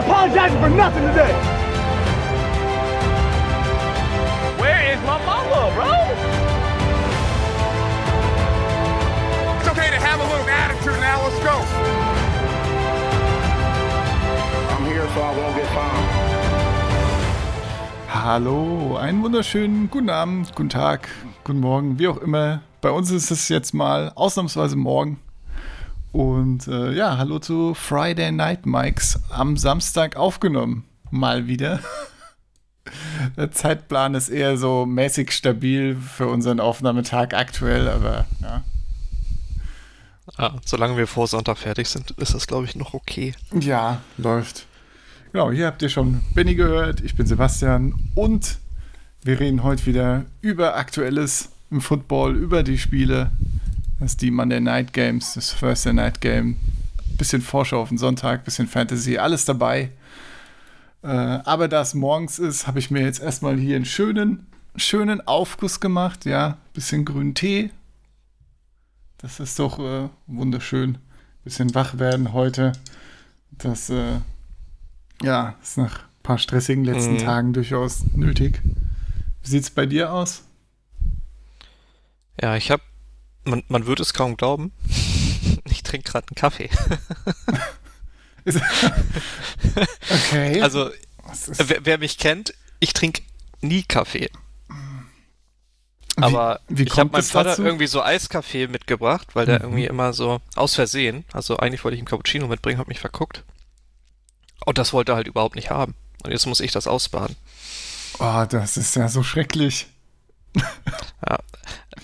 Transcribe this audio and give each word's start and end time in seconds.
apologizing 0.00 0.58
for 0.60 0.70
nothing 0.70 1.04
today. 1.08 1.32
Where 4.60 4.80
is 4.92 5.00
my 5.04 5.18
mama, 5.28 5.60
bro? 5.76 5.92
It's 9.58 9.68
okay 9.68 9.90
to 9.90 10.00
have 10.00 10.18
a 10.20 10.26
little 10.32 10.48
attitude 10.48 11.00
now. 11.00 11.22
Let's 11.24 11.40
go. 11.44 11.56
I'm 14.72 14.84
here 14.86 15.06
so 15.14 15.20
I 15.20 15.32
won't 15.36 15.54
get 15.56 15.68
found. 15.76 16.06
Hallo, 18.08 18.96
einen 18.96 19.22
wunderschönen 19.22 19.90
guten 19.90 20.10
Abend, 20.10 20.54
guten 20.54 20.68
Tag, 20.68 21.08
guten 21.44 21.60
Morgen, 21.60 21.98
wie 21.98 22.08
auch 22.08 22.18
immer. 22.18 22.62
Bei 22.80 22.90
uns 22.90 23.10
ist 23.10 23.30
es 23.30 23.48
jetzt 23.48 23.72
mal 23.74 24.12
ausnahmsweise 24.14 24.76
morgen. 24.76 25.18
Und 26.12 26.66
äh, 26.66 26.92
ja, 26.92 27.18
hallo 27.18 27.38
zu 27.38 27.74
Friday 27.74 28.32
Night 28.32 28.66
Mikes 28.66 29.20
am 29.30 29.56
Samstag 29.56 30.16
aufgenommen. 30.16 30.84
Mal 31.10 31.46
wieder. 31.46 31.80
Der 33.36 33.52
Zeitplan 33.52 34.14
ist 34.14 34.28
eher 34.28 34.56
so 34.56 34.86
mäßig 34.86 35.30
stabil 35.30 35.94
für 35.96 36.26
unseren 36.26 36.58
Aufnahmetag 36.58 37.34
aktuell, 37.34 37.88
aber 37.88 38.26
ja. 38.42 38.64
Ah, 40.36 40.56
solange 40.64 40.96
wir 40.96 41.06
vor 41.06 41.26
Sonntag 41.26 41.58
fertig 41.58 41.88
sind, 41.88 42.12
ist 42.12 42.34
das, 42.34 42.46
glaube 42.46 42.64
ich, 42.64 42.74
noch 42.74 42.94
okay. 42.94 43.34
Ja, 43.52 44.00
läuft. 44.16 44.66
Genau, 45.32 45.52
hier 45.52 45.66
habt 45.66 45.82
ihr 45.82 45.88
schon 45.88 46.22
Benny 46.34 46.56
gehört, 46.56 47.00
ich 47.02 47.14
bin 47.14 47.26
Sebastian 47.26 47.94
und 48.16 48.58
wir 49.22 49.38
reden 49.38 49.62
heute 49.62 49.86
wieder 49.86 50.24
über 50.40 50.76
Aktuelles 50.76 51.50
im 51.70 51.80
Football, 51.80 52.36
über 52.36 52.64
die 52.64 52.78
Spiele. 52.78 53.30
Das 54.00 54.12
ist 54.12 54.22
die 54.22 54.30
Monday 54.30 54.60
Night 54.60 54.92
Games, 54.94 55.34
das 55.34 55.54
Thursday 55.58 55.92
Night 55.92 56.20
Game. 56.20 56.56
Bisschen 57.18 57.42
Vorschau 57.42 57.82
auf 57.82 57.90
den 57.90 57.98
Sonntag, 57.98 58.44
bisschen 58.44 58.66
Fantasy, 58.66 59.18
alles 59.18 59.44
dabei. 59.44 59.90
Äh, 61.02 61.06
aber 61.08 61.68
da 61.68 61.82
es 61.82 61.92
morgens 61.92 62.38
ist, 62.38 62.66
habe 62.66 62.78
ich 62.78 62.90
mir 62.90 63.02
jetzt 63.02 63.20
erstmal 63.20 63.58
hier 63.58 63.76
einen 63.76 63.84
schönen, 63.84 64.46
schönen 64.74 65.26
Aufguss 65.26 65.80
gemacht. 65.80 66.24
Ja, 66.24 66.56
bisschen 66.72 67.04
grünen 67.04 67.34
Tee. 67.34 67.70
Das 69.18 69.38
ist 69.38 69.58
doch 69.58 69.78
äh, 69.78 70.08
wunderschön. 70.26 70.96
Bisschen 71.44 71.74
wach 71.74 71.98
werden 71.98 72.32
heute. 72.32 72.72
Das 73.50 73.90
äh, 73.90 74.18
ja, 75.22 75.56
ist 75.62 75.76
nach 75.76 75.98
ein 75.98 76.22
paar 76.22 76.38
stressigen 76.38 76.84
letzten 76.84 77.14
Mhm. 77.14 77.18
Tagen 77.18 77.52
durchaus 77.52 78.04
nötig. 78.14 78.62
Wie 79.42 79.48
sieht's 79.48 79.70
bei 79.70 79.84
dir 79.84 80.10
aus? 80.10 80.42
Ja, 82.40 82.56
ich 82.56 82.70
habe, 82.70 82.82
man, 83.50 83.62
man 83.68 83.86
würde 83.86 84.02
es 84.02 84.14
kaum 84.14 84.36
glauben, 84.36 84.72
ich 85.64 85.82
trinke 85.82 86.10
gerade 86.10 86.26
einen 86.28 86.36
Kaffee. 86.36 86.70
Okay. 90.10 90.60
Also, 90.62 90.90
wer, 91.58 91.84
wer 91.84 91.98
mich 91.98 92.18
kennt, 92.18 92.54
ich 92.80 92.92
trinke 92.92 93.22
nie 93.60 93.82
Kaffee. 93.82 94.30
Aber 96.16 96.60
wie 96.68 96.82
ich 96.84 96.98
habe 96.98 97.10
meinem 97.10 97.22
Vater 97.22 97.50
dazu? 97.50 97.64
irgendwie 97.64 97.86
so 97.86 98.02
Eiskaffee 98.02 98.66
mitgebracht, 98.66 99.28
weil 99.34 99.46
der 99.46 99.58
Mhm. 99.60 99.64
irgendwie 99.64 99.86
immer 99.86 100.12
so 100.12 100.40
aus 100.54 100.74
Versehen, 100.74 101.24
also 101.32 101.56
eigentlich 101.58 101.82
wollte 101.84 101.94
ich 101.94 102.00
ihm 102.00 102.06
Cappuccino 102.06 102.46
mitbringen, 102.48 102.78
hat 102.78 102.88
mich 102.88 103.00
verguckt. 103.00 103.44
Und 104.66 104.76
das 104.78 104.92
wollte 104.92 105.12
er 105.12 105.16
halt 105.16 105.28
überhaupt 105.28 105.54
nicht 105.56 105.70
haben. 105.70 105.94
Und 106.24 106.30
jetzt 106.32 106.46
muss 106.46 106.60
ich 106.60 106.72
das 106.72 106.86
ausbaden. 106.86 107.36
oh, 108.18 108.44
das 108.48 108.76
ist 108.76 108.96
ja 108.96 109.08
so 109.08 109.22
schrecklich. 109.22 109.86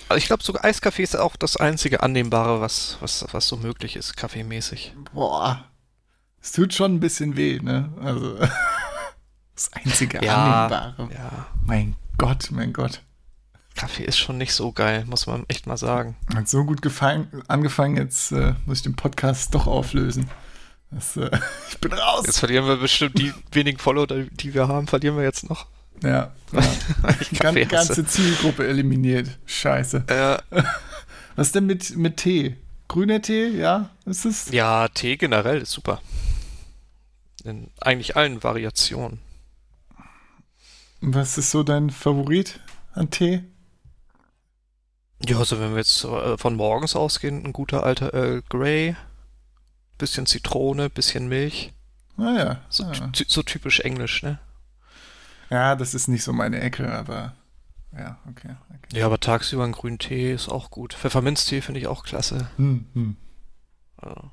Also 0.08 0.18
ich 0.18 0.26
glaube, 0.26 0.42
sogar 0.44 0.64
Eiskaffee 0.64 1.02
ist 1.02 1.16
auch 1.16 1.36
das 1.36 1.56
einzige 1.56 2.02
Annehmbare, 2.02 2.60
was, 2.60 2.96
was, 3.00 3.24
was 3.32 3.48
so 3.48 3.56
möglich 3.56 3.96
ist, 3.96 4.16
kaffeemäßig. 4.16 4.94
Boah. 5.12 5.64
Es 6.40 6.52
tut 6.52 6.72
schon 6.74 6.94
ein 6.94 7.00
bisschen 7.00 7.36
weh, 7.36 7.58
ne? 7.60 7.92
Also. 8.02 8.38
Das 9.56 9.72
einzige 9.72 10.22
Ja, 10.22 10.66
Annehmbare. 10.66 11.08
ja. 11.14 11.46
Mein 11.64 11.97
Gott, 12.19 12.50
mein 12.50 12.75
Gott. 12.75 13.00
Kaffee 13.75 14.04
ist 14.04 14.19
schon 14.19 14.36
nicht 14.36 14.53
so 14.53 14.70
geil, 14.70 15.04
muss 15.06 15.26
man 15.26 15.44
echt 15.48 15.66
mal 15.66 15.78
sagen. 15.78 16.14
Hat 16.34 16.47
so 16.47 16.64
gut 16.66 16.82
gefallen, 16.82 17.42
angefangen, 17.48 17.97
jetzt 17.97 18.32
äh, 18.32 18.52
muss 18.66 18.78
ich 18.78 18.82
den 18.82 18.97
Podcast 18.97 19.54
doch 19.54 19.66
auflösen. 19.66 20.28
Das, 20.91 21.16
äh, 21.16 21.31
ich 21.70 21.78
bin 21.78 21.91
raus. 21.94 22.25
Jetzt 22.26 22.38
verlieren 22.38 22.66
wir 22.66 22.76
bestimmt 22.76 23.19
die 23.19 23.32
wenigen 23.50 23.78
Follower, 23.78 24.06
die 24.06 24.28
die 24.28 24.52
wir 24.52 24.69
haben, 24.69 24.86
verlieren 24.88 25.16
wir 25.16 25.25
jetzt 25.25 25.48
noch. 25.48 25.64
Ja, 26.02 26.32
ja. 26.52 26.62
Ich 27.20 27.38
Gan 27.38 27.54
ganze 27.68 28.06
Zielgruppe 28.06 28.66
eliminiert. 28.66 29.28
Scheiße. 29.46 30.04
Äh, 30.06 30.62
Was 31.36 31.52
denn 31.52 31.66
mit, 31.66 31.96
mit 31.96 32.16
Tee? 32.16 32.56
Grüner 32.88 33.20
Tee, 33.20 33.48
ja? 33.48 33.90
Ist 34.04 34.24
es? 34.24 34.50
ja, 34.50 34.88
Tee 34.88 35.16
generell 35.16 35.60
ist 35.60 35.72
super. 35.72 36.00
In 37.44 37.70
eigentlich 37.80 38.16
allen 38.16 38.42
Variationen. 38.42 39.20
Was 41.00 41.36
ist 41.36 41.50
so 41.50 41.62
dein 41.62 41.90
Favorit 41.90 42.60
an 42.92 43.10
Tee? 43.10 43.44
Ja, 45.24 45.38
also 45.38 45.60
wenn 45.60 45.72
wir 45.72 45.78
jetzt 45.78 46.04
äh, 46.04 46.36
von 46.38 46.56
morgens 46.56 46.96
ausgehen, 46.96 47.44
ein 47.44 47.52
guter 47.52 47.82
alter 47.82 48.14
Earl 48.14 48.42
Grey, 48.48 48.96
bisschen 49.98 50.26
Zitrone, 50.26 50.90
bisschen 50.90 51.28
Milch. 51.28 51.72
Naja. 52.16 52.62
So, 52.68 52.84
ja. 52.84 53.08
ty 53.08 53.24
so 53.28 53.42
typisch 53.42 53.80
englisch, 53.80 54.22
ne? 54.22 54.38
Ja, 55.50 55.76
das 55.76 55.94
ist 55.94 56.08
nicht 56.08 56.24
so 56.24 56.32
meine 56.32 56.60
Ecke, 56.60 56.92
aber 56.92 57.34
ja, 57.96 58.18
okay. 58.28 58.56
okay. 58.68 58.98
Ja, 58.98 59.06
aber 59.06 59.20
tagsüber 59.20 59.64
einen 59.64 59.72
grünen 59.72 59.98
Tee 59.98 60.32
ist 60.32 60.48
auch 60.48 60.70
gut. 60.70 60.94
Pfefferminztee 60.94 61.60
finde 61.60 61.80
ich 61.80 61.86
auch 61.86 62.04
klasse. 62.04 62.48
Hm, 62.56 62.86
hm. 62.94 63.16
Also, 63.96 64.30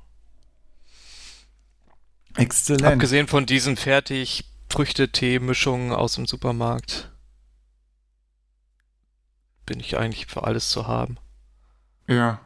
Exzellent. 2.36 2.92
abgesehen 2.92 3.28
von 3.28 3.46
diesen 3.46 3.76
fertig 3.76 4.44
Früchtetee-Mischungen 4.68 5.92
aus 5.92 6.14
dem 6.14 6.26
Supermarkt 6.26 7.10
bin 9.66 9.80
ich 9.80 9.96
eigentlich 9.96 10.26
für 10.26 10.44
alles 10.44 10.68
zu 10.68 10.86
haben. 10.86 11.16
Ja, 12.06 12.40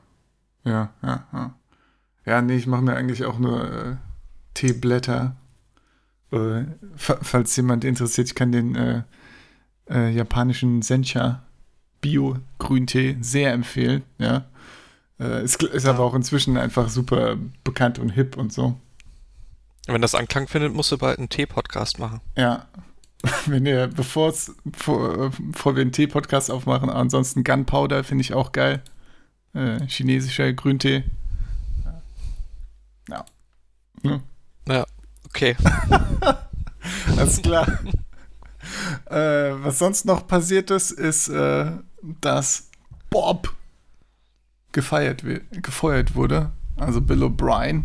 ja, 0.64 0.92
ja, 1.02 1.26
ja. 1.32 1.54
Ja, 2.24 2.42
nee, 2.42 2.56
ich 2.56 2.66
mache 2.66 2.82
mir 2.82 2.94
eigentlich 2.94 3.24
auch 3.24 3.38
nur 3.38 3.72
äh, 3.72 3.96
Teeblätter. 4.54 5.36
Äh, 6.30 6.64
fa- 6.96 7.18
falls 7.22 7.56
jemand 7.56 7.84
interessiert, 7.84 8.28
ich 8.28 8.34
kann 8.34 8.52
den 8.52 8.74
äh, 8.74 9.02
äh, 9.90 10.10
japanischen 10.10 10.82
Sencha 10.82 11.42
Bio-Grüntee 12.00 13.16
sehr 13.20 13.52
empfehlen, 13.52 14.02
ja. 14.18 14.44
Äh, 15.18 15.42
ist 15.42 15.62
ist 15.62 15.86
aber 15.86 16.00
auch 16.04 16.14
inzwischen 16.14 16.56
einfach 16.56 16.88
super 16.90 17.36
bekannt 17.64 17.98
und 17.98 18.10
hip 18.10 18.36
und 18.36 18.52
so. 18.52 18.78
Wenn 19.86 20.02
das 20.02 20.14
Anklang 20.14 20.46
findet, 20.46 20.74
musst 20.74 20.92
du 20.92 20.98
bald 20.98 21.18
einen 21.18 21.28
Tee-Podcast 21.30 21.98
machen. 21.98 22.20
Ja. 22.36 22.66
Wenn 23.46 23.66
ihr, 23.66 23.88
bevor 23.88 24.28
es, 24.28 24.54
bevor, 24.64 25.24
äh, 25.26 25.30
bevor 25.40 25.74
wir 25.74 25.80
einen 25.80 25.90
Tee-Podcast 25.92 26.50
aufmachen, 26.52 26.88
ansonsten 26.90 27.42
Gunpowder 27.42 28.04
finde 28.04 28.22
ich 28.22 28.32
auch 28.34 28.52
geil. 28.52 28.82
Äh, 29.54 29.80
chinesischer 29.88 30.52
Grüntee. 30.52 31.02
Ja. 33.08 33.24
ja. 34.02 34.20
Okay. 35.38 35.54
Alles 37.16 37.40
klar. 37.40 37.64
äh, 39.08 39.52
was 39.62 39.78
sonst 39.78 40.04
noch 40.04 40.26
passiert 40.26 40.72
ist, 40.72 40.90
ist, 40.90 41.28
äh, 41.28 41.70
dass 42.20 42.70
Bob 43.08 43.54
gefeiert, 44.72 45.22
gefeuert 45.52 46.16
wurde. 46.16 46.50
Also 46.74 47.00
Bill 47.00 47.22
O'Brien, 47.22 47.84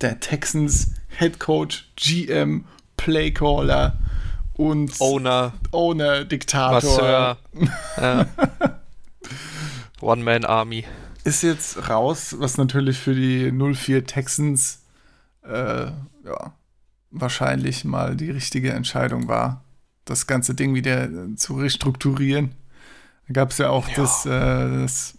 der 0.00 0.20
Texans 0.20 0.92
Head 1.18 1.38
Coach, 1.38 1.90
GM, 1.96 2.64
Playcaller 2.96 3.98
und 4.54 4.98
Owner, 5.02 5.52
Owner, 5.72 6.24
Diktator. 6.24 7.36
Ja. 7.98 8.26
One-Man-Army. 10.00 10.84
Ist 11.24 11.42
jetzt 11.42 11.90
raus, 11.90 12.36
was 12.38 12.56
natürlich 12.56 12.98
für 12.98 13.14
die 13.14 13.52
04 13.52 14.06
Texans 14.06 14.80
äh, 15.48 15.90
ja, 16.26 16.52
wahrscheinlich 17.10 17.84
mal 17.84 18.16
die 18.16 18.30
richtige 18.30 18.72
Entscheidung 18.72 19.28
war, 19.28 19.64
das 20.04 20.26
ganze 20.26 20.54
Ding 20.54 20.74
wieder 20.74 21.04
äh, 21.04 21.34
zu 21.36 21.54
restrukturieren. 21.56 22.52
Da 23.26 23.32
gab 23.34 23.50
es 23.50 23.58
ja 23.58 23.70
auch 23.70 23.88
Ja. 23.88 23.94
das, 23.96 24.26
äh, 24.26 24.30
das 24.82 25.18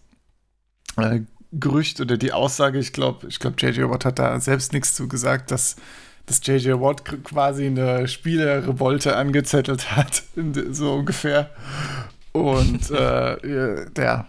äh, 0.97 1.21
Gerücht 1.51 1.99
oder 1.99 2.17
die 2.17 2.31
Aussage, 2.31 2.77
ich 2.77 2.93
glaube, 2.93 3.27
ich 3.27 3.39
glaube, 3.39 3.55
JJ 3.59 3.89
Watt 3.89 4.05
hat 4.05 4.19
da 4.19 4.39
selbst 4.39 4.71
nichts 4.71 4.93
zu 4.93 5.07
gesagt, 5.07 5.49
dass, 5.49 5.77
dass 6.27 6.45
JJ 6.45 6.73
Watt 6.73 7.03
quasi 7.23 7.65
eine 7.65 8.07
Spielerrevolte 8.07 9.15
angezettelt 9.15 9.95
hat, 9.95 10.23
so 10.71 10.93
ungefähr. 10.93 11.49
Und 12.31 12.91
äh, 12.91 13.85
ja, 13.99 14.27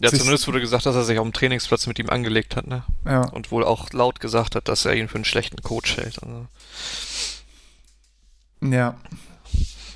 Ja, 0.00 0.10
zumindest 0.10 0.46
wurde 0.46 0.60
gesagt, 0.60 0.84
dass 0.84 0.94
er 0.94 1.04
sich 1.04 1.18
auf 1.18 1.24
dem 1.24 1.32
Trainingsplatz 1.32 1.86
mit 1.86 1.98
ihm 1.98 2.10
angelegt 2.10 2.54
hat, 2.56 2.66
ne? 2.66 2.84
ja. 3.06 3.22
Und 3.28 3.50
wohl 3.50 3.64
auch 3.64 3.90
laut 3.92 4.20
gesagt 4.20 4.54
hat, 4.54 4.68
dass 4.68 4.84
er 4.84 4.94
ihn 4.94 5.08
für 5.08 5.14
einen 5.14 5.24
schlechten 5.24 5.62
Coach 5.62 5.96
hält. 5.96 6.22
Also. 6.22 6.46
Ja. 8.60 8.96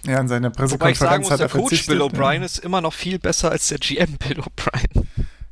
Ja, 0.07 0.19
in 0.19 0.29
seiner 0.29 0.49
Wobei 0.49 0.93
ich 0.93 0.99
sagen 0.99 1.23
Pressekonferenz 1.23 1.25
muss, 1.25 1.31
hat 1.31 1.41
der 1.41 1.47
er 1.47 1.51
Coach 1.51 1.69
verzichtet. 1.69 1.89
Bill 1.89 2.03
O'Brien 2.03 2.43
ist 2.43 2.59
immer 2.59 2.81
noch 2.81 2.95
viel 2.95 3.19
besser 3.19 3.51
als 3.51 3.69
der 3.69 3.79
GM 3.79 4.17
Bill 4.17 4.41
O'Brien. 4.41 5.07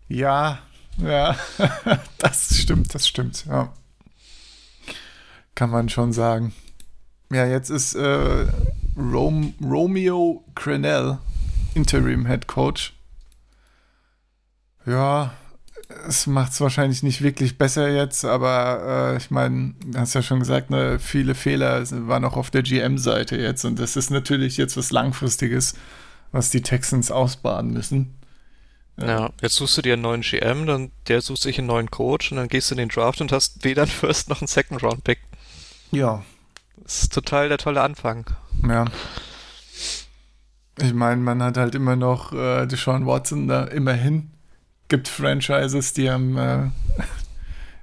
Ja, 0.09 0.61
ja, 0.97 1.37
das 2.19 2.57
stimmt, 2.57 2.95
das 2.95 3.07
stimmt, 3.07 3.45
ja. 3.47 3.73
Kann 5.55 5.71
man 5.71 5.91
schon 5.91 6.13
sagen. 6.15 6.55
Ja, 7.31 7.45
jetzt 7.47 7.69
ist 7.69 7.95
äh, 7.95 8.47
Rom 8.97 9.55
Romeo 9.61 10.45
Crenell 10.55 11.19
Interim 11.75 12.27
Head 12.27 12.47
Coach. 12.47 12.95
Ja, 14.89 15.33
es 16.07 16.27
macht 16.27 16.53
es 16.53 16.61
wahrscheinlich 16.61 17.03
nicht 17.03 17.23
wirklich 17.23 17.59
besser 17.59 17.89
jetzt, 17.89 18.25
aber 18.25 19.15
äh, 19.15 19.17
ich 19.17 19.31
meine, 19.31 19.75
du 19.85 19.99
hast 19.99 20.15
ja 20.15 20.23
schon 20.23 20.41
gesagt, 20.41 20.71
ne, 20.71 20.99
viele 20.99 21.35
Fehler 21.35 21.83
waren 22.09 22.25
auch 22.25 22.37
auf 22.37 22.51
der 22.51 22.63
GM-Seite 22.63 23.37
jetzt 23.37 23.65
und 23.65 23.79
das 23.79 23.97
ist 23.97 24.11
natürlich 24.11 24.57
jetzt 24.57 24.77
was 24.77 24.91
Langfristiges, 24.91 25.75
was 26.33 26.51
die 26.51 26.63
Texans 26.63 27.11
ausbaden 27.11 27.73
müssen. 27.73 28.15
Ja, 29.01 29.31
jetzt 29.41 29.55
suchst 29.55 29.79
du 29.79 29.83
dir 29.83 29.93
einen 29.93 30.03
neuen 30.03 30.23
GM, 30.23 30.67
dann 30.67 30.91
der 31.07 31.21
sucht 31.21 31.43
sich 31.43 31.59
einen 31.59 31.69
neuen 31.69 31.91
Coach 31.91 32.33
und 32.33 32.39
dann 32.39 32.49
gehst 32.49 32.71
du 32.71 32.75
in 32.75 32.79
den 32.79 32.89
Draft 32.89 33.21
und 33.21 33.31
hast 33.31 33.65
weder 33.65 33.83
einen 33.83 33.91
First 33.91 34.29
noch 34.29 34.41
einen 34.41 34.49
Second 34.49 34.83
Round 34.83 35.05
Pick. 35.05 35.21
Ja. 35.93 36.25
Das 36.83 37.03
ist 37.03 37.13
total 37.13 37.49
der 37.49 37.59
tolle 37.59 37.83
Anfang. 37.83 38.27
Ja. 38.67 38.87
Ich 40.81 40.95
meine, 40.95 41.21
man 41.21 41.43
hat 41.43 41.57
halt 41.57 41.75
immer 41.75 41.97
noch 41.97 42.33
äh, 42.33 42.67
Deshaun 42.67 43.07
Watson 43.07 43.49
da 43.49 43.65
immerhin. 43.65 44.31
Gibt 44.89 45.09
Franchises, 45.09 45.93
die 45.93 46.11
haben, 46.11 46.37
äh, 46.37 46.71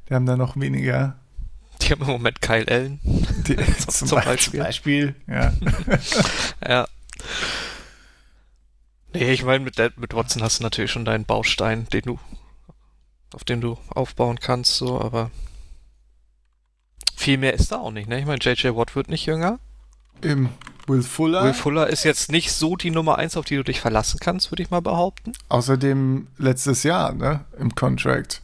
die 0.09 0.13
haben 0.13 0.25
da 0.25 0.35
noch 0.35 0.57
weniger. 0.57 1.15
Die 1.81 1.91
haben 1.91 2.01
im 2.01 2.07
Moment 2.07 2.41
Kyle 2.41 2.67
Allen. 2.67 2.99
Die, 3.47 3.55
zum, 3.87 4.07
zum, 4.07 4.21
Beispiel. 4.21 4.59
Beispiel. 4.59 5.15
Ja. 5.27 5.53
ja. 6.67 6.87
Nee, 9.13 9.31
ich 9.31 9.43
meine, 9.43 9.63
mit, 9.63 9.77
mit 9.97 10.13
Watson 10.13 10.41
hast 10.41 10.59
du 10.59 10.63
natürlich 10.63 10.91
schon 10.91 11.05
deinen 11.05 11.25
Baustein, 11.25 11.87
den 11.93 12.01
du, 12.01 12.19
auf 13.33 13.43
dem 13.43 13.61
du 13.61 13.77
aufbauen 13.89 14.39
kannst, 14.39 14.75
so, 14.75 14.99
aber 14.99 15.31
viel 17.15 17.37
mehr 17.37 17.53
ist 17.53 17.71
da 17.71 17.77
auch 17.77 17.91
nicht, 17.91 18.09
ne? 18.09 18.19
Ich 18.19 18.25
meine, 18.25 18.41
JJ 18.41 18.75
Watt 18.75 18.95
wird 18.95 19.09
nicht 19.09 19.25
jünger. 19.25 19.59
Im 20.21 20.49
Will 20.87 21.03
Fuller. 21.03 21.43
Will 21.43 21.53
Fuller 21.53 21.87
ist 21.87 22.03
jetzt 22.03 22.31
nicht 22.31 22.51
so 22.51 22.75
die 22.75 22.91
Nummer 22.91 23.17
1, 23.17 23.37
auf 23.37 23.45
die 23.45 23.55
du 23.55 23.63
dich 23.63 23.81
verlassen 23.81 24.19
kannst, 24.19 24.51
würde 24.51 24.63
ich 24.63 24.69
mal 24.69 24.81
behaupten. 24.81 25.33
Außerdem 25.49 26.27
letztes 26.37 26.83
Jahr, 26.83 27.13
ne? 27.13 27.45
Im 27.59 27.75
Contract. 27.75 28.41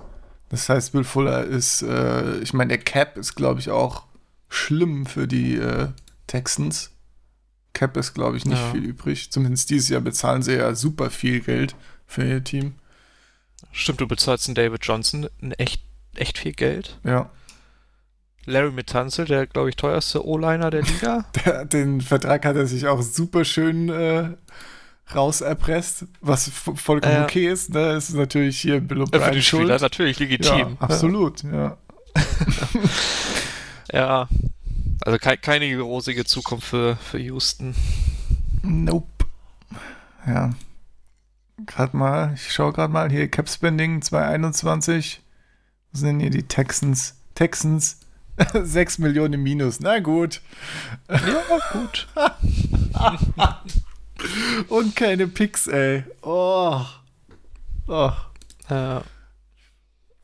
Das 0.50 0.68
heißt, 0.68 0.94
Will 0.94 1.04
Fuller 1.04 1.44
ist, 1.46 1.82
äh, 1.82 2.40
ich 2.40 2.54
meine, 2.54 2.70
der 2.70 2.80
Cap 2.80 3.18
ist, 3.18 3.36
glaube 3.36 3.60
ich, 3.60 3.70
auch 3.70 4.04
schlimm 4.50 5.06
für 5.06 5.28
die 5.28 5.56
äh, 5.56 5.88
Texans. 6.28 6.92
Cap 7.74 7.96
ist, 7.96 8.14
glaube 8.14 8.38
ich, 8.38 8.46
nicht 8.46 8.60
ja. 8.60 8.72
viel 8.72 8.84
übrig. 8.84 9.32
Zumindest 9.32 9.70
dieses 9.70 9.90
Jahr 9.90 10.02
bezahlen 10.02 10.44
sie 10.44 10.56
ja 10.56 10.76
super 10.76 11.10
viel 11.10 11.40
Geld 11.40 11.76
für 12.06 12.24
ihr 12.24 12.44
Team. 12.44 12.76
Stimmt, 13.72 14.02
du 14.02 14.08
bezahlst 14.08 14.48
einen 14.48 14.56
David 14.56 14.84
Johnson 14.84 15.30
ein 15.42 15.54
echt, 15.54 15.82
echt 16.16 16.38
viel 16.38 16.52
Geld. 16.52 17.00
Ja. 17.06 17.30
Larry 18.46 18.72
Mitanzel, 18.72 19.26
der, 19.26 19.48
glaube 19.48 19.70
ich, 19.70 19.76
teuerste 19.76 20.26
O-Liner 20.26 20.72
der 20.72 20.82
Liga. 20.82 21.26
den 21.66 22.02
Vertrag 22.02 22.46
hat 22.46 22.56
er 22.56 22.66
sich 22.66 22.88
auch 22.88 23.02
super 23.02 23.46
schön 23.46 23.90
äh, 23.90 24.30
rauserpresst, 25.14 26.06
was 26.22 26.50
vollkommen 26.50 27.18
äh, 27.18 27.24
okay 27.24 27.48
ist. 27.48 27.74
Ne? 27.74 27.94
ist 27.94 28.14
natürlich 28.14 28.60
hier 28.60 28.80
Bill 28.80 29.04
O'Brien 29.04 29.22
Für 29.22 29.32
die 29.32 29.44
Schuld. 29.44 29.64
Spieler 29.64 29.80
natürlich 29.80 30.20
legitim. 30.20 30.58
Ja, 30.58 30.72
absolut, 30.80 31.44
ja. 31.44 31.78
ja. 33.92 34.30
Also 35.04 35.18
ke 35.18 35.36
keine 35.38 35.80
rosige 35.80 36.26
Zukunft 36.26 36.68
für, 36.68 36.96
für 36.96 37.18
Houston. 37.18 37.74
Nope. 38.62 39.26
Ja. 40.28 40.52
Gerade 41.66 41.98
mal, 41.98 42.34
ich 42.36 42.52
schaue 42.52 42.72
gerade 42.72 42.94
mal 42.94 43.10
hier, 43.10 43.28
Cap 43.28 43.50
Spending 43.50 44.04
2021. 44.04 45.22
Was 45.92 46.00
sind 46.00 46.08
denn 46.08 46.20
hier 46.20 46.30
die 46.30 46.44
Texans? 46.44 47.16
Texans 47.34 48.01
6 48.54 49.00
Millionen 49.00 49.34
im 49.34 49.44
Minus. 49.44 49.80
Na 49.80 50.00
gut. 50.00 50.42
Ja, 51.10 51.60
gut. 51.74 52.08
Und 54.70 54.96
keine 54.96 55.28
Picks, 55.28 55.68
ey. 55.68 56.04
Oh. 56.22 56.86
Oh. 57.88 58.12
Ja. 58.70 59.04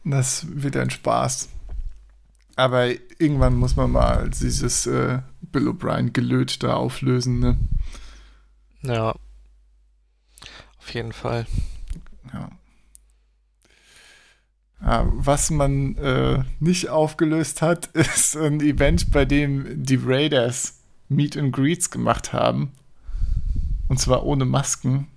Das 0.03 0.45
wird 0.49 0.77
ein 0.77 0.89
Spaß. 0.89 1.49
Aber 2.55 2.89
irgendwann 3.19 3.55
muss 3.55 3.75
man 3.75 3.91
mal 3.91 4.29
dieses 4.29 4.87
äh, 4.87 5.19
Bill 5.41 5.67
O'Brien 5.67 6.11
gelöt 6.11 6.63
da 6.63 6.75
auflösen, 6.75 7.39
ne? 7.39 7.57
Ja. 8.81 9.15
Auf 10.79 10.93
jeden 10.93 11.13
Fall. 11.13 11.45
Ja. 12.33 12.49
Was 14.79 15.49
man 15.49 15.95
äh, 15.97 16.43
nicht 16.59 16.89
aufgelöst 16.89 17.61
hat, 17.61 17.87
ist 17.93 18.37
ein 18.37 18.61
Event, 18.61 19.11
bei 19.11 19.25
dem 19.25 19.83
die 19.83 19.99
Raiders 20.03 20.79
Meet 21.09 21.37
and 21.37 21.53
Greets 21.53 21.89
gemacht 21.89 22.33
haben. 22.33 22.71
Und 23.87 23.99
zwar 23.99 24.25
ohne 24.25 24.45
Masken. 24.45 25.07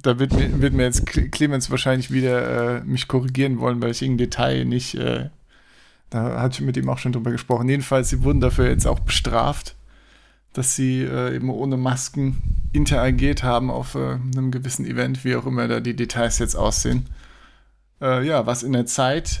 Da 0.00 0.18
wird 0.18 0.32
mir, 0.32 0.60
wird 0.60 0.74
mir 0.74 0.84
jetzt 0.84 1.06
Clemens 1.06 1.70
wahrscheinlich 1.70 2.10
wieder 2.10 2.78
äh, 2.78 2.84
mich 2.84 3.08
korrigieren 3.08 3.60
wollen, 3.60 3.80
weil 3.80 3.92
ich 3.92 4.02
irgendein 4.02 4.26
Detail 4.26 4.64
nicht 4.64 4.94
äh, 4.96 5.30
da 6.12 6.42
hatte 6.42 6.60
ich 6.60 6.66
mit 6.66 6.76
ihm 6.76 6.90
auch 6.90 6.98
schon 6.98 7.12
drüber 7.12 7.30
gesprochen. 7.30 7.68
Jedenfalls, 7.70 8.10
sie 8.10 8.22
wurden 8.22 8.40
dafür 8.40 8.68
jetzt 8.68 8.86
auch 8.86 9.00
bestraft, 9.00 9.74
dass 10.52 10.76
sie 10.76 11.02
äh, 11.02 11.34
eben 11.34 11.48
ohne 11.48 11.78
Masken 11.78 12.36
interagiert 12.72 13.42
haben 13.42 13.70
auf 13.70 13.94
äh, 13.94 14.18
einem 14.36 14.50
gewissen 14.50 14.84
Event, 14.84 15.24
wie 15.24 15.36
auch 15.36 15.46
immer 15.46 15.68
da 15.68 15.80
die 15.80 15.96
Details 15.96 16.38
jetzt 16.38 16.54
aussehen. 16.54 17.06
Äh, 18.02 18.26
ja, 18.26 18.46
was 18.46 18.64
in 18.64 18.72
der 18.72 18.86
Zeit, 18.86 19.40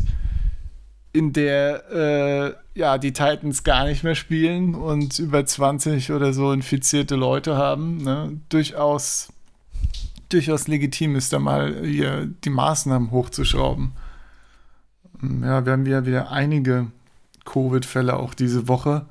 in 1.12 1.32
der 1.32 1.90
äh, 1.90 2.78
ja, 2.78 2.96
die 2.96 3.12
Titans 3.12 3.64
gar 3.64 3.84
nicht 3.84 4.04
mehr 4.04 4.14
spielen 4.14 4.74
und 4.74 5.18
über 5.18 5.44
20 5.44 6.12
oder 6.12 6.32
so 6.32 6.52
infizierte 6.52 7.16
Leute 7.16 7.56
haben, 7.56 7.98
ne, 7.98 8.40
durchaus, 8.48 9.32
durchaus 10.28 10.68
legitim 10.68 11.16
ist, 11.16 11.32
da 11.32 11.40
mal 11.40 11.84
hier 11.84 12.30
die 12.44 12.50
Maßnahmen 12.50 13.10
hochzuschrauben. 13.10 13.92
Ja, 15.42 15.64
wir 15.66 15.72
haben 15.72 15.86
ja 15.86 16.06
wieder 16.06 16.30
einige 16.30 16.86
Covid-Fälle 17.44 18.16
auch 18.16 18.34
diese 18.34 18.68
Woche. 18.68 19.06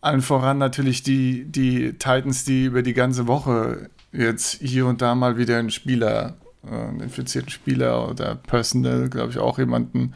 Allen 0.00 0.22
voran 0.22 0.58
natürlich 0.58 1.02
die, 1.02 1.44
die 1.44 1.92
Titans, 1.92 2.44
die 2.44 2.64
über 2.64 2.82
die 2.82 2.94
ganze 2.94 3.26
Woche 3.26 3.90
jetzt 4.10 4.60
hier 4.60 4.86
und 4.86 5.00
da 5.00 5.14
mal 5.14 5.36
wieder 5.36 5.58
einen 5.58 5.70
Spieler, 5.70 6.36
einen 6.66 7.00
infizierten 7.00 7.50
Spieler 7.50 8.08
oder 8.08 8.34
Personal, 8.34 9.08
glaube 9.08 9.30
ich, 9.30 9.38
auch 9.38 9.58
jemanden 9.58 10.14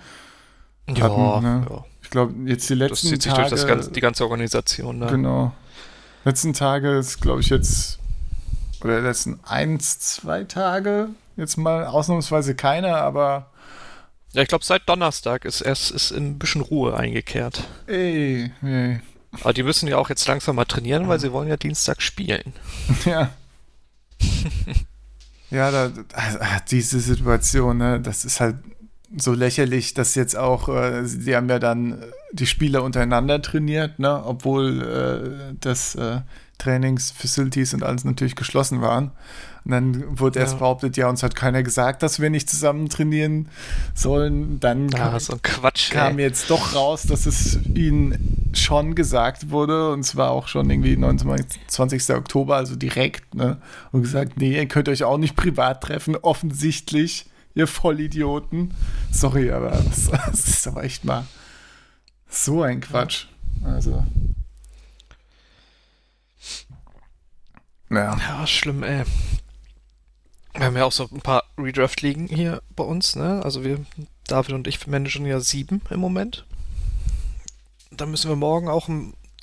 ja, 0.88 1.04
hatten. 1.04 1.42
Ne? 1.42 1.66
Ja. 1.68 1.84
Ich 2.02 2.10
glaube, 2.10 2.34
jetzt 2.48 2.70
die 2.70 2.74
letzten 2.74 2.94
das 2.94 3.00
zieht 3.10 3.22
sich 3.22 3.32
Tage, 3.32 3.50
durch 3.50 3.66
ganze, 3.66 3.90
die 3.90 4.00
ganze 4.00 4.24
Organisation. 4.24 4.98
Ne? 4.98 5.06
Genau. 5.06 5.52
Letzten 6.24 6.52
Tage 6.52 6.98
ist, 6.98 7.20
glaube 7.20 7.40
ich, 7.40 7.48
jetzt, 7.48 7.98
oder 8.82 9.00
letzten 9.00 9.40
eins, 9.44 9.98
zwei 9.98 10.44
Tage, 10.44 11.08
jetzt 11.36 11.56
mal 11.56 11.86
ausnahmsweise 11.86 12.54
keiner, 12.54 12.96
aber 12.96 13.50
ja, 14.32 14.42
ich 14.42 14.48
glaube, 14.48 14.64
seit 14.64 14.88
Donnerstag 14.88 15.44
ist 15.44 15.62
erst 15.62 15.90
ist 15.90 16.10
ein 16.10 16.38
bisschen 16.38 16.60
Ruhe 16.60 16.96
eingekehrt. 16.96 17.64
Ey, 17.86 18.52
ey. 18.62 19.00
Aber 19.40 19.52
die 19.52 19.62
müssen 19.62 19.88
ja 19.88 19.96
auch 19.98 20.10
jetzt 20.10 20.26
langsam 20.28 20.56
mal 20.56 20.64
trainieren, 20.64 21.08
weil 21.08 21.18
sie 21.18 21.32
wollen 21.32 21.48
ja 21.48 21.56
Dienstag 21.56 22.02
spielen. 22.02 22.52
Ja. 23.04 23.30
ja, 25.50 25.70
da, 25.70 25.90
also, 26.12 26.38
diese 26.70 27.00
Situation, 27.00 27.78
ne, 27.78 28.00
das 28.00 28.24
ist 28.24 28.40
halt 28.40 28.56
so 29.16 29.32
lächerlich, 29.32 29.94
dass 29.94 30.14
jetzt 30.14 30.36
auch, 30.36 30.68
äh, 30.68 31.02
die 31.04 31.36
haben 31.36 31.48
ja 31.48 31.58
dann 31.58 32.02
die 32.32 32.46
Spieler 32.46 32.82
untereinander 32.82 33.40
trainiert, 33.40 33.98
ne, 33.98 34.24
obwohl 34.24 34.82
äh, 34.82 35.54
das 35.60 35.94
äh, 35.94 36.20
Trainingsfacilities 36.58 37.74
und 37.74 37.82
alles 37.82 38.04
natürlich 38.04 38.36
geschlossen 38.36 38.80
waren. 38.80 39.12
Und 39.66 39.72
dann 39.72 40.20
wurde 40.20 40.38
erst 40.38 40.60
behauptet, 40.60 40.96
ja, 40.96 41.08
uns 41.08 41.24
hat 41.24 41.34
keiner 41.34 41.64
gesagt, 41.64 42.04
dass 42.04 42.20
wir 42.20 42.30
nicht 42.30 42.48
zusammen 42.48 42.88
trainieren 42.88 43.48
sollen. 43.94 44.60
Dann 44.60 44.94
ah, 44.94 44.96
kam, 44.96 45.18
so 45.18 45.36
Quatsch, 45.42 45.90
kam 45.90 46.20
jetzt 46.20 46.50
doch 46.50 46.76
raus, 46.76 47.02
dass 47.02 47.26
es 47.26 47.58
ihnen 47.74 48.52
schon 48.54 48.94
gesagt 48.94 49.50
wurde, 49.50 49.90
und 49.90 50.04
zwar 50.04 50.30
auch 50.30 50.46
schon 50.46 50.70
irgendwie 50.70 50.96
29. 50.96 52.10
Oktober, 52.10 52.54
also 52.54 52.76
direkt, 52.76 53.34
ne? 53.34 53.56
Und 53.90 54.02
gesagt, 54.02 54.36
nee, 54.36 54.54
ihr 54.54 54.66
könnt 54.66 54.88
euch 54.88 55.02
auch 55.02 55.18
nicht 55.18 55.34
privat 55.34 55.82
treffen, 55.82 56.14
offensichtlich, 56.14 57.26
ihr 57.56 57.66
Vollidioten. 57.66 58.72
Sorry, 59.10 59.50
aber 59.50 59.70
das, 59.70 60.10
das 60.26 60.46
ist 60.46 60.68
aber 60.68 60.84
echt 60.84 61.04
mal 61.04 61.24
so 62.28 62.62
ein 62.62 62.80
Quatsch. 62.80 63.26
Also. 63.64 64.06
Ja. 67.90 68.16
ja, 68.16 68.46
schlimm, 68.46 68.84
ey. 68.84 69.02
Wir 70.56 70.66
haben 70.66 70.76
ja 70.76 70.84
auch 70.84 70.92
so 70.92 71.08
ein 71.12 71.20
paar 71.20 71.44
Redraft-Ligen 71.58 72.28
hier 72.28 72.62
bei 72.74 72.84
uns, 72.84 73.14
ne? 73.14 73.42
Also 73.44 73.62
wir, 73.62 73.84
David 74.26 74.54
und 74.54 74.66
ich 74.66 74.86
managen 74.86 75.26
ja 75.26 75.40
sieben 75.40 75.82
im 75.90 76.00
Moment. 76.00 76.46
Da 77.90 78.06
müssen 78.06 78.28
wir 78.28 78.36
morgen 78.36 78.68
auch 78.68 78.88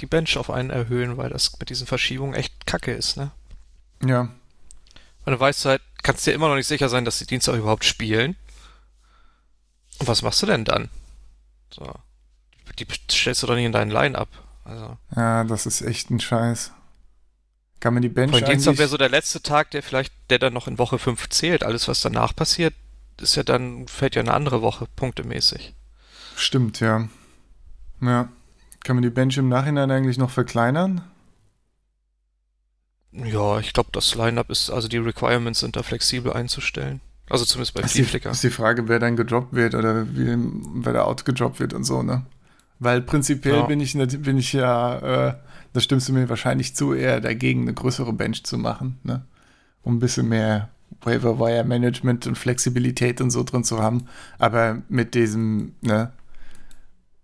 die 0.02 0.06
Bench 0.06 0.38
auf 0.38 0.50
einen 0.50 0.72
erhöhen, 0.72 1.18
weil 1.18 1.30
das 1.30 1.58
mit 1.60 1.70
diesen 1.70 1.88
Verschiebungen 1.88 2.34
echt 2.34 2.66
kacke 2.66 2.92
ist, 2.92 3.18
ne? 3.18 3.32
Ja. 4.04 4.30
Weil 5.24 5.36
du 5.36 5.40
weißt 5.40 5.66
halt, 5.66 5.82
kannst 6.02 6.26
dir 6.26 6.34
immer 6.34 6.50
noch 6.50 6.56
nicht 6.56 6.68
sicher 6.68 6.90
sein, 6.90 7.06
dass 7.06 7.20
die 7.20 7.28
Dienstag 7.28 7.56
überhaupt 7.56 7.86
spielen. 7.86 8.36
Und 10.00 10.08
was 10.08 10.22
machst 10.24 10.42
du 10.42 10.48
denn 10.48 10.66
dann? 10.66 10.90
So. 11.70 11.94
die 12.80 12.88
stellst 13.10 13.44
du 13.44 13.48
doch 13.48 13.56
nicht 13.56 13.66
in 13.66 13.72
deinen 13.72 13.92
Line-Up. 13.92 14.30
Also. 14.66 14.98
Ja, 15.16 15.44
das 15.44 15.66
ist 15.66 15.82
echt 15.82 16.10
ein 16.10 16.20
Scheiß. 16.20 16.72
Kann 17.84 17.96
man 17.96 18.02
die 18.02 18.08
Bench 18.08 18.32
Von 18.32 18.46
Dienstag 18.46 18.78
wäre 18.78 18.88
so 18.88 18.96
der 18.96 19.10
letzte 19.10 19.42
Tag, 19.42 19.72
der 19.72 19.84
vielleicht, 19.84 20.14
der 20.30 20.40
dann 20.40 20.54
noch 20.54 20.70
in 20.70 20.78
Woche 20.78 20.98
5 20.98 21.28
zählt. 21.28 21.66
Alles, 21.66 21.90
was 21.90 22.00
danach 22.00 22.34
passiert, 22.34 22.74
ist 23.20 23.36
ja 23.36 23.44
dann, 23.44 23.90
fällt 23.90 24.16
ja 24.16 24.22
eine 24.22 24.34
andere 24.34 24.62
Woche, 24.62 24.88
punktemäßig. 24.96 25.74
Stimmt, 26.38 26.80
ja. 26.80 27.10
Ja. 28.00 28.30
Kann 28.86 28.96
man 28.96 29.04
die 29.04 29.10
Bench 29.10 29.38
im 29.38 29.50
Nachhinein 29.50 29.92
eigentlich 29.92 30.18
noch 30.18 30.30
verkleinern? 30.30 31.02
Ja, 33.12 33.60
ich 33.60 33.74
glaube, 33.74 33.90
das 33.92 34.16
Line-Up 34.16 34.50
ist, 34.50 34.70
also 34.70 34.88
die 34.88 35.00
Requirements 35.00 35.60
sind 35.60 35.76
da 35.76 35.84
flexibel 35.84 36.32
einzustellen. 36.32 37.02
Also 37.30 37.44
zumindest 37.44 37.74
bei 37.74 37.86
Flickr. 37.86 38.32
ist 38.32 38.46
die 38.46 38.50
Frage, 38.50 38.88
wer 38.88 39.00
dann 39.00 39.18
gedroppt 39.18 39.52
wird 39.52 39.76
oder 39.76 40.08
wie, 40.16 40.38
wer 40.86 40.94
da 40.94 41.04
outgedroppt 41.04 41.60
wird 41.60 41.74
und 41.74 41.84
so, 41.84 42.02
ne? 42.02 42.26
Weil 42.84 43.02
prinzipiell 43.02 43.60
Ja. 43.60 43.66
bin 43.66 43.80
ich 43.80 43.94
bin 43.94 44.38
ich 44.38 44.54
ja, 44.54 45.30
äh, 45.30 45.36
da 45.74 45.80
stimmst 45.80 46.10
du 46.10 46.14
mir 46.14 46.30
wahrscheinlich 46.30 46.76
zu, 46.76 46.94
eher 46.94 47.22
dagegen, 47.22 47.62
eine 47.62 47.74
größere 47.74 48.14
Bench 48.14 48.44
zu 48.44 48.58
machen, 48.58 49.00
ne? 49.04 49.26
Um 49.84 49.96
ein 49.96 50.00
bisschen 50.00 50.30
mehr 50.30 50.70
Waiver 51.02 51.40
Wire 51.40 51.64
Management 51.64 52.28
und 52.28 52.38
Flexibilität 52.38 53.22
und 53.22 53.32
so 53.32 53.44
drin 53.44 53.64
zu 53.64 53.80
haben. 53.82 54.08
Aber 54.38 54.82
mit 54.90 55.16
diesem, 55.16 55.76
ne, 55.82 56.12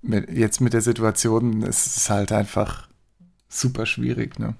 mit, 0.01 0.29
jetzt 0.31 0.61
mit 0.61 0.73
der 0.73 0.81
Situation 0.81 1.61
ist 1.63 1.97
es 1.97 2.09
halt 2.09 2.31
einfach 2.31 2.87
super 3.47 3.85
schwierig, 3.85 4.39
ne? 4.39 4.55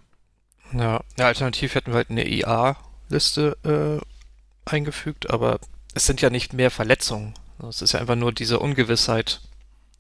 Ja, 0.74 1.02
ja, 1.18 1.26
alternativ 1.26 1.76
hätten 1.76 1.92
wir 1.92 1.96
halt 1.98 2.10
eine 2.10 2.28
IA-Liste 2.30 3.58
äh, 3.64 4.70
eingefügt, 4.70 5.30
aber 5.30 5.60
es 5.96 6.06
sind 6.06 6.22
ja 6.22 6.30
nicht 6.30 6.54
mehr 6.54 6.72
Verletzungen. 6.72 7.34
Es 7.68 7.82
ist 7.82 7.94
ja 7.94 8.00
einfach 8.00 8.16
nur 8.16 8.32
diese 8.32 8.60
Ungewissheit, 8.60 9.42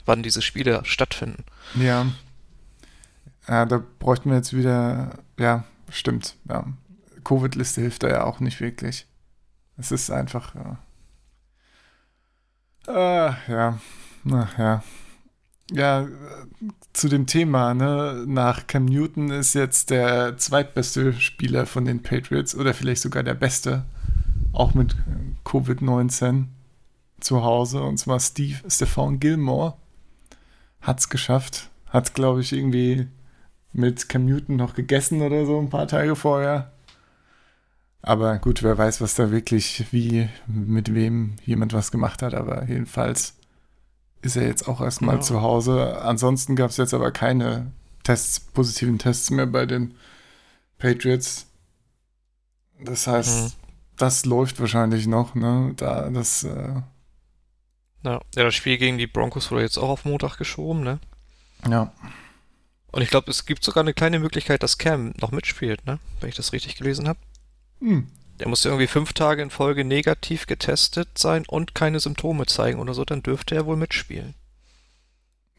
wann 0.09 0.23
diese 0.23 0.41
Spiele 0.41 0.81
stattfinden. 0.83 1.45
Ja. 1.75 2.07
Ja, 3.47 3.65
da 3.65 3.81
bräuchten 3.99 4.29
wir 4.29 4.37
jetzt 4.37 4.53
wieder, 4.53 5.19
ja, 5.39 5.63
stimmt, 5.89 6.35
ja. 6.49 6.65
Covid-Liste 7.23 7.81
hilft 7.81 8.03
da 8.03 8.09
ja 8.09 8.23
auch 8.23 8.39
nicht 8.39 8.59
wirklich. 8.59 9.07
Es 9.77 9.91
ist 9.91 10.11
einfach, 10.11 10.55
ja. 10.55 10.77
Äh, 12.87 13.51
ja, 13.51 13.79
na 14.23 14.49
ja. 14.57 14.83
Ja, 15.71 16.01
äh, 16.01 16.07
zu 16.93 17.07
dem 17.07 17.27
Thema, 17.27 17.75
ne, 17.75 18.23
nach 18.25 18.65
Cam 18.65 18.85
Newton 18.85 19.29
ist 19.29 19.53
jetzt 19.53 19.91
der 19.91 20.37
zweitbeste 20.37 21.13
Spieler 21.13 21.67
von 21.67 21.85
den 21.85 22.01
Patriots 22.01 22.55
oder 22.55 22.73
vielleicht 22.73 23.03
sogar 23.03 23.21
der 23.21 23.35
beste, 23.35 23.85
auch 24.53 24.73
mit 24.73 24.93
äh, 24.93 25.47
Covid-19 25.47 26.45
zu 27.19 27.43
Hause, 27.43 27.83
und 27.83 27.97
zwar 27.97 28.19
Steve 28.19 28.57
Stefan 28.67 29.19
Gilmore 29.19 29.75
hat's 30.81 31.09
geschafft. 31.09 31.69
Hat's, 31.87 32.13
glaube 32.13 32.41
ich, 32.41 32.53
irgendwie 32.53 33.07
mit 33.73 34.09
Cam 34.09 34.25
Newton 34.25 34.55
noch 34.55 34.73
gegessen 34.73 35.21
oder 35.21 35.45
so 35.45 35.59
ein 35.59 35.69
paar 35.69 35.87
Tage 35.87 36.15
vorher. 36.15 36.71
Aber 38.01 38.37
gut, 38.39 38.63
wer 38.63 38.77
weiß, 38.77 39.01
was 39.01 39.15
da 39.15 39.29
wirklich, 39.31 39.85
wie, 39.91 40.29
mit 40.47 40.93
wem 40.93 41.35
jemand 41.45 41.73
was 41.73 41.91
gemacht 41.91 42.21
hat. 42.21 42.33
Aber 42.33 42.65
jedenfalls 42.65 43.35
ist 44.21 44.35
er 44.37 44.47
jetzt 44.47 44.67
auch 44.67 44.81
erstmal 44.81 45.15
Ja. 45.15 45.21
zu 45.21 45.41
Hause. 45.41 46.01
Ansonsten 46.01 46.55
gab 46.55 46.69
es 46.69 46.77
jetzt 46.77 46.93
aber 46.93 47.11
keine 47.11 47.71
Tests, 48.03 48.39
positiven 48.39 48.97
Tests 48.99 49.29
mehr 49.31 49.45
bei 49.47 49.65
den 49.65 49.93
Patriots. 50.77 51.47
Das 52.83 53.05
heißt, 53.07 53.43
Mhm. 53.43 53.51
das 53.97 54.25
läuft 54.25 54.59
wahrscheinlich 54.61 55.05
noch, 55.07 55.35
ne? 55.35 55.73
Da, 55.75 56.09
das, 56.09 56.43
äh, 56.45 56.81
Ja, 58.03 58.21
ja, 58.35 58.43
das 58.43 58.55
Spiel 58.55 58.77
gegen 58.77 58.97
die 58.97 59.07
Broncos 59.07 59.51
wurde 59.51 59.63
jetzt 59.63 59.77
auch 59.77 59.89
auf 59.89 60.05
Montag 60.05 60.37
geschoben, 60.37 60.83
ne? 60.83 60.99
ja. 61.67 61.91
Und 62.91 63.03
ich 63.03 63.09
glaube, 63.09 63.29
es 63.29 63.45
gibt 63.45 63.63
sogar 63.63 63.83
eine 63.83 63.93
kleine 63.93 64.17
Möglichkeit, 64.17 64.63
dass 64.63 64.79
Cam 64.79 65.13
noch 65.21 65.31
mitspielt, 65.31 65.85
ne? 65.85 65.99
Wenn 66.19 66.29
ich 66.29 66.35
das 66.35 66.53
richtig 66.53 66.75
gelesen 66.75 67.07
habe. 67.07 67.19
Hm. 67.81 68.07
Der 68.39 68.47
muss 68.47 68.65
irgendwie 68.65 68.87
fünf 68.87 69.13
Tage 69.13 69.41
in 69.41 69.49
Folge 69.49 69.83
negativ 69.83 70.47
getestet 70.47 71.17
sein 71.17 71.43
und 71.45 71.75
keine 71.75 71.99
Symptome 71.99 72.45
zeigen 72.45 72.79
oder 72.79 72.93
so, 72.93 73.05
dann 73.05 73.21
dürfte 73.21 73.53
er 73.53 73.65
wohl 73.65 73.75
mitspielen. 73.75 74.33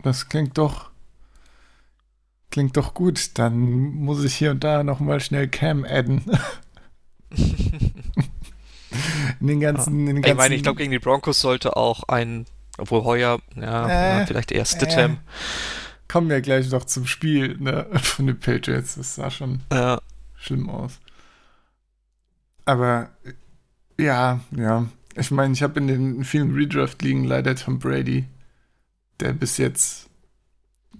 Das 0.02 0.28
klingt 0.28 0.56
doch. 0.56 0.90
Klingt 2.50 2.76
doch 2.76 2.94
gut. 2.94 3.38
Dann 3.38 3.58
muss 3.58 4.24
ich 4.24 4.34
hier 4.34 4.50
und 4.50 4.64
da 4.64 4.82
nochmal 4.82 5.20
schnell 5.20 5.46
Cam 5.48 5.84
adden. 5.84 6.24
in 9.40 9.46
den 9.46 9.60
ganzen. 9.60 10.00
In 10.00 10.06
den 10.06 10.22
ganzen 10.22 10.30
Ich 10.30 10.36
meine, 10.36 10.54
ich 10.54 10.62
glaube, 10.62 10.78
gegen 10.78 10.90
die 10.90 10.98
Broncos 10.98 11.40
sollte 11.40 11.76
auch 11.76 12.04
ein, 12.04 12.46
obwohl 12.78 13.04
Heuer, 13.04 13.40
ja, 13.56 13.88
Äh, 13.88 14.18
ja 14.20 14.26
vielleicht 14.26 14.52
eher 14.52 14.64
Stidham. 14.64 15.18
kommen 16.08 16.28
wir 16.28 16.40
gleich 16.40 16.70
noch 16.70 16.84
zum 16.84 17.06
Spiel 17.06 17.56
ne, 17.58 17.86
von 18.02 18.26
den 18.26 18.38
Patriots. 18.38 18.96
Das 18.96 19.14
sah 19.14 19.30
schon 19.30 19.60
Ja, 19.72 20.00
schlimm 20.36 20.68
aus. 20.70 20.98
Aber 22.64 23.10
ja, 23.98 24.40
ja. 24.56 24.86
Ich 25.16 25.30
meine, 25.30 25.52
ich 25.54 25.62
habe 25.62 25.80
in 25.80 25.88
den 25.88 26.24
vielen 26.24 26.54
Redraft-Ligen 26.54 27.24
leider 27.24 27.54
Tom 27.56 27.78
Brady, 27.78 28.26
der 29.18 29.32
bis 29.32 29.56
jetzt 29.58 30.08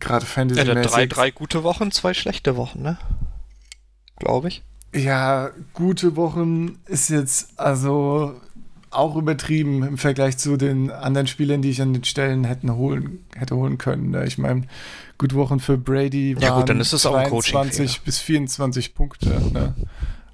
gerade 0.00 0.24
er 0.24 0.28
fantasy 0.28 0.60
hatte 0.66 0.82
drei, 0.82 1.06
drei 1.06 1.30
gute 1.30 1.62
Wochen, 1.62 1.90
zwei 1.92 2.12
schlechte 2.14 2.56
Wochen, 2.56 2.82
ne? 2.82 2.98
Glaube 4.16 4.48
ich. 4.48 4.62
Ja, 4.94 5.50
gute 5.72 6.16
Wochen 6.16 6.78
ist 6.86 7.10
jetzt 7.10 7.58
also 7.58 8.40
auch 8.90 9.14
übertrieben 9.14 9.84
im 9.84 9.98
Vergleich 9.98 10.36
zu 10.36 10.56
den 10.56 10.90
anderen 10.90 11.28
Spielern, 11.28 11.62
die 11.62 11.70
ich 11.70 11.80
an 11.80 11.92
den 11.92 12.02
Stellen 12.04 12.44
hätten 12.44 12.74
holen, 12.74 13.24
hätte 13.36 13.54
holen 13.54 13.78
können. 13.78 14.10
ne? 14.10 14.26
Ich 14.26 14.36
meine, 14.36 14.62
gute 15.16 15.36
Wochen 15.36 15.60
für 15.60 15.78
Brady 15.78 16.34
waren 16.34 16.42
Ja 16.42 16.58
gut, 16.58 16.68
dann 16.68 16.80
ist 16.80 16.90
22 16.90 17.30
Coaching-Fehler. 17.30 18.04
bis 18.04 18.18
24 18.18 18.94
Punkte. 18.94 19.28
Ne? 19.52 19.74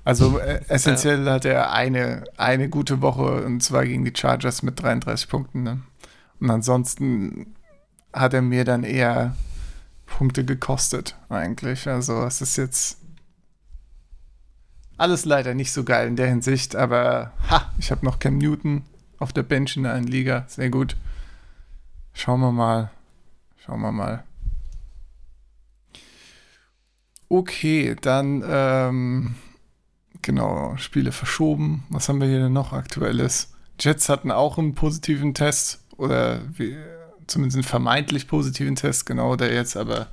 Also 0.04 0.38
äh, 0.38 0.60
essentiell 0.68 1.28
hat 1.28 1.44
er 1.44 1.72
eine, 1.72 2.24
eine 2.38 2.70
gute 2.70 3.02
Woche 3.02 3.44
und 3.44 3.62
zwar 3.62 3.84
gegen 3.84 4.04
die 4.06 4.12
Chargers 4.16 4.62
mit 4.62 4.80
33 4.80 5.28
Punkten. 5.28 5.62
Ne? 5.62 5.80
Und 6.40 6.48
ansonsten 6.50 7.54
hat 8.12 8.32
er 8.32 8.40
mir 8.40 8.64
dann 8.64 8.84
eher 8.84 9.36
Punkte 10.06 10.44
gekostet 10.44 11.14
eigentlich. 11.28 11.86
Also 11.88 12.22
es 12.24 12.40
ist 12.40 12.56
jetzt 12.56 12.98
alles 14.96 15.24
leider 15.24 15.54
nicht 15.54 15.72
so 15.72 15.84
geil 15.84 16.08
in 16.08 16.16
der 16.16 16.28
Hinsicht, 16.28 16.76
aber 16.76 17.32
ha, 17.50 17.72
ich 17.78 17.90
habe 17.90 18.04
noch 18.04 18.18
Cam 18.18 18.38
Newton 18.38 18.82
auf 19.18 19.32
der 19.32 19.42
Bench 19.42 19.76
in 19.76 19.84
der 19.84 19.92
einen 19.92 20.06
Liga. 20.06 20.44
Sehr 20.48 20.70
gut. 20.70 20.96
Schauen 22.12 22.40
wir 22.40 22.52
mal. 22.52 22.90
Schauen 23.58 23.80
wir 23.80 23.92
mal. 23.92 24.24
Okay, 27.28 27.96
dann 28.00 28.44
ähm, 28.46 29.34
genau, 30.22 30.76
Spiele 30.76 31.12
verschoben. 31.12 31.84
Was 31.90 32.08
haben 32.08 32.20
wir 32.20 32.28
hier 32.28 32.40
denn 32.40 32.52
noch 32.52 32.72
aktuelles? 32.72 33.52
Jets 33.80 34.08
hatten 34.08 34.30
auch 34.30 34.58
einen 34.58 34.74
positiven 34.74 35.34
Test 35.34 35.80
oder 35.96 36.40
wie, 36.56 36.76
zumindest 37.26 37.56
einen 37.56 37.64
vermeintlich 37.64 38.28
positiven 38.28 38.76
Test, 38.76 39.06
genau, 39.06 39.36
der 39.36 39.52
jetzt 39.52 39.76
aber 39.76 40.06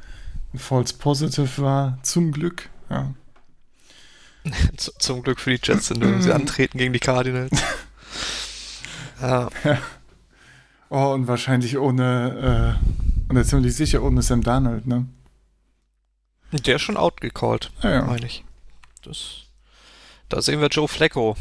ein 0.54 0.60
False 0.60 0.96
Positive 0.96 1.62
war. 1.62 2.00
Zum 2.02 2.32
Glück, 2.32 2.70
ja. 2.90 3.14
Zum 4.78 5.24
Glück 5.24 5.40
für 5.40 5.56
die 5.56 5.60
Jets 5.62 5.88
sind 5.88 6.22
sie 6.22 6.34
antreten 6.34 6.78
gegen 6.78 6.94
die 6.94 7.00
Cardinals. 7.00 7.62
ja, 9.22 9.50
Oh, 10.96 11.12
und 11.14 11.28
wahrscheinlich 11.28 11.80
ohne, 11.80 12.78
äh, 12.80 13.34
und 13.34 13.44
ziemlich 13.46 13.76
sicher 13.76 14.04
ohne 14.04 14.22
Sam 14.22 14.44
Darnold, 14.44 14.86
ne? 14.86 15.08
der 16.52 16.76
ist 16.76 16.84
schon 16.84 16.98
outgecallt, 16.98 17.72
Ja, 17.82 17.90
ja. 17.90 18.06
meine 18.06 18.28
ich. 18.28 18.44
Das, 19.02 19.46
da 20.30 20.40
sehen 20.40 20.62
wir 20.62 20.68
Joe 20.68 20.88
Flacco. 20.88 21.36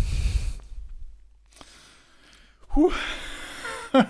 Huh. 2.74 2.90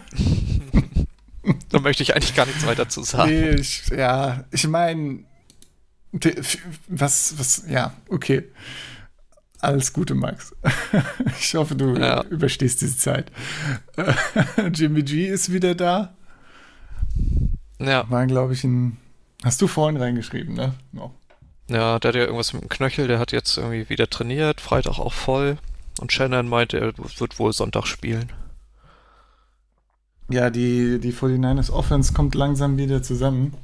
da 1.71 1.81
möchte 1.81 2.05
ich 2.05 2.15
eigentlich 2.15 2.37
gar 2.37 2.47
nichts 2.47 2.65
weiter 2.65 2.89
zu 2.89 3.03
sagen. 3.03 3.33
Nee, 3.33 3.51
ich, 3.57 3.89
ja, 3.89 4.45
ich 4.53 4.69
meine, 4.69 5.25
was, 6.89 7.39
was, 7.39 7.65
ja, 7.69 7.95
okay. 8.09 8.45
Alles 9.61 9.93
Gute, 9.93 10.15
Max. 10.15 10.55
Ich 11.39 11.55
hoffe, 11.55 11.75
du 11.77 11.95
Ja. 11.97 12.23
überstehst 12.25 12.81
diese 12.83 12.97
Zeit. 12.97 13.31
Jimmy 14.75 15.03
G 15.03 15.27
ist 15.29 15.53
wieder 15.53 15.75
da. 15.75 16.15
Ja, 17.79 18.09
War, 18.11 18.27
glaube 18.27 18.53
ich, 18.55 18.65
ein. 18.65 18.97
Hast 19.45 19.61
du 19.63 19.67
vorhin 19.69 19.97
reingeschrieben, 20.01 20.55
ne? 20.55 20.75
No. 20.93 21.15
ja, 21.69 21.99
der 21.99 22.09
hat 22.09 22.15
ja 22.15 22.23
irgendwas 22.23 22.53
mit 22.53 22.63
dem 22.63 22.69
Knöchel, 22.69 23.09
der 23.09 23.19
hat 23.19 23.33
jetzt 23.33 23.57
irgendwie 23.57 23.89
wieder 23.89 24.09
trainiert, 24.09 24.61
Freitag 24.61 24.99
auch 24.99 25.13
voll. 25.13 25.59
Und 26.01 26.13
Shannon 26.13 26.49
meinte, 26.49 26.79
er 26.79 26.93
wird 26.97 27.39
wohl 27.39 27.53
Sonntag 27.53 27.87
spielen. 27.87 28.33
Ja, 30.29 30.49
die, 30.51 30.99
die 31.01 31.13
49ers 31.13 31.71
Offense 31.71 32.13
kommt 32.13 32.35
langsam 32.35 32.77
wieder 32.79 33.03
zusammen. 33.03 33.55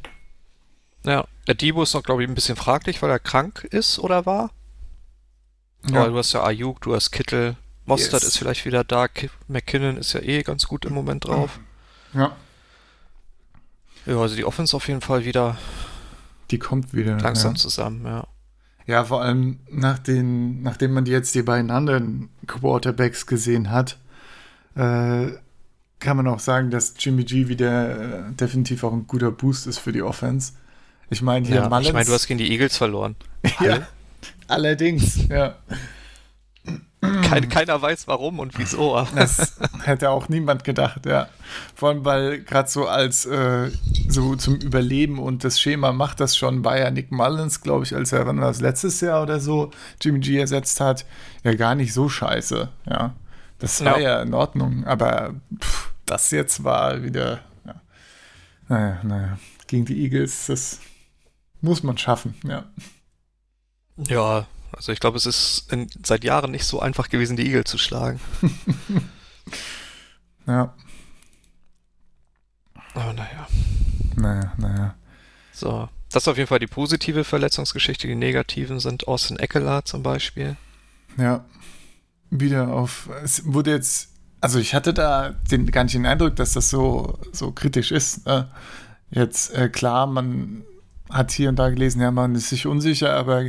Ja, 1.09 1.27
der 1.47 1.55
Debo 1.55 1.83
ist 1.83 1.95
noch, 1.95 2.03
glaube 2.03 2.23
ich, 2.23 2.29
ein 2.29 2.35
bisschen 2.35 2.57
fraglich, 2.57 3.00
weil 3.00 3.11
er 3.11 3.19
krank 3.19 3.65
ist 3.71 3.99
oder 3.99 4.27
war. 4.27 4.50
Ja. 5.91 6.00
Aber 6.03 6.11
du 6.11 6.19
hast 6.19 6.35
ja 6.35 6.45
Ayuk, 6.45 6.83
du 6.83 6.95
hast 6.95 7.11
Kittel, 7.12 7.57
Mostert 7.87 8.23
Yes. 8.23 8.29
ist 8.33 8.37
vielleicht 8.37 8.67
wieder 8.67 8.85
da, 8.85 9.09
Ki 9.09 9.31
McKinnon 9.49 9.97
ist 9.97 10.12
ja 10.12 10.21
eh 10.21 10.43
ganz 10.43 10.67
gut 10.69 10.85
im 10.85 10.93
Moment 10.93 11.25
drauf. 11.27 11.59
Ja. 12.12 12.37
Ja, 14.05 14.19
also 14.19 14.37
die 14.37 14.45
Offense 14.45 14.77
auf 14.77 14.87
jeden 14.88 15.00
Fall 15.00 15.25
wieder 15.25 15.57
Die 16.50 16.59
kommt 16.59 16.93
wieder. 16.93 17.19
langsam 17.19 17.53
ja. 17.55 17.59
zusammen, 17.59 18.05
ja. 18.05 18.27
Ja, 18.87 19.05
vor 19.05 19.23
allem 19.23 19.61
nach 19.71 19.99
den, 19.99 20.62
nachdem 20.62 20.93
man 20.93 21.07
jetzt 21.07 21.35
die 21.35 21.43
beiden 21.43 21.71
anderen 21.71 22.29
Quarterbacks 22.47 23.27
gesehen 23.27 23.71
hat, 23.71 23.99
äh, 24.75 25.29
kann 25.99 26.17
man 26.17 26.27
auch 26.29 26.38
sagen, 26.41 26.71
dass 26.71 26.95
Jimmy 26.99 27.25
G 27.25 27.49
wieder 27.49 28.29
äh, 28.29 28.33
definitiv 28.33 28.85
auch 28.85 28.93
ein 28.93 29.07
guter 29.07 29.31
Boost 29.31 29.67
ist 29.67 29.79
für 29.79 29.93
die 29.93 30.03
Offense. 30.03 30.53
Ich 31.11 31.23
meine, 31.23 31.47
hier 31.47 31.57
ja 31.57 31.69
Mullins, 31.69 31.88
ich 31.88 31.93
meine, 31.93 32.05
du 32.07 32.12
hast 32.12 32.27
gegen 32.27 32.38
die 32.38 32.50
Eagles 32.50 32.77
verloren. 32.77 33.17
ja, 33.61 33.87
allerdings, 34.47 35.27
ja. 35.29 35.55
Kein, 37.00 37.49
keiner 37.49 37.81
weiß 37.81 38.09
warum 38.09 38.41
und 38.41 38.59
wieso. 38.59 39.07
Das 39.15 39.57
hätte 39.85 40.11
auch 40.11 40.29
niemand 40.29 40.65
gedacht, 40.65 41.07
ja. 41.07 41.29
Vor 41.77 41.91
allem, 41.91 42.05
weil 42.05 42.41
gerade 42.41 42.69
so 42.69 42.88
als 42.88 43.25
äh, 43.25 43.71
so 44.09 44.35
zum 44.35 44.57
Überleben 44.57 45.21
und 45.21 45.45
das 45.45 45.61
Schema 45.61 45.93
macht 45.93 46.19
das 46.19 46.37
schon, 46.37 46.65
war 46.65 46.77
ja 46.77 46.91
Nick 46.91 47.12
Mullins, 47.12 47.61
glaube 47.61 47.85
ich, 47.85 47.95
als 47.95 48.11
er 48.12 48.27
war 48.27 48.35
das 48.35 48.61
letztes 48.61 49.00
Jahr 49.00 49.23
oder 49.23 49.38
so 49.38 49.71
Jimmy 50.03 50.19
G 50.19 50.38
ersetzt 50.38 50.81
hat, 50.81 51.07
ja 51.45 51.55
gar 51.55 51.77
nicht 51.77 51.95
so 51.95 52.09
scheiße, 52.09 52.69
ja. 52.91 53.15
Das 53.61 53.85
war 53.85 53.99
ja, 54.00 54.17
Ja. 54.19 54.23
in 54.23 54.35
Ordnung, 54.35 54.85
aber 54.85 55.35
pff, 55.61 55.91
das 56.05 56.33
jetzt 56.33 56.65
war 56.65 57.03
wieder, 57.03 57.38
ja. 57.65 57.75
Naja, 58.69 58.99
naja, 59.05 59.38
gegen 59.69 59.85
die 59.85 60.03
Eagles, 60.03 60.47
das 60.47 60.81
muss 61.61 61.83
man 61.83 61.99
schaffen, 61.99 62.35
ja. 62.45 62.65
Ja, 63.97 64.47
also 64.73 64.93
ich 64.93 65.00
glaube, 65.00 65.17
es 65.17 65.27
ist 65.27 65.73
in, 65.73 65.88
seit 66.05 66.25
Jahren 66.25 66.50
nicht 66.53 66.65
so 66.65 66.81
einfach 66.81 67.09
gewesen, 67.09 67.37
die 67.37 67.47
Eagles 67.47 67.71
zu 67.71 67.79
schlagen. 67.79 68.21
Ja, 70.47 70.75
Aber 72.95 73.12
naja. 73.12 73.47
naja, 74.17 74.53
naja. 74.57 74.95
So. 75.53 75.91
Das 76.11 76.23
ist 76.23 76.29
auf 76.29 76.38
jeden 76.38 76.49
Fall 76.49 76.59
die 76.59 76.67
positive 76.67 77.23
Verletzungsgeschichte. 77.23 78.09
Die 78.09 78.15
negativen 78.15 78.81
sind 78.81 79.07
Austin 79.07 79.38
Eckler 79.38 79.85
zum 79.85 80.03
Beispiel. 80.03 80.57
Ja, 81.19 81.45
wieder 82.31 82.73
auf. 82.73 83.11
Es 83.23 83.45
wurde 83.45 83.73
jetzt. 83.73 84.09
Also 84.41 84.59
ich 84.59 84.75
hatte 84.75 84.95
da 84.95 85.35
den, 85.50 85.67
gar 85.71 85.85
nicht 85.85 85.95
den 85.95 86.07
Eindruck, 86.07 86.37
dass 86.37 86.55
das 86.55 86.71
so, 86.71 87.19
so 87.33 87.53
kritisch 87.53 87.93
ist. 87.93 88.25
Ne? 88.25 88.50
Jetzt 89.11 89.53
äh, 89.53 89.69
klar, 89.69 90.07
man 90.07 90.65
hat 91.11 91.31
hier 91.33 91.49
und 91.49 91.57
da 91.57 91.71
gelesen, 91.71 92.00
ja, 92.03 92.11
man 92.11 92.35
ist 92.35 92.49
sich 92.50 92.67
unsicher, 92.67 93.15
aber 93.15 93.45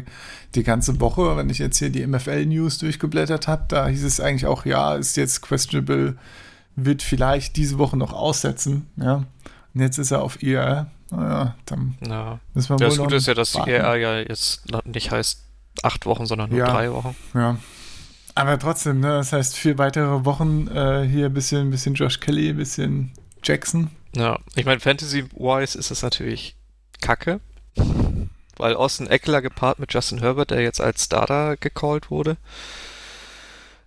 die 0.56 0.64
ganze 0.64 1.00
Woche, 1.02 1.36
wenn 1.38 1.50
ich 1.50 1.58
jetzt 1.60 1.78
hier 1.78 1.90
die 1.90 2.06
MFL-News 2.08 2.78
durchgeblättert 2.78 3.48
habe, 3.48 3.66
da 3.68 3.88
hieß 3.88 4.04
es 4.04 4.20
eigentlich 4.20 4.46
auch, 4.46 4.66
ja, 4.66 4.96
ist 4.96 5.18
jetzt 5.18 5.42
questionable, 5.42 6.18
wird 6.76 7.02
vielleicht 7.04 7.58
diese 7.58 7.78
Woche 7.78 7.98
noch 7.98 8.14
aussetzen, 8.14 8.88
ja. 8.98 9.26
Und 9.76 9.82
jetzt 9.82 9.98
ist 10.00 10.12
er 10.12 10.22
auf 10.24 10.42
IR. 10.42 10.90
Naja, 11.12 11.56
dann 11.66 11.96
Ja. 12.08 12.40
müssen 12.54 12.70
wir 12.70 12.78
Das 12.78 12.92
wohl 12.94 12.98
noch 12.98 13.04
Gute 13.06 13.16
ist 13.18 13.28
ja, 13.28 13.34
dass 13.34 13.56
warten. 13.56 13.70
ER 13.70 13.96
ja 13.98 14.20
jetzt 14.20 14.64
nicht 14.86 15.12
heißt 15.12 15.44
acht 15.84 16.06
Wochen, 16.06 16.26
sondern 16.26 16.50
nur 16.50 16.60
Ja. 16.60 16.72
drei 16.72 16.92
Wochen. 16.92 17.16
Ja. 17.34 17.58
Aber 18.36 18.58
trotzdem, 18.60 19.00
ne, 19.00 19.08
das 19.10 19.34
heißt 19.34 19.56
vier 19.58 19.78
weitere 19.78 20.24
Wochen 20.26 20.68
äh, 20.68 21.08
hier 21.08 21.26
ein 21.28 21.34
bisschen, 21.34 21.68
ein 21.68 21.72
bisschen 21.72 21.96
Josh 21.96 22.20
Kelly, 22.20 22.50
ein 22.50 22.58
bisschen 22.58 23.12
Jackson. 23.44 23.90
Ja, 24.16 24.40
ich 24.56 24.66
meine, 24.66 24.80
Fantasy-wise 24.80 25.78
ist 25.78 25.92
es 25.92 26.02
natürlich 26.04 26.56
kacke, 27.02 27.40
weil 28.58 28.76
Austin 28.76 29.08
Eckler 29.08 29.42
gepaart 29.42 29.80
mit 29.80 29.94
Justin 29.94 30.20
Herbert, 30.20 30.52
der 30.52 30.62
jetzt 30.62 30.82
als 30.82 31.06
Starter 31.06 31.56
gecallt 31.58 32.12
wurde, 32.12 32.38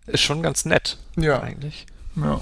ist 0.07 0.23
schon 0.23 0.43
ganz 0.43 0.65
nett 0.65 0.99
Ja, 1.17 1.41
eigentlich. 1.41 1.87
ja. 2.17 2.41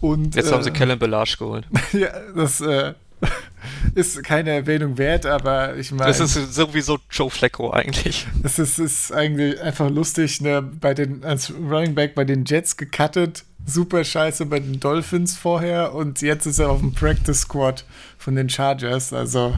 Und 0.00 0.34
Jetzt 0.34 0.50
äh, 0.50 0.52
haben 0.52 0.62
sie 0.62 0.70
Kellen 0.70 0.98
Belage 0.98 1.36
geholt. 1.38 1.66
ja, 1.92 2.08
das 2.36 2.60
äh, 2.60 2.92
ist 3.94 4.22
keine 4.22 4.50
Erwähnung 4.50 4.98
wert, 4.98 5.24
aber 5.24 5.76
ich 5.76 5.92
meine, 5.92 6.08
Das 6.12 6.20
ist 6.20 6.54
sowieso 6.54 6.98
Joe 7.10 7.30
Flacco 7.30 7.70
eigentlich. 7.72 8.26
es 8.42 8.58
ist, 8.58 8.78
ist 8.78 9.12
eigentlich 9.12 9.58
einfach 9.62 9.88
lustig, 9.88 10.42
ne, 10.42 10.60
bei 10.62 10.92
den, 10.92 11.24
als 11.24 11.50
Running 11.52 11.94
Back 11.94 12.14
bei 12.14 12.24
den 12.24 12.44
Jets 12.44 12.76
gecuttet, 12.76 13.44
super 13.66 14.04
scheiße 14.04 14.46
bei 14.46 14.60
den 14.60 14.80
Dolphins 14.80 15.36
vorher 15.36 15.94
und 15.94 16.20
jetzt 16.22 16.46
ist 16.46 16.58
er 16.58 16.70
auf 16.70 16.80
dem 16.80 16.92
Practice 16.92 17.40
Squad 17.42 17.84
von 18.18 18.34
den 18.36 18.48
Chargers, 18.48 19.12
also 19.12 19.56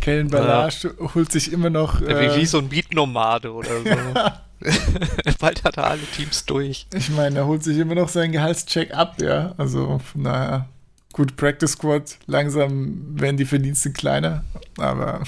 Kellen 0.00 0.28
Balage 0.28 0.94
holt 1.14 1.32
sich 1.32 1.52
immer 1.52 1.70
noch 1.70 2.00
Wie, 2.00 2.06
äh, 2.06 2.36
wie 2.36 2.46
so 2.46 2.58
ein 2.58 2.68
Mietnomade 2.68 3.52
oder 3.52 3.82
so. 3.82 4.30
Bald 5.38 5.64
hat 5.64 5.76
er 5.76 5.86
alle 5.88 6.02
Teams 6.16 6.44
durch. 6.44 6.86
Ich 6.92 7.10
meine, 7.10 7.40
er 7.40 7.46
holt 7.46 7.62
sich 7.62 7.78
immer 7.78 7.94
noch 7.94 8.08
seinen 8.08 8.32
Gehaltscheck 8.32 8.92
ab, 8.92 9.20
ja. 9.20 9.54
Also 9.56 10.00
von 10.00 10.24
daher, 10.24 10.68
gut, 11.12 11.36
Practice 11.36 11.72
Squad, 11.72 12.18
langsam 12.26 13.20
werden 13.20 13.36
die 13.36 13.44
Verdienste 13.44 13.92
kleiner, 13.92 14.44
aber 14.76 15.22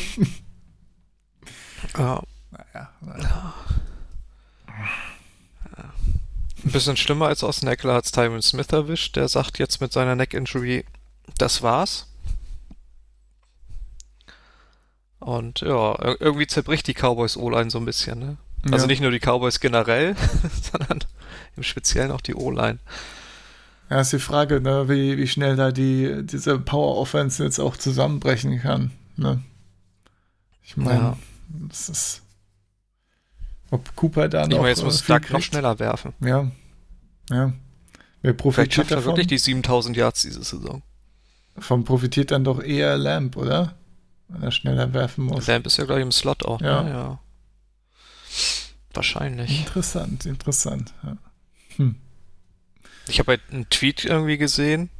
Ja. 1.96 2.22
naja. 2.50 2.90
naja. 3.00 3.54
Ein 6.64 6.72
bisschen 6.72 6.96
schlimmer 6.96 7.26
als 7.28 7.42
Austin 7.42 7.68
Eckler 7.68 7.94
hat 7.94 8.12
Tyron 8.12 8.42
Smith 8.42 8.68
erwischt. 8.68 9.16
Der 9.16 9.28
sagt 9.28 9.58
jetzt 9.58 9.80
mit 9.80 9.92
seiner 9.92 10.14
Neck-Injury, 10.16 10.84
das 11.38 11.62
war's. 11.62 12.06
Und 15.18 15.60
ja, 15.60 15.92
ir- 16.02 16.20
irgendwie 16.20 16.46
zerbricht 16.46 16.86
die 16.86 16.94
Cowboys 16.94 17.36
O-Line 17.36 17.70
so 17.70 17.78
ein 17.78 17.84
bisschen, 17.84 18.18
ne? 18.18 18.36
Also 18.70 18.84
Ja. 18.84 18.86
nicht 18.88 19.00
nur 19.00 19.10
die 19.10 19.20
Cowboys 19.20 19.60
generell, 19.60 20.16
sondern 20.72 21.00
im 21.56 21.62
Speziellen 21.62 22.10
auch 22.10 22.20
die 22.20 22.34
O-Line. 22.34 22.78
Ja, 23.88 24.00
ist 24.00 24.12
die 24.12 24.18
Frage, 24.18 24.60
ne, 24.60 24.88
wie, 24.88 25.16
wie 25.18 25.26
schnell 25.26 25.56
da 25.56 25.72
die, 25.72 26.22
diese 26.24 26.58
Power 26.58 26.96
Offense 26.96 27.42
jetzt 27.42 27.58
auch 27.58 27.76
zusammenbrechen 27.76 28.60
kann. 28.60 28.92
Ne? 29.16 29.42
Ich 30.62 30.76
meine, 30.76 31.00
Ja. 31.00 31.16
das 31.68 31.88
ist. 31.88 32.19
Ob 33.70 33.94
Cooper 33.96 34.28
da 34.28 34.42
noch. 34.46 34.50
Ich 34.50 34.56
meine, 34.56 34.68
jetzt 34.70 34.80
äh, 34.80 34.84
muss 34.84 35.04
Doug 35.04 35.20
noch 35.30 35.40
schneller 35.42 35.78
werfen. 35.78 36.12
Ja. 36.20 36.50
Ja. 37.30 37.52
Wer 38.22 38.34
Vielleicht 38.34 38.38
profitiert 38.38 38.72
schafft 38.74 38.90
er 38.90 38.96
davon? 38.96 39.12
wirklich 39.12 39.28
die 39.28 39.38
7000 39.38 39.96
Yards 39.96 40.22
diese 40.22 40.42
Saison. 40.42 40.82
Von 41.58 41.84
profitiert 41.84 42.30
dann 42.32 42.44
doch 42.44 42.62
eher 42.62 42.96
Lamp, 42.98 43.36
oder? 43.36 43.74
Wenn 44.28 44.42
er 44.42 44.50
schneller 44.52 44.92
werfen 44.92 45.24
muss. 45.24 45.46
Lamp 45.46 45.66
ist 45.66 45.76
ja, 45.76 45.84
glaube 45.84 46.00
ich, 46.00 46.04
im 46.06 46.12
Slot 46.12 46.44
auch. 46.44 46.60
Ja. 46.60 46.82
Ne? 46.82 46.90
ja. 46.90 47.18
Wahrscheinlich. 48.92 49.60
Interessant, 49.60 50.26
interessant. 50.26 50.92
Ja. 51.02 51.16
Hm. 51.76 51.96
Ich 53.08 53.18
habe 53.18 53.32
halt 53.32 53.42
einen 53.50 53.68
Tweet 53.70 54.04
irgendwie 54.04 54.38
gesehen. 54.38 54.90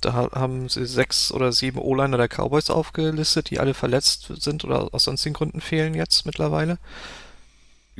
Da 0.00 0.12
ha- 0.14 0.30
haben 0.32 0.68
sie 0.68 0.86
sechs 0.86 1.30
oder 1.32 1.52
sieben 1.52 1.78
O-Liner 1.78 2.16
der 2.16 2.28
Cowboys 2.28 2.70
aufgelistet, 2.70 3.50
die 3.50 3.60
alle 3.60 3.74
verletzt 3.74 4.32
sind 4.40 4.64
oder 4.64 4.92
aus 4.92 5.04
sonstigen 5.04 5.34
Gründen 5.34 5.60
fehlen 5.60 5.94
jetzt 5.94 6.26
mittlerweile. 6.26 6.78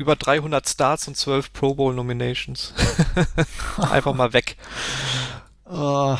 Über 0.01 0.17
300 0.17 0.67
Starts 0.67 1.09
und 1.09 1.17
12 1.19 1.53
Pro 1.53 1.75
Bowl 1.75 1.93
Nominations. 1.95 2.73
Einfach 3.77 4.15
mal 4.15 4.33
weg. 4.33 4.57
Ah, 5.67 6.17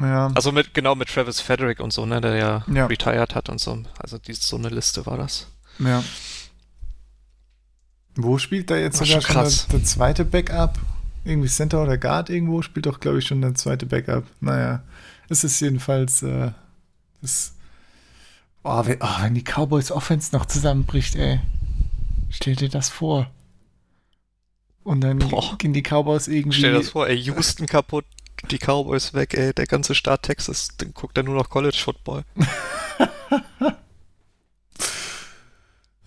ja. 0.00 0.30
Also 0.36 0.52
mit, 0.52 0.74
genau 0.74 0.94
mit 0.94 1.08
Travis 1.08 1.40
Frederick 1.40 1.80
und 1.80 1.92
so, 1.92 2.06
ne, 2.06 2.20
der 2.20 2.36
ja, 2.36 2.64
Ja. 2.72 2.86
retired 2.86 3.34
hat 3.34 3.48
und 3.48 3.58
so. 3.60 3.82
Also 3.98 4.18
die, 4.18 4.32
so 4.34 4.56
eine 4.56 4.68
Liste 4.68 5.04
war 5.06 5.16
das. 5.18 5.48
ja. 5.80 6.04
Wo 8.14 8.38
spielt 8.38 8.70
da 8.70 8.76
jetzt 8.76 8.98
sogar 8.98 9.20
schon 9.20 9.32
schon 9.32 9.42
der, 9.70 9.78
der 9.80 9.84
zweite 9.84 10.24
Backup? 10.24 10.78
Irgendwie 11.24 11.48
Center 11.48 11.82
oder 11.82 11.98
Guard 11.98 12.30
irgendwo 12.30 12.62
spielt 12.62 12.86
doch, 12.86 13.00
glaube 13.00 13.18
ich, 13.18 13.26
schon 13.26 13.40
der 13.42 13.56
zweite 13.56 13.86
Backup. 13.86 14.22
Naja, 14.40 14.84
es 15.28 15.42
ist 15.42 15.58
jedenfalls 15.58 16.22
äh, 16.22 16.52
das, 17.22 17.54
oh, 18.62 18.86
wenn, 18.86 18.98
oh, 19.02 19.08
wenn 19.22 19.34
die 19.34 19.42
Cowboys 19.42 19.90
Offense 19.90 20.30
noch 20.32 20.46
zusammenbricht, 20.46 21.16
ey. 21.16 21.40
Stell 22.34 22.56
dir 22.56 22.68
das 22.68 22.88
vor. 22.88 23.30
Und 24.82 25.02
dann 25.02 25.20
Boah. 25.20 25.56
gehen 25.56 25.72
die 25.72 25.82
Cowboys 25.82 26.26
irgendwie. 26.26 26.58
Stell 26.58 26.72
dir 26.72 26.78
das 26.78 26.90
vor, 26.90 27.06
ey, 27.06 27.16
Houston 27.16 27.66
kaputt, 27.66 28.04
die 28.50 28.58
Cowboys 28.58 29.14
weg, 29.14 29.34
ey, 29.34 29.54
der 29.54 29.66
ganze 29.66 29.94
Staat 29.94 30.24
Texas, 30.24 30.68
dann 30.76 30.92
guckt 30.92 31.16
er 31.16 31.22
nur 31.22 31.36
noch 31.36 31.48
College 31.48 31.78
Football. 31.82 32.24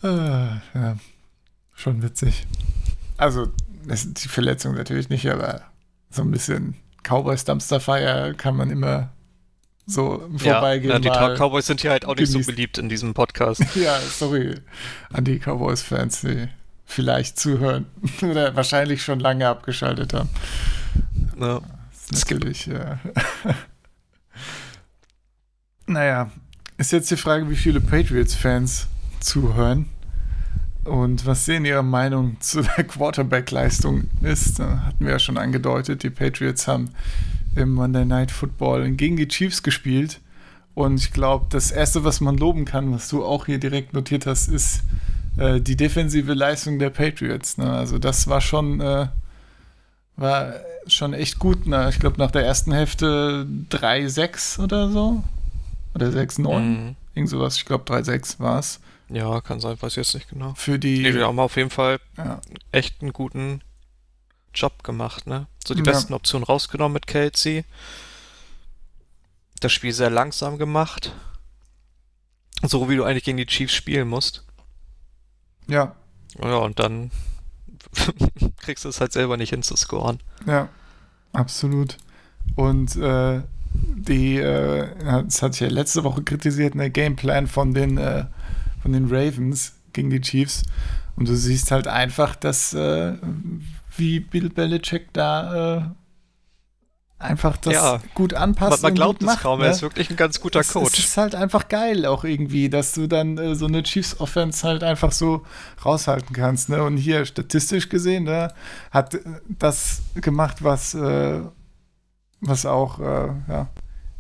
Ah, 0.02 0.62
ja, 0.76 0.98
schon 1.74 2.04
witzig. 2.04 2.46
Also, 3.16 3.48
das 3.86 4.04
ist 4.04 4.26
die 4.26 4.28
Verletzung 4.28 4.76
natürlich 4.76 5.08
nicht, 5.08 5.28
aber 5.28 5.62
so 6.10 6.24
ein 6.24 6.32
bisschen 6.32 6.76
Cowboys 7.04 7.46
Dumpster 7.46 7.80
Fire 7.80 8.36
kann 8.38 8.58
man 8.58 8.70
immer 8.70 9.14
so 9.88 10.22
im 10.30 10.38
Vorbeigehen. 10.38 10.92
ja, 10.92 11.00
die 11.00 11.08
mal- 11.08 11.36
Cowboys 11.36 11.66
sind 11.66 11.82
ja 11.82 11.92
halt 11.92 12.06
auch 12.06 12.16
nicht 12.16 12.32
so 12.32 12.40
beliebt 12.40 12.78
in 12.78 12.90
diesem 12.90 13.14
Podcast. 13.14 13.64
ja, 13.76 13.98
sorry 14.00 14.56
an 15.12 15.24
die 15.24 15.40
Cowboys-Fans, 15.40 16.22
die 16.22 16.50
vielleicht 16.86 17.40
zuhören 17.40 17.86
oder 18.22 18.56
wahrscheinlich 18.56 19.02
schon 19.04 19.20
lange 19.20 19.48
abgeschaltet 19.48 20.14
haben. 20.14 20.30
ne? 21.38 21.62
Das 21.92 22.20
ist 22.20 22.30
natürlich. 22.30 22.66
Ja. 22.68 23.00
naja, 25.88 26.32
ist 26.78 26.92
jetzt 26.92 27.10
die 27.12 27.18
Frage, 27.18 27.50
wie 27.50 27.56
viele 27.56 27.80
Patriots-Fans 27.82 28.88
zuhören 29.20 29.88
und 30.84 31.26
was 31.26 31.46
sehen 31.46 31.66
ihre 31.66 31.84
Meinung 31.84 32.40
zu 32.40 32.62
der 32.62 32.84
Quarterback-Leistung 32.84 34.10
ist. 34.22 34.60
Da 34.60 34.84
hatten 34.86 35.04
wir 35.04 35.12
ja 35.14 35.20
schon 35.20 35.38
angedeutet, 35.38 36.04
die 36.04 36.10
Patriots 36.10 36.68
haben 36.68 36.92
im 37.58 37.74
Monday 37.74 38.06
Night 38.06 38.32
Football 38.32 38.92
gegen 38.92 39.18
die 39.18 39.28
Chiefs 39.28 39.64
gespielt. 39.64 40.22
Und 40.74 41.00
ich 41.00 41.12
glaube, 41.12 41.48
das 41.50 41.72
Erste, 41.72 42.04
was 42.04 42.22
man 42.22 42.38
loben 42.38 42.66
kann, 42.66 42.94
was 42.94 43.10
du 43.10 43.26
auch 43.26 43.48
hier 43.48 43.58
direkt 43.58 43.94
notiert 43.94 44.28
hast, 44.28 44.48
ist 44.48 44.84
äh, 45.38 45.60
die 45.60 45.76
defensive 45.76 46.34
Leistung 46.34 46.78
der 46.78 46.92
Patriots. 46.92 47.58
Ne? 47.58 47.72
Also 47.72 47.98
das 47.98 48.28
war 48.28 48.42
schon, 48.42 48.80
äh, 48.80 49.08
war 50.16 50.54
schon 50.86 51.14
echt 51.14 51.40
gut. 51.40 51.66
Ne? 51.66 51.90
Ich 51.90 52.00
glaube, 52.00 52.18
nach 52.20 52.32
der 52.32 52.46
ersten 52.46 52.72
Hälfte 52.72 53.48
3-6 53.72 54.64
oder 54.64 54.90
so. 54.90 55.24
Oder 55.96 56.10
6-9. 56.10 56.60
Mhm. 56.60 56.96
Irgend 57.16 57.30
sowas. 57.30 57.58
Ich 57.58 57.66
glaube, 57.66 57.92
3-6 57.92 58.40
war 58.40 58.60
es. 58.60 58.80
Ja, 59.10 59.42
kann 59.42 59.60
sein, 59.60 59.78
weiß 59.80 59.94
ich 59.94 59.98
jetzt 59.98 60.14
nicht 60.14 60.30
genau. 60.30 60.54
Für 60.56 60.78
die. 60.78 61.00
Nee, 61.00 61.22
haben 61.22 61.40
auf 61.40 61.56
jeden 61.56 61.70
Fall 61.70 62.00
ja. 62.18 62.42
echt 62.72 63.02
einen 63.02 63.14
guten 63.14 63.62
Job 64.60 64.84
gemacht, 64.84 65.28
ne? 65.28 65.48
So 65.66 65.74
die 65.74 65.80
Ja. 65.84 65.92
besten 65.92 66.14
Optionen 66.14 66.46
rausgenommen 66.46 66.94
mit 66.94 67.08
Kelsey. 67.08 67.64
Das 69.60 69.72
Spiel 69.72 69.94
sehr 69.94 70.10
langsam 70.10 70.58
gemacht. 70.58 71.14
So 72.64 72.90
wie 72.90 72.96
du 72.96 73.04
eigentlich 73.04 73.24
gegen 73.24 73.38
die 73.38 73.46
Chiefs 73.46 73.74
spielen 73.74 74.08
musst. 74.08 74.44
ja, 75.68 75.96
Ja, 76.42 76.58
und 76.58 76.80
dann 76.80 77.12
kriegst 78.60 78.86
du 78.86 78.90
es 78.90 79.00
halt 79.00 79.12
selber 79.14 79.38
nicht 79.38 79.50
hinzuscoren. 79.52 80.20
Ja, 80.46 80.70
absolut. 81.34 81.98
Und 82.56 82.96
äh, 82.96 83.42
die, 83.74 84.38
äh, 84.38 84.90
das 85.24 85.42
hatte 85.42 85.54
ich 85.56 85.60
ja 85.62 85.68
letzte 85.68 86.04
Woche 86.04 86.24
kritisiert, 86.24 86.74
der 86.76 86.90
Gameplan 86.90 87.48
von 87.48 87.74
den, 87.74 87.98
äh, 87.98 88.26
von 88.82 88.94
den 88.94 89.06
Ravens 89.06 89.74
gegen 89.94 90.10
die 90.10 90.22
Chiefs. 90.22 90.64
Und 91.16 91.28
du 91.28 91.36
siehst 91.36 91.72
halt 91.72 91.88
einfach, 91.88 92.36
dass 92.36 92.74
äh, 92.74 93.14
wie 93.98 94.20
Bill 94.20 94.50
Belichick 94.50 95.12
da 95.14 95.78
äh, 95.78 95.82
einfach 97.20 97.58
das 97.58 97.74
Ja. 97.74 98.02
gut 98.14 98.34
anpasst. 98.36 98.84
Man, 98.84 98.92
man 98.92 98.96
glaubt 98.96 99.22
es 99.22 99.26
macht, 99.26 99.42
kaum, 99.42 99.60
ne? 99.60 99.66
er 99.66 99.72
ist 99.72 99.82
wirklich 99.82 100.10
ein 100.10 100.16
ganz 100.18 100.40
guter 100.40 100.60
Es, 100.60 100.68
es 100.68 100.74
Coach. 100.74 101.00
ist 101.00 101.18
halt 101.18 101.34
einfach 101.34 101.68
geil 101.68 102.06
auch 102.06 102.24
irgendwie, 102.24 102.70
dass 102.70 102.94
du 102.94 103.08
dann 103.08 103.38
äh, 103.38 103.56
so 103.56 103.66
eine 103.66 103.82
Chiefs-Offense 103.84 104.68
halt 104.68 104.84
einfach 104.84 105.12
so 105.12 105.44
raushalten 105.84 106.36
kannst. 106.36 106.70
Ne? 106.70 106.84
Und 106.84 106.98
hier 106.98 107.26
statistisch 107.26 107.90
gesehen 107.90 108.26
ne, 108.26 108.54
hat 108.92 109.16
äh, 109.16 109.20
das 109.48 110.02
gemacht, 110.16 110.64
was, 110.64 110.94
äh, 110.94 111.42
was 112.42 112.66
auch 112.68 113.00
äh, 113.00 113.30
ja, 113.48 113.70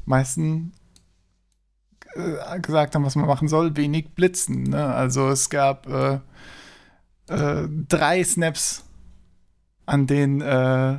meisten 0.06 0.72
äh, 2.16 2.60
gesagt 2.62 2.96
haben, 2.96 3.06
was 3.06 3.16
man 3.16 3.28
machen 3.28 3.48
soll, 3.48 3.76
wenig 3.78 4.16
blitzen. 4.16 4.64
Ne? 4.64 4.84
Also 4.84 5.30
es 5.30 5.52
gab 5.52 5.88
äh, 5.88 6.20
drei 7.28 8.24
Snaps, 8.24 8.86
an 9.88 10.06
denen, 10.06 10.42
äh, 10.42 10.98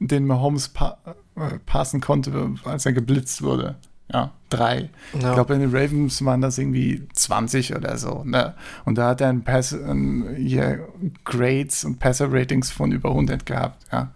denen 0.00 0.26
Mahomes 0.26 0.68
pa 0.70 0.98
äh, 1.36 1.58
passen 1.66 2.00
konnte, 2.00 2.54
als 2.64 2.84
er 2.86 2.92
geblitzt 2.92 3.42
wurde. 3.42 3.76
Ja, 4.12 4.32
drei. 4.50 4.90
Ich 5.14 5.22
Ja. 5.22 5.34
glaube, 5.34 5.54
in 5.54 5.60
den 5.60 5.70
Ravens 5.74 6.22
waren 6.24 6.40
das 6.42 6.58
irgendwie 6.58 7.06
20 7.14 7.74
oder 7.74 7.96
so. 7.96 8.22
Ne? 8.24 8.54
Und 8.84 8.98
da 8.98 9.08
hat 9.10 9.20
er 9.22 9.30
ein 9.30 9.42
Pass, 9.44 9.72
ein, 9.72 10.34
hier 10.36 10.86
Grades 11.24 11.84
und 11.84 11.98
Passer-Ratings 12.00 12.70
von 12.70 12.92
über 12.92 13.08
100 13.10 13.46
gehabt. 13.46 13.82
Ja. 13.92 14.10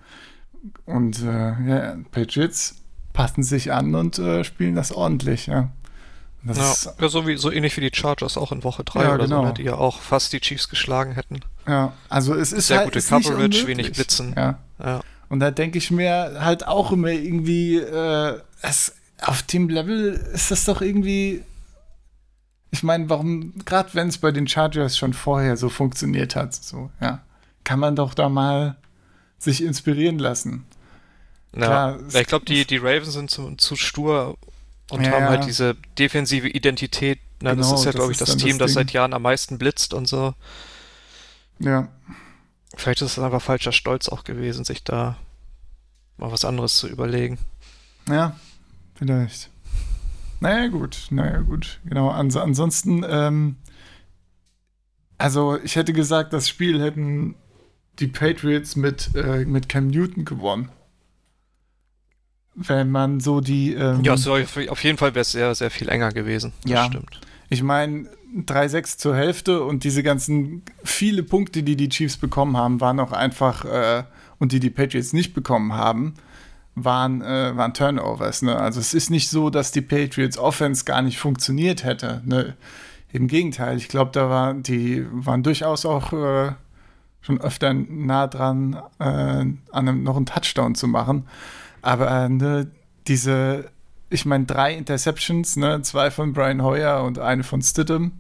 Und 0.85 1.23
äh, 1.23 1.55
ja, 1.69 1.97
Patriots 2.13 2.77
passen 3.15 3.43
sich 3.43 3.73
an 3.73 3.95
und 3.95 4.19
äh, 4.19 4.45
spielen 4.45 4.75
das 4.75 4.93
ordentlich. 4.93 5.47
Ja. 5.47 5.71
Das 6.43 6.85
Ja, 6.85 6.93
ja 7.01 7.09
so, 7.09 7.27
wie, 7.27 7.37
so 7.37 7.51
ähnlich 7.51 7.77
wie 7.77 7.81
die 7.81 7.97
Chargers 7.97 8.37
auch 8.37 8.53
in 8.53 8.65
Woche 8.65 8.85
3 8.85 9.03
Ja, 9.03 9.15
oder 9.15 9.25
genau. 9.25 9.43
so, 9.43 9.47
ne, 9.49 9.55
die 9.55 9.63
ja 9.65 9.75
auch 9.75 10.01
fast 10.01 10.33
die 10.33 10.41
Chiefs 10.41 10.69
geschlagen 10.69 11.13
hätten. 11.13 11.41
ja, 11.67 11.93
also 12.09 12.35
es 12.35 12.53
ist 12.53 12.69
Sehr 12.69 12.79
halt 12.79 12.89
gute 12.89 12.99
ist 12.99 13.09
Coverage, 13.09 13.67
wenig 13.67 13.93
Blitzen. 13.93 14.35
Ja. 14.37 14.59
Ja. 14.79 15.01
Und 15.29 15.41
da 15.41 15.51
denke 15.51 15.79
ich 15.79 15.91
mir 15.91 16.39
halt 16.41 16.67
auch 16.67 16.93
immer 16.93 17.09
irgendwie, 17.09 17.77
äh, 17.77 18.41
es, 18.63 18.95
auf 19.21 19.43
dem 19.43 19.69
Level 19.69 20.13
ist 20.33 20.51
das 20.51 20.65
doch 20.65 20.81
irgendwie. 20.81 21.43
Ich 22.71 22.83
meine, 22.83 23.09
warum, 23.09 23.55
gerade 23.65 23.91
wenn 23.95 24.09
es 24.09 24.19
bei 24.19 24.31
den 24.31 24.47
Chargers 24.47 24.97
schon 24.97 25.15
vorher 25.15 25.57
so 25.57 25.69
funktioniert 25.69 26.37
hat, 26.37 26.55
so, 26.55 26.91
ja, 27.01 27.21
kann 27.65 27.79
man 27.79 27.97
doch 27.97 28.15
da 28.15 28.29
mal 28.29 28.77
sich 29.39 29.63
inspirieren 29.63 30.19
lassen. 30.19 30.65
Ja, 31.55 31.67
Klar, 31.67 31.99
ich 32.13 32.27
glaube, 32.27 32.45
die, 32.45 32.67
die 32.67 32.77
Ravens 32.77 33.15
sind 33.15 33.31
zu, 33.31 33.55
zu 33.57 33.75
stur 33.77 34.37
und 34.91 35.05
Ja, 35.05 35.11
haben 35.11 35.29
halt 35.29 35.45
diese 35.45 35.77
defensive 35.99 36.49
Identität. 36.49 37.21
Das 37.41 37.57
Genau, 37.57 37.73
ist 37.73 37.85
ja, 37.85 37.93
das 37.93 37.95
glaube 37.95 38.13
ich, 38.13 38.19
das 38.19 38.37
Team, 38.37 38.59
das 38.59 38.73
das, 38.73 38.73
seit 38.75 38.93
Jahren 38.93 39.15
am 39.15 39.23
meisten 39.23 39.59
blitzt 39.59 39.95
und 39.95 40.07
so. 40.09 40.35
Ja, 41.59 41.89
Vielleicht 42.77 43.03
ist 43.03 43.13
es 43.13 43.19
einfach 43.23 43.43
falscher 43.43 43.73
Stolz 43.73 44.09
auch 44.09 44.25
gewesen, 44.25 44.65
sich 44.65 44.83
da 44.85 45.17
mal 46.17 46.33
was 46.33 46.45
anderes 46.45 46.77
zu 46.77 46.89
überlegen. 46.89 47.39
ja, 48.09 48.37
vielleicht. 48.95 49.51
Naja, 50.41 50.69
gut, 50.69 51.09
naja, 51.11 51.41
gut. 51.41 51.81
Genau, 51.85 52.11
ans 52.11 52.37
ansonsten, 52.37 53.05
ähm, 53.09 53.57
also 55.17 55.59
ich 55.63 55.77
hätte 55.77 55.93
gesagt, 55.93 56.33
das 56.33 56.49
Spiel 56.49 56.81
hätten 56.81 57.35
die 57.99 58.07
Patriots 58.09 58.77
mit, 58.77 59.11
äh, 59.15 59.45
mit 59.45 59.69
Cam 59.69 59.89
Newton 59.89 60.25
gewonnen. 60.25 60.71
Wenn 62.61 62.91
man 62.91 63.21
so 63.21 63.41
die. 63.41 63.75
Ähm, 63.75 64.03
Ja, 64.03 64.17
so, 64.17 64.35
auf 64.35 64.85
jeden 64.85 64.99
Fall 64.99 65.15
wäre 65.15 65.23
es 65.23 65.33
sehr, 65.33 65.55
sehr 65.55 65.71
viel 65.71 65.89
enger 65.89 66.11
gewesen. 66.13 66.53
Das 66.63 66.71
Ja. 66.73 66.85
stimmt. 66.87 67.21
Ich 67.51 67.63
meine, 67.63 68.07
3-6 68.47 68.99
zur 68.99 69.15
Hälfte 69.17 69.63
und 69.63 69.85
diese 69.85 70.03
ganzen 70.03 70.63
viele 70.85 71.23
Punkte, 71.23 71.63
die 71.63 71.77
die 71.77 71.89
Chiefs 71.89 72.17
bekommen 72.17 72.57
haben, 72.57 72.81
waren 72.81 73.01
auch 73.01 73.13
einfach, 73.13 73.65
äh, 73.65 74.03
und 74.39 74.53
die 74.53 74.61
die 74.61 74.71
Patriots 74.71 75.13
nicht 75.13 75.35
bekommen 75.35 75.73
haben, 75.73 76.15
waren, 76.75 77.23
äh, 77.23 77.57
waren 77.57 77.75
Turnovers. 77.75 78.43
Ne? 78.43 78.55
Also 78.57 78.81
es 78.81 78.93
ist 78.93 79.11
nicht 79.11 79.31
so, 79.31 79.51
dass 79.51 79.73
die 79.73 79.81
Patriots 79.81 80.37
Offense 80.37 80.85
gar 80.85 81.01
nicht 81.03 81.19
funktioniert 81.19 81.85
hätte. 81.85 82.23
Ne? 82.25 82.55
Im 83.13 83.29
Gegenteil, 83.29 83.77
ich 83.79 83.89
glaube, 83.89 84.11
da 84.13 84.29
waren 84.29 84.63
die 84.63 85.07
waren 85.11 85.43
durchaus 85.43 85.87
auch 85.87 86.13
äh, 86.13 86.53
schon 87.23 87.41
öfter 87.41 87.73
nah 87.73 88.27
dran, 88.27 88.75
äh, 88.99 89.05
an 89.05 89.59
einem, 89.73 90.03
noch 90.03 90.17
einen 90.17 90.27
Touchdown 90.27 90.75
zu 90.75 90.87
machen. 90.87 91.27
Aber 91.83 92.11
äh, 92.11 92.29
ne, 92.29 92.71
diese, 93.07 93.71
ich 94.11 94.25
meine, 94.25 94.45
drei 94.45 94.75
Interceptions, 94.75 95.57
ne, 95.57 95.83
zwei 95.83 96.11
von 96.11 96.33
Brian 96.33 96.63
Hoyer 96.63 97.03
und 97.05 97.19
eine 97.19 97.45
von 97.45 97.63
Stidham. 97.63 98.13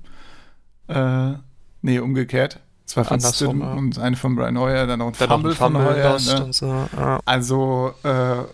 Äh, 0.88 1.35
nee, 1.83 1.99
umgekehrt. 1.99 2.61
Zwei 2.87 3.05
von 3.05 3.14
Andersrum, 3.16 3.57
Stidham 3.57 3.61
ja. 3.61 3.75
und 3.75 3.99
eine 3.99 4.16
von 4.16 4.35
Brian 4.35 4.59
Hoyer, 4.59 4.87
dann 4.87 5.01
noch 5.01 5.09
ein 5.09 5.14
Dann 5.18 5.29
Fumble, 5.29 5.55
Fumble 5.55 5.83
von 5.83 5.94
Hoyer. 5.94 6.12
Ne? 6.47 6.53
so. 6.53 6.88
Ja. 6.97 7.21
Also, 7.25 7.94
äh, 8.03 8.44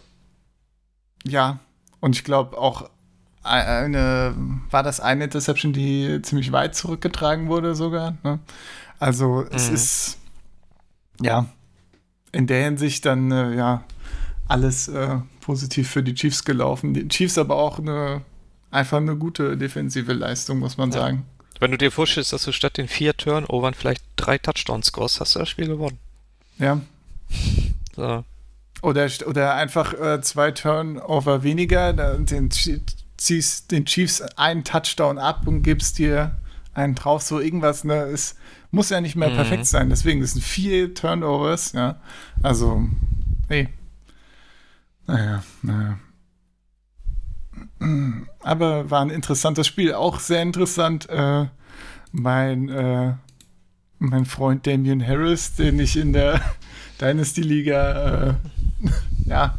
ja, 1.27 1.59
und 2.01 2.17
ich 2.17 2.25
glaube 2.25 2.59
auch 2.59 2.91
eine, 3.43 4.35
war 4.71 4.83
das 4.83 5.01
eine 5.01 5.25
Interception, 5.25 5.73
die 5.73 6.21
ziemlich 6.23 6.51
weit 6.53 6.75
zurückgetragen 6.75 7.49
wurde 7.49 7.75
sogar. 7.75 8.15
Ne? 8.23 8.39
Also 8.99 9.45
es 9.51 9.69
Mhm. 9.69 9.75
ist, 9.75 10.19
ja, 11.21 11.47
in 12.33 12.47
der 12.47 12.65
Hinsicht 12.65 13.05
dann, 13.07 13.31
äh, 13.31 13.55
ja, 13.55 13.85
alles 14.49 14.89
äh, 14.89 15.17
positiv 15.41 15.91
für 15.91 16.03
die 16.03 16.15
Chiefs 16.15 16.45
gelaufen. 16.45 16.95
Die 16.95 17.09
Chiefs 17.09 17.39
aber 17.39 17.57
auch 17.57 17.79
eine, 17.79 18.23
einfach 18.71 18.99
eine 18.99 19.17
gute 19.17 19.57
defensive 19.57 20.13
Leistung, 20.13 20.59
muss 20.59 20.77
man 20.77 20.91
Ja. 20.93 21.01
sagen. 21.01 21.27
Wenn 21.61 21.71
du 21.71 21.79
dir 21.79 21.91
vorstellst, 21.93 22.33
dass 22.33 22.45
du 22.45 22.53
statt 22.53 22.77
den 22.77 22.89
vier 22.89 23.17
Turnovern 23.17 23.75
vielleicht 23.75 24.03
drei 24.17 24.39
Touchdowns 24.39 24.87
scorest, 24.87 25.21
hast 25.21 25.35
du 25.35 25.39
das 25.39 25.49
Spiel 25.49 25.69
gewonnen. 25.69 25.99
Ja. 26.59 26.81
So. 27.97 28.25
Oder, 28.83 29.09
oder 29.27 29.55
einfach 29.55 29.95
äh, 29.95 30.21
zwei 30.21 30.51
Turnover 30.51 31.45
weniger, 31.45 31.93
den, 31.93 32.51
ziehst 33.17 33.71
den 33.71 33.87
Chiefs 33.87 34.21
einen 34.21 34.65
Touchdown 34.65 35.17
ab 35.17 35.47
und 35.47 35.63
gibst 35.63 35.99
dir 35.99 36.37
einen 36.75 36.97
drauf, 36.97 37.23
so 37.23 37.39
irgendwas, 37.39 37.85
ne, 37.85 37.95
es 38.07 38.35
muss 38.73 38.91
ja 38.91 39.01
nicht 39.01 39.15
mehr 39.15 39.31
Mhm. 39.31 39.35
perfekt 39.37 39.67
sein, 39.67 39.91
deswegen, 39.91 40.21
das 40.23 40.33
sind 40.33 40.43
vier 40.43 40.93
Turnovers, 40.93 41.71
ja, 41.73 42.01
also, 42.43 42.83
hey, 43.49 43.69
naja, 45.07 45.43
naja. 45.63 45.99
Aber 48.41 48.91
war 48.91 49.03
ein 49.03 49.11
interessantes 49.11 49.67
Spiel, 49.67 49.95
auch 49.95 50.19
sehr 50.21 50.43
interessant, 50.43 51.09
äh, 51.09 51.47
mein, 52.13 52.69
äh, 52.69 53.15
mein 53.99 54.25
Freund 54.25 54.67
Damian 54.67 55.07
Harris, 55.07 55.55
den 55.55 55.79
ich 55.79 55.97
in 55.97 56.13
der 56.13 56.41
Dynasty-Liga 57.01 58.31
äh, 58.31 58.35
ja, 59.27 59.59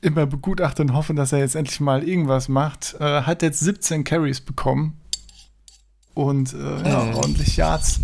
immer 0.00 0.26
begutachten 0.26 0.90
und 0.90 0.96
hoffen, 0.96 1.16
dass 1.16 1.32
er 1.32 1.38
jetzt 1.40 1.54
endlich 1.56 1.80
mal 1.80 2.02
irgendwas 2.02 2.48
macht. 2.48 2.94
Äh, 3.00 3.22
hat 3.22 3.42
jetzt 3.42 3.60
17 3.60 4.04
Carries 4.04 4.40
bekommen 4.40 4.98
und 6.14 6.52
äh, 6.54 6.88
ja, 6.88 7.04
Mhm. 7.04 7.14
ordentlich 7.16 7.56
Yards 7.56 8.00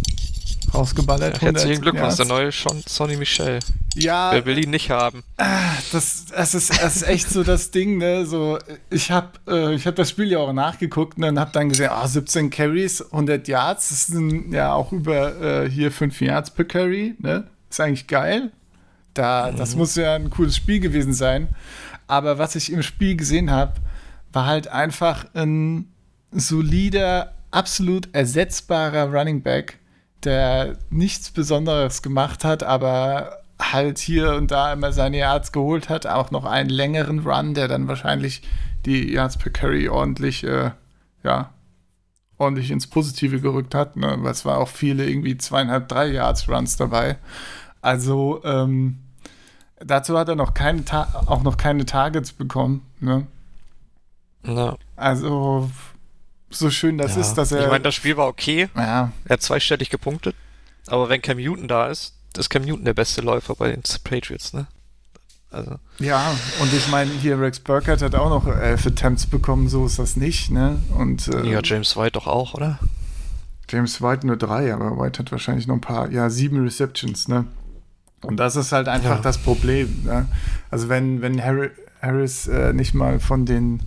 rausgeballert. 0.74 1.36
Ja, 1.36 1.42
herzlichen 1.42 1.76
100 1.76 1.82
Glückwunsch, 1.82 2.16
der 2.16 2.26
neue 2.26 2.52
Sean, 2.52 2.82
Sonny 2.86 3.16
Michel. 3.16 3.60
Ja, 3.94 4.32
Wer 4.32 4.46
will 4.46 4.58
ihn 4.58 4.70
nicht 4.70 4.90
haben? 4.90 5.24
das, 5.92 6.26
das, 6.26 6.54
ist, 6.54 6.82
das 6.82 6.96
ist 6.96 7.02
echt 7.02 7.30
so 7.30 7.42
das 7.42 7.70
Ding, 7.70 7.98
ne? 7.98 8.26
So, 8.26 8.58
ich 8.90 9.10
habe 9.10 9.28
äh, 9.48 9.74
ich 9.74 9.86
hab 9.86 9.96
das 9.96 10.10
Spiel 10.10 10.30
ja 10.30 10.38
auch 10.38 10.52
nachgeguckt 10.52 11.18
ne, 11.18 11.28
und 11.28 11.38
habe 11.38 11.50
dann 11.52 11.68
gesehen, 11.68 11.90
ah, 11.90 12.06
17 12.06 12.50
Carries, 12.50 13.02
100 13.02 13.48
Yards, 13.48 13.88
das 13.88 14.06
sind 14.06 14.52
ja 14.52 14.72
auch 14.72 14.92
über 14.92 15.64
äh, 15.64 15.70
hier 15.70 15.90
5 15.90 16.20
Yards 16.20 16.50
per 16.50 16.64
Carry, 16.64 17.14
ne? 17.18 17.48
Ist 17.70 17.80
eigentlich 17.80 18.06
geil. 18.06 18.50
Da, 19.14 19.50
das 19.50 19.74
muss 19.74 19.96
ja 19.96 20.14
ein 20.14 20.30
cooles 20.30 20.56
Spiel 20.56 20.80
gewesen 20.80 21.12
sein. 21.12 21.48
Aber 22.06 22.38
was 22.38 22.54
ich 22.54 22.72
im 22.72 22.82
Spiel 22.82 23.16
gesehen 23.16 23.50
habe, 23.50 23.74
war 24.32 24.46
halt 24.46 24.68
einfach 24.68 25.26
ein 25.34 25.92
solider, 26.30 27.34
absolut 27.50 28.08
ersetzbarer 28.12 29.12
Running 29.12 29.42
Back, 29.42 29.78
der 30.24 30.76
nichts 30.90 31.30
Besonderes 31.30 32.02
gemacht 32.02 32.44
hat, 32.44 32.62
aber 32.62 33.38
halt 33.60 33.98
hier 33.98 34.34
und 34.34 34.50
da 34.50 34.72
immer 34.72 34.92
seine 34.92 35.18
Yards 35.18 35.52
geholt 35.52 35.88
hat. 35.88 36.06
Auch 36.06 36.30
noch 36.30 36.44
einen 36.44 36.70
längeren 36.70 37.20
Run, 37.20 37.54
der 37.54 37.68
dann 37.68 37.88
wahrscheinlich 37.88 38.42
die 38.86 39.12
Yards 39.12 39.36
per 39.36 39.50
Carry 39.50 39.88
ordentlich, 39.88 40.44
äh, 40.44 40.70
ja, 41.24 41.50
ordentlich 42.38 42.70
ins 42.70 42.86
Positive 42.86 43.40
gerückt 43.40 43.74
hat. 43.74 43.96
Ne? 43.96 44.16
Weil 44.20 44.30
es 44.30 44.44
war 44.44 44.58
auch 44.58 44.68
viele 44.68 45.08
irgendwie 45.08 45.36
zweieinhalb, 45.36 45.88
drei 45.88 46.06
Yards 46.06 46.48
Runs 46.48 46.76
dabei. 46.76 47.18
Also, 47.80 48.42
ähm, 48.44 48.98
dazu 49.80 50.18
hat 50.18 50.28
er 50.28 50.36
noch 50.36 50.54
keine 50.54 50.82
auch 51.26 51.42
noch 51.42 51.56
keine 51.56 51.86
Targets 51.86 52.32
bekommen. 52.32 52.86
Ne? 53.00 53.26
Ja. 54.46 54.76
Also, 54.96 55.70
so 56.50 56.70
schön 56.70 56.98
das 56.98 57.14
ja. 57.14 57.20
ist, 57.20 57.34
dass 57.34 57.52
er. 57.52 57.64
Ich 57.64 57.68
meine, 57.68 57.84
das 57.84 57.94
Spiel 57.94 58.16
war 58.16 58.26
okay. 58.26 58.68
Ja. 58.74 59.12
Er 59.24 59.32
hat 59.34 59.42
zweistellig 59.42 59.90
gepunktet. 59.90 60.34
Aber 60.86 61.08
wenn 61.08 61.20
Cam 61.20 61.36
Newton 61.36 61.68
da 61.68 61.88
ist, 61.88 62.14
ist 62.36 62.48
Cam 62.48 62.62
Newton 62.62 62.84
der 62.84 62.94
beste 62.94 63.20
Läufer 63.20 63.54
bei 63.54 63.70
den 63.70 63.82
Patriots, 64.04 64.52
ne? 64.52 64.66
Also. 65.50 65.76
Ja, 65.98 66.34
und 66.60 66.72
ich 66.74 66.88
meine, 66.88 67.10
hier 67.10 67.40
Rex 67.40 67.58
Burkhardt 67.58 68.02
hat 68.02 68.14
auch 68.14 68.28
noch 68.28 68.46
elf 68.46 68.86
Attempts 68.86 69.26
bekommen, 69.26 69.68
so 69.68 69.86
ist 69.86 69.98
das 69.98 70.16
nicht, 70.16 70.50
ne? 70.50 70.82
Und, 70.94 71.28
äh, 71.28 71.46
ja, 71.46 71.60
James 71.62 71.96
White 71.96 72.12
doch 72.12 72.26
auch, 72.26 72.54
oder? 72.54 72.78
James 73.70 74.02
White 74.02 74.26
nur 74.26 74.36
drei, 74.36 74.72
aber 74.72 74.98
White 74.98 75.18
hat 75.18 75.32
wahrscheinlich 75.32 75.66
noch 75.66 75.76
ein 75.76 75.80
paar, 75.80 76.10
ja, 76.10 76.28
sieben 76.28 76.62
Receptions, 76.62 77.28
ne? 77.28 77.46
Und 78.22 78.36
das 78.36 78.56
ist 78.56 78.72
halt 78.72 78.88
einfach 78.88 79.16
ja. 79.16 79.22
das 79.22 79.38
Problem. 79.38 80.02
Ne? 80.04 80.26
Also 80.70 80.88
wenn, 80.88 81.22
wenn 81.22 81.42
Harry, 81.42 81.70
Harris 82.02 82.48
äh, 82.48 82.72
nicht 82.72 82.94
mal 82.94 83.20
von 83.20 83.46
den 83.46 83.80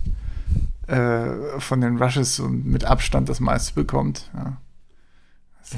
äh, 0.86 1.60
von 1.60 1.80
den 1.80 2.02
Rushes 2.02 2.40
und 2.40 2.66
mit 2.66 2.84
Abstand 2.84 3.28
das 3.28 3.40
meiste 3.40 3.74
bekommt. 3.74 4.30
Ja. 4.34 4.56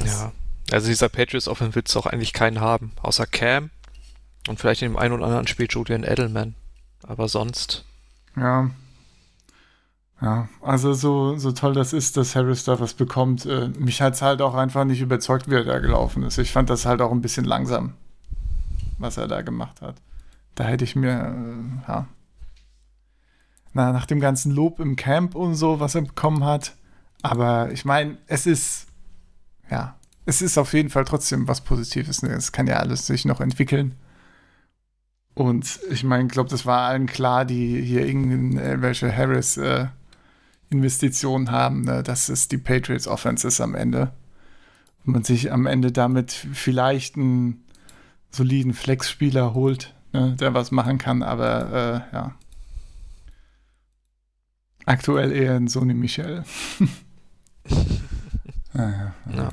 ja. 0.04 0.32
Also 0.72 0.88
dieser 0.88 1.08
Patriots 1.08 1.48
Offense 1.48 1.74
willst 1.74 1.94
du 1.94 1.98
auch 1.98 2.06
eigentlich 2.06 2.32
keinen 2.32 2.60
haben, 2.60 2.92
außer 3.02 3.26
Cam 3.26 3.70
und 4.48 4.58
vielleicht 4.58 4.82
in 4.82 4.92
dem 4.92 4.96
einen 4.96 5.14
oder 5.14 5.26
anderen 5.26 5.46
Spiel 5.46 5.66
Julian 5.68 6.04
Edelman. 6.04 6.54
Aber 7.02 7.28
sonst. 7.28 7.84
Ja. 8.36 8.70
Ja, 10.20 10.48
also 10.62 10.94
so, 10.94 11.36
so 11.36 11.52
toll 11.52 11.74
das 11.74 11.92
ist, 11.92 12.16
dass 12.16 12.34
Harris 12.34 12.64
da 12.64 12.80
was 12.80 12.94
bekommt. 12.94 13.44
Äh, 13.44 13.68
mich 13.78 14.00
hat 14.00 14.14
es 14.14 14.22
halt 14.22 14.40
auch 14.40 14.54
einfach 14.54 14.84
nicht 14.84 15.02
überzeugt, 15.02 15.50
wie 15.50 15.54
er 15.54 15.64
da 15.64 15.80
gelaufen 15.80 16.22
ist. 16.22 16.38
Ich 16.38 16.50
fand 16.50 16.70
das 16.70 16.86
halt 16.86 17.02
auch 17.02 17.10
ein 17.10 17.20
bisschen 17.20 17.44
langsam, 17.44 17.92
was 18.98 19.18
er 19.18 19.28
da 19.28 19.42
gemacht 19.42 19.82
hat. 19.82 19.96
Da 20.54 20.64
hätte 20.64 20.84
ich 20.84 20.96
mir, 20.96 21.10
äh, 21.10 21.88
ja, 21.88 22.06
na, 23.74 23.92
nach 23.92 24.06
dem 24.06 24.20
ganzen 24.20 24.52
Lob 24.52 24.80
im 24.80 24.96
Camp 24.96 25.34
und 25.34 25.56
so, 25.56 25.80
was 25.80 25.94
er 25.94 26.02
bekommen 26.02 26.44
hat. 26.44 26.74
Aber 27.22 27.70
ich 27.72 27.84
meine, 27.84 28.16
es 28.26 28.46
ist, 28.46 28.86
ja, 29.70 29.96
es 30.26 30.42
ist 30.42 30.58
auf 30.58 30.72
jeden 30.72 30.90
Fall 30.90 31.04
trotzdem 31.04 31.46
was 31.48 31.60
Positives. 31.60 32.22
Ne? 32.22 32.30
Es 32.30 32.52
kann 32.52 32.66
ja 32.66 32.76
alles 32.76 33.06
sich 33.06 33.24
noch 33.24 33.40
entwickeln. 33.40 33.94
Und 35.34 35.80
ich 35.90 36.04
meine, 36.04 36.26
ich 36.26 36.30
glaube, 36.30 36.48
das 36.48 36.64
war 36.64 36.86
allen 36.88 37.06
klar, 37.06 37.44
die 37.44 37.82
hier 37.82 38.06
irgendwelche 38.06 39.14
Harris-Investitionen 39.14 41.48
äh, 41.48 41.50
haben, 41.50 41.82
ne? 41.82 42.02
dass 42.04 42.28
es 42.28 42.46
die 42.46 42.58
Patriots 42.58 43.08
Offense 43.08 43.48
ist 43.48 43.60
am 43.60 43.74
Ende. 43.74 44.12
Und 45.04 45.14
man 45.14 45.24
sich 45.24 45.50
am 45.52 45.66
Ende 45.66 45.90
damit 45.90 46.30
vielleicht 46.32 47.16
einen 47.16 47.64
soliden 48.30 48.72
Flex-Spieler 48.72 49.54
holt, 49.54 49.92
ne? 50.12 50.36
der 50.38 50.54
was 50.54 50.70
machen 50.70 50.98
kann, 50.98 51.24
aber 51.24 52.06
äh, 52.12 52.14
ja. 52.14 52.36
Aktuell 54.86 55.32
eher 55.32 55.54
ein 55.54 55.68
Sony 55.68 55.94
Michel. 55.94 56.44
ah, 58.74 58.78
ja, 58.78 59.14
ja. 59.34 59.52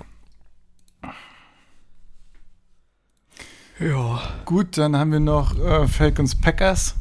Ja. 3.79 4.21
Gut, 4.45 4.77
dann 4.77 4.95
haben 4.95 5.11
wir 5.11 5.19
noch 5.19 5.57
äh, 5.57 5.87
Falcons 5.87 6.35
Packers. 6.39 6.95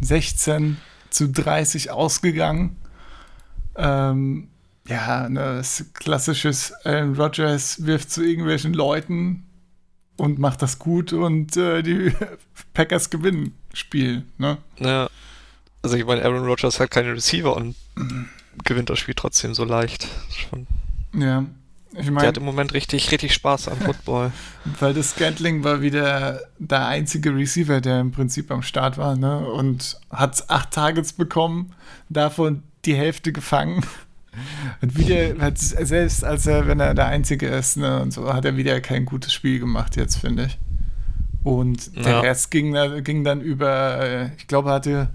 16 0.00 0.78
zu 1.10 1.28
30 1.28 1.90
ausgegangen. 1.90 2.76
Ähm, 3.74 4.48
ja, 4.88 5.28
ne, 5.28 5.62
klassisches 5.94 6.72
Aaron 6.84 7.16
Rodgers 7.16 7.84
wirft 7.84 8.10
zu 8.10 8.22
irgendwelchen 8.22 8.72
Leuten 8.72 9.44
und 10.16 10.38
macht 10.38 10.62
das 10.62 10.78
gut 10.78 11.12
und 11.12 11.56
äh, 11.56 11.82
die 11.82 12.12
Packers 12.74 13.10
gewinnen 13.10 13.54
Spiel. 13.74 14.24
Ne? 14.38 14.58
Ja. 14.78 15.08
Also 15.86 15.98
ich 15.98 16.04
meine, 16.04 16.24
Aaron 16.24 16.44
Rodgers 16.44 16.80
hat 16.80 16.90
keine 16.90 17.12
Receiver 17.12 17.54
und 17.54 17.76
gewinnt 18.64 18.90
das 18.90 18.98
Spiel 18.98 19.14
trotzdem 19.14 19.54
so 19.54 19.62
leicht. 19.62 20.08
Schon 20.36 20.66
ja. 21.14 21.44
Ich 21.92 22.10
mein, 22.10 22.22
der 22.22 22.28
hat 22.30 22.38
im 22.38 22.44
Moment 22.44 22.74
richtig, 22.74 23.12
richtig 23.12 23.32
Spaß 23.32 23.68
am 23.68 23.78
Football. 23.78 24.32
Weil 24.80 24.94
das 24.94 25.10
Scantling 25.10 25.62
war 25.62 25.82
wieder 25.82 26.40
der 26.58 26.88
einzige 26.88 27.32
Receiver, 27.32 27.80
der 27.80 28.00
im 28.00 28.10
Prinzip 28.10 28.50
am 28.50 28.62
Start 28.62 28.98
war, 28.98 29.14
ne? 29.14 29.38
Und 29.46 30.00
hat 30.10 30.50
acht 30.50 30.72
Targets 30.72 31.12
bekommen, 31.12 31.72
davon 32.08 32.64
die 32.84 32.96
Hälfte 32.96 33.30
gefangen. 33.30 33.86
Und 34.82 34.98
wieder, 34.98 35.40
hat, 35.40 35.58
selbst 35.58 36.24
als 36.24 36.48
er, 36.48 36.66
wenn 36.66 36.80
er 36.80 36.94
der 36.94 37.06
Einzige 37.06 37.46
ist, 37.46 37.76
ne, 37.76 38.02
und 38.02 38.10
so, 38.10 38.34
hat 38.34 38.44
er 38.44 38.58
wieder 38.58 38.82
kein 38.82 39.06
gutes 39.06 39.32
Spiel 39.32 39.60
gemacht, 39.60 39.96
jetzt, 39.96 40.16
finde 40.16 40.46
ich. 40.46 40.58
Und 41.42 41.96
der 41.96 42.12
ja. 42.12 42.20
Rest 42.20 42.50
ging, 42.50 42.76
ging 43.02 43.24
dann 43.24 43.40
über, 43.40 43.98
äh, 44.00 44.30
ich 44.36 44.46
glaube, 44.46 44.68
er 44.68 44.74
hatte, 44.74 45.08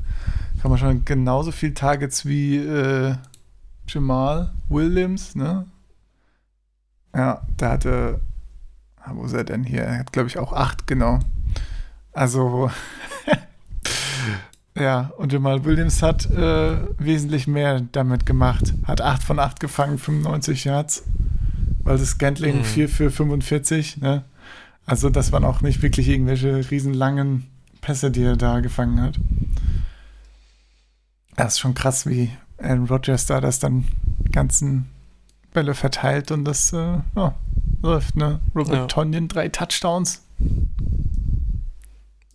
kann 0.61 0.69
man 0.69 0.77
schon 0.77 1.05
genauso 1.05 1.51
viele 1.51 1.73
Targets 1.73 2.27
wie 2.27 2.57
äh, 2.57 3.15
Jamal 3.87 4.51
Williams, 4.69 5.35
ne? 5.35 5.65
Ja, 7.15 7.41
der 7.59 7.69
hatte, 7.69 8.21
ah, 8.97 9.11
wo 9.15 9.25
ist 9.25 9.33
er 9.33 9.43
denn 9.43 9.63
hier? 9.63 9.81
Er 9.81 9.99
hat, 9.99 10.13
glaube 10.13 10.29
ich, 10.29 10.37
auch 10.37 10.53
acht, 10.53 10.85
genau. 10.85 11.19
Also, 12.13 12.69
ja, 14.77 15.11
und 15.17 15.33
Jamal 15.33 15.65
Williams 15.65 16.03
hat 16.03 16.29
äh, 16.29 16.77
wesentlich 16.99 17.47
mehr 17.47 17.81
damit 17.91 18.27
gemacht. 18.27 18.75
Hat 18.83 19.01
acht 19.01 19.23
von 19.23 19.39
acht 19.39 19.59
gefangen, 19.59 19.97
95 19.97 20.65
Yards. 20.65 21.05
Weil 21.83 21.97
das 21.97 22.19
Gantling 22.19 22.59
mhm. 22.59 22.65
4 22.65 22.87
für 22.87 23.09
45, 23.09 23.97
ne? 23.97 24.25
Also, 24.85 25.09
das 25.09 25.31
waren 25.31 25.43
auch 25.43 25.61
nicht 25.61 25.81
wirklich 25.81 26.07
irgendwelche 26.07 26.69
riesenlangen 26.69 27.47
Pässe, 27.81 28.11
die 28.11 28.23
er 28.23 28.37
da 28.37 28.59
gefangen 28.59 29.01
hat. 29.01 29.19
Das 31.41 31.53
ist 31.53 31.59
schon 31.59 31.73
krass, 31.73 32.05
wie 32.05 32.29
Aaron 32.59 32.85
Rodgers 32.85 33.25
da 33.25 33.41
das 33.41 33.57
dann 33.57 33.87
ganzen 34.31 34.91
Bälle 35.53 35.73
verteilt 35.73 36.29
und 36.29 36.45
das 36.45 36.71
äh, 36.71 36.99
ja, 37.15 37.35
läuft, 37.81 38.15
ne? 38.15 38.39
Robert 38.53 38.75
ja. 38.75 38.85
Tonyan, 38.85 39.27
drei 39.27 39.49
Touchdowns. 39.49 40.21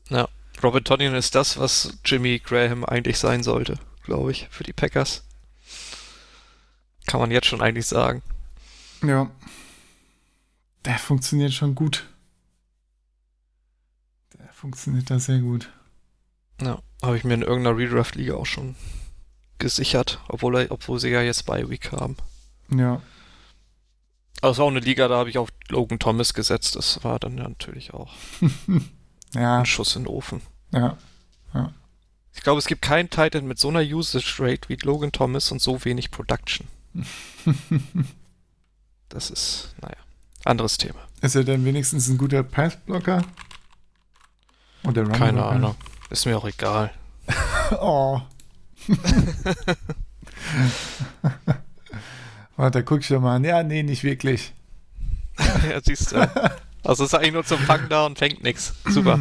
Ja, 0.09 0.27
Robert 0.61 0.89
Tonyan 0.89 1.15
ist 1.15 1.37
das, 1.37 1.57
was 1.57 1.97
Jimmy 2.05 2.41
Graham 2.41 2.85
eigentlich 2.85 3.19
sein 3.19 3.45
sollte, 3.45 3.79
glaube 4.03 4.33
ich, 4.33 4.49
für 4.51 4.65
die 4.65 4.73
Packers. 4.73 5.23
Kann 7.07 7.21
man 7.21 7.31
jetzt 7.31 7.47
schon 7.47 7.61
eigentlich 7.61 7.87
sagen. 7.87 8.23
Ja. 9.05 9.31
Der 10.85 10.99
funktioniert 10.99 11.53
schon 11.53 11.77
gut. 11.77 12.09
Der 14.37 14.53
funktioniert 14.53 15.09
da 15.11 15.21
sehr 15.21 15.39
gut. 15.39 15.71
Ja, 16.61 16.81
habe 17.07 17.17
ich 17.17 17.25
mir 17.25 17.35
in 17.35 17.43
irgendeiner 17.43 17.77
Redraft-Liga 17.77 18.35
auch 18.35 18.47
schon 18.47 18.77
gesichert, 19.59 20.21
obwohl, 20.29 20.57
er, 20.57 20.71
obwohl 20.71 21.01
sie 21.01 21.09
ja 21.09 21.23
jetzt 21.23 21.47
bei 21.47 21.69
Week 21.69 21.93
haben. 21.93 22.17
Ja. 22.71 23.01
Aber 24.43 24.53
es 24.53 24.59
war 24.59 24.67
auch 24.67 24.71
eine 24.71 24.81
Liga, 24.81 25.09
da 25.09 25.17
habe 25.17 25.31
ich 25.31 25.39
auf 25.39 25.49
Logan 25.69 25.99
Thomas 25.99 26.35
gesetzt. 26.35 26.77
Das 26.77 27.03
war 27.05 27.19
dann 27.19 27.37
natürlich 27.37 27.95
auch 27.95 28.13
ja. 29.35 29.59
ein 29.59 29.67
Schuss 29.67 29.97
in 29.97 30.03
den 30.03 30.09
Ofen. 30.09 30.43
Ja. 30.73 30.97
ja. 31.55 31.73
Ich 32.35 32.43
glaube, 32.43 32.59
es 32.59 32.67
gibt 32.67 32.83
keinen 32.83 33.09
Titan 33.09 33.47
mit 33.47 33.59
so 33.59 33.69
einer 33.69 33.81
Usage 33.81 34.37
Rate 34.39 34.69
wie 34.69 34.77
Logan 34.77 35.11
Thomas 35.11 35.51
und 35.51 35.63
so 35.63 35.85
wenig 35.85 36.11
Production. 36.11 36.69
das 39.09 39.31
ist, 39.31 39.75
naja, 39.81 39.97
anderes 40.45 40.77
Thema. 40.77 40.99
Ist 41.23 41.35
er 41.35 41.45
denn 41.45 41.65
wenigstens 41.65 42.09
ein 42.09 42.19
guter 42.19 42.43
Passblocker? 42.43 43.25
Oder? 44.85 45.05
Keine 45.09 45.45
Ahnung. 45.45 45.75
Ist 46.11 46.27
mir 46.27 46.37
auch 46.37 46.47
egal. 46.47 46.93
oh. 47.81 48.21
Warte, 52.57 52.85
guck 52.85 53.01
ich 53.01 53.11
mal 53.11 53.37
an. 53.37 53.45
Ja, 53.45 53.63
nee, 53.63 53.83
nicht 53.83 54.05
wirklich. 54.05 54.53
ja, 55.39 55.81
siehst 55.83 56.13
du. 56.13 56.31
Also 56.83 57.05
ist 57.05 57.15
eigentlich 57.15 57.33
nur 57.33 57.45
zum 57.45 57.59
Fangen 57.59 57.89
da 57.89 58.07
und 58.07 58.19
fängt 58.19 58.43
nichts. 58.43 58.75
Super. 58.87 59.19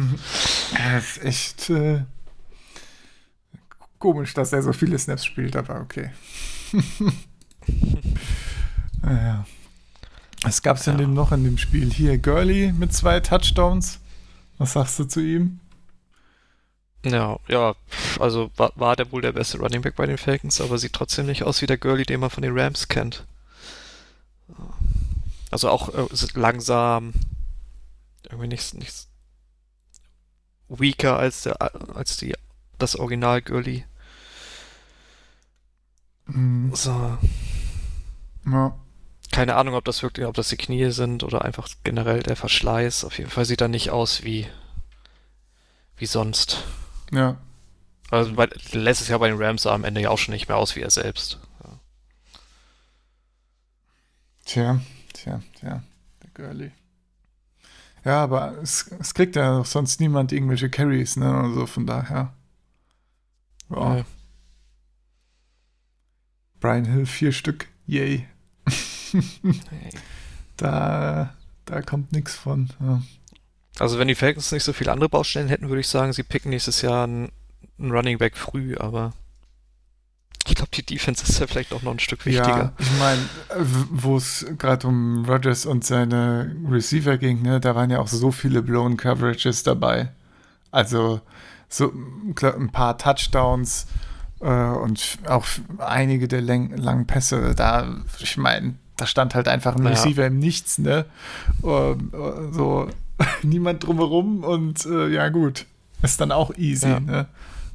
Das 0.72 1.16
ist 1.16 1.24
echt 1.24 1.70
äh, 1.70 2.04
komisch, 3.98 4.34
dass 4.34 4.52
er 4.52 4.62
so 4.62 4.72
viele 4.72 4.98
Snaps 4.98 5.24
spielt, 5.24 5.56
aber 5.56 5.80
okay. 5.80 6.10
naja. 9.02 9.44
Was 10.42 10.62
gab 10.62 10.76
es 10.76 10.84
denn, 10.84 10.98
Ja. 10.98 11.06
noch 11.08 11.32
in 11.32 11.42
dem 11.44 11.58
Spiel? 11.58 11.92
Hier, 11.92 12.18
Gurley 12.18 12.72
mit 12.72 12.92
zwei 12.92 13.18
Touchdowns. 13.20 13.98
Was 14.58 14.74
sagst 14.74 14.98
du 14.98 15.04
zu 15.04 15.20
ihm? 15.20 15.58
Ja, 17.06 17.38
ja, 17.48 17.74
also 18.18 18.50
war, 18.56 18.72
war 18.74 18.96
der 18.96 19.10
wohl 19.12 19.22
der 19.22 19.32
beste 19.32 19.58
Running 19.58 19.80
Back 19.80 19.96
bei 19.96 20.04
den 20.06 20.18
Falcons, 20.18 20.60
aber 20.60 20.76
sieht 20.78 20.92
trotzdem 20.92 21.24
nicht 21.26 21.42
aus 21.44 21.62
wie 21.62 21.66
der 21.66 21.78
Gurley, 21.78 22.04
den 22.04 22.20
man 22.20 22.30
von 22.30 22.42
den 22.42 22.58
Rams 22.58 22.88
kennt. 22.88 23.24
Also 25.50 25.68
auch 25.70 25.88
äh, 25.94 26.06
langsam, 26.34 27.12
irgendwie 28.24 28.48
nicht, 28.48 28.74
nicht 28.74 29.06
weaker 30.68 31.16
als 31.18 31.42
der 31.42 31.60
als 31.96 32.16
die 32.16 32.34
das 32.78 32.96
Original 32.96 33.42
Gurley. 33.42 33.84
Hm, 36.26 36.70
So, 36.74 37.18
ja. 38.46 38.74
keine 39.32 39.54
Ahnung, 39.56 39.74
ob 39.74 39.84
das 39.84 40.02
wirklich, 40.02 40.26
ob 40.26 40.34
das 40.34 40.48
die 40.48 40.56
Knie 40.56 40.90
sind 40.90 41.22
oder 41.22 41.44
einfach 41.44 41.68
generell 41.84 42.22
der 42.24 42.34
Verschleiß. 42.36 43.04
Auf 43.04 43.18
jeden 43.18 43.30
Fall 43.30 43.44
sieht 43.44 43.60
er 43.60 43.68
nicht 43.68 43.90
aus 43.90 44.24
wie 44.24 44.48
wie 45.98 46.06
sonst. 46.06 46.64
Ja. 47.12 47.36
Also 48.10 48.34
bei, 48.34 48.48
letztes 48.72 49.08
Jahr 49.08 49.18
bei 49.18 49.28
den 49.28 49.42
Rams 49.42 49.62
sah 49.62 49.74
am 49.74 49.84
Ende 49.84 50.00
ja 50.00 50.10
auch 50.10 50.18
schon 50.18 50.32
nicht 50.32 50.48
mehr 50.48 50.56
aus 50.56 50.76
wie 50.76 50.80
er 50.80 50.90
selbst. 50.90 51.40
Tja, 54.46 54.80
tja, 55.12 55.42
tja. 55.58 55.82
Der 56.22 56.30
Gurley. 56.32 56.70
Ja, 58.04 58.22
aber 58.22 58.56
es, 58.62 58.86
es 59.00 59.12
kriegt 59.12 59.34
ja 59.34 59.58
auch 59.58 59.66
sonst 59.66 59.98
niemand 59.98 60.30
irgendwelche 60.30 60.70
Carries, 60.70 61.16
ne? 61.16 61.36
Oder 61.36 61.52
so, 61.52 61.66
von 61.66 61.86
daher. 61.86 62.32
Ja. 63.68 63.98
Äh, 63.98 64.04
Brian 66.60 66.84
Hill, 66.84 67.06
vier 67.06 67.32
Stück. 67.32 67.66
Yay. 67.86 68.28
da, 70.56 71.34
da 71.64 71.82
kommt 71.82 72.12
nichts 72.12 72.36
von. 72.36 72.70
Ja. 72.78 73.02
Also 73.78 73.98
wenn 73.98 74.08
die 74.08 74.14
Falcons 74.14 74.52
nicht 74.52 74.64
so 74.64 74.72
viele 74.72 74.92
andere 74.92 75.08
Baustellen 75.08 75.48
hätten, 75.48 75.68
würde 75.68 75.80
ich 75.80 75.88
sagen, 75.88 76.12
sie 76.12 76.22
picken 76.22 76.50
nächstes 76.50 76.82
Jahr 76.82 77.04
einen, 77.04 77.30
einen 77.78 77.90
Running 77.90 78.18
Back 78.18 78.36
früh, 78.36 78.76
aber 78.76 79.12
ich 80.48 80.54
glaube, 80.54 80.70
die 80.72 80.86
Defense 80.86 81.24
ist 81.24 81.40
ja 81.40 81.46
vielleicht 81.46 81.72
auch 81.72 81.82
noch 81.82 81.92
ein 81.92 81.98
Stück 81.98 82.24
wichtiger. 82.24 82.46
Ja, 82.46 82.72
ich 82.78 82.98
meine, 82.98 83.20
wo 83.90 84.16
es 84.16 84.46
gerade 84.58 84.86
um 84.86 85.24
Rodgers 85.24 85.66
und 85.66 85.84
seine 85.84 86.54
Receiver 86.70 87.18
ging, 87.18 87.42
ne, 87.42 87.60
da 87.60 87.74
waren 87.74 87.90
ja 87.90 87.98
auch 87.98 88.08
so 88.08 88.30
viele 88.30 88.62
blown 88.62 88.96
Coverages 88.96 89.64
dabei. 89.64 90.12
Also 90.70 91.20
so 91.68 91.92
ein 91.92 92.70
paar 92.70 92.96
Touchdowns 92.96 93.86
äh, 94.40 94.46
und 94.46 95.18
auch 95.26 95.46
einige 95.78 96.28
der 96.28 96.42
langen 96.42 97.06
Pässe. 97.06 97.54
Da, 97.56 97.96
ich 98.20 98.36
meine, 98.36 98.76
da 98.96 99.06
stand 99.06 99.34
halt 99.34 99.48
einfach 99.48 99.74
ein. 99.74 99.86
Receiver 99.86 100.26
im 100.26 100.38
Nichts, 100.38 100.78
ne? 100.78 101.06
Ähm, 101.64 102.12
äh, 102.12 102.52
so 102.52 102.88
niemand 103.42 103.84
drumherum 103.86 104.44
und 104.44 104.84
äh, 104.86 105.08
ja 105.08 105.28
gut, 105.28 105.66
ist 106.02 106.20
dann 106.20 106.32
auch 106.32 106.54
easy, 106.56 106.88
Ja. 106.88 107.00
ne? 107.00 107.26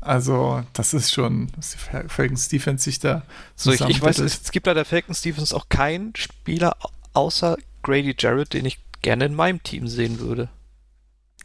Also, 0.04 0.64
das 0.74 0.96
ist 0.96 1.12
schon, 1.12 1.50
dass 1.56 1.72
die 1.72 1.78
Fal- 1.78 2.10
Falcons 2.10 2.48
Defense 2.48 2.84
sich 2.86 2.98
da 3.00 3.22
So, 3.56 3.72
ich, 3.72 3.82
ich 3.82 4.02
weiß, 4.02 4.18
es, 4.20 4.42
es 4.42 4.52
gibt 4.52 4.66
bei 4.66 4.74
der 4.74 4.84
Falcons 4.86 5.22
Defense 5.22 5.56
auch 5.56 5.70
keinen 5.70 6.16
Spieler 6.16 6.76
au- 6.82 6.90
außer 7.14 7.56
Grady 7.84 8.16
Jarrett, 8.18 8.54
den 8.54 8.66
ich 8.66 8.80
gerne 9.04 9.26
in 9.26 9.36
meinem 9.36 9.62
Team 9.62 9.88
sehen 9.88 10.20
würde. 10.20 10.50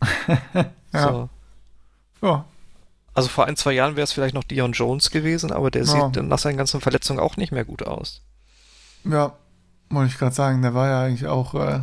Ja. 0.92 1.02
So. 1.10 1.28
Ja, 2.22 2.44
Also 3.12 3.28
vor 3.28 3.44
ein, 3.46 3.56
zwei 3.56 3.72
Jahren 3.72 3.96
wäre 3.96 4.04
es 4.04 4.12
vielleicht 4.12 4.34
noch 4.34 4.44
Dion 4.44 4.72
Jones 4.72 5.10
gewesen, 5.10 5.52
aber 5.52 5.70
der 5.70 5.84
Ja. 5.84 6.10
sieht 6.10 6.22
nach 6.22 6.38
seinen 6.38 6.56
ganzen 6.56 6.80
Verletzungen 6.80 7.20
auch 7.20 7.36
nicht 7.36 7.52
mehr 7.52 7.64
gut 7.64 7.82
aus. 7.86 8.22
ja, 9.04 9.34
wollte 9.90 10.12
ich 10.12 10.18
gerade 10.18 10.34
sagen, 10.34 10.62
der 10.62 10.72
war 10.74 10.88
ja 10.88 11.02
eigentlich 11.02 11.26
auch, 11.26 11.54
äh, 11.54 11.80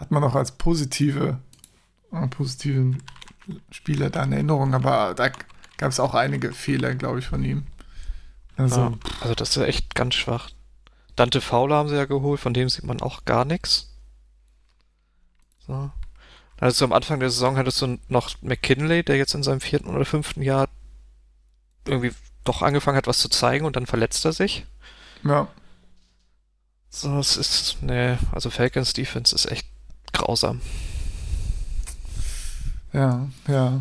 hat 0.00 0.10
man 0.12 0.24
auch 0.24 0.36
als 0.36 0.52
positive, 0.52 1.38
äh, 2.12 2.28
positiven 2.28 3.02
Spieler 3.72 4.10
da 4.10 4.24
in 4.24 4.32
Erinnerung, 4.32 4.74
aber 4.74 5.14
da 5.14 5.30
gab 5.78 5.90
es 5.92 6.00
auch 6.00 6.14
einige 6.14 6.52
Fehler, 6.52 6.94
glaube 6.96 7.20
ich, 7.20 7.26
von 7.26 7.44
ihm. 7.44 7.66
Also, 8.56 8.80
Ja, 8.80 8.98
also 9.20 9.34
das 9.34 9.50
ist 9.50 9.56
ja 9.56 9.64
echt 9.64 9.94
ganz 9.94 10.14
schwach. 10.14 10.50
Dante 11.16 11.40
Fowler 11.40 11.76
haben 11.76 11.88
sie 11.88 11.96
ja 11.96 12.06
geholt, 12.06 12.40
von 12.40 12.54
dem 12.54 12.68
sieht 12.68 12.84
man 12.84 13.00
auch 13.02 13.24
gar 13.26 13.44
nichts. 13.44 13.90
So. 15.66 15.90
Also 16.58 16.84
am 16.84 16.92
Anfang 16.92 17.20
der 17.20 17.30
Saison 17.30 17.56
hattest 17.56 17.82
du 17.82 17.98
noch 18.08 18.30
McKinley, 18.42 19.02
der 19.04 19.16
jetzt 19.16 19.34
in 19.34 19.42
seinem 19.42 19.60
vierten 19.60 19.88
oder 19.88 20.04
fünften 20.04 20.42
Jahr 20.42 20.68
irgendwie 21.86 22.12
doch 22.44 22.62
angefangen 22.62 22.96
hat, 22.96 23.06
was 23.06 23.18
zu 23.18 23.28
zeigen 23.28 23.66
und 23.66 23.76
dann 23.76 23.86
verletzt 23.86 24.24
er 24.24 24.32
sich. 24.32 24.66
ja, 25.24 25.48
So, 26.90 27.18
es 27.18 27.36
ist, 27.36 27.78
nee, 27.82 28.16
also 28.32 28.50
Falcons 28.50 28.92
Defense 28.92 29.34
ist 29.34 29.46
echt 29.50 29.66
grausam. 30.12 30.60
ja, 32.92 33.28
ja. 33.48 33.80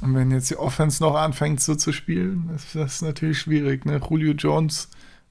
Und 0.00 0.14
wenn 0.14 0.30
jetzt 0.30 0.50
die 0.50 0.56
Offense 0.56 1.02
noch 1.02 1.16
anfängt 1.16 1.60
so 1.60 1.74
zu 1.74 1.92
spielen, 1.92 2.50
ist 2.54 2.74
das 2.74 3.02
natürlich 3.02 3.40
schwierig. 3.40 3.84
Ne? 3.84 4.00
Julio 4.08 4.32
Jones 4.32 4.88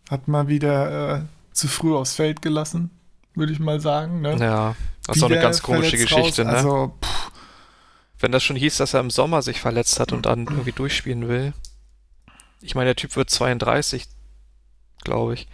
hat 0.10 0.28
mal 0.28 0.47
wieder 0.50 1.19
äh, 1.19 1.21
zu 1.54 1.67
früh 1.67 1.95
aufs 1.95 2.15
Feld 2.15 2.41
gelassen, 2.41 2.89
würde 3.34 3.54
ich 3.54 3.60
mal 3.60 3.80
sagen. 3.80 4.21
Ne? 4.21 4.36
Ja, 4.38 4.76
das 5.06 5.15
ist 5.17 5.21
doch 5.21 5.30
eine 5.30 5.39
ganz 5.39 5.62
komische 5.62 5.97
Geschichte, 5.97 6.43
raus. 6.43 6.52
ne? 6.52 6.58
Also, 6.58 6.93
pff, 7.02 7.32
Wenn 8.19 8.34
das 8.34 8.43
schon 8.43 8.58
hieß, 8.58 8.78
dass 8.78 8.93
er 8.93 9.00
im 9.00 9.10
Sommer 9.10 9.41
sich 9.41 9.62
verletzt 9.62 10.00
hat 10.02 10.12
und 10.12 10.26
dann 10.26 10.45
irgendwie 10.45 10.73
durchspielen 10.73 11.30
will. 11.30 11.54
Ich 12.62 12.76
meine, 12.76 12.88
der 12.88 12.95
Typ 12.97 13.15
wird 13.15 13.30
32, 13.30 14.06
glaube 15.04 15.36
ich. 15.36 15.47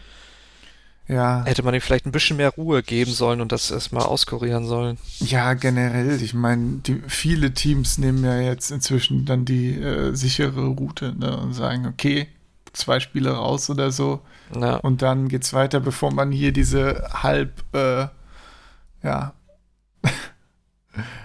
Ja, 1.14 1.44
Hätte 1.46 1.64
man 1.64 1.74
ihm 1.74 1.82
vielleicht 1.82 2.06
ein 2.06 2.12
bisschen 2.12 2.38
mehr 2.38 2.50
Ruhe 2.50 2.84
geben 2.84 3.12
sollen 3.12 3.42
und 3.42 3.52
das 3.52 3.72
erstmal 3.72 4.04
auskurieren 4.04 4.66
sollen. 4.66 4.98
Ja, 5.20 5.54
generell. 5.54 6.22
Ich 6.22 6.34
meine, 6.34 6.82
viele 7.08 7.54
Teams 7.54 7.98
nehmen 7.98 8.24
ja 8.24 8.40
jetzt 8.40 8.72
inzwischen 8.72 9.26
dann 9.26 9.46
die 9.46 9.80
äh, 9.80 10.14
sichere 10.16 10.66
Route 10.68 11.14
ne, 11.18 11.38
und 11.38 11.54
sagen, 11.54 11.86
okay, 11.88 12.28
zwei 12.74 13.00
Spiele 13.00 13.32
raus 13.32 13.70
oder 13.70 13.92
so. 13.92 14.22
Ja, 14.60 14.76
Und 14.78 15.02
dann 15.02 15.28
geht's 15.30 15.54
weiter, 15.54 15.80
bevor 15.80 16.12
man 16.12 16.32
hier 16.32 16.52
diese 16.52 17.08
halb, 17.14 17.64
äh, 17.76 18.08
ja, 19.04 19.34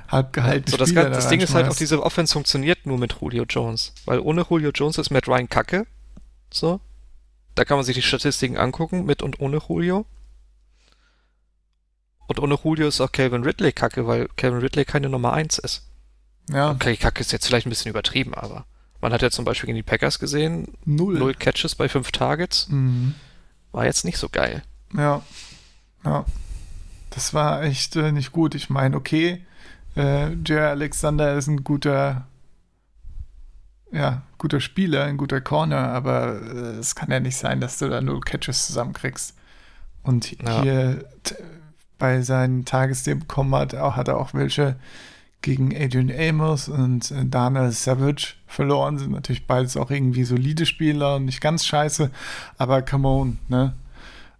halb 0.09 0.33
gehaltene 0.33 0.71
so 0.71 0.77
das, 0.77 0.89
Spieler 0.89 1.05
Gan- 1.05 1.13
das 1.13 1.25
da 1.25 1.31
Ding 1.31 1.41
ist 1.41 1.55
halt 1.55 1.69
auch, 1.69 1.77
diese 1.77 2.03
Offense 2.03 2.33
funktioniert 2.33 2.87
nur 2.87 2.99
mit 2.99 3.17
Julio 3.21 3.45
Jones. 3.49 3.93
Weil 4.07 4.21
ohne 4.21 4.45
Julio 4.49 4.71
Jones 4.75 4.99
ist 4.99 5.11
Matt 5.11 5.29
Ryan 5.29 5.49
kacke. 5.49 5.87
So. 6.53 6.81
Da 7.59 7.65
kann 7.65 7.77
man 7.77 7.85
sich 7.85 7.97
die 7.97 8.03
Statistiken 8.03 8.57
angucken, 8.57 9.05
mit 9.05 9.21
und 9.21 9.41
ohne 9.41 9.59
Julio. 9.69 10.07
Und 12.29 12.39
ohne 12.39 12.57
Julio 12.63 12.87
ist 12.87 13.01
auch 13.01 13.11
Calvin 13.11 13.43
Ridley 13.43 13.73
kacke, 13.73 14.07
weil 14.07 14.29
Calvin 14.37 14.61
Ridley 14.61 14.85
keine 14.85 15.09
Nummer 15.09 15.33
1 15.33 15.59
ist. 15.59 15.83
Ja, 16.51 16.71
Okay, 16.71 16.97
kacke 16.97 17.21
ist 17.21 17.33
jetzt 17.33 17.47
vielleicht 17.47 17.67
ein 17.67 17.71
bisschen 17.71 17.91
übertrieben, 17.91 18.33
aber 18.33 18.65
man 19.01 19.13
hat 19.13 19.23
ja 19.23 19.31
zum 19.31 19.45
Beispiel 19.45 19.67
gegen 19.67 19.77
die 19.77 19.83
Packers 19.83 20.21
gesehen, 20.21 20.69
null. 20.85 21.19
null 21.19 21.35
Catches 21.35 21.75
bei 21.75 21.89
fünf 21.89 22.13
Targets. 22.13 22.69
Mhm. 22.69 23.17
War 23.73 23.87
jetzt 23.87 24.05
nicht 24.05 24.19
so 24.19 24.29
geil. 24.29 24.63
Ja, 24.97 25.23
ja. 26.05 26.25
Das 27.11 27.35
war 27.35 27.65
echt 27.65 27.97
äh, 27.97 28.13
nicht 28.13 28.31
gut. 28.31 28.55
Ich 28.55 28.71
meine, 28.71 28.97
okay, 28.97 29.45
äh, 29.97 30.33
Jair 30.45 30.71
Alexander 30.71 31.37
ist 31.37 31.49
ein 31.49 31.65
guter, 31.65 32.29
ja, 33.93 34.23
guter 34.39 34.61
Spieler, 34.61 35.05
ein 35.05 35.17
guter 35.17 35.41
Corner, 35.41 35.89
aber 35.89 36.41
äh, 36.43 36.79
es 36.79 36.95
kann 36.95 37.11
ja 37.11 37.21
nicht 37.21 37.37
sein, 37.37 37.61
dass 37.61 37.79
du 37.79 37.89
da 37.89 38.01
null 38.01 38.21
Catches 38.21 38.67
zusammenkriegst. 38.67 39.35
Und 40.03 40.37
Ja. 40.43 40.63
hier 40.63 41.05
bei 41.99 42.23
seinen 42.23 42.65
Tages, 42.65 43.03
die 43.03 43.11
er 43.11 43.17
bekommen 43.17 43.55
hat, 43.55 43.75
auch, 43.75 43.97
hat 43.97 44.09
er 44.09 44.19
auch 44.19 44.33
welche 44.35 44.77
gegen 45.43 45.75
Adrian 45.77 46.11
Amos 46.11 46.69
und 46.69 47.11
äh, 47.11 47.25
Daniel 47.25 47.71
Savage 47.71 48.35
verloren. 48.47 48.99
Sind 48.99 49.13
natürlich 49.13 49.47
beides 49.47 49.77
auch 49.77 49.91
irgendwie 49.91 50.25
solide 50.25 50.67
Spieler 50.67 51.17
und 51.17 51.25
nicht 51.27 51.41
ganz 51.41 51.65
scheiße, 51.67 52.11
aber 52.57 52.83
come 52.83 53.09
on, 53.09 53.39
ne? 53.49 53.75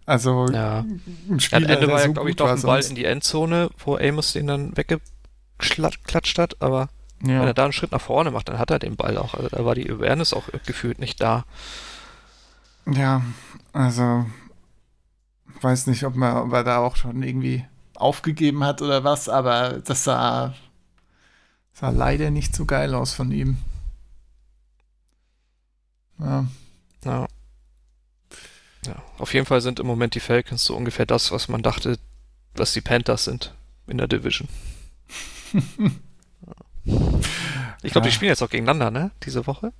Also 0.05 0.49
Ja. 0.51 0.79
ein 0.79 1.01
Ja, 1.29 1.39
Spieler, 1.39 1.65
am 1.69 1.73
Ende 1.75 1.85
der 1.87 1.95
war 1.95 1.99
ja, 2.01 2.07
so 2.07 2.13
glaube 2.13 2.29
ich, 2.31 2.35
doch 2.35 2.49
ein 2.49 2.61
Ball 2.61 2.81
in 2.83 2.95
die 2.95 3.05
Endzone, 3.05 3.69
wo 3.83 3.95
Amos 3.97 4.33
den 4.33 4.47
dann 4.47 4.75
weggeklatscht 4.77 6.39
hat, 6.39 6.61
aber 6.61 6.89
wenn 7.35 7.45
Ja, 7.45 7.47
er 7.47 7.53
da 7.53 7.63
einen 7.65 7.73
Schritt 7.73 7.91
nach 7.91 8.01
vorne 8.01 8.31
macht, 8.31 8.49
dann 8.49 8.59
hat 8.59 8.71
er 8.71 8.79
den 8.79 8.95
Ball 8.95 9.17
auch. 9.17 9.33
Also 9.33 9.49
da 9.49 9.65
war 9.65 9.75
die 9.75 9.89
Awareness 9.89 10.33
auch 10.33 10.49
gefühlt 10.65 10.99
nicht 10.99 11.21
da. 11.21 11.45
ja, 12.85 13.21
also 13.73 14.25
weiß 15.61 15.87
nicht, 15.87 16.03
ob, 16.05 16.15
man, 16.15 16.37
ob 16.37 16.53
er 16.53 16.63
da 16.63 16.79
auch 16.79 16.95
schon 16.95 17.21
irgendwie 17.23 17.65
aufgegeben 17.95 18.63
hat 18.63 18.81
oder 18.81 19.03
was, 19.03 19.27
aber 19.29 19.79
das 19.85 20.03
sah, 20.05 20.53
sah 21.73 21.89
leider 21.89 22.29
nicht 22.29 22.55
so 22.55 22.65
geil 22.65 22.93
aus 22.93 23.13
von 23.13 23.31
ihm. 23.31 23.57
Ja, 26.19 26.45
Ja. 27.03 27.27
ja. 28.85 29.01
Auf 29.17 29.33
jeden 29.33 29.45
Fall 29.45 29.61
sind 29.61 29.79
im 29.79 29.87
Moment 29.87 30.15
die 30.15 30.19
Falcons 30.19 30.63
so 30.63 30.75
ungefähr 30.75 31.05
das, 31.05 31.31
was 31.31 31.47
man 31.47 31.61
dachte, 31.63 31.97
was 32.55 32.73
die 32.73 32.81
Panthers 32.81 33.25
sind 33.25 33.53
in 33.87 33.97
der 33.97 34.07
Division. 34.07 34.47
Ich 36.85 37.91
glaube, 37.91 38.05
Ja. 38.07 38.09
die 38.09 38.11
spielen 38.11 38.29
jetzt 38.29 38.41
auch 38.41 38.49
gegeneinander, 38.49 38.91
ne? 38.91 39.11
Diese 39.23 39.45
Woche. 39.47 39.71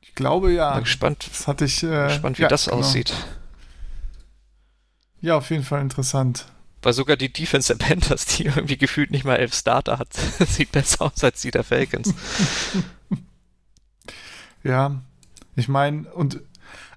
ich 0.00 0.14
glaube 0.14 0.52
ja. 0.52 0.74
Bin 0.74 0.84
gespannt, 0.84 1.26
Das 1.30 1.46
hatte 1.48 1.64
ich. 1.64 1.82
Äh, 1.82 2.08
gespannt 2.08 2.38
wie 2.38 2.42
ja, 2.42 2.48
das 2.48 2.66
genau. 2.66 2.78
aussieht. 2.78 3.12
Ja, 5.20 5.36
auf 5.36 5.50
jeden 5.50 5.64
Fall 5.64 5.80
interessant. 5.82 6.46
Weil 6.82 6.94
sogar 6.94 7.16
die 7.16 7.30
Defense 7.32 7.74
der 7.74 7.84
Panthers, 7.84 8.24
die 8.26 8.46
irgendwie 8.46 8.78
gefühlt 8.78 9.10
nicht 9.10 9.24
mal 9.24 9.36
elf 9.36 9.54
Starter 9.54 9.98
hat, 9.98 10.14
sieht 10.48 10.72
besser 10.72 11.02
aus 11.06 11.22
als 11.22 11.42
die 11.42 11.50
der 11.50 11.64
Falcons. 11.64 12.14
Ja, 14.62 15.00
ich 15.56 15.68
meine, 15.68 16.06
und 16.12 16.40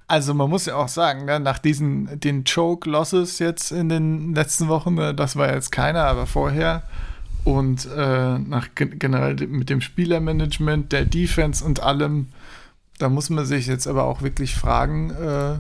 also 0.08 0.34
man 0.34 0.50
muss 0.50 0.66
ja 0.66 0.76
auch 0.76 0.90
sagen, 0.90 1.26
ne, 1.26 1.40
nach 1.40 1.60
diesen 1.60 2.20
den 2.20 2.44
Choke-Losses 2.44 3.40
jetzt 3.40 3.72
in 3.72 3.88
den 3.88 4.36
letzten 4.36 4.68
Wochen, 4.68 4.96
ne, 4.96 5.16
das 5.16 5.38
war 5.38 5.54
jetzt 5.54 5.72
keiner, 5.72 6.04
aber 6.06 6.28
vorher 6.28 6.84
und 7.44 7.86
äh, 7.86 8.40
nach 8.40 8.76
gen 8.76 9.00
generell 9.00 9.36
mit 9.48 9.70
dem 9.70 9.82
Spielermanagement, 9.82 10.92
der 10.92 11.06
Defense 11.06 11.64
und 11.64 11.82
allem, 11.82 12.30
da 13.00 13.10
muss 13.10 13.30
man 13.30 13.46
sich 13.46 13.68
jetzt 13.68 13.88
aber 13.88 14.06
auch 14.06 14.22
wirklich 14.22 14.56
fragen, 14.56 15.12
äh, 15.12 15.56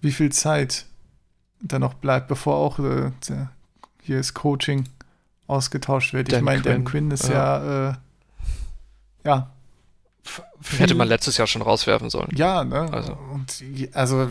wie 0.00 0.12
viel 0.12 0.30
Zeit 0.30 0.86
da 1.60 1.78
noch 1.78 1.94
bleibt, 1.94 2.28
bevor 2.28 2.56
auch 2.56 2.78
äh, 2.78 3.10
hier 4.02 4.18
das 4.18 4.34
Coaching 4.34 4.84
ausgetauscht 5.46 6.12
wird. 6.12 6.30
Dan 6.30 6.40
ich 6.40 6.44
meine, 6.44 6.62
Dan 6.62 6.84
Quinn, 6.84 7.10
ist 7.10 7.28
ja. 7.28 7.34
ja, 7.34 7.90
äh, 7.90 7.94
ja, 9.24 9.50
Hätte 10.78 10.94
man 10.94 11.08
letztes 11.08 11.36
Jahr 11.36 11.46
schon 11.46 11.62
rauswerfen 11.62 12.10
sollen. 12.10 12.30
ja, 12.34 12.64
ne? 12.64 12.88
Also. 12.92 13.16
Und 13.32 13.62
also, 13.92 14.30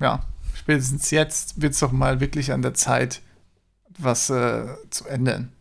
ja, 0.00 0.20
spätestens 0.54 1.10
jetzt 1.10 1.60
wird 1.60 1.74
es 1.74 1.80
doch 1.80 1.92
mal 1.92 2.20
wirklich 2.20 2.52
an 2.52 2.62
der 2.62 2.74
Zeit, 2.74 3.20
was 3.98 4.30
äh, 4.30 4.66
zu 4.90 5.06
ändern. 5.06 5.52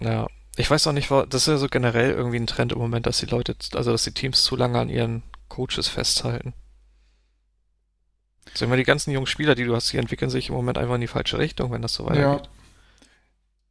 Ja. 0.00 0.26
Ich 0.56 0.70
weiß 0.70 0.86
auch 0.86 0.92
nicht, 0.92 1.10
das 1.10 1.42
ist 1.42 1.48
ja 1.48 1.56
so 1.58 1.68
generell 1.68 2.12
irgendwie 2.12 2.38
ein 2.38 2.46
Trend 2.46 2.72
im 2.72 2.78
Moment, 2.78 3.06
dass 3.06 3.18
die 3.18 3.26
Leute, 3.26 3.54
also 3.74 3.92
dass 3.92 4.04
die 4.04 4.12
Teams 4.12 4.42
zu 4.42 4.56
lange 4.56 4.78
an 4.78 4.88
ihren 4.88 5.22
Coaches 5.48 5.88
festhalten. 5.88 6.54
Sagen 8.54 8.72
wir, 8.72 8.78
die 8.78 8.84
ganzen 8.84 9.10
jungen 9.10 9.26
Spieler, 9.26 9.54
die 9.54 9.64
du 9.64 9.74
hast, 9.74 9.92
die 9.92 9.98
entwickeln 9.98 10.30
sich 10.30 10.48
im 10.48 10.54
Moment 10.54 10.78
einfach 10.78 10.94
in 10.94 11.02
die 11.02 11.06
falsche 11.06 11.38
Richtung, 11.38 11.72
wenn 11.72 11.82
das 11.82 11.92
so 11.92 12.06
weitergeht. 12.06 12.48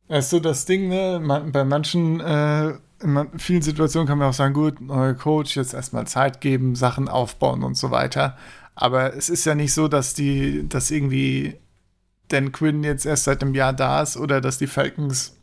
Das 0.08 0.26
ist 0.26 0.30
so 0.30 0.40
das 0.40 0.66
Ding, 0.66 0.88
ne? 0.88 1.20
Man, 1.20 1.52
bei 1.52 1.64
manchen, 1.64 2.20
äh, 2.20 2.74
in 3.02 3.40
vielen 3.40 3.64
Situationen 3.64 4.08
kann 4.08 4.20
man 4.20 4.30
auch 4.30 4.34
sagen, 4.34 4.54
gut, 4.54 4.80
neuer 4.80 5.16
Coach, 5.16 5.56
jetzt 5.56 5.74
erstmal 5.74 6.06
Zeit 6.06 6.40
geben, 6.40 6.76
Sachen 6.76 7.08
aufbauen 7.08 7.64
und 7.64 7.76
so 7.76 7.90
weiter. 7.90 8.38
Aber 8.76 9.16
es 9.16 9.30
ist 9.30 9.46
ja 9.46 9.56
nicht 9.56 9.74
so, 9.74 9.88
dass 9.88 10.14
die, 10.14 10.70
dass 10.70 10.92
irgendwie 10.92 11.56
Dan 12.28 12.52
Quinn 12.52 12.84
jetzt 12.84 13.06
erst 13.06 13.24
seit 13.24 13.42
einem 13.42 13.56
Jahr 13.56 13.74
da 13.74 14.02
ist 14.02 14.18
oder 14.18 14.42
dass 14.42 14.58
die 14.58 14.68
Falcons 14.68 15.35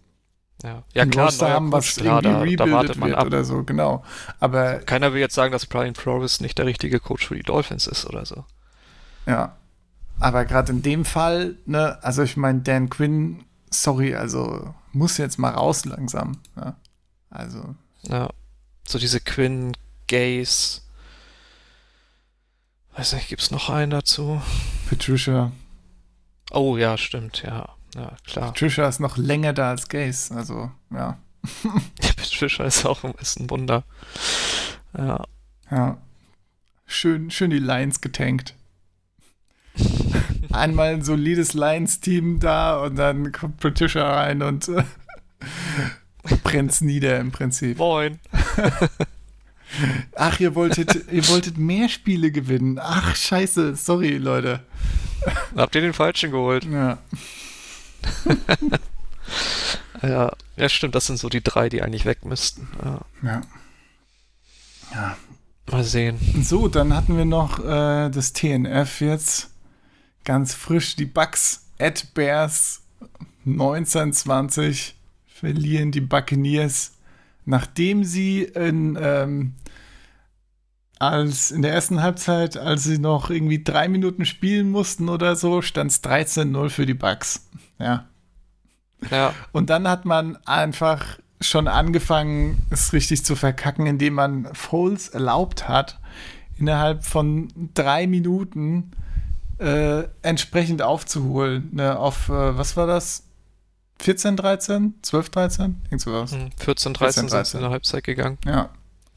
Ja, 0.62 0.84
ja 0.94 1.06
klar, 1.06 1.26
Roster 1.26 1.46
neuer 1.46 1.54
haben, 1.54 1.70
Coach, 1.70 1.96
was 1.96 2.02
klar, 2.02 2.24
irgendwie 2.24 2.56
da, 2.56 2.66
da 2.66 2.72
wartet 2.72 2.90
rebuildet 2.90 3.00
man 3.00 3.08
wird 3.10 3.18
ab. 3.18 3.26
oder 3.26 3.44
so, 3.44 3.64
genau. 3.64 4.04
Aber 4.38 4.78
Keiner 4.78 5.12
will 5.12 5.20
jetzt 5.20 5.34
sagen, 5.34 5.52
dass 5.52 5.66
Brian 5.66 5.94
Flores 5.94 6.40
nicht 6.40 6.58
der 6.58 6.66
richtige 6.66 7.00
Coach 7.00 7.26
für 7.26 7.34
die 7.34 7.42
Dolphins 7.42 7.86
ist 7.86 8.06
oder 8.06 8.24
so. 8.24 8.44
Ja. 9.26 9.56
Aber 10.20 10.44
gerade 10.44 10.70
in 10.72 10.82
dem 10.82 11.04
Fall, 11.04 11.56
ne, 11.66 11.98
also 12.02 12.22
ich 12.22 12.36
meine, 12.36 12.60
Dan 12.60 12.90
Quinn, 12.90 13.44
sorry, 13.70 14.14
also 14.14 14.72
muss 14.92 15.16
jetzt 15.18 15.38
mal 15.38 15.50
raus 15.50 15.84
langsam. 15.84 16.38
Ne? 16.54 16.76
Also, 17.30 17.74
Ja. 18.02 18.28
So 18.86 18.98
diese 18.98 19.20
Quinn, 19.20 19.72
Gaze. 20.08 20.80
Weiß 22.96 23.14
nicht, 23.14 23.28
gibt's 23.28 23.50
noch 23.50 23.70
einen 23.70 23.90
dazu? 23.90 24.42
Patricia. 24.88 25.50
Oh 26.50 26.76
ja, 26.76 26.98
stimmt, 26.98 27.42
ja. 27.42 27.70
Ja, 27.94 28.16
klar. 28.24 28.46
Patricia 28.46 28.88
ist 28.88 29.00
noch 29.00 29.16
länger 29.16 29.52
da 29.52 29.70
als 29.70 29.88
Gaze. 29.88 30.34
Also, 30.34 30.70
ja. 30.90 31.18
Patricia 32.00 32.64
ist 32.64 32.86
auch 32.86 33.04
ist 33.20 33.40
ein 33.40 33.50
Wunder. 33.50 33.84
Ja. 34.96 35.24
Ja. 35.70 35.98
Schön, 36.86 37.30
schön 37.30 37.50
die 37.50 37.58
Lions 37.58 38.00
getankt. 38.00 38.54
Einmal 40.52 40.94
ein 40.94 41.02
solides 41.02 41.54
Lions-Team 41.54 42.40
da 42.40 42.78
und 42.82 42.96
dann 42.96 43.32
kommt 43.32 43.58
Patricia 43.58 44.10
rein 44.10 44.42
und 44.42 44.68
äh, 44.68 44.84
brennt's 46.44 46.82
nieder 46.82 47.18
im 47.18 47.32
Prinzip. 47.32 47.78
Moin. 47.78 48.20
Ach, 50.14 50.38
ihr 50.40 50.54
wolltet, 50.54 51.10
ihr 51.10 51.26
wolltet 51.28 51.56
mehr 51.56 51.88
Spiele 51.88 52.30
gewinnen. 52.30 52.78
Ach, 52.80 53.16
scheiße. 53.16 53.76
Sorry, 53.76 54.18
Leute. 54.18 54.60
Habt 55.56 55.74
ihr 55.74 55.80
den 55.80 55.94
falschen 55.94 56.30
geholt? 56.30 56.64
Ja. 56.64 56.98
Ja. 60.02 60.32
Ja, 60.56 60.68
stimmt, 60.68 60.94
das 60.94 61.06
sind 61.06 61.18
so 61.18 61.28
die 61.28 61.42
drei, 61.42 61.68
die 61.68 61.82
eigentlich 61.82 62.04
weg 62.04 62.24
müssten. 62.24 62.68
Ja. 62.84 63.00
Ja. 63.22 63.40
Ja. 64.92 65.16
Mal 65.70 65.84
sehen. 65.84 66.18
So, 66.42 66.68
dann 66.68 66.94
hatten 66.94 67.16
wir 67.16 67.24
noch 67.24 67.60
äh, 67.60 68.10
das 68.10 68.32
TNF 68.32 69.00
jetzt. 69.00 69.50
Ganz 70.24 70.54
frisch. 70.54 70.96
Die 70.96 71.06
Bucks 71.06 71.66
at 71.78 72.14
Bears 72.14 72.82
1920 73.46 74.96
verlieren 75.26 75.92
die 75.92 76.00
Buccaneers, 76.00 76.92
nachdem 77.44 78.04
sie 78.04 78.42
in, 78.42 78.98
ähm, 79.00 79.54
als 81.02 81.50
in 81.50 81.62
der 81.62 81.72
ersten 81.72 82.00
Halbzeit, 82.00 82.56
als 82.56 82.84
sie 82.84 82.98
noch 82.98 83.28
irgendwie 83.28 83.64
drei 83.64 83.88
Minuten 83.88 84.24
spielen 84.24 84.70
mussten 84.70 85.08
oder 85.08 85.34
so, 85.34 85.60
stand 85.60 85.90
es 85.90 86.02
13-0 86.04 86.68
für 86.70 86.86
die 86.86 86.94
Bucks. 86.94 87.48
Ja. 87.80 88.06
Ja. 89.10 89.34
Und 89.50 89.68
dann 89.68 89.88
hat 89.88 90.04
man 90.04 90.36
einfach 90.46 91.18
schon 91.40 91.66
angefangen, 91.66 92.64
es 92.70 92.92
richtig 92.92 93.24
zu 93.24 93.34
verkacken, 93.34 93.86
indem 93.86 94.14
man 94.14 94.54
Foles 94.54 95.08
erlaubt 95.08 95.68
hat, 95.68 95.98
innerhalb 96.56 97.04
von 97.04 97.48
drei 97.74 98.06
Minuten 98.06 98.92
äh, 99.58 100.04
entsprechend 100.22 100.82
aufzuholen. 100.82 101.70
Ne, 101.72 101.98
auf, 101.98 102.28
äh, 102.28 102.56
was 102.56 102.76
war 102.76 102.86
das? 102.86 103.24
14, 103.98 104.36
13? 104.36 104.94
12, 105.02 105.30
13? 105.30 105.82
Irgend 105.86 106.00
sowas. 106.00 106.30
Hm, 106.30 106.50
14, 106.58 106.94
13 106.94 107.20
sind 107.22 107.32
13. 107.32 107.44
sie 107.44 107.56
in 107.56 107.62
der 107.62 107.70
Halbzeit 107.72 108.04
gegangen. 108.04 108.38
Ja. 108.44 108.68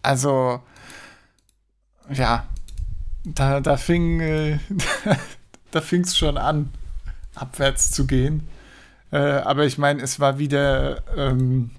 Also, 0.02 0.62
ja, 2.14 2.48
da, 3.24 3.60
da 3.60 3.78
fing 3.78 4.20
äh, 4.20 4.60
da 5.72 5.82
fing's 5.82 6.18
schon 6.18 6.38
an, 6.38 6.72
abwärts 7.36 7.92
zu 7.92 8.08
gehen. 8.08 8.48
Äh, 9.12 9.18
aber 9.18 9.66
ich 9.66 9.78
meine, 9.78 10.02
es 10.02 10.20
war 10.20 10.40
wieder. 10.40 11.04
Ähm, 11.18 11.72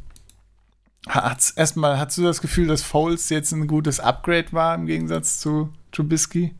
hat's, 1.08 1.50
erstmal, 1.50 1.98
hast 1.98 2.18
du 2.18 2.22
das 2.22 2.40
Gefühl, 2.40 2.66
dass 2.66 2.82
Foles 2.82 3.28
jetzt 3.28 3.52
ein 3.52 3.66
gutes 3.66 4.00
Upgrade 4.00 4.52
war 4.52 4.74
im 4.74 4.86
Gegensatz 4.86 5.38
zu 5.38 5.72
Trubisky? 5.92 6.54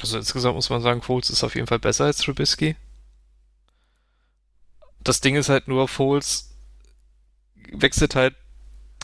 Also 0.00 0.16
insgesamt 0.16 0.54
muss 0.54 0.70
man 0.70 0.80
sagen, 0.80 1.02
Foles 1.02 1.30
ist 1.30 1.44
auf 1.44 1.54
jeden 1.54 1.66
Fall 1.66 1.78
besser 1.78 2.04
als 2.04 2.18
Trubisky. 2.18 2.76
Das 5.00 5.20
Ding 5.20 5.34
ist 5.34 5.48
halt 5.48 5.68
nur, 5.68 5.88
Foles 5.88 6.50
wechselt 7.72 8.14
halt 8.14 8.34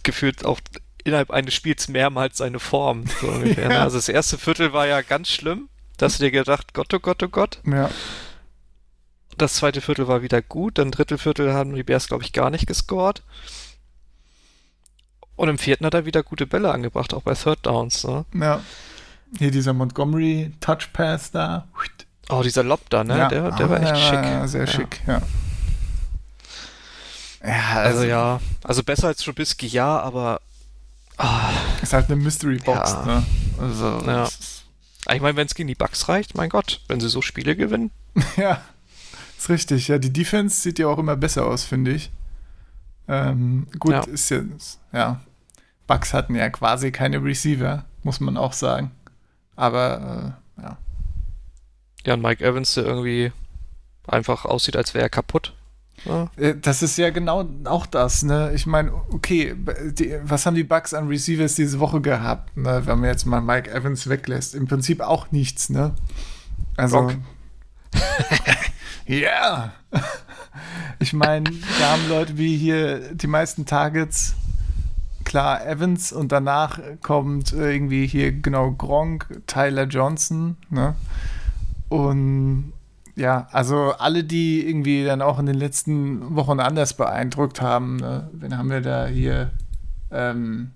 gefühlt 0.02 0.44
auch 0.44 0.60
innerhalb 1.04 1.30
eines 1.30 1.54
Spiels 1.54 1.88
mehrmals 1.88 2.38
seine 2.38 2.58
Form. 2.58 3.04
So 3.20 3.28
ungefähr, 3.28 3.68
ne? 3.68 3.74
Ja. 3.74 3.82
Also 3.82 3.96
das 3.98 4.08
erste 4.08 4.38
Viertel 4.38 4.72
war 4.72 4.86
ja 4.86 5.02
ganz 5.02 5.28
schlimm. 5.28 5.68
Da 5.96 6.06
hast 6.06 6.18
du 6.20 6.24
dir 6.24 6.30
gedacht, 6.30 6.74
Gott, 6.74 6.92
oh 6.94 7.00
Gott, 7.00 7.22
oh 7.22 7.28
Gott. 7.28 7.60
Ja. 7.64 7.90
Das 9.36 9.54
zweite 9.54 9.80
Viertel 9.80 10.08
war 10.08 10.22
wieder 10.22 10.42
gut. 10.42 10.78
Dann 10.78 10.90
dritte 10.90 11.18
Viertel 11.18 11.52
haben 11.52 11.74
die 11.74 11.82
Bears, 11.82 12.08
glaube 12.08 12.24
ich, 12.24 12.32
gar 12.32 12.50
nicht 12.50 12.66
gescored. 12.66 13.22
Und 15.36 15.48
im 15.48 15.58
vierten 15.58 15.86
hat 15.86 15.94
er 15.94 16.04
wieder 16.06 16.22
gute 16.24 16.46
Bälle 16.46 16.72
angebracht, 16.72 17.14
auch 17.14 17.22
bei 17.22 17.34
Third 17.34 17.64
Downs. 17.64 18.02
Ne? 18.04 18.24
Ja. 18.34 18.60
Hier 19.38 19.50
dieser 19.52 19.72
Montgomery 19.72 20.52
Touch 20.60 20.92
Pass 20.92 21.30
da. 21.30 21.68
Oh, 22.28 22.42
dieser 22.42 22.64
Lob 22.64 22.90
da, 22.90 23.04
ne? 23.04 23.16
Ja. 23.18 23.28
Der, 23.28 23.50
der 23.52 23.70
war 23.70 23.78
Ah, 23.78 23.82
echt 23.82 23.98
schick. 24.04 24.12
ja, 24.24 24.46
Sehr 24.48 24.60
Ja. 24.62 24.66
schick, 24.66 25.00
ja. 25.06 25.22
Ja, 27.44 27.72
Also 27.82 28.04
ja, 28.04 28.40
also 28.64 28.82
besser 28.82 29.06
als 29.08 29.22
Trubisky, 29.22 29.66
ja, 29.68 30.00
aber 30.00 30.40
ah, 31.18 31.50
Ist 31.82 31.92
halt 31.92 32.06
eine 32.10 32.16
Mystery 32.16 32.56
Box, 32.58 32.92
Ja. 32.92 33.04
ne? 33.06 33.26
Also, 33.60 34.02
Ja. 34.06 34.24
ist- 34.24 34.64
ich 35.10 35.20
meine, 35.20 35.36
wenn 35.36 35.46
es 35.46 35.54
gegen 35.54 35.68
die 35.68 35.74
Bucks 35.74 36.08
reicht, 36.08 36.36
mein 36.36 36.50
Gott, 36.50 36.80
wenn 36.88 37.00
sie 37.00 37.08
so 37.08 37.22
Spiele 37.22 37.56
gewinnen. 37.56 37.90
ja, 38.36 38.60
ist 39.38 39.48
richtig. 39.48 39.88
Ja, 39.88 39.98
die 39.98 40.12
Defense 40.12 40.60
sieht 40.60 40.78
ja 40.78 40.86
auch 40.88 40.98
immer 40.98 41.16
besser 41.16 41.46
aus, 41.46 41.64
finde 41.64 41.92
ich. 41.92 42.10
Ähm, 43.08 43.66
gut, 43.78 43.92
Ja. 43.92 44.00
ist 44.02 44.28
ja, 44.30 44.42
ja. 44.92 45.20
Bucks 45.86 46.12
hatten 46.12 46.34
ja 46.34 46.50
quasi 46.50 46.92
keine 46.92 47.22
Receiver, 47.24 47.84
muss 48.02 48.20
man 48.20 48.36
auch 48.36 48.52
sagen. 48.52 48.90
Aber, 49.56 50.36
äh, 50.58 50.62
ja. 50.62 50.76
Ja, 52.04 52.14
und 52.14 52.22
Mike 52.22 52.44
Evans, 52.44 52.74
der 52.74 52.84
irgendwie 52.84 53.32
einfach 54.06 54.44
aussieht, 54.44 54.76
als 54.76 54.92
wäre 54.94 55.04
er 55.06 55.08
kaputt. 55.10 55.54
Ja, 56.04 56.30
Äh, 56.36 56.54
Das 56.60 56.82
ist 56.82 56.96
ja 56.98 57.10
genau 57.10 57.44
auch 57.64 57.86
das, 57.86 58.22
ne? 58.22 58.52
Ich 58.54 58.66
meine, 58.66 58.92
okay, 59.12 59.54
die, 59.92 60.14
was 60.22 60.46
haben 60.46 60.54
die 60.54 60.64
Bucks 60.64 60.94
an 60.94 61.08
Receivers 61.08 61.54
diese 61.54 61.80
Woche 61.80 62.00
gehabt, 62.00 62.56
ne? 62.56 62.82
Wenn 62.84 63.00
man 63.00 63.08
jetzt 63.10 63.26
mal 63.26 63.40
Mike 63.40 63.70
Evans 63.70 64.08
weglässt. 64.08 64.54
Im 64.54 64.66
Prinzip 64.66 65.00
auch 65.00 65.30
nichts, 65.32 65.70
ne? 65.70 65.94
Also. 66.76 67.10
Ja. 69.06 69.72
Ich 71.00 71.12
meine, 71.12 71.48
da 71.78 71.92
haben 71.92 72.08
Leute 72.08 72.36
wie 72.38 72.56
hier 72.56 73.14
die 73.14 73.28
meisten 73.28 73.66
Targets, 73.66 74.34
klar, 75.24 75.64
Evans 75.64 76.12
und 76.12 76.32
danach 76.32 76.80
kommt 77.02 77.52
irgendwie 77.52 78.08
hier 78.08 78.32
genau 78.32 78.72
Gronk, 78.72 79.28
Tyler 79.46 79.84
Johnson, 79.84 80.56
ne? 80.70 80.96
Und 81.88 82.72
ja, 83.18 83.48
also 83.52 83.92
alle, 83.98 84.22
die 84.24 84.66
irgendwie 84.66 85.04
dann 85.04 85.20
auch 85.22 85.38
in 85.38 85.46
den 85.46 85.56
letzten 85.56 86.36
Wochen 86.36 86.60
anders 86.60 86.94
beeindruckt 86.94 87.60
haben, 87.60 87.96
ne? 87.96 88.28
wen 88.32 88.56
haben 88.56 88.70
wir 88.70 88.80
da 88.80 89.06
hier? 89.06 89.50
Ähm, 90.10 90.70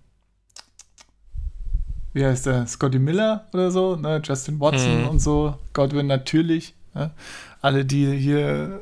wie 2.13 2.25
heißt 2.25 2.47
der? 2.47 2.67
Scotty 2.67 2.99
Miller 2.99 3.47
oder 3.55 3.71
so, 3.71 3.97
ne? 3.97 4.21
Justin 4.23 4.61
Watson 4.61 5.03
Mhm. 5.03 5.09
und 5.09 5.19
so, 5.21 5.55
Godwin 5.73 6.07
natürlich. 6.07 6.75
Ne? 6.95 7.11
Alle, 7.63 7.85
die 7.85 8.15
hier 8.17 8.81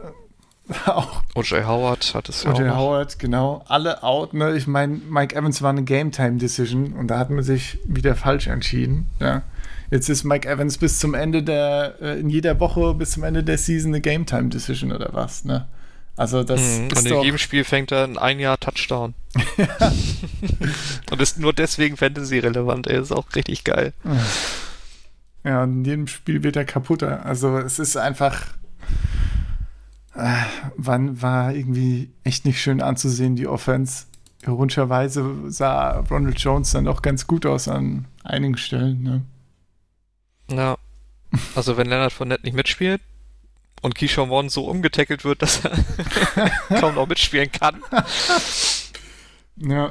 auch 0.86 1.22
O.J. 1.34 1.66
Howard 1.66 2.14
hat 2.14 2.28
es 2.28 2.42
ja 2.44 2.50
auch. 2.52 2.58
O.J. 2.58 2.74
Howard, 2.74 3.18
genau, 3.18 3.62
alle 3.68 4.02
out. 4.02 4.34
Ne? 4.34 4.56
Ich 4.56 4.66
meine, 4.66 4.94
Mike 5.08 5.36
Evans 5.36 5.62
war 5.62 5.70
eine 5.70 5.84
Game-Time-Decision 5.84 6.94
und 6.94 7.08
da 7.08 7.18
hat 7.18 7.30
man 7.30 7.44
sich 7.44 7.78
wieder 7.84 8.16
falsch 8.16 8.46
entschieden. 8.48 9.06
Ja. 9.20 9.42
Jetzt 9.90 10.08
ist 10.08 10.24
Mike 10.24 10.48
Evans 10.48 10.78
bis 10.78 10.98
zum 11.00 11.14
Ende 11.14 11.42
der, 11.42 11.94
äh, 12.00 12.20
in 12.20 12.30
jeder 12.30 12.58
Woche 12.60 12.94
bis 12.94 13.12
zum 13.12 13.24
Ende 13.24 13.42
der 13.42 13.58
Season 13.58 13.90
eine 13.92 14.00
Game-Time-Decision 14.00 14.92
oder 14.92 15.10
was, 15.12 15.44
ne? 15.44 15.66
Also 16.16 16.44
das 16.44 16.60
Mhm. 16.60 16.88
ist 16.88 16.96
Und 16.98 17.06
in 17.06 17.12
doch, 17.12 17.24
jedem 17.24 17.38
Spiel 17.38 17.64
fängt 17.64 17.92
er 17.92 18.04
ein 18.04 18.18
ein 18.18 18.38
Jahr 18.40 18.58
Touchdown. 18.60 19.14
Und 21.10 21.20
ist 21.20 21.38
nur 21.38 21.52
deswegen 21.52 21.96
Fantasy-relevant, 21.96 22.86
ey. 22.86 23.00
Ist 23.00 23.12
auch 23.12 23.26
richtig 23.34 23.64
geil. 23.64 23.92
ja, 25.44 25.64
in 25.64 25.84
jedem 25.84 26.06
Spiel 26.06 26.42
wird 26.42 26.56
er 26.56 26.64
kaputter. 26.64 27.24
Also 27.24 27.58
es 27.58 27.78
ist 27.78 27.96
einfach, 27.96 28.42
äh, 30.14 30.34
wann 30.76 31.20
war 31.22 31.54
irgendwie 31.54 32.10
echt 32.24 32.44
nicht 32.44 32.60
schön 32.60 32.80
anzusehen, 32.82 33.36
die 33.36 33.46
Offense. 33.46 34.04
Ironischerweise 34.42 35.24
sah 35.48 36.00
Ronald 36.10 36.38
Jones 36.40 36.70
dann 36.72 36.88
auch 36.88 37.02
ganz 37.02 37.26
gut 37.26 37.44
aus 37.46 37.68
an 37.68 38.06
einigen 38.24 38.56
Stellen, 38.56 39.02
ne? 39.02 39.22
Ja. 40.50 40.76
Also 41.54 41.76
wenn 41.76 41.88
Leonard 41.88 42.12
Fournette 42.12 42.44
nicht 42.44 42.54
mitspielt 42.54 43.00
und 43.82 43.94
Keyshawn 43.94 44.28
Vaughn 44.30 44.48
so 44.48 44.64
umgetackelt 44.66 45.24
wird, 45.24 45.42
dass 45.42 45.64
er 45.64 45.70
kaum 46.80 46.94
noch 46.96 47.06
mitspielen 47.06 47.50
kann, 47.52 47.80
Ja, 49.56 49.88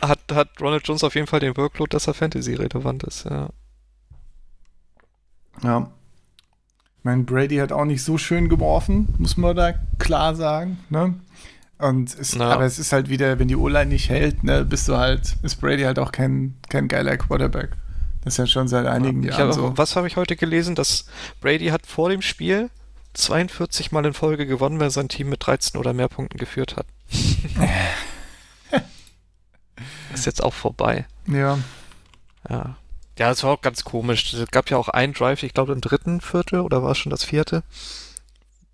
hat, 0.00 0.18
hat 0.32 0.48
Ronald 0.60 0.86
Jones 0.86 1.04
auf 1.04 1.14
jeden 1.14 1.26
Fall 1.26 1.40
den 1.40 1.56
Workload, 1.56 1.90
dass 1.90 2.06
er 2.08 2.14
Fantasy-relevant 2.14 3.04
ist, 3.04 3.24
ja. 3.24 3.48
Ja. 5.62 5.90
Ich 6.98 7.04
meine, 7.04 7.22
Brady 7.24 7.56
hat 7.56 7.72
auch 7.72 7.84
nicht 7.84 8.02
so 8.04 8.16
schön 8.18 8.48
geworfen, 8.48 9.14
muss 9.18 9.36
man 9.36 9.56
da 9.56 9.74
klar 9.98 10.34
sagen. 10.34 10.78
Ne? 10.88 11.14
Und 11.78 12.14
es, 12.18 12.34
Ja. 12.34 12.50
aber 12.50 12.64
es 12.64 12.78
ist 12.78 12.92
halt 12.92 13.08
wieder, 13.08 13.38
wenn 13.38 13.48
die 13.48 13.56
O-Line 13.56 13.86
nicht 13.86 14.08
hält, 14.08 14.44
ne, 14.44 14.64
bist 14.64 14.88
du 14.88 14.96
halt, 14.96 15.36
ist 15.42 15.56
Brady 15.56 15.82
halt 15.82 15.98
auch 15.98 16.12
kein, 16.12 16.56
kein 16.68 16.86
geiler 16.88 17.16
Quarterback. 17.16 17.70
Das 18.24 18.34
ist 18.34 18.38
ja 18.38 18.46
schon 18.46 18.68
seit 18.68 18.86
einigen 18.86 19.22
Jahren 19.22 19.48
hab, 19.48 19.52
so. 19.52 19.76
Was 19.76 19.96
habe 19.96 20.06
ich 20.06 20.16
heute 20.16 20.36
gelesen? 20.36 20.74
Dass 20.74 21.06
Brady 21.40 21.68
hat 21.68 21.86
vor 21.86 22.08
dem 22.08 22.22
Spiel 22.22 22.70
42 23.14 23.92
Mal 23.92 24.06
in 24.06 24.14
Folge 24.14 24.46
gewonnen, 24.46 24.80
weil 24.80 24.90
sein 24.90 25.08
Team 25.08 25.28
mit 25.28 25.44
13 25.46 25.78
oder 25.78 25.92
mehr 25.92 26.08
Punkten 26.08 26.38
geführt 26.38 26.76
hat. 26.76 26.86
ist 30.14 30.26
jetzt 30.26 30.42
auch 30.42 30.54
vorbei. 30.54 31.06
Ja, 31.26 31.58
Ja. 32.48 32.76
Ja, 33.18 33.28
das 33.28 33.42
war 33.42 33.50
auch 33.52 33.60
ganz 33.60 33.84
komisch. 33.84 34.32
Es 34.32 34.50
gab 34.50 34.70
ja 34.70 34.78
auch 34.78 34.88
einen 34.88 35.12
Drive, 35.12 35.42
ich 35.42 35.52
glaube 35.52 35.74
im 35.74 35.82
dritten 35.82 36.20
Viertel 36.22 36.60
oder 36.60 36.82
war 36.82 36.92
es 36.92 36.98
schon 36.98 37.10
das 37.10 37.24
vierte, 37.24 37.62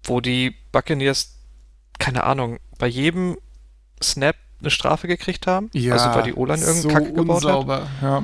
wo 0.05 0.21
die 0.21 0.55
Buccaneers, 0.71 1.35
keine 1.99 2.23
Ahnung, 2.23 2.59
bei 2.79 2.87
jedem 2.87 3.37
Snap 4.01 4.37
eine 4.61 4.71
Strafe 4.71 5.09
gekriegt 5.09 5.47
haben. 5.47 5.71
ja. 5.73 5.95
also 5.95 6.15
weil 6.15 6.23
die 6.23 6.35
O-Line 6.35 6.61
irgendeinen 6.61 6.83
so 6.83 6.89
Kack 6.89 7.15
gebaut 7.15 7.45
hat. 7.45 7.57
unsauber. 7.57 7.89
Ja. 8.01 8.23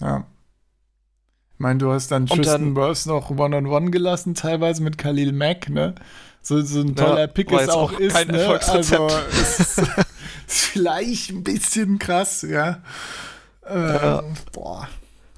Ja. 0.00 0.24
Ich 1.54 1.60
meine, 1.60 1.78
du 1.78 1.90
hast 1.92 2.10
dann 2.12 2.22
Und 2.22 2.28
Tristan 2.36 2.60
dann- 2.62 2.74
Burrs 2.74 3.06
noch 3.06 3.30
One-on-One 3.30 3.90
gelassen, 3.90 4.34
teilweise 4.34 4.82
mit 4.82 4.96
Khalil 4.98 5.32
Mack, 5.32 5.68
ne? 5.68 5.94
So, 6.40 6.60
so 6.62 6.80
ein 6.80 6.94
Ja, 6.94 7.04
toller 7.04 7.26
Pick 7.26 7.50
war 7.50 7.62
es 7.62 7.68
auch 7.68 7.92
auch 7.92 7.98
ist, 7.98 8.14
kein 8.14 8.28
ne? 8.28 8.38
Erfolgsrezept. 8.40 9.00
Also, 9.00 9.18
ist, 9.40 9.78
ist 10.46 10.60
vielleicht 10.66 11.30
ein 11.30 11.42
bisschen 11.42 11.98
krass, 11.98 12.42
ja. 12.42 12.80
Ähm, 13.68 13.82
Ja. 13.94 14.22
Boah. 14.52 14.88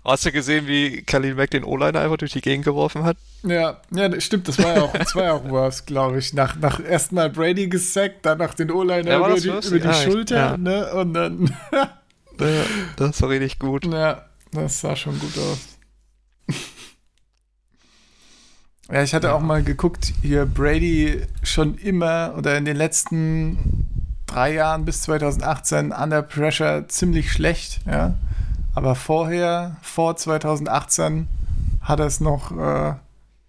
Hast 0.04 0.24
du 0.24 0.32
gesehen, 0.32 0.66
wie 0.66 1.02
Khalil 1.02 1.34
Mack 1.34 1.50
den 1.50 1.62
O-Liner 1.64 2.00
einfach 2.00 2.16
durch 2.16 2.32
die 2.32 2.40
Gegend 2.40 2.64
geworfen 2.64 3.04
hat? 3.04 3.16
Ja, 3.42 3.80
ja, 3.90 4.08
das 4.08 4.24
stimmt, 4.24 4.48
das 4.48 4.58
war 4.58 4.74
ja 4.76 4.82
auch, 4.82 4.92
das 4.92 5.14
war 5.14 5.24
ja 5.24 5.32
auch 5.34 5.44
Worst, 5.48 5.86
glaube 5.86 6.18
ich. 6.18 6.32
Nach, 6.32 6.56
nach 6.56 6.80
erstmal 6.80 7.28
Brady 7.30 7.68
gesackt, 7.68 8.24
dann 8.26 8.38
nach 8.38 8.54
den 8.54 8.70
O-Liner 8.70 9.10
Ja, 9.10 9.18
über 9.18 9.34
die, 9.40 9.48
über 9.48 9.78
die 9.78 9.86
Ja, 9.86 9.92
Schulter, 9.94 10.36
ja. 10.36 10.56
ne? 10.56 10.92
Und 10.94 11.14
dann, 11.14 11.54
Ja, 11.72 12.64
das 12.96 13.20
war 13.20 13.28
richtig 13.30 13.58
gut. 13.58 13.84
ja, 13.92 14.22
das 14.52 14.80
sah 14.80 14.96
schon 14.96 15.18
gut 15.18 15.36
aus. 15.38 15.58
Ja, 18.92 19.04
ich 19.04 19.14
hatte 19.14 19.32
auch 19.34 19.40
mal 19.40 19.62
geguckt, 19.62 20.12
hier 20.20 20.46
Brady 20.46 21.22
schon 21.44 21.76
immer 21.76 22.34
oder 22.36 22.58
in 22.58 22.64
den 22.64 22.76
letzten 22.76 23.86
drei 24.26 24.54
Jahren 24.54 24.84
bis 24.84 25.02
2018 25.02 25.92
under 25.92 26.22
pressure 26.22 26.88
ziemlich 26.88 27.30
schlecht, 27.30 27.80
ja. 27.86 28.14
Aber 28.74 28.96
vorher, 28.96 29.76
vor 29.82 30.16
2018, 30.16 31.28
hat 31.82 32.00
er 32.00 32.06
es 32.06 32.20
noch 32.20 32.50
äh, 32.56 32.94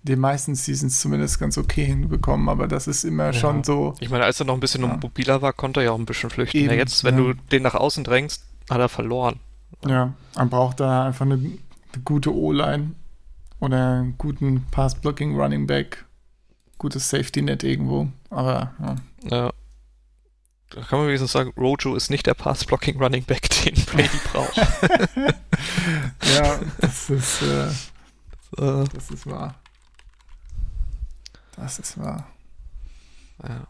die 0.04 0.16
meisten 0.16 0.56
Seasons 0.56 1.00
zumindest 1.00 1.40
ganz 1.40 1.58
okay 1.58 1.86
hinbekommen, 1.86 2.50
aber 2.50 2.68
das 2.68 2.88
ist 2.88 3.04
immer 3.04 3.34
schon 3.34 3.64
so. 3.64 3.96
Ich 4.00 4.10
meine, 4.10 4.26
als 4.26 4.40
er 4.40 4.46
noch 4.46 4.56
ein 4.56 4.60
bisschen 4.60 4.84
Ja. 4.84 4.98
mobiler 5.02 5.42
war, 5.42 5.54
konnte 5.54 5.80
er 5.80 5.86
ja 5.86 5.92
auch 5.92 6.00
ein 6.00 6.06
bisschen 6.06 6.30
flüchten. 6.30 6.58
Eben, 6.58 6.70
ja, 6.70 6.74
jetzt, 6.74 7.04
wenn 7.04 7.18
ja. 7.18 7.24
du 7.24 7.40
den 7.52 7.64
nach 7.64 7.76
außen 7.76 8.04
drängst, 8.04 8.44
hat 8.70 8.80
er 8.80 8.90
verloren. 8.90 9.40
Ja, 9.86 10.14
man 10.36 10.50
braucht 10.50 10.80
da 10.80 11.06
einfach 11.06 11.26
eine, 11.26 11.36
eine 11.36 12.04
gute 12.04 12.34
O-Line 12.34 12.92
oder 13.60 14.00
einen 14.00 14.18
guten 14.18 14.66
Pass-Blocking 14.72 15.40
Running 15.40 15.68
Back, 15.68 16.06
gutes 16.78 17.10
Safety-Net 17.10 17.64
irgendwo. 17.64 18.08
Aber 18.30 18.74
ja. 18.80 18.96
Ja. 19.30 19.54
Da 20.72 20.82
kann 20.84 21.00
man 21.00 21.08
wenigstens 21.08 21.34
sagen, 21.34 21.52
Rojo 21.58 21.96
ist 21.96 22.10
nicht 22.10 22.26
der 22.26 22.34
Pass-Blocking 22.34 22.98
Running 23.02 23.26
Back, 23.26 23.50
den 23.66 23.76
Brady 23.86 24.20
braucht. 24.32 24.56
ja, 26.34 26.60
das 26.80 27.10
ist, 27.10 27.42
äh, 27.42 27.68
äh, 28.58 28.86
das 28.94 29.12
ist 29.12 29.28
wahr. 29.28 29.56
Das 31.58 31.78
ist 31.78 31.98
wahr. 31.98 32.26
ja. 33.44 33.68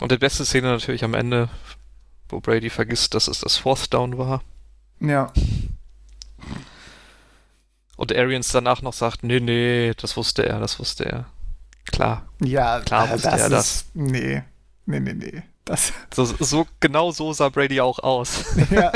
Und 0.00 0.10
die 0.10 0.16
beste 0.16 0.46
Szene 0.46 0.68
natürlich 0.68 1.04
am 1.04 1.12
Ende, 1.12 1.50
wo 2.30 2.40
Brady 2.40 2.70
vergisst, 2.70 3.12
dass 3.14 3.28
es 3.28 3.40
das 3.40 3.58
Fourth 3.58 3.92
Down 3.92 4.16
war. 4.16 4.42
Ja, 5.00 5.32
Und 7.96 8.14
Arians 8.16 8.50
danach 8.52 8.80
noch 8.82 8.92
sagt, 8.94 9.22
nee, 9.24 9.40
nee, 9.40 9.92
das 10.00 10.16
wusste 10.16 10.46
er, 10.46 10.58
das 10.60 10.78
wusste 10.78 11.04
er. 11.04 11.26
Klar. 11.92 12.28
ja, 12.42 12.80
Klar 12.80 13.08
äh, 13.08 13.12
wusste 13.12 13.30
das 13.30 13.40
er 13.40 13.46
ist, 13.46 13.52
das. 13.52 13.84
Nee, 13.94 14.42
nee, 14.86 15.00
nee, 15.00 15.12
nee. 15.14 15.42
Das, 15.64 15.92
So, 16.14 16.24
so, 16.24 16.66
genau 16.80 17.10
so 17.12 17.32
sah 17.32 17.48
Brady 17.50 17.80
auch 17.80 17.98
aus. 17.98 18.44
ja, 18.70 18.90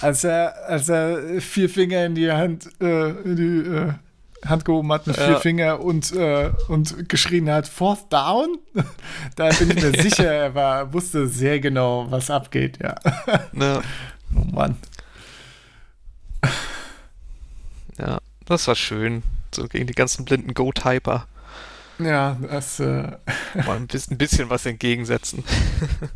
als 0.00 0.24
er, 0.24 0.54
als 0.66 0.88
er 0.88 1.40
vier 1.40 1.68
Finger 1.70 2.04
in 2.06 2.14
die 2.14 2.30
Hand, 2.30 2.68
äh, 2.80 3.10
in 3.10 3.36
die 3.36 3.68
äh, 3.68 3.92
Hand 4.48 4.64
gehoben 4.64 4.92
hat 4.92 5.06
mit 5.06 5.16
vier 5.16 5.30
Ja. 5.30 5.38
Finger 5.40 5.80
und, 5.80 6.12
äh, 6.12 6.50
und 6.68 7.08
geschrien 7.08 7.48
hat, 7.50 7.68
Fourth 7.68 8.12
Down, 8.12 8.58
da 9.36 9.50
bin 9.50 9.70
ich 9.70 9.82
mir 9.82 9.92
sicher, 10.02 10.30
er 10.30 10.54
war, 10.54 10.92
wusste 10.92 11.28
sehr 11.28 11.60
genau, 11.60 12.10
was 12.10 12.30
abgeht, 12.30 12.78
ja. 12.82 12.94
ne? 13.52 13.80
Oh 14.34 14.44
Mann. 14.52 14.76
Ja, 18.00 18.20
das 18.46 18.66
war 18.66 18.74
schön. 18.74 19.22
So 19.54 19.66
gegen 19.68 19.86
die 19.86 19.94
ganzen 19.94 20.24
blinden 20.24 20.54
Go-Typer. 20.54 21.26
Ja, 21.98 22.36
das, 22.40 22.80
äh, 22.80 23.16
Mal 23.66 23.76
ein 23.76 23.86
bisschen, 23.86 24.14
ein 24.14 24.18
bisschen 24.18 24.48
was 24.50 24.64
entgegensetzen. 24.66 25.44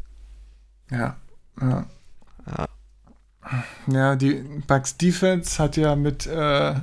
ja, 0.91 1.17
ja. 1.61 1.87
Ja. 2.47 2.69
Ja, 3.87 4.17
die 4.17 4.35
Bucks 4.67 4.97
Defense 4.97 5.63
hat 5.63 5.77
ja 5.77 5.97
mit, 5.97 6.27
äh, 6.27 6.77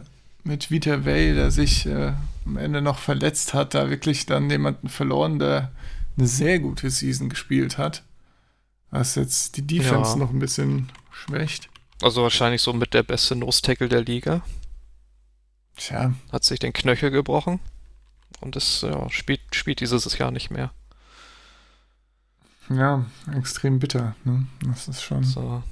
mit 0.44 0.70
Vita 0.70 1.06
Way, 1.06 1.34
der 1.34 1.50
sich 1.50 1.88
äh, 1.88 2.14
am 2.46 2.58
Ende 2.58 2.82
noch 2.82 3.00
verletzt 3.00 3.54
hat, 3.56 3.74
da 3.74 3.90
wirklich 3.90 4.28
dann 4.28 4.50
jemanden 4.50 4.88
verloren, 4.90 5.40
der 5.40 5.72
eine 6.18 6.28
sehr 6.28 6.60
gute 6.60 6.90
Season 6.92 7.30
gespielt 7.30 7.78
hat. 7.80 8.04
Was 8.92 9.16
jetzt 9.16 9.58
die 9.58 9.66
Defense 9.66 10.12
Ja. 10.12 10.16
noch 10.18 10.30
ein 10.32 10.40
bisschen 10.40 10.92
schwächt. 11.12 11.70
Also 12.02 12.22
wahrscheinlich 12.24 12.62
so 12.62 12.74
mit 12.74 12.94
der 12.94 13.04
beste 13.04 13.36
Nose-Tackle 13.36 13.90
der 13.90 14.02
Liga. 14.02 14.42
Tja, 15.78 16.14
Hat 16.32 16.44
sich 16.44 16.60
den 16.60 16.74
Knöchel 16.74 17.12
gebrochen. 17.12 17.60
Und 18.40 18.56
das 18.56 18.82
ja, 18.82 19.10
spielt, 19.10 19.42
spielt 19.54 19.80
dieses 19.82 20.18
Jahr 20.18 20.32
nicht 20.32 20.50
mehr. 20.52 20.72
ja, 22.70 23.06
extrem 23.36 23.80
bitter. 23.80 24.16
Ne? 24.24 24.48
Das 24.66 24.88
ist 24.88 25.02
schon. 25.02 25.24
So. 25.24 25.64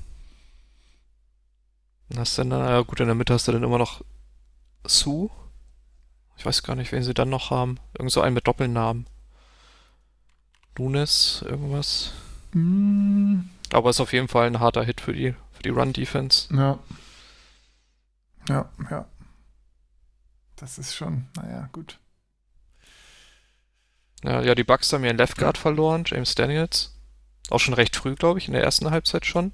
Hast 2.16 2.38
du 2.38 2.44
dann, 2.44 2.60
ja 2.60 2.82
gut, 2.82 3.00
in 3.00 3.06
der 3.06 3.16
Mitte 3.16 3.34
hast 3.34 3.48
du 3.48 3.52
dann 3.52 3.64
immer 3.64 3.78
noch 3.78 4.04
Sue. 4.86 5.30
Ich 6.38 6.46
weiß 6.46 6.64
gar 6.64 6.76
nicht, 6.76 6.92
wen 6.92 7.04
sie 7.04 7.14
dann 7.14 7.30
noch 7.30 7.52
haben. 7.52 7.78
Irgend 7.98 8.12
so 8.12 8.22
einen 8.22 8.34
mit 8.34 8.48
Doppelnamen. 8.48 9.08
Nunes, 10.78 11.44
irgendwas. 11.46 12.12
Mm, 12.54 13.42
Aber 13.74 13.90
ist 13.90 14.00
auf 14.00 14.14
jeden 14.14 14.30
Fall 14.30 14.48
ein 14.48 14.60
harter 14.62 14.84
Hit 14.84 15.02
für 15.02 15.14
die, 15.14 15.34
für 15.52 15.64
die 15.64 15.70
Run-Defense. 15.70 16.54
ja. 16.56 16.80
Ja, 18.48 18.68
ja. 18.90 19.06
Das 20.60 20.78
ist 20.78 20.96
schon, 20.96 21.28
naja, 21.36 21.70
gut. 21.72 22.00
Ja, 24.24 24.42
ja, 24.42 24.56
die 24.56 24.66
Bucks 24.66 24.92
haben 24.92 25.06
ihren 25.06 25.18
Left 25.18 25.38
Guard 25.38 25.58
verloren, 25.58 26.04
James 26.06 26.36
Daniels. 26.36 26.94
Auch 27.50 27.60
schon 27.60 27.74
recht 27.74 27.96
früh, 27.96 28.16
glaube 28.16 28.40
ich, 28.40 28.48
in 28.48 28.54
der 28.54 28.64
ersten 28.64 28.92
Halbzeit 28.92 29.26
schon. 29.26 29.54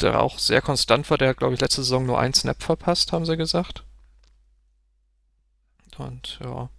Der 0.00 0.20
auch 0.20 0.38
sehr 0.38 0.62
konstant 0.62 1.08
war, 1.10 1.18
der 1.18 1.34
glaube 1.34 1.54
ich, 1.54 1.60
letzte 1.60 1.82
Saison 1.82 2.06
nur 2.06 2.18
einen 2.18 2.34
Snap 2.34 2.62
verpasst, 2.62 3.12
haben 3.12 3.26
sie 3.26 3.36
gesagt. 3.36 3.84
Und 5.98 6.38
ja. 6.42 6.70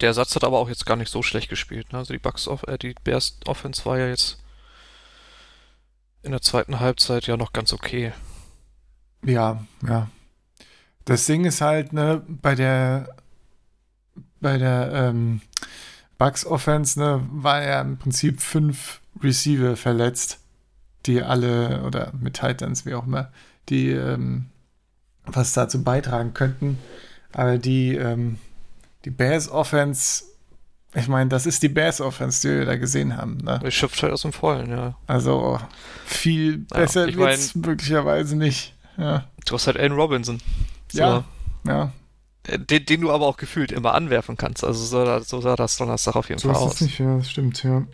Der 0.00 0.08
Ersatz 0.08 0.34
hat 0.34 0.42
aber 0.44 0.58
auch 0.58 0.68
jetzt 0.68 0.86
gar 0.86 0.96
nicht 0.96 1.10
so 1.10 1.22
schlecht 1.22 1.48
gespielt. 1.48 1.92
Ne? 1.92 1.98
Also 1.98 2.12
die 2.12 2.18
Bucks, 2.18 2.48
off 2.48 2.64
äh, 2.64 2.76
die 2.78 2.94
Bears 3.04 3.38
Offense 3.46 3.84
war 3.84 3.98
ja 3.98 4.08
jetzt 4.08 4.42
in 6.22 6.32
der 6.32 6.42
zweiten 6.42 6.80
Halbzeit 6.80 7.26
ja 7.26 7.36
noch 7.36 7.52
ganz 7.52 7.72
okay. 7.72 8.12
Ja, 9.24 9.64
ja. 9.86 10.08
Das 11.04 11.26
Ding 11.26 11.44
ist 11.44 11.60
halt, 11.60 11.92
ne, 11.92 12.22
bei 12.26 12.54
der 12.54 13.14
bei 14.44 14.58
der 14.58 14.92
ähm, 14.92 15.40
Bucks 16.18 16.46
Offense, 16.46 17.00
ne, 17.00 17.26
war 17.32 17.62
ja 17.62 17.80
im 17.80 17.96
Prinzip 17.96 18.40
fünf 18.40 19.00
Receiver 19.22 19.76
verletzt, 19.76 20.38
die 21.06 21.22
alle, 21.22 21.82
oder 21.82 22.12
mit 22.20 22.34
Titans, 22.34 22.86
wie 22.86 22.94
auch 22.94 23.06
immer, 23.06 23.32
die 23.68 23.90
ähm, 23.90 24.46
was 25.24 25.54
dazu 25.54 25.82
beitragen 25.82 26.34
könnten. 26.34 26.78
Aber 27.32 27.58
die, 27.58 27.96
ähm, 27.96 28.38
die 29.04 29.10
Bears 29.10 29.48
Offense, 29.48 30.24
ich 30.94 31.08
meine, 31.08 31.30
das 31.30 31.46
ist 31.46 31.62
die 31.62 31.68
Bears 31.68 32.00
Offense, 32.00 32.46
die 32.46 32.58
wir 32.58 32.66
da 32.66 32.76
gesehen 32.76 33.16
haben. 33.16 33.38
Ne? 33.38 33.60
Die 33.64 33.70
schöpft 33.70 34.02
halt 34.02 34.12
aus 34.12 34.22
dem 34.22 34.32
Vollen, 34.32 34.70
ja. 34.70 34.94
Also 35.06 35.58
viel 36.04 36.58
besser 36.58 37.08
ich 37.08 37.16
wird's 37.16 37.54
möglicherweise 37.54 38.36
nicht. 38.36 38.74
Ja, 38.96 39.24
Du 39.46 39.54
hast 39.54 39.66
halt 39.66 39.76
Allen 39.78 39.92
Robinson. 39.92 40.40
So. 40.92 41.00
ja, 41.00 41.24
ja. 41.66 41.92
Äh, 42.46 42.58
Den, 42.58 42.86
den 42.86 43.00
du 43.00 43.10
aber 43.12 43.26
auch 43.26 43.36
gefühlt 43.36 43.72
immer 43.72 43.94
anwerfen 43.94 44.36
kannst. 44.36 44.64
Also 44.64 44.84
so, 44.84 45.04
sah- 45.04 45.20
so 45.22 45.40
sah 45.40 45.56
das 45.56 45.76
Donnerstag 45.76 46.16
auf 46.16 46.28
jeden 46.28 46.40
So 46.40 46.52
Fall 46.52 46.62
aus. 46.62 46.80
nicht, 46.80 46.98
ja, 46.98 47.16
das 47.16 47.30
stimmt, 47.30 47.62
ja. 47.64 47.84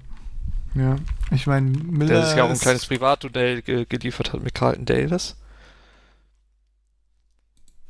Ja, 0.75 0.97
ich 1.33 1.47
meine, 1.49 1.69
Miller 1.71 2.15
Der 2.15 2.27
sich 2.27 2.37
ja 2.37 2.45
auch 2.45 2.51
ein 2.51 2.59
kleines 2.59 2.87
Privatduell 2.87 3.63
ge 3.63 3.87
geliefert 3.89 4.33
hat 4.33 4.43
mit 4.43 4.55
Carlton 4.55 4.85
Davis. 4.85 5.37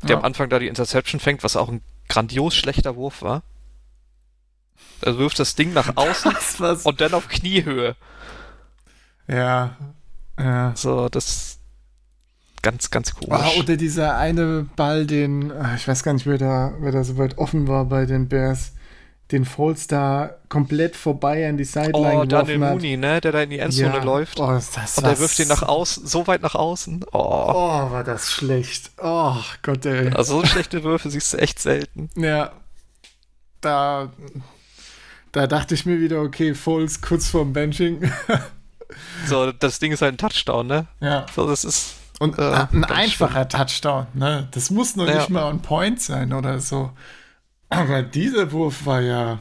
Der 0.03 0.11
Ja. 0.11 0.17
am 0.19 0.25
Anfang 0.25 0.49
da 0.49 0.59
die 0.59 0.69
Interception 0.69 1.21
fängt, 1.21 1.45
was 1.45 1.57
auch 1.57 1.69
ein 1.69 1.83
grandios 2.09 2.55
schlechter 2.55 2.97
Wurf 2.97 3.21
war. 3.23 3.43
Er 5.03 5.19
wirft 5.19 5.39
das 5.39 5.55
Ding 5.57 5.73
nach 5.75 5.93
außen 5.97 6.35
und 6.85 7.01
dann 7.03 7.13
auf 7.15 7.29
Kniehöhe. 7.29 7.97
Ja, 9.29 9.77
ja. 10.39 10.73
So, 10.75 11.09
das 11.11 11.50
ganz, 12.63 12.91
ganz 12.91 13.15
komisch. 13.15 13.41
Ah, 13.41 13.59
oder 13.59 13.77
dieser 13.77 14.17
eine 14.17 14.67
Ball, 14.77 15.07
den, 15.07 15.53
ah, 15.53 15.75
ich 15.77 15.87
weiß 15.87 16.03
gar 16.03 16.13
nicht, 16.13 16.27
wer 16.27 16.39
da, 16.39 16.73
wer 16.81 16.93
da 16.93 17.05
so 17.05 17.19
weit 17.19 17.39
offen 17.39 17.69
war 17.69 17.85
bei 17.87 18.07
den 18.07 18.29
Bears, 18.29 18.73
den 19.31 19.45
Foles 19.45 19.87
da 19.87 20.37
komplett 20.49 20.97
vorbei 20.97 21.49
an 21.49 21.57
die 21.57 21.65
Sideline 21.65 22.21
oh, 22.21 22.25
Daniel. 22.25 22.59
Mooney, 22.59 22.97
ne, 22.97 23.21
der 23.21 23.33
da 23.33 23.43
in 23.43 23.51
die 23.51 23.59
Endzone 23.61 23.95
Ja. 23.99 24.03
läuft. 24.03 24.41
Oh, 24.41 24.47
das 24.49 24.99
und 24.99 25.05
war 25.05 25.13
er 25.13 25.19
wirft 25.21 25.39
ihn 25.39 25.49
nach 25.49 25.63
außen, 25.63 26.07
so 26.07 26.27
weit 26.27 26.43
nach 26.43 26.57
außen. 26.57 27.05
Oh. 27.13 27.19
Oh, 27.19 27.91
war 27.91 28.03
das 28.03 28.31
schlecht. 28.31 28.91
Oh 29.01 29.37
Gott, 29.63 29.87
ey. 29.87 30.11
Also 30.13 30.41
so 30.41 30.47
schlechte 30.47 30.83
Würfe 30.83 31.11
siehst 31.11 31.33
du 31.33 31.37
echt 31.39 31.61
selten. 31.61 32.11
Ja. 32.17 32.53
Da, 33.61 34.11
da 35.33 35.47
dachte 35.47 35.75
ich 35.75 35.87
mir 35.87 36.01
wieder, 36.01 36.23
okay, 36.23 36.55
Foles 36.55 37.01
kurz 37.01 37.29
vorm 37.29 37.53
Benching. 37.53 38.11
So, 39.27 39.53
das 39.53 39.79
Ding 39.79 39.93
ist 39.93 40.03
halt 40.03 40.15
ein 40.15 40.19
Touchdown, 40.19 40.67
ne? 40.67 40.87
ja. 41.01 41.25
So, 41.35 41.47
das 41.47 41.65
ist. 41.65 41.95
Und 42.21 42.39
Äh, 42.39 42.67
ein 42.73 42.85
einfacher 42.85 43.49
Touchdown, 43.49 44.07
ne? 44.15 44.47
Das 44.53 44.71
muss 44.71 44.95
noch 44.95 45.09
Ja. 45.09 45.17
nicht 45.17 45.31
mal 45.31 45.45
on 45.45 45.63
point 45.63 46.01
sein 46.01 46.33
oder 46.33 46.61
so. 46.61 46.93
Aber 47.71 48.03
dieser 48.03 48.53
Wurf 48.53 48.85
war 48.87 49.01
ja. 49.01 49.41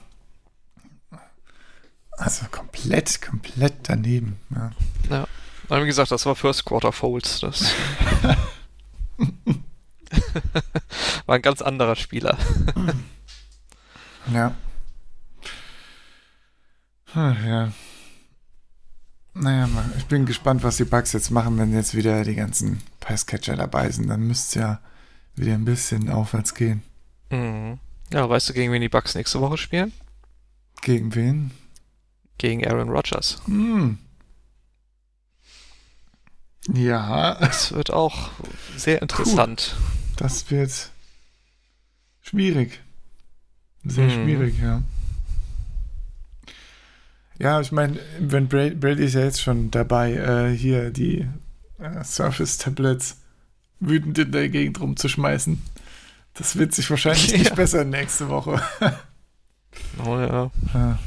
Also 2.11 2.45
komplett, 2.51 3.21
komplett 3.21 3.73
daneben. 3.83 4.39
Ja. 4.55 4.71
Ja. 5.09 5.27
Aber 5.67 5.83
wie 5.83 5.87
gesagt, 5.87 6.09
das 6.11 6.25
war 6.25 6.35
First 6.35 6.65
Quarter 6.65 6.91
Folds. 6.91 7.41
Das 7.41 7.71
war 11.25 11.35
ein 11.35 11.41
ganz 11.41 11.61
anderer 11.61 11.95
Spieler. 11.95 12.37
ja. 14.33 14.53
Ach, 17.13 17.35
ja. 17.45 17.71
Naja, 19.39 19.69
ich 19.97 20.05
bin 20.05 20.25
gespannt, 20.25 20.63
was 20.63 20.77
die 20.77 20.83
Bugs 20.85 21.13
jetzt 21.13 21.31
machen, 21.31 21.57
wenn 21.57 21.73
jetzt 21.73 21.95
wieder 21.95 22.23
die 22.23 22.35
ganzen 22.35 22.81
Passcatcher 22.99 23.55
dabei 23.55 23.89
sind. 23.89 24.07
Dann 24.09 24.27
müsste 24.27 24.47
es 24.47 24.53
ja 24.65 24.79
wieder 25.35 25.53
ein 25.53 25.63
bisschen 25.65 26.09
aufwärts 26.09 26.53
gehen. 26.55 26.83
Mhm. 27.29 27.79
Ja, 28.11 28.27
weißt 28.29 28.49
du, 28.49 28.53
gegen 28.53 28.71
wen 28.73 28.81
die 28.81 28.89
Bucks 28.89 29.15
nächste 29.15 29.39
Woche 29.39 29.57
spielen? 29.57 29.93
Gegen 30.81 31.13
wen? 31.15 31.51
Gegen 32.37 32.65
Aaron 32.67 32.89
Rodgers. 32.89 33.41
Hm. 33.45 33.97
Ja, 36.73 37.35
Das 37.35 37.71
wird 37.71 37.91
auch 37.91 38.29
sehr 38.77 39.01
interessant. 39.01 39.75
das 40.17 40.49
wird 40.51 40.91
schwierig. 42.21 42.79
Sehr 43.85 44.05
Mhm. 44.07 44.11
schwierig, 44.25 44.59
ja. 44.61 44.81
Ja, 47.39 47.61
ich 47.61 47.71
meine, 47.71 47.99
wenn 48.19 48.47
Brady, 48.49 48.75
Brady 48.75 49.05
ist 49.05 49.13
ja 49.15 49.21
jetzt 49.21 49.41
schon 49.41 49.71
dabei, 49.71 50.13
äh, 50.13 50.55
hier 50.55 50.91
die 50.91 51.25
äh, 51.79 52.03
Surface-Tablets 52.03 53.17
wütend 53.79 54.17
in 54.17 54.31
der 54.33 54.49
Gegend 54.49 54.79
rumzuschmeißen. 54.81 55.61
Das 56.33 56.57
wird 56.57 56.73
sich 56.75 56.89
wahrscheinlich 56.89 57.31
nicht 57.37 57.49
Ja. 57.49 57.55
bessern 57.55 57.89
nächste 57.89 58.29
Woche. 58.29 58.61
Oh, 60.03 60.17
ja. 60.17 60.49
Ja. 60.73 60.99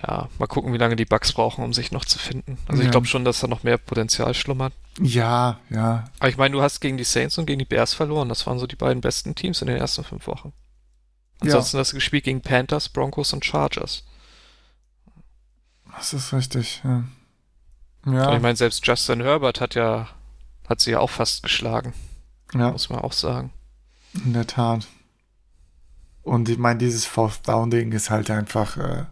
ja, 0.00 0.28
mal 0.38 0.46
gucken, 0.46 0.72
wie 0.72 0.78
lange 0.78 0.94
die 0.96 1.04
Bucks 1.04 1.32
brauchen, 1.32 1.64
um 1.64 1.72
sich 1.72 1.90
noch 1.90 2.04
zu 2.04 2.18
finden. 2.18 2.56
Also 2.68 2.80
Ja. 2.82 2.86
ich 2.86 2.90
glaube 2.92 3.06
schon, 3.08 3.24
dass 3.24 3.40
da 3.40 3.48
noch 3.48 3.64
mehr 3.64 3.78
Potenzial 3.78 4.32
schlummert. 4.34 4.72
ja, 5.00 5.58
ja. 5.70 6.04
Aber 6.20 6.28
ich 6.28 6.36
meine, 6.36 6.52
du 6.52 6.62
hast 6.62 6.80
gegen 6.80 6.96
die 6.96 7.04
Saints 7.04 7.36
und 7.36 7.46
gegen 7.46 7.58
die 7.58 7.64
Bears 7.64 7.94
verloren. 7.94 8.28
Das 8.28 8.46
waren 8.46 8.58
so 8.60 8.66
die 8.66 8.76
beiden 8.76 9.00
besten 9.00 9.34
Teams 9.34 9.60
in 9.60 9.66
den 9.68 9.76
ersten 9.76 10.04
fünf 10.04 10.26
Wochen. 10.28 10.52
Ansonsten 11.40 11.78
hast 11.78 11.92
du 11.92 11.96
gespielt 11.96 12.24
gegen 12.24 12.40
Panthers, 12.42 12.88
Broncos 12.88 13.32
und 13.32 13.44
Chargers. 13.44 14.04
Das 15.98 16.12
ist 16.12 16.32
richtig, 16.32 16.80
ja. 16.84 17.04
Ja, 18.06 18.34
ich 18.34 18.40
meine, 18.40 18.56
selbst 18.56 18.86
Justin 18.86 19.20
Herbert 19.20 19.60
hat 19.60 19.74
ja, 19.74 20.08
hat 20.68 20.80
sie 20.80 20.92
ja 20.92 21.00
auch 21.00 21.10
fast 21.10 21.42
geschlagen, 21.42 21.92
ja. 22.54 22.70
muss 22.70 22.88
man 22.88 23.00
auch 23.00 23.12
sagen. 23.12 23.52
In 24.14 24.32
der 24.32 24.46
Tat. 24.46 24.86
Und 26.22 26.48
ich 26.48 26.56
meine, 26.56 26.78
dieses 26.78 27.04
Fourth 27.04 27.46
Down 27.48 27.70
Ding 27.70 27.92
ist 27.92 28.10
halt 28.10 28.30
einfach, 28.30 28.76
äh, 28.76 29.04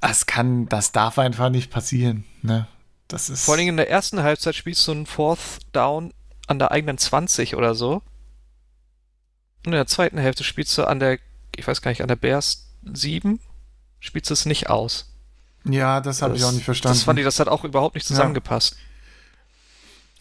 das 0.00 0.26
kann, 0.26 0.68
das 0.68 0.92
darf 0.92 1.18
einfach 1.18 1.50
nicht 1.50 1.70
passieren, 1.70 2.24
ne? 2.42 2.68
Das 3.08 3.28
ist. 3.28 3.44
Vor 3.44 3.54
allem 3.54 3.68
in 3.68 3.76
der 3.76 3.90
ersten 3.90 4.22
Halbzeit 4.22 4.54
spielst 4.54 4.86
du 4.86 4.92
einen 4.92 5.06
Fourth 5.06 5.58
Down 5.72 6.14
an 6.46 6.58
der 6.58 6.70
eigenen 6.70 6.98
20 6.98 7.56
oder 7.56 7.74
so. 7.74 7.94
Und 9.66 9.72
in 9.72 9.72
der 9.72 9.86
zweiten 9.86 10.18
Hälfte 10.18 10.44
spielst 10.44 10.76
du 10.78 10.84
an 10.84 11.00
der, 11.00 11.18
ich 11.56 11.66
weiß 11.66 11.82
gar 11.82 11.90
nicht, 11.90 12.02
an 12.02 12.08
der 12.08 12.16
Bears 12.16 12.70
7, 12.84 13.40
spielst 13.98 14.30
du 14.30 14.34
es 14.34 14.46
nicht 14.46 14.70
aus. 14.70 15.17
Ja, 15.64 16.00
das 16.00 16.22
habe 16.22 16.36
ich 16.36 16.44
auch 16.44 16.52
nicht 16.52 16.64
verstanden. 16.64 16.96
Das 16.98 17.04
fand 17.04 17.18
ich, 17.18 17.24
das 17.24 17.40
hat 17.40 17.48
auch 17.48 17.64
überhaupt 17.64 17.94
nicht 17.94 18.06
zusammengepasst. 18.06 18.76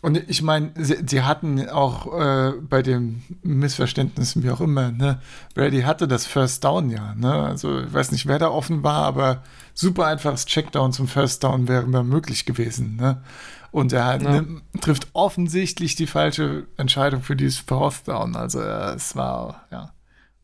Und 0.02 0.30
ich 0.30 0.44
meine, 0.44 0.72
sie, 0.76 0.98
sie 1.08 1.24
hatten 1.24 1.68
auch 1.70 2.14
äh, 2.20 2.52
bei 2.62 2.84
den 2.84 3.24
Missverständnissen, 3.42 4.44
wie 4.44 4.52
auch 4.52 4.62
immer, 4.62 4.92
ne? 4.92 5.20
Brady 5.56 5.82
hatte 5.82 6.08
das 6.08 6.28
First 6.28 6.64
Down 6.64 6.92
ja, 6.92 7.16
ne? 7.16 7.34
Also 7.34 7.82
ich 7.82 7.92
weiß 7.92 8.12
nicht, 8.12 8.28
wer 8.28 8.38
da 8.38 8.50
offen 8.50 8.84
war, 8.84 9.04
aber 9.04 9.42
super 9.74 10.06
einfaches 10.06 10.46
Checkdown 10.46 10.94
zum 10.94 11.08
First 11.08 11.44
Down 11.44 11.68
wäre 11.68 11.82
immer 11.84 12.04
möglich 12.04 12.46
gewesen, 12.46 12.96
ne? 12.96 13.24
Und 13.72 13.92
er 13.92 14.22
Ja. 14.22 14.42
ne, 14.42 14.62
trifft 14.82 15.08
offensichtlich 15.14 15.96
die 15.96 16.08
falsche 16.08 16.68
Entscheidung 16.78 17.24
für 17.24 17.36
dieses 17.36 17.58
Fourth 17.60 18.08
Down. 18.08 18.36
Also 18.36 18.62
äh, 18.62 18.94
es 18.94 19.16
war, 19.16 19.66
ja, 19.72 19.94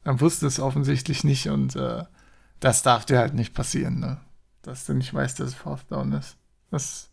er 0.03 0.19
wusste 0.19 0.47
es 0.47 0.59
offensichtlich 0.59 1.23
nicht 1.23 1.47
und 1.47 1.75
äh, 1.75 2.03
das 2.59 2.81
darf 2.81 3.05
dir 3.05 3.19
halt 3.19 3.35
nicht 3.35 3.53
passieren, 3.53 3.99
ne? 3.99 4.17
Dass 4.63 4.85
du 4.85 4.93
nicht 4.93 5.13
weißt, 5.13 5.39
dass 5.39 5.49
es 5.49 5.53
Fourth 5.53 5.89
Down 5.91 6.13
ist. 6.13 6.35
Das 6.71 7.09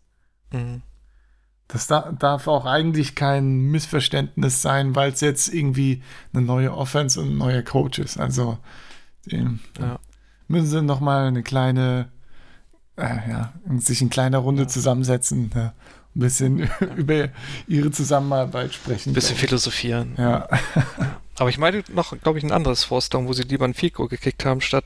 Mhm. 0.51 0.81
das 1.69 1.87
da, 1.87 2.11
darf 2.11 2.47
auch 2.47 2.65
eigentlich 2.65 3.15
kein 3.15 3.61
Missverständnis 3.71 4.61
sein, 4.61 4.95
weil 4.95 5.11
es 5.13 5.21
jetzt 5.21 5.53
irgendwie 5.53 6.01
eine 6.33 6.41
neue 6.41 6.73
Offense 6.75 7.21
und 7.21 7.29
ein 7.29 7.37
neuer 7.37 7.61
Coach 7.61 7.99
ist. 7.99 8.17
Also 8.17 8.57
dem, 9.31 9.59
Ja. 9.79 9.99
müssen 10.49 10.67
sie 10.67 10.81
noch 10.81 10.99
mal 10.99 11.27
eine 11.27 11.43
kleine, 11.43 12.09
äh, 12.97 13.29
ja, 13.29 13.53
sich 13.77 14.01
in 14.01 14.09
kleiner 14.09 14.39
Runde 14.39 14.67
zusammensetzen, 14.67 15.51
ja, 15.55 15.67
ein 16.13 16.19
bisschen 16.19 16.59
über 16.97 17.29
ihre 17.67 17.91
Zusammenarbeit 17.91 18.73
sprechen. 18.73 19.11
Ein 19.11 19.13
bisschen 19.13 19.37
philosophieren. 19.37 20.15
Ja, 20.17 20.49
Aber 21.39 21.49
ich 21.49 21.57
meine 21.57 21.83
noch, 21.93 22.19
glaube 22.19 22.37
ich, 22.39 22.43
ein 22.43 22.51
anderes 22.51 22.83
Fourth 22.83 23.13
Down, 23.13 23.27
wo 23.27 23.33
sie 23.33 23.43
lieber 23.43 23.63
ein 23.65 23.73
Field 23.73 23.93
Goal 23.93 24.09
gekickt 24.09 24.43
haben, 24.45 24.59
statt 24.59 24.83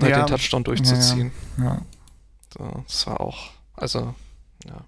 halt 0.00 0.10
Ja. 0.12 0.18
den 0.22 0.28
Touchdown 0.28 0.62
durchzuziehen. 0.64 1.32
ja. 1.58 1.80
Das 2.54 3.06
war 3.06 3.20
auch, 3.20 3.50
also, 3.74 4.14
ja. 4.66 4.84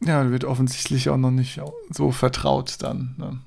ja, 0.00 0.30
wird 0.30 0.44
offensichtlich 0.44 1.08
auch 1.08 1.16
noch 1.16 1.30
nicht 1.30 1.60
so 1.90 2.10
vertraut 2.10 2.76
dann. 2.82 3.14
Ne? 3.18 3.40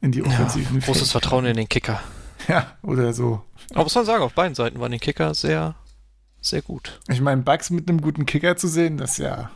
in 0.00 0.12
die 0.12 0.22
offensiven 0.22 0.80
Großes 0.80 1.12
Vertrauen 1.12 1.44
in 1.46 1.56
den 1.56 1.68
Kicker. 1.68 2.00
Ja, 2.48 2.78
oder 2.82 3.12
so. 3.12 3.42
Aber 3.72 3.84
muss 3.84 3.94
man 3.94 4.06
sagen, 4.06 4.22
auf 4.22 4.32
beiden 4.32 4.54
Seiten 4.54 4.80
waren 4.80 4.92
die 4.92 4.98
Kicker 4.98 5.34
sehr, 5.34 5.74
sehr 6.40 6.62
gut. 6.62 7.00
Ich 7.08 7.20
meine, 7.20 7.42
Bugs 7.42 7.70
mit 7.70 7.88
einem 7.88 8.00
guten 8.00 8.24
Kicker 8.24 8.56
zu 8.56 8.66
sehen, 8.66 8.96
das 8.96 9.12
ist 9.12 9.18
ja 9.18 9.50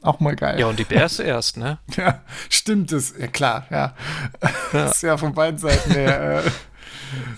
auch 0.00 0.20
mal 0.20 0.36
geil. 0.36 0.60
Ja, 0.60 0.68
und 0.68 0.78
die 0.78 0.84
Bears 0.84 1.18
erst, 1.18 1.56
ne? 1.56 1.78
Ja, 1.96 2.22
stimmt 2.48 2.92
es. 2.92 3.14
Ja, 3.18 3.26
klar, 3.26 3.66
ja. 3.70 3.96
Ja. 4.40 4.50
Das 4.72 4.90
ist 4.96 5.02
ja 5.02 5.16
von 5.16 5.34
beiden 5.34 5.58
Seiten 5.58 5.90
her. 5.90 6.44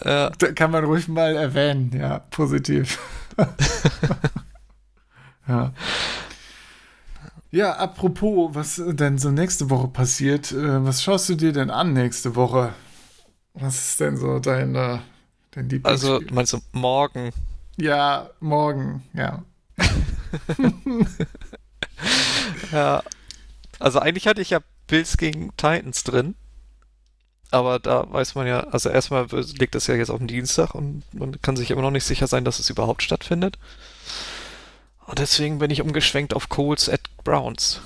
Äh, 0.00 0.30
kann 0.54 0.70
man 0.70 0.84
ruhig 0.84 1.08
mal 1.08 1.36
erwähnen, 1.36 1.90
ja, 1.94 2.20
positiv. 2.30 2.98
ja. 5.48 5.72
Ja, 7.52 7.72
apropos, 7.76 8.54
was 8.54 8.80
denn 8.86 9.18
so 9.18 9.30
nächste 9.30 9.70
Woche 9.70 9.88
passiert, 9.88 10.52
äh, 10.52 10.84
was 10.84 11.02
schaust 11.02 11.28
du 11.28 11.34
dir 11.34 11.52
denn 11.52 11.70
an 11.70 11.92
nächste 11.92 12.36
Woche? 12.36 12.74
Was 13.54 13.90
ist 13.90 14.00
denn 14.00 14.16
so 14.16 14.38
dein, 14.38 14.74
äh, 14.74 14.98
dein 15.52 15.64
Also, 15.82 16.10
Lieblingsspiel? 16.18 16.26
meinst 16.30 16.52
du, 16.52 16.58
morgen? 16.72 17.30
ja, 17.76 18.30
morgen, 18.40 19.02
ja. 19.14 19.42
Ja. 22.72 23.02
Also, 23.78 23.98
eigentlich 23.98 24.26
hatte 24.26 24.42
ich 24.42 24.50
ja 24.50 24.60
Bills 24.86 25.16
gegen 25.16 25.50
Titans 25.56 26.04
drin. 26.04 26.34
Aber 27.50 27.78
da 27.78 28.10
weiß 28.10 28.36
man 28.36 28.46
ja, 28.46 28.60
also 28.60 28.88
erstmal 28.90 29.26
liegt 29.30 29.74
das 29.74 29.88
ja 29.88 29.94
jetzt 29.94 30.10
auf 30.10 30.18
den 30.18 30.28
Dienstag 30.28 30.74
und 30.74 31.02
man 31.12 31.40
kann 31.42 31.56
sich 31.56 31.70
immer 31.70 31.82
noch 31.82 31.90
nicht 31.90 32.04
sicher 32.04 32.26
sein, 32.26 32.44
dass 32.44 32.60
es 32.60 32.70
überhaupt 32.70 33.02
stattfindet. 33.02 33.58
Und 35.06 35.18
deswegen 35.18 35.58
bin 35.58 35.70
ich 35.70 35.82
umgeschwenkt 35.82 36.34
auf 36.34 36.48
Coles 36.48 36.88
at 36.88 37.00
Browns. 37.24 37.80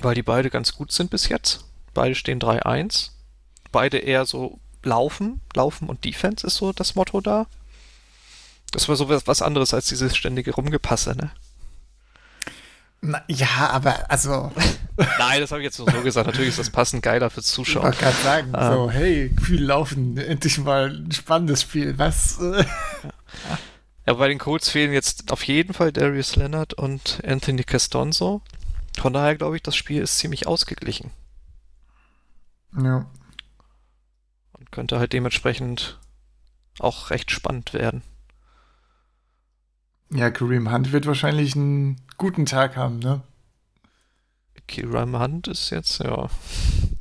Weil 0.00 0.14
die 0.14 0.22
beide 0.22 0.48
ganz 0.48 0.72
gut 0.72 0.92
sind 0.92 1.10
bis 1.10 1.28
jetzt. 1.28 1.64
Beide 1.92 2.14
stehen 2.14 2.40
3-1. 2.40 3.10
Beide 3.72 3.98
eher 3.98 4.24
so 4.24 4.58
laufen, 4.82 5.42
laufen 5.54 5.88
und 5.88 6.04
Defense 6.04 6.46
ist 6.46 6.56
so 6.56 6.72
das 6.72 6.94
Motto 6.94 7.20
da. 7.20 7.46
Das 8.72 8.88
war 8.88 8.96
so 8.96 9.08
was 9.08 9.42
anderes 9.42 9.74
als 9.74 9.86
dieses 9.86 10.16
ständige 10.16 10.54
Rumgepasse, 10.54 11.14
ne? 11.16 11.30
Na, 13.02 13.22
ja, 13.28 13.70
aber 13.70 14.10
also, 14.10 14.52
Nein, 15.18 15.40
das 15.40 15.50
habe 15.50 15.60
ich 15.60 15.66
jetzt 15.66 15.78
nur 15.78 15.90
so 15.90 16.00
gesagt. 16.02 16.26
Natürlich 16.26 16.48
ist 16.50 16.58
das 16.58 16.70
passend 16.70 17.02
geiler 17.02 17.28
fürs 17.30 17.46
ich 17.48 17.52
Zuschauen. 17.52 17.84
wollte 17.84 17.98
gerade 17.98 18.16
sagen, 18.16 18.54
Ah. 18.54 18.72
so, 18.72 18.90
hey, 18.90 19.30
viel 19.42 19.62
laufen, 19.62 20.16
endlich 20.16 20.58
mal 20.58 20.90
ein 20.96 21.12
spannendes 21.12 21.62
Spiel. 21.62 21.98
Was? 21.98 22.38
Ja, 24.06 24.14
bei 24.14 24.28
den 24.28 24.38
Colts 24.38 24.70
fehlen 24.70 24.92
jetzt 24.92 25.30
auf 25.32 25.42
jeden 25.44 25.74
Fall 25.74 25.92
Darius 25.92 26.36
Leonard 26.36 26.72
und 26.74 27.20
Anthony 27.26 27.64
Castonzo. 27.64 28.40
Von 28.98 29.12
daher 29.12 29.36
glaube 29.36 29.56
ich, 29.56 29.62
das 29.62 29.76
Spiel 29.76 30.00
ist 30.00 30.18
ziemlich 30.18 30.46
ausgeglichen 30.46 31.10
Ja. 32.80 33.06
und 34.52 34.72
könnte 34.72 34.98
halt 34.98 35.12
dementsprechend 35.12 35.98
auch 36.78 37.10
recht 37.10 37.30
spannend 37.30 37.74
werden. 37.74 38.02
Ja, 40.10 40.30
Kareem 40.30 40.70
Hunt 40.72 40.92
wird 40.92 41.06
wahrscheinlich 41.06 41.54
einen 41.56 42.00
guten 42.16 42.46
Tag 42.46 42.76
haben, 42.76 42.98
ne? 42.98 43.22
Kiram 44.68 45.18
Hunt 45.18 45.48
ist 45.48 45.70
jetzt, 45.70 46.00
ja. 46.00 46.28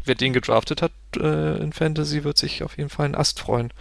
Wer 0.03 0.15
den 0.15 0.33
gedraftet 0.33 0.81
hat 0.81 0.91
äh, 1.17 1.57
in 1.57 1.73
Fantasy, 1.73 2.23
wird 2.23 2.37
sich 2.37 2.63
auf 2.63 2.77
jeden 2.77 2.89
Fall 2.89 3.05
einen 3.05 3.15
Ast 3.15 3.39
freuen. 3.39 3.71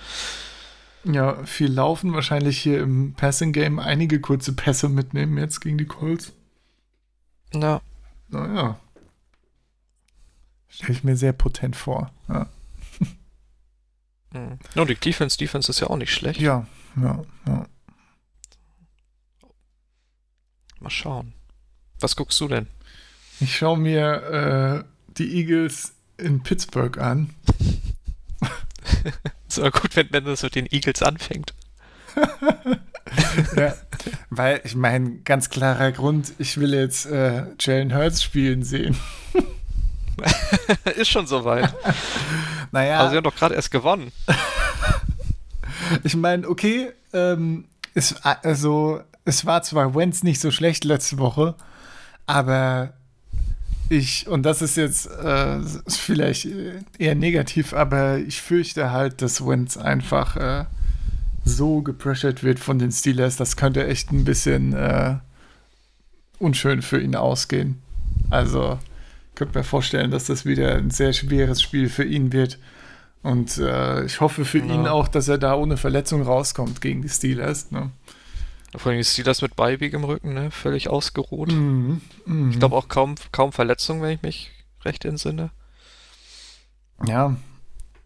Ja, 1.04 1.44
viel 1.44 1.70
laufen, 1.70 2.14
wahrscheinlich 2.14 2.58
hier 2.58 2.80
im 2.80 3.12
Passing 3.12 3.52
Game 3.52 3.78
einige 3.78 4.20
kurze 4.20 4.54
Pässe 4.54 4.88
mitnehmen 4.88 5.36
jetzt 5.36 5.60
gegen 5.60 5.76
die 5.76 5.84
Colts. 5.84 6.32
Ja, 7.52 7.82
Naja. 8.28 8.78
Stelle 10.68 10.92
ich 10.92 11.04
mir 11.04 11.16
sehr 11.16 11.32
potent 11.34 11.76
vor. 11.76 12.10
Ja, 12.28 12.48
mhm. 14.32 14.58
Und 14.74 14.88
die 14.88 14.96
Defense, 14.96 15.36
Defense 15.36 15.70
ist 15.70 15.80
ja 15.80 15.88
auch 15.88 15.96
nicht 15.98 16.12
schlecht. 16.12 16.40
ja, 16.40 16.66
ja. 16.96 17.22
ja. 17.46 17.66
Mal 20.84 20.90
schauen. 20.90 21.32
Was 21.98 22.14
guckst 22.14 22.38
du 22.40 22.46
denn? 22.46 22.66
Ich 23.40 23.56
schaue 23.56 23.78
mir 23.78 24.84
äh, 24.84 24.84
die 25.16 25.34
Eagles 25.38 25.94
in 26.18 26.42
Pittsburgh 26.42 26.98
an. 26.98 27.30
Ist 29.48 29.58
aber 29.58 29.70
gut, 29.70 29.96
wenn, 29.96 30.12
wenn 30.12 30.26
das 30.26 30.42
mit 30.42 30.54
den 30.54 30.66
Eagles 30.70 31.02
anfängt. 31.02 31.54
ja, 33.56 33.74
weil 34.28 34.60
ich 34.64 34.74
meine, 34.74 35.20
ganz 35.20 35.48
klarer 35.48 35.90
Grund, 35.90 36.34
ich 36.36 36.58
will 36.60 36.74
jetzt 36.74 37.06
äh, 37.06 37.44
Jalen 37.58 37.94
Hurts 37.94 38.22
spielen 38.22 38.62
sehen. 38.62 38.94
ist 40.96 41.08
schon 41.08 41.26
soweit. 41.26 41.74
Naja, 42.72 42.98
Aber 43.00 43.08
sie 43.08 43.16
haben 43.16 43.24
doch 43.24 43.34
gerade 43.34 43.54
erst 43.54 43.70
gewonnen. 43.70 44.12
ich 46.02 46.14
meine, 46.14 46.46
okay, 46.46 46.92
ähm, 47.14 47.64
es, 47.94 48.16
also, 48.22 49.00
es 49.24 49.46
war 49.46 49.62
zwar 49.62 49.94
Wentz 49.94 50.22
nicht 50.22 50.40
so 50.40 50.50
schlecht 50.50 50.84
letzte 50.84 51.18
Woche, 51.18 51.54
aber 52.26 52.92
ich, 53.88 54.26
und 54.28 54.44
das 54.44 54.62
ist 54.62 54.76
jetzt 54.76 55.06
äh, 55.10 55.60
vielleicht 55.88 56.48
eher 56.98 57.14
negativ, 57.14 57.74
aber 57.74 58.18
ich 58.18 58.40
fürchte 58.40 58.90
halt, 58.92 59.20
dass 59.22 59.46
Wentz 59.46 59.76
einfach 59.76 60.36
äh, 60.36 60.64
so 61.44 61.82
gepressured 61.82 62.42
wird 62.42 62.58
von 62.58 62.78
den 62.78 62.90
Steelers, 62.92 63.36
das 63.36 63.56
könnte 63.56 63.86
echt 63.86 64.10
ein 64.12 64.24
bisschen 64.24 64.72
äh, 64.72 65.16
unschön 66.38 66.80
für 66.82 67.00
ihn 67.00 67.14
ausgehen. 67.16 67.82
Also, 68.30 68.78
ich 69.30 69.34
könnte 69.34 69.58
mir 69.58 69.64
vorstellen, 69.64 70.10
dass 70.10 70.24
das 70.24 70.46
wieder 70.46 70.74
ein 70.76 70.90
sehr 70.90 71.12
schweres 71.12 71.60
Spiel 71.60 71.88
für 71.88 72.04
ihn 72.04 72.32
wird. 72.32 72.58
Und 73.22 73.58
äh, 73.58 74.04
ich 74.04 74.20
hoffe 74.20 74.44
für 74.44 74.58
Ja. 74.58 74.64
ihn 74.74 74.86
auch, 74.86 75.08
dass 75.08 75.28
er 75.28 75.38
da 75.38 75.54
ohne 75.54 75.76
Verletzung 75.76 76.22
rauskommt 76.22 76.80
gegen 76.80 77.02
die 77.02 77.08
Steelers. 77.08 77.70
Ne? 77.70 77.90
Vor 78.76 78.90
allem 78.90 79.00
ist 79.00 79.26
das 79.26 79.42
mit 79.42 79.56
Beiweg 79.56 79.92
im 79.92 80.04
Rücken, 80.04 80.34
ne? 80.34 80.50
Völlig 80.50 80.88
ausgeruht. 80.88 81.52
Mhm. 81.52 82.00
Mhm. 82.26 82.50
Ich 82.50 82.58
glaube 82.58 82.76
auch 82.76 82.88
kaum, 82.88 83.14
kaum 83.32 83.52
Verletzungen, 83.52 84.02
wenn 84.02 84.12
ich 84.12 84.22
mich 84.22 84.50
recht 84.84 85.04
entsinne. 85.04 85.50
Ja, 87.06 87.36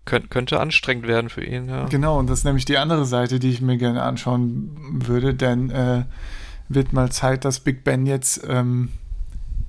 Kön 0.08 0.30
könnte 0.30 0.58
anstrengend 0.58 1.06
werden 1.06 1.28
für 1.28 1.44
ihn, 1.44 1.68
ja. 1.68 1.84
genau. 1.84 2.18
Und 2.18 2.30
das 2.30 2.40
ist 2.40 2.44
nämlich 2.44 2.64
die 2.64 2.78
andere 2.78 3.04
Seite, 3.04 3.38
die 3.38 3.50
ich 3.50 3.60
mir 3.60 3.76
gerne 3.76 4.02
anschauen 4.02 4.70
würde, 5.06 5.34
denn 5.34 5.68
äh, 5.70 6.04
wird 6.68 6.94
mal 6.94 7.12
Zeit, 7.12 7.44
dass 7.44 7.60
Big 7.60 7.84
Ben 7.84 8.06
jetzt 8.06 8.42
ähm, 8.48 8.90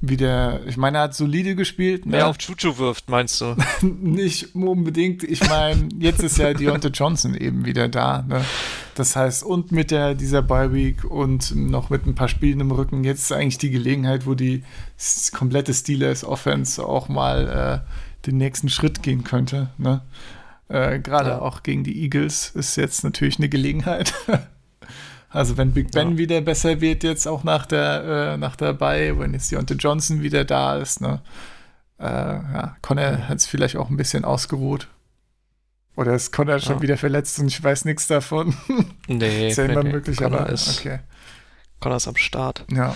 wieder, 0.01 0.65
ich 0.65 0.77
meine, 0.77 0.99
er 0.99 1.03
hat 1.05 1.13
solide 1.15 1.55
gespielt. 1.55 2.05
Ne? 2.05 2.13
Wer 2.13 2.27
auf 2.27 2.37
Chuchu 2.37 2.77
wirft, 2.77 3.09
meinst 3.09 3.41
du? 3.41 3.55
Nicht 3.81 4.55
unbedingt. 4.55 5.23
Ich 5.23 5.47
meine, 5.49 5.89
jetzt 5.99 6.23
ist 6.23 6.37
ja 6.37 6.53
Deontay 6.53 6.89
Johnson 6.89 7.35
eben 7.35 7.65
wieder 7.65 7.89
da. 7.89 8.21
Ne? 8.21 8.45
Das 8.95 9.15
heißt, 9.15 9.43
und 9.43 9.71
mit 9.73 9.91
der, 9.91 10.15
dieser 10.15 10.41
Bye 10.41 10.73
Week 10.73 11.03
und 11.03 11.53
noch 11.55 11.89
mit 11.89 12.05
ein 12.05 12.15
paar 12.15 12.29
Spielen 12.29 12.61
im 12.61 12.71
Rücken, 12.71 13.03
jetzt 13.03 13.23
ist 13.23 13.31
eigentlich 13.33 13.57
die 13.57 13.71
Gelegenheit, 13.71 14.25
wo 14.25 14.35
die 14.35 14.63
komplette 15.33 15.73
Steelers 15.73 16.23
Offense 16.23 16.85
auch 16.85 17.09
mal 17.09 17.83
äh, 17.85 18.25
den 18.25 18.37
nächsten 18.37 18.69
Schritt 18.69 19.03
gehen 19.03 19.23
könnte. 19.25 19.69
Ne? 19.77 20.01
Äh, 20.69 20.99
Gerade 20.99 21.31
Ja. 21.31 21.41
auch 21.41 21.63
gegen 21.63 21.83
die 21.83 22.01
Eagles 22.03 22.51
ist 22.55 22.75
jetzt 22.77 23.03
natürlich 23.03 23.37
eine 23.37 23.49
Gelegenheit. 23.49 24.13
Also 25.29 25.57
wenn 25.57 25.73
Big 25.73 25.91
Ben 25.91 26.11
Ja. 26.13 26.17
wieder 26.17 26.41
besser 26.41 26.81
wird, 26.81 27.03
jetzt 27.03 27.27
auch 27.27 27.43
nach 27.43 27.65
der, 27.67 28.33
äh, 28.33 28.37
nach 28.37 28.55
der 28.55 28.73
Bye, 28.73 29.19
wenn 29.19 29.33
jetzt 29.33 29.51
Deontay 29.51 29.75
Johnson 29.75 30.21
wieder 30.23 30.43
da 30.43 30.77
ist, 30.77 31.01
ne? 31.01 31.21
Äh, 31.99 32.03
ja, 32.05 32.77
Connor 32.81 33.27
hat 33.27 33.37
es 33.37 33.45
vielleicht 33.45 33.75
auch 33.75 33.89
ein 33.89 33.97
bisschen 33.97 34.25
ausgeruht. 34.25 34.87
Oder 35.95 36.13
ist 36.15 36.31
Connor 36.31 36.59
schon 36.59 36.77
Ja. 36.77 36.81
wieder 36.81 36.97
verletzt 36.97 37.37
und 37.39 37.47
ich 37.47 37.61
weiß 37.63 37.85
nichts 37.85 38.07
davon. 38.07 38.55
Nee, 39.07 39.47
ist 39.49 39.57
ja 39.57 39.65
nee, 39.67 39.73
immer 39.73 39.83
nee. 39.83 39.91
möglich, 39.91 40.17
Connor 40.17 40.41
aber 40.41 40.49
ist, 40.49 40.79
okay. 40.79 40.99
Connor 41.79 41.97
ist 41.97 42.07
am 42.07 42.15
Start. 42.15 42.65
Ja. 42.71 42.95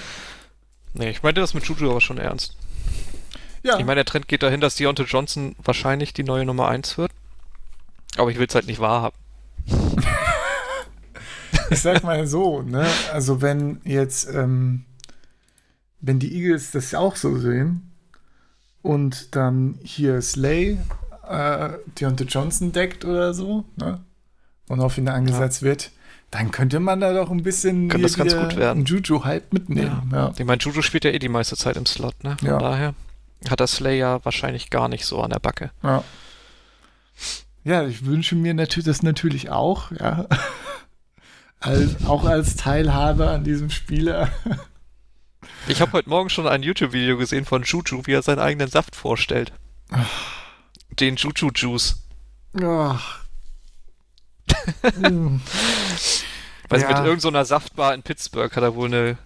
Nee, 0.93 1.09
ich 1.09 1.21
meinte 1.21 1.41
das 1.41 1.53
mit 1.53 1.65
Juju 1.65 1.91
aber 1.91 2.01
schon 2.01 2.17
ernst. 2.17 2.55
Ja, 3.61 3.77
Ich 3.77 3.85
meine, 3.85 3.95
der 3.95 4.05
Trend 4.05 4.27
geht 4.27 4.41
dahin, 4.43 4.59
dass 4.61 4.75
Deontay 4.75 5.03
Johnson 5.03 5.55
wahrscheinlich 5.63 6.13
die 6.13 6.23
neue 6.23 6.45
Nummer 6.45 6.67
1 6.67 6.97
wird. 6.97 7.11
Aber 8.17 8.29
ich 8.31 8.37
will 8.39 8.47
es 8.47 8.55
halt 8.55 8.67
nicht 8.67 8.79
wahrhaben. 8.79 9.15
ich 11.69 11.79
sag 11.81 12.03
mal 12.03 12.25
so, 12.27 12.61
ne? 12.61 12.85
Also 13.11 13.41
wenn 13.41 13.79
jetzt, 13.83 14.27
ähm, 14.29 14.85
wenn 16.01 16.19
die 16.19 16.35
Eagles 16.35 16.71
das 16.71 16.93
auch 16.95 17.15
so 17.15 17.37
sehen 17.39 17.91
und 18.81 19.35
dann 19.35 19.79
hier 19.83 20.21
Slay 20.21 20.77
äh, 21.27 21.69
Deontay 21.99 22.25
Johnson 22.25 22.71
deckt 22.71 23.05
oder 23.05 23.33
so, 23.33 23.65
ne? 23.77 24.01
Und 24.69 24.79
auf 24.79 24.97
ihn 24.97 25.07
angesetzt 25.09 25.61
wird, 25.61 25.91
dann 26.31 26.49
könnte 26.51 26.79
man 26.79 26.99
da 26.99 27.13
doch 27.13 27.29
ein 27.29 27.43
bisschen 27.43 27.89
Könnte 27.89 28.07
das 28.07 28.17
ganz 28.17 28.35
gut 28.35 28.55
werden. 28.55 28.79
einen 28.79 28.85
Juju-Hype 28.85 29.53
mitnehmen. 29.53 30.09
Ja. 30.11 30.33
Ich 30.37 30.45
meine, 30.45 30.61
Juju 30.61 30.81
spielt 30.81 31.03
ja 31.05 31.11
eh 31.11 31.19
die 31.19 31.29
meiste 31.29 31.55
Zeit 31.57 31.77
im 31.77 31.85
Slot, 31.85 32.23
ne? 32.23 32.37
Von 32.39 32.47
Ja. 32.47 32.57
daher 32.57 32.93
hat 33.49 33.59
das 33.59 33.73
Slay 33.73 33.99
ja 33.99 34.23
wahrscheinlich 34.25 34.69
gar 34.69 34.87
nicht 34.87 35.05
so 35.05 35.21
an 35.21 35.29
der 35.31 35.39
Backe. 35.39 35.71
Ja. 35.83 36.03
Ja, 37.65 37.85
ich 37.87 38.05
wünsche 38.05 38.35
mir 38.35 38.53
natürlich 38.53 38.85
das 38.85 39.03
natürlich 39.03 39.49
auch, 39.49 39.91
ja. 39.91 40.25
Als, 41.63 42.05
auch 42.05 42.25
als 42.25 42.55
Teilhabe 42.57 43.29
an 43.29 43.43
diesem 43.43 43.69
Spieler. 43.69 44.29
Ich 45.67 45.79
habe 45.81 45.93
heute 45.93 46.09
Morgen 46.09 46.29
schon 46.29 46.45
ein 46.47 46.61
YouTube-Video 46.61 47.17
gesehen 47.17 47.45
von 47.45 47.63
Juju, 47.63 48.01
wie 48.05 48.11
er 48.13 48.21
seinen 48.21 48.39
eigenen 48.39 48.67
Saft 48.69 48.95
vorstellt. 48.95 49.51
den 50.99 51.15
Juju 51.15 51.51
Juice. 51.55 52.03
Ach. 52.61 53.19
Weil 56.69 56.81
Ja. 56.81 56.87
mit 56.89 57.05
irgendeiner 57.05 57.45
Saftbar 57.45 57.93
in 57.93 58.03
Pittsburgh 58.03 58.53
hat 58.55 58.63
er 58.63 58.75
wohl 58.75 58.87
eine 58.87 59.17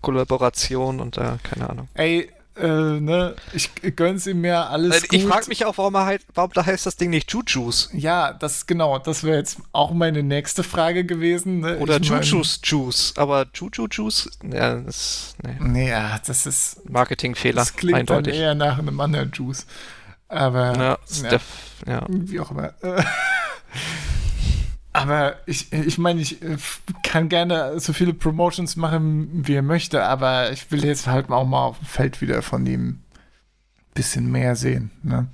Kollaboration 0.00 1.00
und 1.00 1.16
da, 1.16 1.38
keine 1.42 1.70
Ahnung. 1.70 1.88
Ey, 1.94 2.30
äh, 2.56 3.00
ne, 3.00 3.34
ich 3.52 3.70
gönn's 3.96 4.26
ihm 4.26 4.40
mehr 4.40 4.70
alles 4.70 5.02
Ich 5.10 5.22
gut. 5.22 5.30
frage 5.32 5.48
mich 5.48 5.64
auch, 5.64 5.76
warum, 5.78 5.94
er 5.94 6.06
halt, 6.06 6.22
warum 6.34 6.52
da 6.52 6.64
heißt 6.64 6.86
das 6.86 6.96
Ding 6.96 7.10
nicht 7.10 7.32
Jujus 7.32 7.90
Ja, 7.92 8.32
das 8.32 8.66
genau, 8.66 8.98
das 8.98 9.24
wäre 9.24 9.36
jetzt 9.38 9.58
auch 9.72 9.92
meine 9.92 10.22
nächste 10.22 10.62
Frage 10.62 11.04
gewesen. 11.04 11.60
Ne? 11.60 11.78
oder 11.78 12.00
Jujus 12.00 12.60
Juice, 12.62 13.14
aber 13.16 13.46
Juju 13.54 13.88
Juice, 13.90 14.30
ja, 14.52 14.76
das 14.76 15.34
nee. 15.42 15.56
Nee, 15.60 15.88
ja, 15.90 16.20
das 16.24 16.46
ist 16.46 16.88
Marketingfehler, 16.88 17.56
das 17.56 17.74
klingt 17.74 17.98
eindeutig. 17.98 18.34
dann 18.34 18.42
eher 18.42 18.54
nach 18.54 18.78
einem 18.78 19.00
anderen 19.00 19.32
Juice. 19.32 19.66
Aber 20.28 20.74
ja, 20.74 20.82
ja, 20.82 20.98
Steph, 21.10 21.44
ja. 21.86 22.06
wie 22.08 22.40
auch 22.40 22.50
immer. 22.50 22.72
Aber 24.94 25.34
ich, 25.46 25.72
ich 25.72 25.98
meine, 25.98 26.20
ich 26.20 26.40
äh, 26.40 26.56
kann 27.02 27.28
gerne 27.28 27.80
so 27.80 27.92
viele 27.92 28.14
Promotions 28.14 28.76
machen, 28.76 29.44
wie 29.44 29.54
er 29.54 29.62
möchte, 29.62 30.04
aber 30.04 30.52
ich 30.52 30.70
will 30.70 30.84
jetzt 30.84 31.08
halt 31.08 31.30
auch 31.30 31.44
mal 31.44 31.64
auf 31.64 31.78
dem 31.78 31.86
Feld 31.86 32.20
wieder 32.20 32.42
von 32.42 32.64
ihm 32.64 32.88
ein 32.90 33.04
bisschen 33.92 34.30
mehr 34.30 34.54
sehen. 34.54 34.92
Ne? 35.02 35.26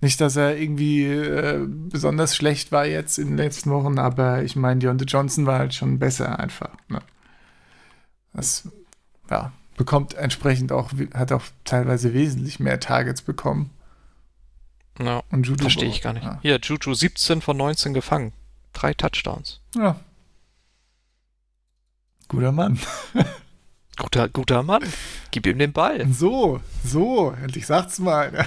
Nicht, 0.00 0.20
dass 0.20 0.34
er 0.34 0.58
irgendwie 0.58 1.04
äh, 1.04 1.64
besonders 1.68 2.34
schlecht 2.34 2.72
war 2.72 2.84
jetzt 2.84 3.16
in 3.18 3.28
den 3.28 3.36
letzten 3.36 3.70
Wochen, 3.70 4.00
aber 4.00 4.42
ich 4.42 4.56
meine, 4.56 4.80
Deontay 4.80 5.04
Johnson 5.04 5.46
war 5.46 5.60
halt 5.60 5.72
schon 5.72 6.00
besser 6.00 6.40
einfach. 6.40 6.76
Ne? 6.88 7.00
Das, 8.32 8.68
ja, 9.30 9.52
bekommt 9.76 10.14
entsprechend 10.14 10.72
auch, 10.72 10.90
hat 11.14 11.30
auch 11.30 11.44
teilweise 11.64 12.12
wesentlich 12.12 12.58
mehr 12.58 12.80
Targets 12.80 13.22
bekommen. 13.22 13.70
ja. 14.98 15.22
Juju 15.30 15.58
Verstehe 15.58 15.88
ich 15.88 16.02
gar 16.02 16.12
nicht. 16.12 16.24
Ja. 16.24 16.40
Hier, 16.42 16.58
Juju 16.60 16.92
17 16.92 17.40
von 17.40 17.56
19 17.56 17.94
gefangen. 17.94 18.32
Drei 18.72 18.94
Touchdowns. 18.94 19.60
Ja. 19.74 19.96
Guter 22.28 22.52
Mann. 22.52 22.78
Guter, 23.98 24.28
guter 24.28 24.62
Mann. 24.62 24.84
Gib 25.30 25.46
ihm 25.46 25.58
den 25.58 25.72
Ball. 25.72 26.06
So, 26.12 26.60
so, 26.84 27.32
endlich 27.42 27.66
sagt's 27.66 27.98
mal. 27.98 28.46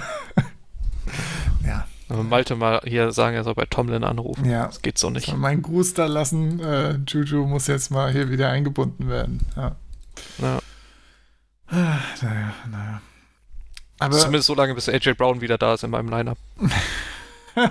ja, 1.64 1.86
Aber 2.08 2.22
Malte 2.24 2.56
mal 2.56 2.80
hier 2.84 3.12
sagen, 3.12 3.36
er 3.36 3.44
soll 3.44 3.54
bei 3.54 3.66
Tomlin 3.66 4.02
anrufen. 4.04 4.44
Ja. 4.50 4.66
Das 4.66 4.82
geht 4.82 4.98
so 4.98 5.10
nicht. 5.10 5.26
soll 5.26 5.36
meinen 5.36 5.62
Gruß 5.62 5.94
da 5.94 6.06
lassen. 6.06 6.60
Äh, 6.60 6.98
Juju 7.06 7.46
muss 7.46 7.66
jetzt 7.66 7.90
mal 7.90 8.10
hier 8.10 8.30
wieder 8.30 8.48
eingebunden 8.50 9.08
werden. 9.08 9.40
Ja. 9.54 9.76
Ja. 10.38 10.58
Ah, 11.66 11.98
Naja, 12.22 12.54
naja. 12.70 13.00
Aber 14.00 14.18
Zumindest 14.18 14.46
so 14.46 14.54
lange, 14.54 14.74
bis 14.74 14.88
AJ 14.88 15.14
Brown 15.14 15.40
wieder 15.40 15.56
da 15.56 15.74
ist 15.74 15.84
in 15.84 15.90
meinem 15.90 16.08
Lineup. 16.08 16.38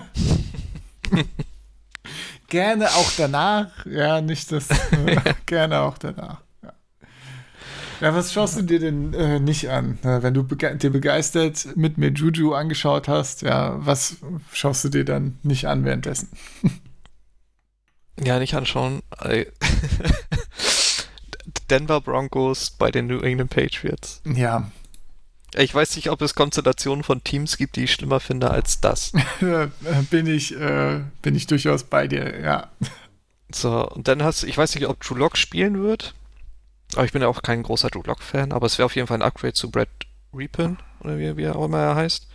gerne 2.54 2.88
auch 2.92 3.12
danach. 3.18 3.86
Ja, 3.88 4.22
nicht 4.22 4.52
das. 4.52 4.68
Gerne 5.48 5.80
auch 5.82 5.98
danach. 5.98 6.40
Ja. 6.62 6.74
ja, 8.00 8.16
was 8.16 8.32
schaust 8.32 8.58
du 8.58 8.62
dir 8.62 8.80
denn 8.80 9.14
äh, 9.16 9.40
nicht 9.40 9.72
an? 9.72 9.98
Wenn 10.04 10.36
du 10.36 10.44
bege 10.44 10.76
dir 10.78 10.92
begeistert 10.92 11.76
mit 11.76 11.98
mir 11.98 12.12
Juju 12.12 12.54
angeschaut 12.54 13.08
hast, 13.08 13.42
ja, 13.42 13.76
was 13.84 14.18
schaust 14.52 14.84
du 14.86 14.90
dir 14.90 15.04
dann 15.04 15.40
nicht 15.42 15.68
an 15.68 15.84
währenddessen? 15.84 16.30
Ja, 18.24 18.38
nicht 18.38 18.54
anschauen. 18.54 19.02
Denver 21.72 22.00
Broncos 22.00 22.70
bei 22.70 22.92
den 22.92 23.08
New 23.08 23.18
England 23.22 23.50
Patriots. 23.50 24.22
Ja, 24.24 24.72
Ich 25.56 25.74
weiß 25.74 25.96
nicht, 25.96 26.10
ob 26.10 26.22
es 26.22 26.36
Konstellationen 26.36 27.04
von 27.04 27.24
Teams 27.24 27.58
gibt, 27.58 27.76
die 27.76 27.84
ich 27.84 27.94
schlimmer 27.94 28.20
finde 28.20 28.50
als 28.50 28.82
das. 28.82 29.14
bin 30.10 30.28
ich, 30.28 30.56
äh, 30.56 31.02
bin 31.22 31.36
ich 31.36 31.48
durchaus 31.48 31.84
bei 31.84 32.08
dir, 32.08 32.40
ja. 32.40 32.72
So, 33.52 33.88
und 33.88 34.08
dann 34.08 34.24
hast 34.24 34.44
du, 34.44 34.48
ich 34.48 34.58
weiß 34.58 34.74
nicht, 34.76 34.88
ob 34.88 35.00
Drew 35.02 35.16
Lock 35.16 35.38
spielen 35.38 35.84
wird. 35.84 36.16
Aber 36.96 37.06
ich 37.06 37.12
bin 37.12 37.22
ja 37.22 37.28
auch 37.28 37.42
kein 37.42 37.64
großer 37.64 37.90
Drew 37.90 38.02
Lock-Fan, 38.04 38.52
aber 38.52 38.66
es 38.66 38.78
wäre 38.78 38.86
auf 38.86 38.96
jeden 38.96 39.08
Fall 39.08 39.18
ein 39.18 39.24
Upgrade 39.24 39.54
zu 39.54 39.70
Brad 39.70 39.90
Reapin, 40.34 40.78
oder 41.02 41.18
wie, 41.18 41.38
wie 41.38 41.48
auch 41.50 41.66
immer 41.66 41.80
er 41.80 41.96
heißt. 41.96 42.28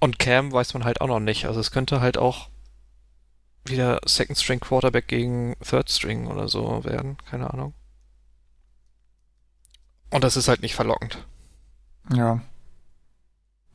Und 0.00 0.18
Cam 0.18 0.52
weiß 0.52 0.74
man 0.74 0.84
halt 0.84 1.00
auch 1.00 1.06
noch 1.06 1.20
nicht. 1.20 1.46
Also 1.46 1.60
es 1.60 1.70
könnte 1.70 2.00
halt 2.00 2.18
auch 2.18 2.48
wieder 3.64 4.00
Second 4.04 4.38
String 4.38 4.60
Quarterback 4.60 5.08
gegen 5.08 5.56
Third 5.64 5.90
String 5.90 6.26
oder 6.26 6.48
so 6.48 6.84
werden. 6.84 7.16
Keine 7.28 7.52
Ahnung. 7.52 7.74
Und 10.10 10.22
das 10.22 10.36
ist 10.36 10.48
halt 10.48 10.62
nicht 10.62 10.74
verlockend. 10.74 11.18
Ja. 12.12 12.40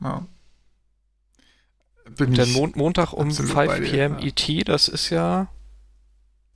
ja. 0.00 0.26
Bin 2.16 2.28
Und 2.30 2.38
dann 2.38 2.48
ich, 2.48 2.54
Mon 2.56 2.72
Montag 2.74 3.12
um 3.12 3.28
absolut 3.28 3.52
5 3.52 3.66
bei 3.68 3.80
dir, 3.80 3.90
p.m. 3.90 4.18
ja. 4.18 4.26
ET, 4.26 4.68
das 4.68 4.88
ist 4.88 5.10
ja 5.10 5.48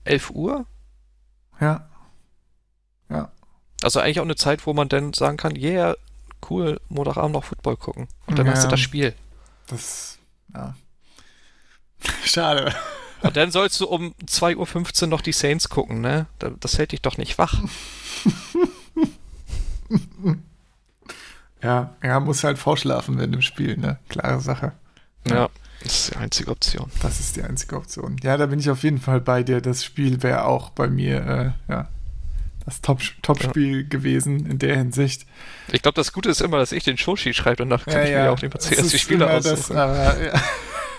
11 0.04 0.30
Uhr. 0.30 0.66
ja, 1.60 1.88
Also 3.82 4.00
eigentlich 4.00 4.20
auch 4.20 4.24
eine 4.24 4.36
Zeit, 4.36 4.66
wo 4.66 4.72
man 4.72 4.88
dann 4.88 5.12
sagen 5.12 5.36
kann, 5.36 5.54
yeah, 5.56 5.94
cool, 6.50 6.80
Montagabend 6.88 7.32
noch 7.32 7.44
Football 7.44 7.76
gucken. 7.76 8.08
Und 8.26 8.38
dann 8.38 8.46
Ja. 8.46 8.52
hast 8.52 8.64
du 8.64 8.68
das 8.68 8.80
Spiel. 8.80 9.14
das, 9.68 10.18
ja. 10.54 10.74
Schade. 12.24 12.74
Und 13.22 13.36
dann 13.36 13.50
sollst 13.50 13.80
du 13.80 13.86
um 13.88 14.14
2.15 14.26 15.02
Uhr 15.02 15.08
noch 15.08 15.20
die 15.22 15.32
Saints 15.32 15.68
gucken, 15.68 16.00
ne? 16.00 16.26
Da- 16.38 16.50
Das 16.60 16.76
hält 16.78 16.92
dich 16.92 17.00
doch 17.02 17.16
nicht 17.16 17.38
wach. 17.38 17.62
Ja, 21.66 21.96
er 22.00 22.20
muss 22.20 22.44
halt 22.44 22.58
vorschlafen 22.58 23.18
während 23.18 23.34
dem 23.34 23.42
Spiel, 23.42 23.76
ne? 23.76 23.98
Klare 24.08 24.40
Sache. 24.40 24.70
Ja, 25.28 25.48
das 25.82 25.92
ist 25.94 26.14
die 26.14 26.16
einzige 26.16 26.50
Option. 26.52 26.88
Das 27.02 27.18
ist 27.18 27.34
die 27.34 27.42
einzige 27.42 27.74
Option. 27.76 28.16
Ja, 28.22 28.36
da 28.36 28.46
bin 28.46 28.60
ich 28.60 28.70
auf 28.70 28.84
jeden 28.84 28.98
Fall 29.00 29.20
bei 29.20 29.42
dir. 29.42 29.60
Das 29.60 29.82
Spiel 29.82 30.22
wäre 30.22 30.44
auch 30.44 30.70
bei 30.70 30.86
mir, 30.86 31.26
äh, 31.68 31.72
ja, 31.72 31.88
das 32.64 32.82
Top- 32.82 33.00
Top-Spiel 33.22 33.88
gewesen 33.88 34.46
in 34.48 34.60
der 34.60 34.76
Hinsicht. 34.76 35.26
Ich 35.72 35.82
glaube, 35.82 35.96
das 35.96 36.12
Gute 36.12 36.28
ist 36.28 36.40
immer, 36.40 36.58
dass 36.58 36.70
ich 36.70 36.84
den 36.84 36.98
Shoshi 36.98 37.34
schreibe 37.34 37.64
und 37.64 37.70
dann 37.70 37.80
kann 37.80 38.04
ich 38.04 38.10
mir 38.10 38.24
ja 38.24 38.30
auch 38.30 38.38
die, 38.38 38.46
es 38.46 38.88
die 38.90 38.98
Spiele 39.00 39.24
immer 39.24 39.40
das, 39.40 39.46
aussuchen. 39.52 39.76
aber, 39.76 40.14
ja. 40.24 40.40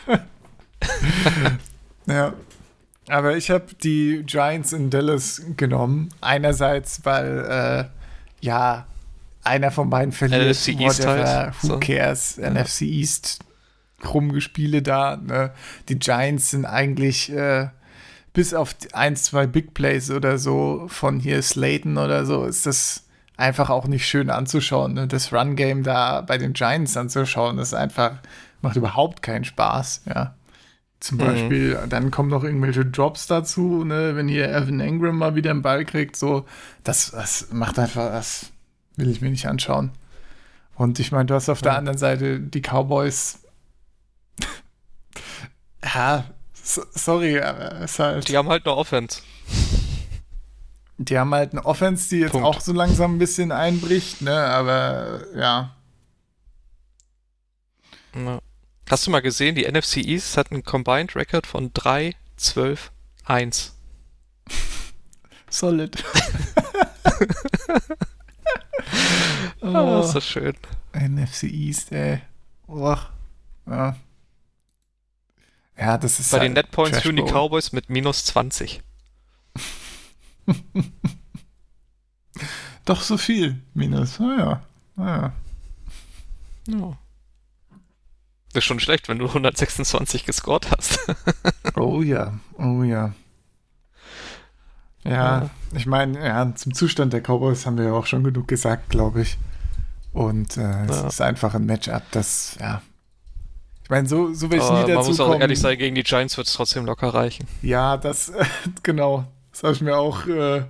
ja. 2.07 2.33
Aber 3.07 3.37
ich 3.37 3.49
habe 3.51 3.67
die 3.81 4.23
Giants 4.25 4.73
in 4.73 4.89
Dallas 4.89 5.41
genommen. 5.55 6.09
Einerseits, 6.19 7.05
weil, 7.05 7.45
äh, 8.41 8.45
ja, 8.45 8.85
einer 9.47 9.71
von 9.71 9.89
beiden 9.89 10.11
verliert. 10.11 10.41
NFC 10.49 10.69
East 10.79 10.99
whatever, 10.99 11.25
halt, 11.27 11.53
Who 11.63 11.67
so. 11.67 11.79
cares? 11.79 12.37
NFC 12.37 12.81
East. 12.83 13.39
Rumgespiele 14.05 14.81
da. 14.81 15.17
Ne? 15.17 15.51
Die 15.89 15.97
Giants 15.97 16.51
sind 16.51 16.65
eigentlich 16.65 17.31
äh, 17.31 17.69
bis 18.33 18.53
auf 18.53 18.75
ein, 18.93 19.15
zwei 19.15 19.47
Big 19.47 19.73
Plays 19.73 20.11
oder 20.11 20.37
so 20.37 20.85
von 20.87 21.19
hier 21.19 21.41
Slayton 21.41 21.97
oder 21.97 22.23
so, 22.25 22.45
ist 22.45 22.67
das 22.67 23.05
einfach 23.35 23.71
auch 23.71 23.87
nicht 23.87 24.07
schön 24.07 24.29
anzuschauen. 24.29 24.93
Ne? 24.93 25.07
Das 25.07 25.33
Run-Game 25.33 25.81
da 25.83 26.21
bei 26.21 26.37
den 26.37 26.53
Giants 26.53 26.95
anzuschauen, 26.95 27.57
ist 27.57 27.73
einfach, 27.73 28.19
macht 28.61 28.75
überhaupt 28.75 29.23
keinen 29.23 29.43
Spaß, 29.45 30.03
ja. 30.05 30.35
Zum 30.99 31.17
Mhm. 31.17 31.21
Beispiel, 31.21 31.79
dann 31.89 32.09
kommen 32.11 32.29
noch 32.29 32.43
irgendwelche 32.43 32.83
Drops 32.85 33.27
dazu, 33.27 33.83
ne? 33.83 34.15
wenn 34.15 34.27
hier 34.27 34.49
Evan 34.49 34.79
Ingram 34.79 35.17
mal 35.17 35.35
wieder 35.35 35.51
einen 35.51 35.61
Ball 35.63 35.85
kriegt, 35.85 36.15
so, 36.15 36.45
das, 36.83 37.11
das 37.11 37.47
macht 37.51 37.77
einfach, 37.79 38.11
das 38.11 38.51
will 38.97 39.09
ich 39.09 39.21
mir 39.21 39.29
nicht 39.31 39.47
anschauen. 39.47 39.91
Und 40.75 40.99
ich 40.99 41.11
meine, 41.11 41.25
du 41.25 41.33
hast 41.33 41.49
auf 41.49 41.61
der 41.61 41.73
Ja. 41.73 41.77
anderen 41.77 41.97
Seite 41.97 42.39
die 42.39 42.61
Cowboys. 42.61 43.39
ja, 45.83 46.25
so, 46.61 46.83
sorry, 46.91 47.39
aber 47.39 47.81
es 47.81 47.91
ist 47.93 47.99
halt. 47.99 48.27
Die 48.27 48.37
haben 48.37 48.49
halt 48.49 48.65
eine 48.65 48.75
Offense. 48.75 49.21
Die 50.99 51.17
haben 51.17 51.33
halt 51.33 51.51
eine 51.53 51.65
Offense, 51.65 52.09
die 52.09 52.17
jetzt 52.17 52.31
Punkt. 52.31 52.45
auch 52.47 52.59
so 52.59 52.73
langsam 52.73 53.15
ein 53.15 53.19
bisschen 53.19 53.51
einbricht, 53.51 54.21
ne? 54.21 54.35
Aber 54.35 55.21
ja. 55.35 55.75
Ja. 58.15 58.39
Hast 58.89 59.05
du 59.05 59.11
mal 59.11 59.19
gesehen, 59.21 59.53
die 59.55 59.69
NFC 59.69 59.97
East 59.97 60.37
hat 60.37 60.51
einen 60.51 60.63
Combined 60.63 61.15
Record 61.15 61.45
von 61.45 61.71
3, 61.73 62.15
12, 62.37 62.91
1. 63.25 63.75
Solid. 65.49 66.03
Oh, 69.61 69.67
oh, 69.73 70.01
ist 70.01 70.13
das 70.13 70.25
schön. 70.25 70.55
NFC 70.93 71.43
East, 71.43 71.91
ey. 71.91 72.21
Och. 72.67 73.09
Ja. 73.65 73.95
Ja, 75.77 75.97
das 75.97 76.19
ist 76.19 76.31
Bei 76.31 76.39
halt 76.39 76.47
den 76.47 76.53
Net 76.53 76.71
Points 76.71 76.91
Trash 76.91 77.03
führen 77.03 77.17
die. 77.17 77.23
Cowboys 77.23 77.71
mit 77.71 77.89
minus 77.89 78.25
20. 78.25 78.81
Doch 82.85 83.01
so 83.01 83.17
viel. 83.17 83.61
Minus. 83.73 84.19
Ah 84.19 84.35
ja. 84.37 84.63
Ah, 84.95 85.05
ja. 85.05 85.33
Ja. 86.67 86.97
Das 88.53 88.63
ist 88.63 88.65
schon 88.65 88.79
schlecht, 88.79 89.09
wenn 89.09 89.19
du 89.19 89.27
126 89.27 90.25
gescored 90.25 90.71
hast. 90.71 90.99
Oh 91.75 92.01
ja. 92.01 92.39
Oh 92.57 92.83
ja. 92.83 93.13
Ja, 95.09 95.49
ich 95.73 95.85
meine, 95.85 96.23
ja, 96.25 96.53
zum 96.55 96.73
Zustand 96.73 97.13
der 97.13 97.21
Cowboys 97.21 97.65
haben 97.65 97.77
wir 97.77 97.85
ja 97.85 97.93
auch 97.93 98.05
schon 98.05 98.23
genug 98.23 98.47
gesagt, 98.47 98.89
glaube 98.89 99.21
ich. 99.21 99.37
Und 100.13 100.57
äh, 100.57 100.85
es 100.85 100.95
Ja. 101.01 101.07
ist 101.07 101.21
einfach 101.21 101.53
ein 101.55 101.65
Matchup, 101.65 102.03
das, 102.11 102.57
ja, 102.59 102.81
Ich 103.83 103.89
meine, 103.89 104.07
so, 104.07 104.33
so 104.33 104.49
will 104.51 104.57
ich 104.57 104.63
Aber 104.63 104.81
nie 104.81 104.87
man 104.87 104.95
dazu 104.95 105.09
muss 105.09 105.19
auch 105.19 105.27
kommen. 105.29 105.41
ehrlich 105.41 105.59
sein, 105.59 105.77
gegen 105.77 105.95
die 105.95 106.03
Giants 106.03 106.37
wird 106.37 106.47
es 106.47 106.53
trotzdem 106.53 106.85
locker 106.85 107.09
reichen. 107.13 107.47
Ja, 107.61 107.97
das, 107.97 108.31
genau. 108.83 109.25
Das 109.51 109.63
habe 109.63 109.73
ich 109.73 109.81
mir 109.81 109.95
auch 109.97 110.25
äh, 110.27 110.63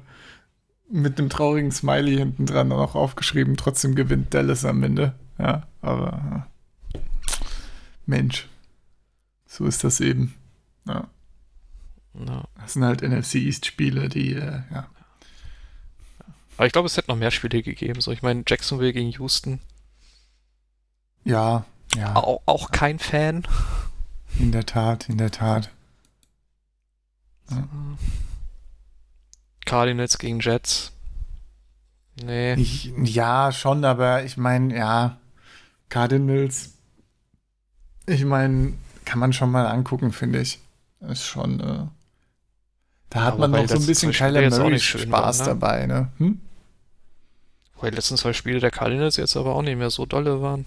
mit 0.90 1.18
einem 1.20 1.30
traurigen 1.30 1.72
Smiley 1.72 2.16
hinten 2.18 2.46
dran 2.46 2.72
auch 2.72 2.96
aufgeschrieben. 2.96 3.58
Trotzdem 3.58 3.96
gewinnt 3.96 4.34
Dallas 4.34 4.64
am 4.66 4.84
Ende. 4.84 5.14
Ja, 5.40 5.64
aber 5.82 6.46
äh, 6.94 7.00
Mensch, 8.06 8.48
so 9.46 9.66
ist 9.66 9.84
das 9.84 10.00
eben. 10.00 10.34
Ja, 10.88 11.06
Ja. 12.26 12.44
das 12.62 12.74
sind 12.74 12.84
halt 12.84 13.02
NFC 13.02 13.36
East-Spiele, 13.36 14.10
die, 14.10 14.34
äh, 14.34 14.62
ja. 14.72 14.88
Aber 16.58 16.66
ich 16.66 16.74
glaube, 16.74 16.88
es 16.88 16.98
hätte 16.98 17.12
noch 17.12 17.18
mehr 17.18 17.30
Spiele 17.32 17.62
gegeben. 17.62 18.02
So, 18.02 18.12
ich 18.12 18.24
meine, 18.24 18.44
Jacksonville 18.48 18.94
gegen 18.94 19.12
Houston, 19.12 19.60
Ja, 21.24 21.66
ja, 21.96 22.16
auch, 22.16 22.42
auch 22.48 22.72
kein 22.72 22.98
Fan. 23.00 23.44
in 24.40 24.52
der 24.52 24.66
Tat, 24.66 25.08
in 25.10 25.18
der 25.18 25.32
Tat. 25.32 25.70
Cardinals 29.66 30.18
gegen 30.18 30.40
Jets. 30.40 30.92
Nee. 32.24 32.56
Ich, 32.56 32.92
ja, 33.04 33.52
schon, 33.52 33.86
aber 33.86 34.24
ich 34.24 34.38
meine, 34.38 34.76
ja, 34.76 35.18
Cardinals, 35.90 36.72
ich 38.08 38.26
meine, 38.26 38.74
kann 39.06 39.20
man 39.20 39.34
schon 39.34 39.52
mal 39.52 39.68
angucken, 39.68 40.12
finde 40.12 40.42
ich. 40.42 40.60
Ist 41.02 41.24
schon, 41.26 41.60
äh, 41.60 41.86
da 43.10 43.24
hat 43.24 43.34
Aber 43.34 43.48
man 43.48 43.62
noch 43.64 43.70
so 43.70 43.76
ein 43.76 43.86
bisschen 43.86 44.12
Kyler 44.12 44.50
Murray 44.50 44.80
Spaß 44.80 45.12
waren, 45.12 45.38
ne? 45.38 45.46
dabei, 45.46 45.86
ne? 45.86 46.12
Hm? 46.18 46.42
Wobei 47.76 47.92
die 47.92 47.96
letzten 47.96 48.18
zwei 48.18 48.34
Spiele 48.34 48.60
der 48.60 48.72
Cardinals 48.72 49.18
jetzt 49.18 49.38
aber 49.38 49.56
auch 49.56 49.62
nicht 49.62 49.78
mehr 49.78 49.90
so 49.90 50.06
dolle 50.06 50.42
waren. 50.42 50.66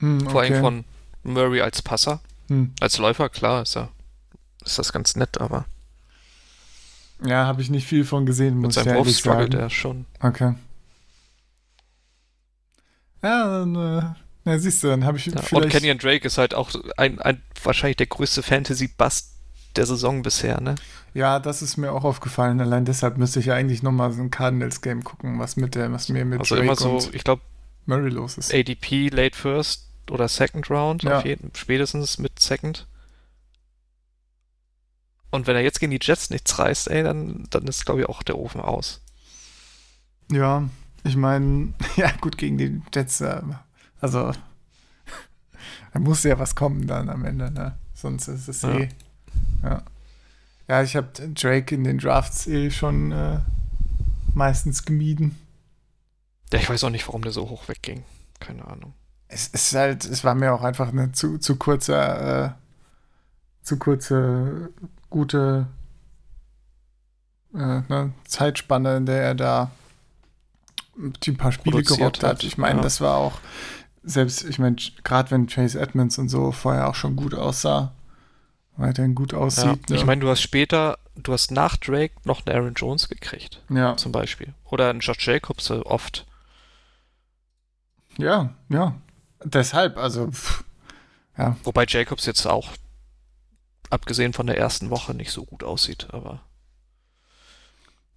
Hm, 0.00 0.28
Vor 0.28 0.42
allem 0.42 0.52
okay. 0.52 0.60
von 0.60 0.84
Murray 1.22 1.60
als 1.60 1.82
Passer. 1.82 2.20
Hm. 2.48 2.72
Als 2.80 2.98
Läufer, 2.98 3.28
klar, 3.28 3.62
ist 3.62 3.76
er. 3.76 3.88
Ist 4.64 4.78
das 4.78 4.92
ganz 4.92 5.16
nett, 5.16 5.40
aber 5.40 5.64
Ja, 7.24 7.46
habe 7.46 7.62
ich 7.62 7.70
nicht 7.70 7.86
viel 7.86 8.04
von 8.04 8.26
gesehen, 8.26 8.54
mit 8.54 8.66
muss 8.66 8.76
ich 8.76 8.82
seinem 8.84 8.96
ehrlich 8.98 9.16
sagen. 9.16 9.52
er 9.52 9.70
schon. 9.70 10.06
Okay. 10.20 10.54
Ja, 13.22 13.60
dann, 13.60 13.74
äh, 13.74 14.02
ja, 14.50 14.58
siehst 14.58 14.82
du, 14.84 14.88
dann 14.88 15.04
habe 15.04 15.18
ich 15.18 15.26
Ja, 15.26 15.32
und 15.32 15.44
vielleicht... 15.44 15.70
Kenyon 15.70 15.98
Drake 15.98 16.26
ist 16.26 16.38
halt 16.38 16.54
auch 16.54 16.70
ein, 16.96 17.20
ein 17.20 17.42
wahrscheinlich 17.62 17.96
der 17.96 18.06
größte 18.06 18.42
Fantasy-Bust 18.42 19.32
der 19.76 19.86
Saison 19.86 20.22
bisher, 20.22 20.60
ne? 20.60 20.74
Ja, 21.16 21.38
das 21.40 21.62
ist 21.62 21.78
mir 21.78 21.92
auch 21.92 22.04
aufgefallen. 22.04 22.60
Allein 22.60 22.84
deshalb 22.84 23.16
müsste 23.16 23.40
ich 23.40 23.46
ja 23.46 23.54
eigentlich 23.54 23.82
nochmal 23.82 24.12
so 24.12 24.20
ein 24.20 24.30
Cardinals-Game 24.30 25.02
gucken, 25.02 25.38
was 25.38 25.56
mit 25.56 25.74
der, 25.74 25.90
was 25.90 26.10
mir 26.10 26.26
mit 26.26 26.40
Also 26.40 26.56
Drake 26.56 26.66
immer 26.66 26.76
so, 26.76 27.08
ich 27.14 27.24
glaube, 27.24 27.40
Murray 27.86 28.10
los 28.10 28.36
ist. 28.36 28.52
ADP, 28.52 29.08
Late 29.08 29.34
First 29.34 29.86
oder 30.10 30.28
Second 30.28 30.68
Round, 30.68 31.04
Ja. 31.04 31.16
auf 31.18 31.24
jeden, 31.24 31.50
spätestens 31.54 32.18
mit 32.18 32.38
Second. 32.38 32.86
Und 35.30 35.46
wenn 35.46 35.56
er 35.56 35.62
jetzt 35.62 35.80
gegen 35.80 35.90
die 35.90 35.98
Jets 36.02 36.28
nichts 36.28 36.58
reißt, 36.58 36.88
ey, 36.88 37.02
dann, 37.02 37.46
dann 37.48 37.64
ist, 37.66 37.86
glaube 37.86 38.00
ich, 38.02 38.08
auch 38.10 38.22
der 38.22 38.36
Ofen 38.38 38.60
aus. 38.60 39.00
Ja, 40.30 40.68
ich 41.02 41.16
meine, 41.16 41.72
ja 41.96 42.10
gut, 42.20 42.36
gegen 42.36 42.58
die 42.58 42.82
Jets, 42.94 43.22
äh, 43.22 43.40
also 44.02 44.32
da 45.94 45.98
muss 45.98 46.24
ja 46.24 46.38
was 46.38 46.54
kommen 46.54 46.86
dann 46.86 47.08
am 47.08 47.24
Ende, 47.24 47.50
ne? 47.50 47.78
Sonst 47.94 48.28
ist 48.28 48.48
es 48.48 48.60
Ja. 48.60 48.78
eh. 48.80 48.88
Ja. 49.62 49.82
Ja, 50.68 50.82
ich 50.82 50.96
habe 50.96 51.08
Drake 51.34 51.74
in 51.74 51.84
den 51.84 51.98
Drafts 51.98 52.46
eh 52.46 52.70
schon 52.70 53.12
äh, 53.12 53.38
meistens 54.34 54.84
gemieden. 54.84 55.38
Ja, 56.52 56.58
ich 56.58 56.68
weiß 56.68 56.84
auch 56.84 56.90
nicht, 56.90 57.06
warum 57.06 57.22
der 57.22 57.32
so 57.32 57.48
hoch 57.48 57.68
wegging. 57.68 58.04
Keine 58.40 58.66
Ahnung. 58.66 58.92
Es 59.28 59.48
ist 59.48 59.74
halt, 59.74 60.04
es 60.04 60.22
war 60.24 60.34
mir 60.34 60.52
auch 60.52 60.62
einfach 60.62 60.88
eine 60.88 61.12
zu, 61.12 61.38
zu 61.38 61.56
kurze, 61.56 61.94
äh, 61.96 62.50
zu 63.64 63.78
kurze, 63.78 64.70
gute 65.10 65.66
äh, 67.54 67.58
ne, 67.88 68.12
Zeitspanne, 68.26 68.96
in 68.98 69.06
der 69.06 69.22
er 69.22 69.34
da 69.34 69.70
die 70.96 71.32
paar 71.32 71.52
Spiele 71.52 71.82
gerockt 71.82 72.22
hat. 72.22 72.38
hat, 72.38 72.44
Ich 72.44 72.58
meine, 72.58 72.78
ja. 72.78 72.82
das 72.82 73.00
war 73.00 73.16
auch, 73.16 73.40
selbst, 74.02 74.44
ich 74.44 74.58
meine, 74.58 74.76
gerade 75.02 75.30
wenn 75.30 75.46
Chase 75.46 75.80
Edmonds 75.80 76.18
und 76.18 76.28
so 76.28 76.52
vorher 76.52 76.88
auch 76.88 76.94
schon 76.94 77.16
gut 77.16 77.34
aussah, 77.34 77.92
weiterhin 78.76 79.14
gut 79.14 79.32
Ja, 79.32 79.38
aussieht. 79.38 79.88
ne? 79.90 79.96
Ich 79.96 80.04
meine, 80.04 80.20
du 80.20 80.28
hast 80.28 80.40
später, 80.42 80.98
du 81.14 81.32
hast 81.32 81.50
nach 81.50 81.76
Drake 81.76 82.14
noch 82.24 82.44
einen 82.46 82.56
Aaron 82.56 82.74
Jones 82.74 83.08
gekriegt, 83.08 83.62
ja, 83.70 83.96
zum 83.96 84.12
Beispiel. 84.12 84.54
Oder 84.64 84.90
einen 84.90 85.00
Josh 85.00 85.26
Jacobs 85.26 85.70
äh, 85.70 85.74
oft. 85.80 86.26
ja, 88.18 88.50
ja. 88.68 88.94
Deshalb, 89.44 89.96
also, 89.98 90.30
pff, 90.30 90.64
ja, 91.36 91.56
Wobei 91.64 91.84
Jacobs 91.86 92.26
jetzt 92.26 92.46
auch, 92.46 92.72
abgesehen 93.90 94.32
von 94.32 94.46
der 94.46 94.58
ersten 94.58 94.90
Woche, 94.90 95.14
nicht 95.14 95.30
so 95.30 95.44
gut 95.44 95.62
aussieht, 95.62 96.08
aber 96.10 96.40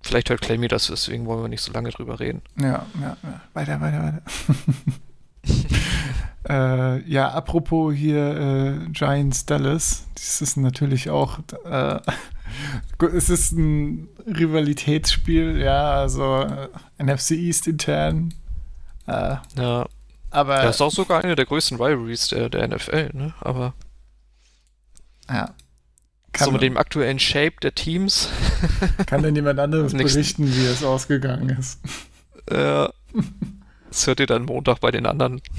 vielleicht 0.02 0.30
hört 0.30 0.42
Clemmy 0.42 0.68
das, 0.70 0.88
deswegen 0.88 1.26
wollen 1.26 1.42
wir 1.44 1.50
nicht 1.50 1.62
so 1.62 1.72
lange 1.74 1.90
drüber 1.92 2.20
reden. 2.20 2.42
Ja, 2.58 2.86
ja, 3.02 3.18
ja. 3.22 3.42
Weiter, 3.54 3.82
weiter, 3.82 4.02
weiter. 4.04 4.22
äh, 6.50 7.02
ja, 7.10 7.30
apropos 7.30 7.94
hier 7.94 8.86
äh, 8.86 8.90
Giants 8.92 9.46
Dallas, 9.46 10.06
das 10.16 10.42
ist 10.42 10.58
natürlich 10.58 11.10
auch, 11.10 11.40
äh, 11.66 12.00
es 13.14 13.30
ist 13.30 13.54
ein 13.54 14.08
Rivalitätsspiel, 14.26 15.60
ja, 15.60 15.94
also 15.94 16.42
äh, 16.42 16.68
NFC 17.04 17.32
East 17.32 17.68
intern. 17.68 18.34
Äh, 19.08 19.38
Ja, 19.58 19.88
aber 20.32 20.62
das 20.62 20.76
ist 20.76 20.82
auch 20.82 20.92
sogar 20.92 21.24
eine 21.24 21.36
der 21.36 21.46
größten 21.46 21.82
Rivalries 21.82 22.28
der, 22.28 22.50
der 22.50 22.68
NFL, 22.68 23.10
ne? 23.14 23.34
Aber 23.42 23.74
ja. 25.28 25.48
so 26.38 26.46
Kann, 26.46 26.54
mit 26.54 26.62
dem 26.62 26.78
aktuellen 26.78 27.20
Shape 27.20 27.56
der 27.64 27.74
Teams, 27.74 28.30
kann 29.08 29.24
denn 29.24 29.36
jemand 29.36 29.60
anderes 29.60 29.94
berichten, 29.98 30.48
wie 30.48 30.66
es 30.66 30.84
ausgegangen 30.84 31.50
ist? 31.50 31.80
das 32.46 32.90
hört 34.08 34.20
ihr 34.20 34.28
dann 34.28 34.46
Montag 34.46 34.80
bei 34.80 34.92
den 34.92 35.06
anderen. 35.06 35.42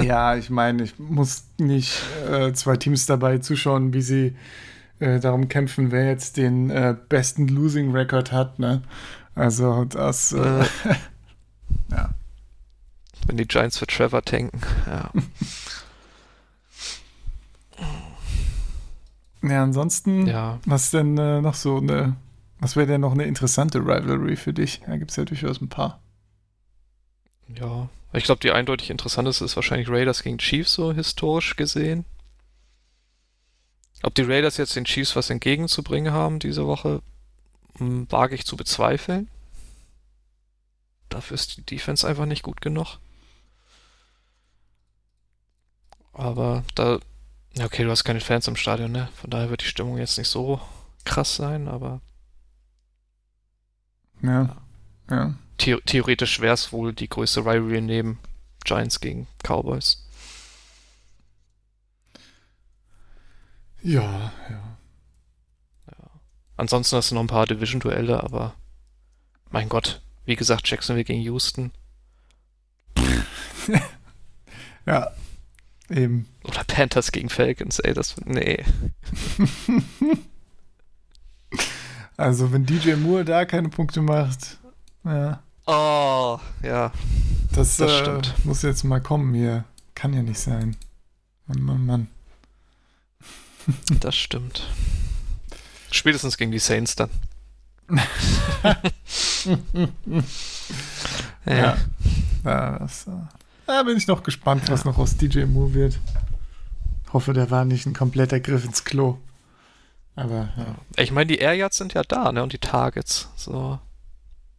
Ja, 0.00 0.36
ich 0.36 0.50
meine, 0.50 0.82
ich 0.82 0.98
muss 0.98 1.44
nicht 1.58 2.02
äh, 2.28 2.52
zwei 2.52 2.76
Teams 2.76 3.06
dabei 3.06 3.38
zuschauen, 3.38 3.94
wie 3.94 4.02
sie 4.02 4.36
äh, 4.98 5.20
darum 5.20 5.48
kämpfen, 5.48 5.92
wer 5.92 6.06
jetzt 6.06 6.36
den 6.36 6.68
äh, 6.70 6.94
besten 7.08 7.48
Losing 7.48 7.92
Record 7.92 8.32
hat, 8.32 8.58
ne? 8.58 8.82
Also 9.34 9.84
das, 9.84 10.32
äh, 10.32 10.60
Äh, 10.60 10.64
ja. 11.90 12.10
Wenn 13.26 13.36
die 13.36 13.46
Giants 13.48 13.78
für 13.78 13.86
Trevor 13.86 14.22
tanken. 14.22 14.60
Ja. 14.86 15.10
Ja, 19.46 19.62
ansonsten, 19.62 20.26
ja. 20.26 20.58
was 20.64 20.90
denn 20.90 21.18
äh, 21.18 21.42
noch 21.42 21.54
so 21.54 21.76
eine, 21.76 22.16
was 22.60 22.76
wäre 22.76 22.86
denn 22.86 23.02
noch 23.02 23.12
eine 23.12 23.24
interessante 23.24 23.78
Rivalry 23.78 24.36
für 24.36 24.54
dich? 24.54 24.80
Da 24.86 24.96
gibt 24.96 25.10
es 25.10 25.18
ja 25.18 25.24
durchaus 25.26 25.60
ein 25.60 25.68
paar. 25.68 26.00
Ja. 27.48 27.88
Ich 28.12 28.24
glaube, 28.24 28.40
die 28.40 28.52
eindeutig 28.52 28.90
interessanteste 28.90 29.44
ist 29.44 29.56
wahrscheinlich 29.56 29.88
Raiders 29.88 30.22
gegen 30.22 30.38
Chiefs, 30.38 30.74
so 30.74 30.92
historisch 30.92 31.56
gesehen. 31.56 32.04
Ob 34.02 34.14
die 34.14 34.22
Raiders 34.22 34.56
jetzt 34.56 34.76
den 34.76 34.84
Chiefs 34.84 35.16
was 35.16 35.30
entgegenzubringen 35.30 36.12
haben 36.12 36.38
diese 36.38 36.66
Woche, 36.66 37.02
hm, 37.78 38.10
wage 38.10 38.34
ich 38.34 38.46
zu 38.46 38.56
bezweifeln. 38.56 39.28
Dafür 41.08 41.36
ist 41.36 41.56
die 41.56 41.62
Defense 41.62 42.06
einfach 42.06 42.26
nicht 42.26 42.42
gut 42.42 42.60
genug. 42.60 42.98
Aber 46.12 46.64
da, 46.74 46.98
ja, 47.54 47.64
okay, 47.66 47.84
du 47.84 47.90
hast 47.90 48.04
keine 48.04 48.20
Fans 48.20 48.46
im 48.48 48.56
Stadion, 48.56 48.92
ne? 48.92 49.08
Von 49.16 49.30
daher 49.30 49.50
wird 49.50 49.62
die 49.62 49.66
Stimmung 49.66 49.98
jetzt 49.98 50.18
nicht 50.18 50.28
so 50.28 50.60
krass 51.04 51.36
sein, 51.36 51.68
aber 51.68 52.00
Ja. 54.22 54.56
Ja. 55.10 55.34
The 55.60 55.76
theoretisch 55.86 56.40
wäre 56.40 56.54
es 56.54 56.72
wohl 56.72 56.92
die 56.92 57.08
größte 57.08 57.40
Rivalry 57.40 57.80
neben 57.80 58.18
Giants 58.64 59.00
gegen 59.00 59.26
Cowboys. 59.42 60.06
Ja, 63.82 64.32
ja. 64.50 64.76
Ansonsten 66.56 66.96
hast 66.96 67.10
du 67.10 67.16
noch 67.16 67.22
ein 67.22 67.26
paar 67.26 67.46
Division-Duelle, 67.46 68.22
aber 68.22 68.54
mein 69.50 69.68
Gott, 69.68 70.00
wie 70.24 70.36
gesagt, 70.36 70.68
Jacksonville 70.68 71.04
gegen 71.04 71.20
Houston 71.22 71.72
Ja. 74.86 75.10
Eben. 75.90 76.26
oder 76.44 76.64
Panthers 76.64 77.12
gegen 77.12 77.28
Falcons, 77.28 77.78
ey, 77.78 77.92
das, 77.92 78.16
nee. 78.24 78.64
Also 82.16 82.52
wenn 82.52 82.64
DJ 82.64 82.94
Moore 82.94 83.24
da 83.24 83.44
keine 83.44 83.68
Punkte 83.68 84.00
macht, 84.00 84.58
ja. 85.04 85.42
Oh, 85.66 86.38
ja, 86.62 86.92
Das, 87.54 87.76
Das 87.78 87.90
äh, 87.90 87.98
stimmt. 88.00 88.34
muss 88.44 88.62
jetzt 88.62 88.84
mal 88.84 89.00
kommen 89.00 89.32
hier. 89.34 89.64
Kann 89.94 90.12
ja 90.12 90.22
nicht 90.22 90.38
sein. 90.40 90.76
Mann, 91.46 91.62
Mann, 91.62 91.86
Mann. 91.86 92.08
das 94.00 94.14
stimmt. 94.16 94.68
Spätestens 95.90 96.36
gegen 96.36 96.50
die 96.52 96.58
Saints 96.58 96.96
dann. 96.96 97.10
Ja. 101.46 101.76
Ja, 102.44 102.78
das, 102.78 103.06
äh, 103.06 103.10
da 103.66 103.82
bin 103.82 103.96
ich 103.96 104.06
noch 104.06 104.22
gespannt, 104.22 104.62
was 104.70 104.84
noch 104.84 104.98
aus 104.98 105.16
DJ 105.16 105.44
Moore 105.44 105.74
wird. 105.74 105.98
hoffe, 107.12 107.32
der 107.32 107.50
war 107.50 107.64
nicht 107.64 107.86
ein 107.86 107.92
kompletter 107.94 108.40
Griff 108.40 108.64
ins 108.64 108.84
Klo. 108.84 109.18
Aber 110.16 110.48
ja. 110.56 110.74
Ich 110.96 111.10
meine, 111.10 111.26
die 111.26 111.38
Air 111.38 111.54
Yards 111.54 111.76
sind 111.78 111.92
ja 111.94 112.02
da, 112.02 112.32
ne? 112.32 112.42
Und 112.42 112.52
die 112.52 112.58
Targets. 112.58 113.28
So. 113.36 113.78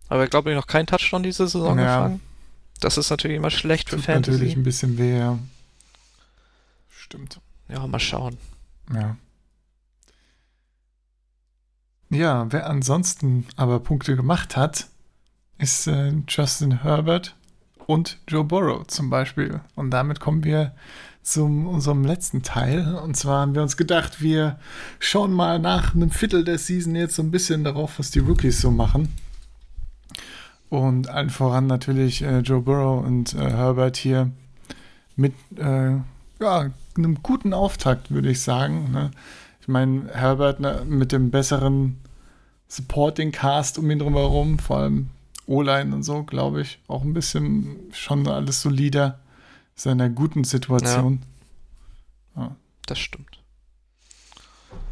Aber 0.10 0.24
ich 0.24 0.30
glaube, 0.30 0.54
noch 0.54 0.68
kein 0.68 0.86
Touchdown 0.88 1.24
diese 1.24 1.48
Saison 1.48 1.78
Ja. 1.80 1.98
gefangen. 2.04 2.22
Das 2.80 2.98
ist 2.98 3.10
natürlich 3.10 3.38
immer 3.38 3.50
schlecht 3.50 3.90
für 3.90 3.96
Tut 3.96 4.06
Fantasy. 4.06 4.32
natürlich 4.32 4.56
ein 4.58 4.64
bisschen 4.64 4.98
weh, 4.98 5.18
ja. 5.18 5.40
Stimmt. 6.90 7.40
Ja, 7.70 7.86
mal 7.88 8.00
schauen. 8.00 8.38
Ja. 8.94 9.16
Ja, 12.10 12.52
wer 12.52 12.68
ansonsten 12.70 13.48
aber 13.56 13.80
Punkte 13.80 14.16
gemacht 14.16 14.56
hat, 14.56 14.88
ist 15.58 15.88
äh, 15.88 16.14
Justin 16.28 16.84
Herbert 16.84 17.36
und 17.88 18.20
Joe 18.28 18.44
Burrow 18.44 18.86
zum 18.88 19.10
Beispiel. 19.10 19.62
Und 19.76 19.92
damit 19.92 20.20
kommen 20.20 20.44
wir 20.44 20.76
zu 21.24 21.46
unserem 21.46 22.04
letzten 22.06 22.44
Teil. 22.44 22.96
Und 22.96 23.18
zwar 23.18 23.42
haben 23.42 23.56
wir 23.56 23.64
uns 23.64 23.78
gedacht, 23.78 24.22
wir 24.22 24.60
schauen 25.00 25.32
mal 25.34 25.58
nach 25.60 25.96
einem 25.96 26.12
Viertel 26.12 26.44
der 26.44 26.60
Season 26.60 26.96
jetzt 26.96 27.16
so 27.16 27.24
ein 27.24 27.32
bisschen 27.32 27.64
darauf, 27.64 27.98
was 27.98 28.12
die 28.12 28.20
Rookies 28.20 28.62
so 28.62 28.70
machen. 28.70 29.12
Und 30.82 31.10
allen 31.10 31.30
voran 31.30 31.68
natürlich 31.68 32.22
äh, 32.22 32.40
Joe 32.40 32.62
Burrow 32.62 33.06
und 33.06 33.34
äh, 33.34 33.50
Herbert 33.50 33.98
hier 33.98 34.32
mit 35.16 35.34
äh, 35.58 35.98
ja, 36.40 36.72
einem 36.98 37.24
guten 37.24 37.54
Auftakt, 37.54 38.12
würde 38.12 38.30
ich 38.30 38.42
sagen. 38.42 38.92
Ne? 38.92 39.12
Ich 39.62 39.68
meine, 39.68 40.10
Herbert 40.14 40.60
ne, 40.60 40.84
mit 40.88 41.12
dem 41.12 41.32
besseren 41.32 41.98
Supporting 42.68 43.32
Cast 43.32 43.78
um 43.78 43.90
ihn 43.90 44.00
drumherum, 44.00 44.60
vor 44.60 44.80
allem 44.80 45.10
O-Line 45.48 45.94
und 45.94 46.04
so, 46.04 46.24
glaube 46.24 46.62
ich, 46.62 46.80
auch 46.88 47.04
ein 47.04 47.14
bisschen 47.14 47.78
schon 47.92 48.28
alles 48.28 48.62
solider. 48.62 49.20
Ist 49.76 49.86
in 49.86 49.94
einer 49.94 50.10
guten 50.10 50.46
Situation. 50.46 51.22
Das 52.86 53.00
stimmt. 53.00 53.40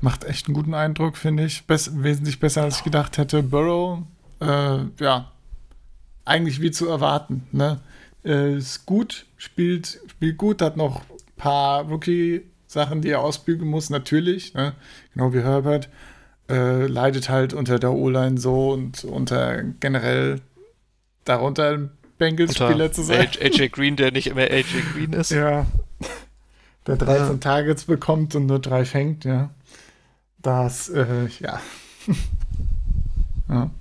Macht 0.01 0.23
echt 0.23 0.47
einen 0.47 0.55
guten 0.55 0.73
Eindruck, 0.73 1.17
finde 1.17 1.45
ich. 1.45 1.65
Bess 1.65 1.91
wesentlich 2.03 2.39
besser, 2.39 2.63
als 2.63 2.77
ich 2.77 2.83
gedacht 2.83 3.17
hätte. 3.17 3.43
Burrow, 3.43 3.99
äh, 4.41 4.79
ja, 4.99 5.31
eigentlich 6.25 6.61
wie 6.61 6.71
zu 6.71 6.87
erwarten. 6.87 7.47
Ne? 7.51 7.79
Äh, 8.23 8.55
ist 8.57 8.85
gut, 8.85 9.25
spielt, 9.37 9.99
spielt 10.07 10.37
gut, 10.37 10.61
hat 10.61 10.77
noch 10.77 11.01
ein 11.01 11.17
paar 11.35 11.83
Rookie-Sachen, 11.83 13.01
die 13.01 13.09
er 13.09 13.21
ausbügeln 13.21 13.69
muss, 13.69 13.89
natürlich. 13.89 14.53
Ne? 14.53 14.73
Genau 15.13 15.33
wie 15.33 15.41
Herbert. 15.41 15.89
Äh, 16.49 16.87
leidet 16.87 17.29
halt 17.29 17.53
unter 17.53 17.79
der 17.79 17.93
O-Line 17.93 18.37
so 18.37 18.71
und 18.71 19.03
unter 19.05 19.63
generell 19.79 20.41
darunter 21.23 21.71
ein 21.71 21.91
Bengals-Spieler 22.17 22.91
zu 22.91 23.03
sein. 23.03 23.29
AJ 23.41 23.69
Green, 23.69 23.95
der 23.95 24.11
nicht 24.11 24.27
immer 24.27 24.41
AJ 24.41 24.65
Green 24.93 25.13
ist. 25.13 25.31
Ja. 25.31 25.65
Der 26.85 26.97
13 26.97 27.27
Ja. 27.27 27.33
Targets 27.35 27.85
bekommt 27.85 28.35
und 28.35 28.45
nur 28.45 28.59
drei 28.59 28.83
fängt, 28.83 29.23
ja. 29.23 29.51
Das, 30.41 30.89
äh, 30.89 31.27
ja. 31.39 31.61
ja. 33.49 33.71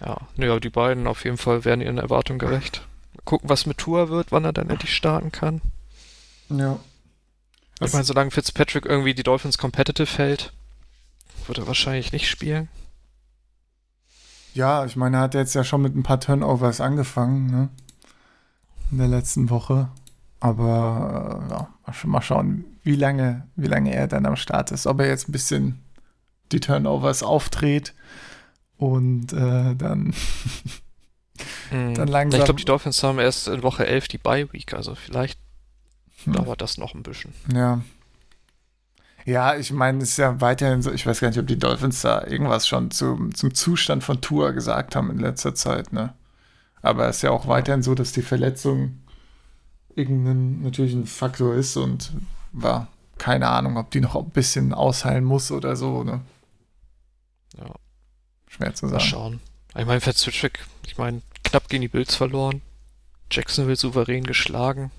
Ja, 0.00 0.18
ja, 0.36 0.60
die 0.60 0.70
beiden 0.70 1.06
auf 1.06 1.24
jeden 1.24 1.38
Fall 1.38 1.64
werden 1.64 1.80
ihren 1.80 1.98
Erwartungen 1.98 2.38
gerecht. 2.38 2.86
Mal 3.14 3.22
gucken, 3.24 3.48
was 3.48 3.66
mit 3.66 3.78
Tour 3.78 4.08
wird, 4.08 4.30
wann 4.30 4.44
er 4.44 4.52
dann 4.52 4.70
endlich 4.70 4.94
starten 4.94 5.32
kann. 5.32 5.60
Ja. 6.50 6.78
Ich 7.80 7.92
meine, 7.92 8.04
solange 8.04 8.30
Fitzpatrick 8.30 8.86
irgendwie 8.86 9.14
die 9.14 9.22
Dolphins 9.22 9.58
competitive 9.58 10.18
hält, 10.18 10.52
wird 11.46 11.58
er 11.58 11.66
wahrscheinlich 11.66 12.12
nicht 12.12 12.28
spielen. 12.28 12.68
Ja, 14.54 14.84
ich 14.84 14.96
meine, 14.96 15.18
er 15.18 15.22
hat 15.22 15.34
jetzt 15.34 15.54
ja 15.54 15.62
schon 15.62 15.82
mit 15.82 15.94
ein 15.94 16.02
paar 16.02 16.20
Turnovers 16.20 16.80
angefangen, 16.80 17.50
ne? 17.50 17.68
In 18.90 18.98
der 18.98 19.08
letzten 19.08 19.50
Woche. 19.50 19.88
Aber 20.40 21.44
äh, 21.46 21.50
ja, 21.52 21.68
mal 22.04 22.22
schauen, 22.22 22.64
wie 22.82 22.96
lange, 22.96 23.46
wie 23.56 23.66
lange 23.66 23.94
er 23.94 24.08
dann 24.08 24.26
am 24.26 24.36
Start 24.36 24.70
ist. 24.70 24.86
Ob 24.86 25.00
er 25.00 25.08
jetzt 25.08 25.28
ein 25.28 25.32
bisschen 25.32 25.82
die 26.52 26.60
Turnovers 26.60 27.22
aufdreht 27.22 27.94
und 28.78 29.32
äh, 29.32 29.74
dann 29.76 30.14
Hm. 31.70 31.94
Dann 31.94 32.08
langsam- 32.08 32.40
Ich 32.40 32.44
glaube, 32.46 32.58
die 32.58 32.64
Dolphins 32.64 33.02
haben 33.02 33.18
erst 33.18 33.46
in 33.46 33.62
Woche 33.62 33.86
11 33.86 34.08
die 34.08 34.18
Bye 34.18 34.52
Week, 34.52 34.72
also 34.74 34.94
vielleicht 34.94 35.38
Hm. 36.24 36.32
dauert 36.32 36.60
das 36.62 36.78
noch 36.78 36.94
ein 36.94 37.02
bisschen. 37.04 37.32
Ja. 37.54 37.80
Ja, 39.24 39.54
ich 39.56 39.70
meine, 39.72 40.02
es 40.02 40.10
ist 40.10 40.16
ja 40.16 40.40
weiterhin 40.40 40.80
so, 40.82 40.90
ich 40.90 41.06
weiß 41.06 41.20
gar 41.20 41.28
nicht, 41.28 41.38
ob 41.38 41.46
die 41.46 41.58
Dolphins 41.58 42.00
da 42.00 42.24
irgendwas 42.26 42.66
schon 42.66 42.90
zum, 42.90 43.34
zum 43.34 43.54
Zustand 43.54 44.02
von 44.02 44.20
Tour 44.20 44.52
gesagt 44.52 44.96
haben 44.96 45.10
in 45.10 45.18
letzter 45.18 45.54
Zeit, 45.54 45.92
ne? 45.92 46.14
Aber 46.80 47.08
es 47.08 47.16
ist 47.16 47.22
ja 47.22 47.30
auch 47.30 47.46
weiterhin 47.46 47.82
so, 47.82 47.94
dass 47.94 48.12
die 48.12 48.22
Verletzung 48.22 48.98
irgendein 49.94 50.62
natürlich 50.62 50.94
ein 50.94 51.06
Faktor 51.06 51.54
ist 51.54 51.76
und 51.76 52.12
war 52.52 52.88
keine 53.18 53.48
Ahnung, 53.48 53.76
ob 53.76 53.90
die 53.90 54.00
noch 54.00 54.16
ein 54.16 54.30
bisschen 54.30 54.72
ausheilen 54.72 55.24
muss 55.24 55.50
oder 55.52 55.76
so, 55.76 56.02
ne? 56.04 56.20
Schwer 58.48 58.74
zu 58.74 58.86
mal 58.86 58.92
sagen. 58.92 59.04
schauen. 59.04 59.40
Ich 59.76 59.86
meine, 59.86 60.00
Fitzpatrick, 60.00 60.64
ich 60.86 60.98
meine, 60.98 61.22
knapp 61.44 61.68
gegen 61.68 61.82
die 61.82 61.88
Bills 61.88 62.14
verloren. 62.14 62.62
Jacksonville 63.30 63.76
souverän 63.76 64.24
geschlagen. 64.24 64.90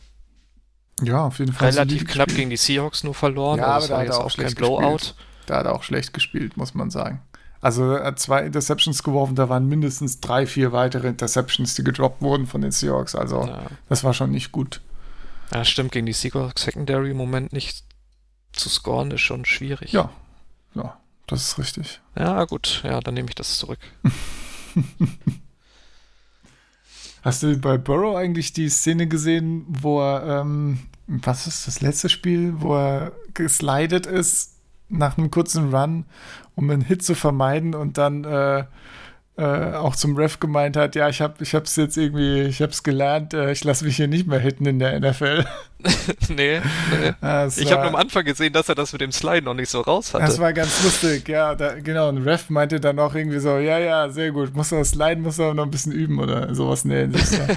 Ja, 1.01 1.25
auf 1.25 1.39
jeden 1.39 1.53
Fall. 1.53 1.69
Relativ 1.69 2.05
knapp 2.05 2.27
gespielt. 2.27 2.37
gegen 2.37 2.49
die 2.49 2.57
Seahawks 2.57 3.03
nur 3.03 3.13
verloren. 3.15 3.59
Ja, 3.59 3.67
aber 3.67 3.79
das 3.79 3.87
da 3.87 3.93
war 3.93 3.99
hat 4.01 4.05
jetzt 4.07 4.15
er 4.15 4.19
auch 4.19 4.23
kein 4.23 4.31
schlecht 4.31 4.57
Blowout. 4.57 4.93
gespielt. 4.97 5.15
Da 5.47 5.57
hat 5.57 5.65
er 5.65 5.73
auch 5.75 5.83
schlecht 5.83 6.13
gespielt, 6.13 6.57
muss 6.57 6.73
man 6.75 6.91
sagen. 6.91 7.21
Also 7.61 7.91
er 7.91 8.05
hat 8.05 8.19
zwei 8.19 8.45
Interceptions 8.45 9.03
geworfen, 9.03 9.35
da 9.35 9.49
waren 9.49 9.67
mindestens 9.67 10.21
drei, 10.21 10.45
vier 10.45 10.71
weitere 10.71 11.07
Interceptions, 11.09 11.73
die 11.75 11.83
gedroppt 11.83 12.21
wurden 12.21 12.47
von 12.47 12.61
den 12.61 12.71
Seahawks. 12.71 13.15
Also 13.15 13.45
Ja. 13.47 13.63
das 13.89 14.03
war 14.03 14.13
schon 14.13 14.31
nicht 14.31 14.51
gut. 14.53 14.79
ja, 15.53 15.65
stimmt, 15.65 15.91
gegen 15.91 16.05
die 16.05 16.13
Seahawks 16.13 16.61
Secondary 16.63 17.11
im 17.11 17.17
Moment 17.17 17.51
nicht 17.51 17.83
zu 18.53 18.69
scoren, 18.69 19.11
ist 19.11 19.21
schon 19.21 19.43
schwierig. 19.45 19.91
Ja, 19.91 20.09
das 21.30 21.43
ist 21.43 21.59
richtig. 21.59 22.01
Ja, 22.17 22.43
gut, 22.45 22.82
ja, 22.84 22.99
dann 22.99 23.13
nehme 23.13 23.30
ich 23.30 23.36
das 23.36 23.57
zurück. 23.57 23.80
Hast 27.21 27.43
du 27.43 27.57
bei 27.57 27.77
Burrow 27.77 28.15
eigentlich 28.15 28.53
die 28.53 28.69
Szene 28.69 29.07
gesehen, 29.07 29.65
wo 29.67 30.01
er, 30.01 30.41
ähm, 30.41 30.80
was 31.07 31.47
ist 31.47 31.67
das 31.67 31.82
letzte 31.82 32.07
Spiel, 32.09 32.53
wo 32.61 32.75
er 32.75 33.11
geslidet 33.34 34.05
ist 34.05 34.55
nach 34.88 35.17
einem 35.17 35.30
kurzen 35.30 35.73
Run, 35.73 36.05
um 36.55 36.69
einen 36.69 36.82
Hit 36.82 37.03
zu 37.03 37.15
vermeiden 37.15 37.75
und 37.75 37.97
dann 37.97 38.23
äh, 38.23 38.65
äh, 39.40 39.74
auch 39.76 39.95
zum 39.95 40.18
Ref 40.18 40.41
gemeint 40.41 40.76
hat, 40.76 40.95
ja, 40.95 41.07
ich 41.07 41.22
habe 41.22 41.36
ich 41.41 41.56
hab's 41.56 41.78
jetzt 41.78 41.95
irgendwie, 41.95 42.41
ich 42.41 42.61
hab's 42.61 42.84
gelernt, 42.84 43.34
äh, 43.34 43.53
ich 43.53 43.64
lasse 43.64 43.86
mich 43.86 43.95
hier 43.95 44.10
nicht 44.10 44.28
mehr 44.28 44.40
hitten 44.40 44.66
in 44.66 44.80
der 44.80 44.99
NFL. 44.99 45.45
nee, 46.28 46.60
nee. 46.60 47.14
Das 47.22 47.57
Ich 47.57 47.68
war- 47.68 47.78
habe 47.78 47.82
nur 47.84 47.90
am 47.91 47.95
Anfang 47.95 48.26
gesehen, 48.26 48.52
dass 48.52 48.68
er 48.68 48.76
das 48.76 48.91
mit 48.91 48.99
dem 48.99 49.14
Slide 49.14 49.44
noch 49.44 49.53
nicht 49.53 49.70
so 49.70 49.80
raus 49.80 50.14
hatte. 50.14 50.26
Das 50.26 50.40
war 50.40 50.52
ganz 50.52 50.84
lustig, 50.84 51.30
ja, 51.30 51.56
da, 51.56 51.80
genau. 51.80 52.10
Und 52.10 52.18
Ref 52.28 52.49
meinte 52.49 52.82
dann 52.82 52.99
auch 52.99 53.16
irgendwie 53.16 53.40
so, 53.40 53.57
ja, 53.60 53.80
ja, 53.80 54.10
sehr 54.10 54.32
gut, 54.32 54.53
muss 54.53 54.74
er 54.74 54.80
das 54.80 54.90
Sliden, 54.90 55.24
muss 55.24 55.40
er 55.40 55.53
noch 55.53 55.64
ein 55.64 55.72
bisschen 55.72 55.94
üben 55.94 56.20
oder 56.20 56.53
sowas. 56.53 56.84
Nee, 56.84 57.07
das 57.11 57.40
war, 57.40 57.48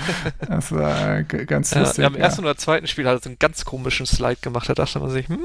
das 0.47 0.73
war 0.73 1.23
ganz 1.25 1.73
ja, 1.75 1.81
lustig. 1.81 2.05
Am 2.05 2.15
ja. 2.15 2.21
ersten 2.21 2.43
oder 2.43 2.57
zweiten 2.57 2.87
Spiel 2.87 3.09
hat 3.09 3.17
er 3.17 3.23
so 3.23 3.29
einen 3.29 3.41
ganz 3.41 3.65
komischen 3.65 4.07
Slide 4.07 4.39
gemacht. 4.41 4.69
Da 4.69 4.75
dachte 4.75 5.01
man 5.01 5.11
sich, 5.11 5.27
hm, 5.29 5.41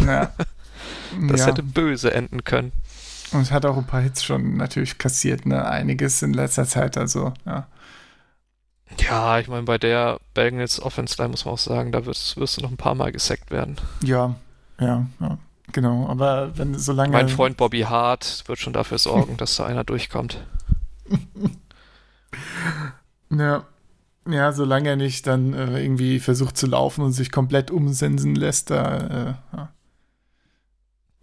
Ja. 0.00 0.32
das 1.30 1.40
ja. 1.40 1.46
hätte 1.46 1.62
böse 1.62 2.12
enden 2.12 2.44
können. 2.44 2.72
Und 3.32 3.50
hat 3.50 3.64
auch 3.64 3.76
ein 3.76 3.86
paar 3.86 4.00
Hits 4.02 4.22
schon 4.24 4.56
natürlich 4.56 4.98
kassiert, 4.98 5.46
ne? 5.46 5.64
Einiges 5.64 6.22
in 6.22 6.34
letzter 6.34 6.66
Zeit, 6.66 6.96
also, 6.98 7.32
ja. 7.46 7.66
Ja, 9.00 9.38
ich 9.38 9.48
meine, 9.48 9.62
bei 9.62 9.78
der 9.78 10.20
Bengals 10.34 10.80
Offense 10.80 11.16
Line 11.16 11.30
muss 11.30 11.46
man 11.46 11.54
auch 11.54 11.58
sagen, 11.58 11.92
da 11.92 12.04
wirst, 12.04 12.36
wirst 12.36 12.58
du 12.58 12.60
noch 12.60 12.70
ein 12.70 12.76
paar 12.76 12.94
Mal 12.94 13.10
gesackt 13.10 13.50
werden. 13.50 13.76
Ja, 14.02 14.34
ja, 14.78 15.06
ja. 15.20 15.38
Genau, 15.72 16.06
aber 16.08 16.56
wenn 16.58 16.78
solange. 16.78 17.12
Mein 17.12 17.30
Freund 17.30 17.56
Bobby 17.56 17.80
Hart 17.80 18.44
wird 18.46 18.58
schon 18.58 18.74
dafür 18.74 18.98
sorgen, 18.98 19.38
dass 19.38 19.56
da 19.56 19.64
einer 19.66 19.84
durchkommt. 19.84 20.44
Ja. 23.30 23.64
Ja, 24.28 24.52
solange 24.52 24.90
er 24.90 24.96
nicht 24.96 25.26
dann 25.26 25.52
äh, 25.52 25.82
irgendwie 25.82 26.20
versucht 26.20 26.56
zu 26.56 26.66
laufen 26.66 27.02
und 27.02 27.12
sich 27.12 27.32
komplett 27.32 27.70
umsensen 27.72 28.36
lässt, 28.36 28.70
da 28.70 28.96
äh, 28.98 29.34
ja. 29.56 29.68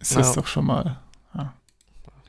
ist 0.00 0.16
das 0.16 0.30
Ja. 0.30 0.34
doch 0.42 0.46
schon 0.46 0.66
mal. 0.66 0.98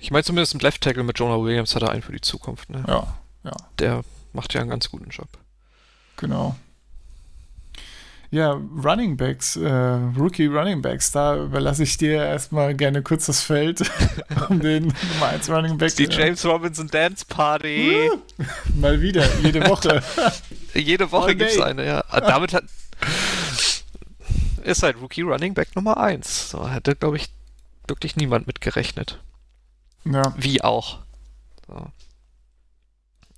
Ich 0.01 0.11
meine, 0.11 0.23
zumindest 0.23 0.53
im 0.55 0.59
Left 0.59 0.81
Tackle 0.81 1.03
mit 1.03 1.19
Jonah 1.19 1.41
Williams 1.41 1.75
hat 1.75 1.83
er 1.83 1.91
einen 1.91 2.01
für 2.01 2.11
die 2.11 2.21
Zukunft. 2.21 2.69
Ne? 2.69 2.83
Ja, 2.87 3.15
ja. 3.43 3.51
Der 3.79 4.01
macht 4.33 4.53
ja 4.53 4.61
einen 4.61 4.69
ganz 4.69 4.89
guten 4.89 5.09
Job. 5.09 5.27
Genau. 6.17 6.55
Ja, 8.31 8.51
Running 8.83 9.17
Backs, 9.17 9.57
äh, 9.57 9.67
Rookie 9.69 10.45
Running 10.47 10.81
Backs, 10.81 11.11
da 11.11 11.35
überlasse 11.43 11.83
ich 11.83 11.97
dir 11.97 12.13
erstmal 12.23 12.73
gerne 12.73 13.01
kurz 13.03 13.25
das 13.25 13.41
Feld, 13.41 13.81
um 14.49 14.61
den 14.61 14.83
Nummer 14.85 15.27
1 15.33 15.49
Running 15.49 15.77
Back 15.77 15.95
Die 15.97 16.05
James 16.05 16.45
Robinson 16.45 16.87
Dance 16.87 17.25
Party. 17.27 18.05
äh, 18.07 18.09
mal 18.75 19.01
wieder, 19.01 19.25
jede 19.41 19.67
Woche. 19.69 20.01
Jede 20.73 21.11
Woche 21.11 21.27
All 21.27 21.35
gibt 21.35 21.51
es 21.51 21.59
eine, 21.59 21.85
ja. 21.85 22.03
Ah, 22.09 22.21
Damit 22.21 22.53
hat. 22.53 22.63
Ist 24.63 24.81
halt 24.81 24.95
Rookie 25.01 25.23
Running 25.23 25.53
Back 25.53 25.75
Nummer 25.75 25.97
1. 25.97 26.51
So 26.51 26.69
hätte, 26.69 26.95
glaube 26.95 27.17
ich, 27.17 27.29
wirklich 27.87 28.15
niemand 28.15 28.47
mit 28.47 28.61
gerechnet. 28.61 29.19
Ja, 30.05 30.33
Wie 30.37 30.61
auch. 30.63 30.99
So. 31.67 31.85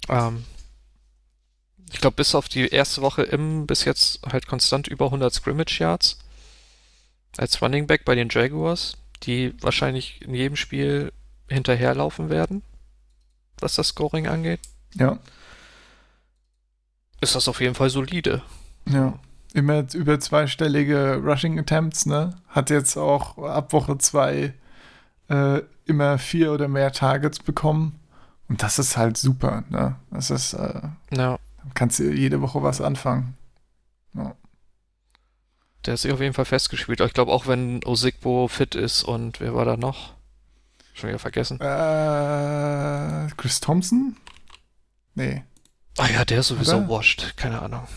Ähm, 0.09 0.43
ich 1.91 1.99
glaube, 2.01 2.15
bis 2.15 2.33
auf 2.35 2.49
die 2.49 2.67
erste 2.67 3.01
Woche 3.01 3.23
im 3.23 3.67
bis 3.67 3.85
jetzt 3.85 4.19
halt 4.25 4.47
konstant 4.47 4.87
über 4.87 5.05
100 5.05 5.33
Scrimmage 5.33 5.79
Yards. 5.79 6.17
als 7.37 7.61
Running 7.61 7.87
Back 7.87 8.05
bei 8.05 8.15
den 8.15 8.29
Jaguars, 8.29 8.97
die 9.23 9.53
wahrscheinlich 9.61 10.21
in 10.21 10.33
jedem 10.35 10.55
Spiel 10.55 11.11
hinterherlaufen 11.49 12.29
werden, 12.29 12.63
was 13.59 13.75
das 13.75 13.89
Scoring 13.89 14.27
angeht, 14.27 14.59
Ja, 14.95 15.17
ist 17.21 17.35
das 17.35 17.47
auf 17.47 17.61
jeden 17.61 17.75
Fall 17.75 17.89
solide. 17.89 18.41
ja. 18.87 19.17
Immer 19.55 19.85
über 19.93 20.19
zweistellige 20.19 21.21
Rushing 21.23 21.59
Attempts, 21.59 22.07
ne? 22.07 22.35
Hat 22.47 22.71
jetzt 22.71 22.97
auch 22.97 23.37
ab 23.37 23.71
Woche 23.71 23.99
zwei 23.99 24.51
äh, 25.29 25.61
immer 25.85 26.17
vier 26.17 26.51
oder 26.51 26.67
mehr 26.67 26.91
Targets 26.91 27.39
bekommen. 27.39 27.99
Und 28.49 28.61
das 28.63 28.79
ist 28.79 28.97
halt 28.97 29.17
super, 29.17 29.63
ne? 29.69 29.95
Das 30.11 30.29
ist, 30.29 30.53
äh, 30.53 30.81
Ja, 31.15 31.37
kannst 31.73 31.99
du 31.99 32.11
jede 32.11 32.41
Woche 32.41 32.61
was 32.61 32.81
anfangen. 32.81 33.35
Ja. 34.13 34.35
der 35.85 35.95
ist 35.95 36.03
sich 36.03 36.11
auf 36.11 36.21
jeden 36.21 36.33
Fall 36.33 36.45
festgespielt. 36.45 37.01
Ich 37.01 37.13
glaube 37.13 37.31
auch, 37.31 37.47
wenn 37.47 37.83
Osigbo 37.83 38.47
fit 38.47 38.75
ist 38.75 39.03
und 39.03 39.39
wer 39.39 39.55
war 39.55 39.65
da 39.65 39.75
noch? 39.77 40.13
Schon 40.93 41.09
wieder 41.09 41.19
vergessen. 41.19 41.59
Äh, 41.59 43.27
Chris 43.37 43.59
Thompson? 43.59 44.15
Nee. 45.15 45.43
Ah 45.97 46.07
ja, 46.07 46.25
der 46.25 46.39
ist 46.39 46.47
sowieso 46.49 46.77
Oder? 46.77 46.89
washed. 46.89 47.33
Keine 47.37 47.61
Ahnung. 47.61 47.87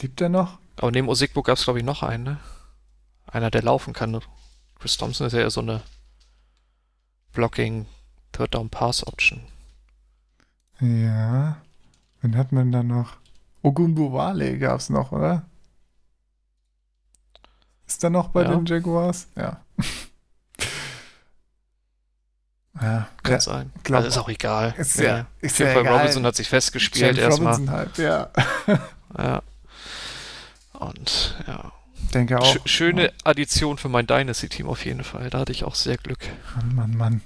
Liebt 0.00 0.20
er 0.20 0.28
noch? 0.28 0.58
Aber 0.76 0.90
neben 0.90 1.08
Osigbo 1.08 1.42
gab 1.42 1.58
es, 1.58 1.64
glaube 1.64 1.78
ich, 1.78 1.84
noch 1.84 2.02
einen, 2.02 2.24
ne? 2.24 2.38
Einer, 3.26 3.50
der 3.50 3.62
laufen 3.62 3.92
kann. 3.92 4.18
Chris 4.78 4.96
Thompson 4.96 5.26
ist 5.26 5.32
ja 5.32 5.40
eher 5.40 5.50
so 5.50 5.60
eine 5.60 5.82
Blocking 7.36 7.86
Third 8.32 8.54
Down 8.54 8.70
Pass 8.70 9.06
Option. 9.06 9.42
Ja. 10.80 11.58
Wen 12.22 12.36
hat 12.36 12.50
man 12.50 12.72
da 12.72 12.82
noch? 12.82 13.16
Ogunbowale 13.62 14.58
gab 14.58 14.80
es 14.80 14.88
noch, 14.90 15.12
oder? 15.12 15.44
Ist 17.86 18.02
er 18.02 18.10
noch 18.10 18.28
bei 18.30 18.42
Ja. 18.42 18.50
den 18.54 18.64
Jaguars? 18.66 19.28
Ja. 19.36 19.60
ja, 22.80 23.08
Kann 23.22 23.32
ja, 23.32 23.40
sein. 23.40 23.72
glaub- 23.84 23.96
also 24.02 24.08
ist 24.08 24.18
auch 24.18 24.28
egal. 24.28 24.74
ist 24.78 24.98
Nee. 24.98 25.04
ja, 25.04 25.26
ist 25.40 25.58
ja 25.58 25.78
egal. 25.78 25.98
Robinson 25.98 26.24
hat 26.26 26.36
sich 26.36 26.48
festgespielt 26.48 27.18
erstmal. 27.18 27.52
Robinson 27.54 27.74
halt, 27.76 27.98
ja. 27.98 28.30
Ja. 29.18 29.42
Und 30.74 31.36
ja. 31.46 31.72
Denke 32.14 32.38
auch. 32.38 32.46
Sch 32.46 32.58
schöne 32.66 33.12
Addition 33.24 33.78
für 33.78 33.88
mein 33.88 34.06
Dynasty-Team 34.06 34.66
auf 34.68 34.84
jeden 34.84 35.04
Fall. 35.04 35.30
Da 35.30 35.40
hatte 35.40 35.52
ich 35.52 35.64
auch 35.64 35.74
sehr 35.74 35.96
Glück. 35.96 36.20
Mann, 36.56 36.74
Mann, 36.74 36.96
Mann. 36.96 37.20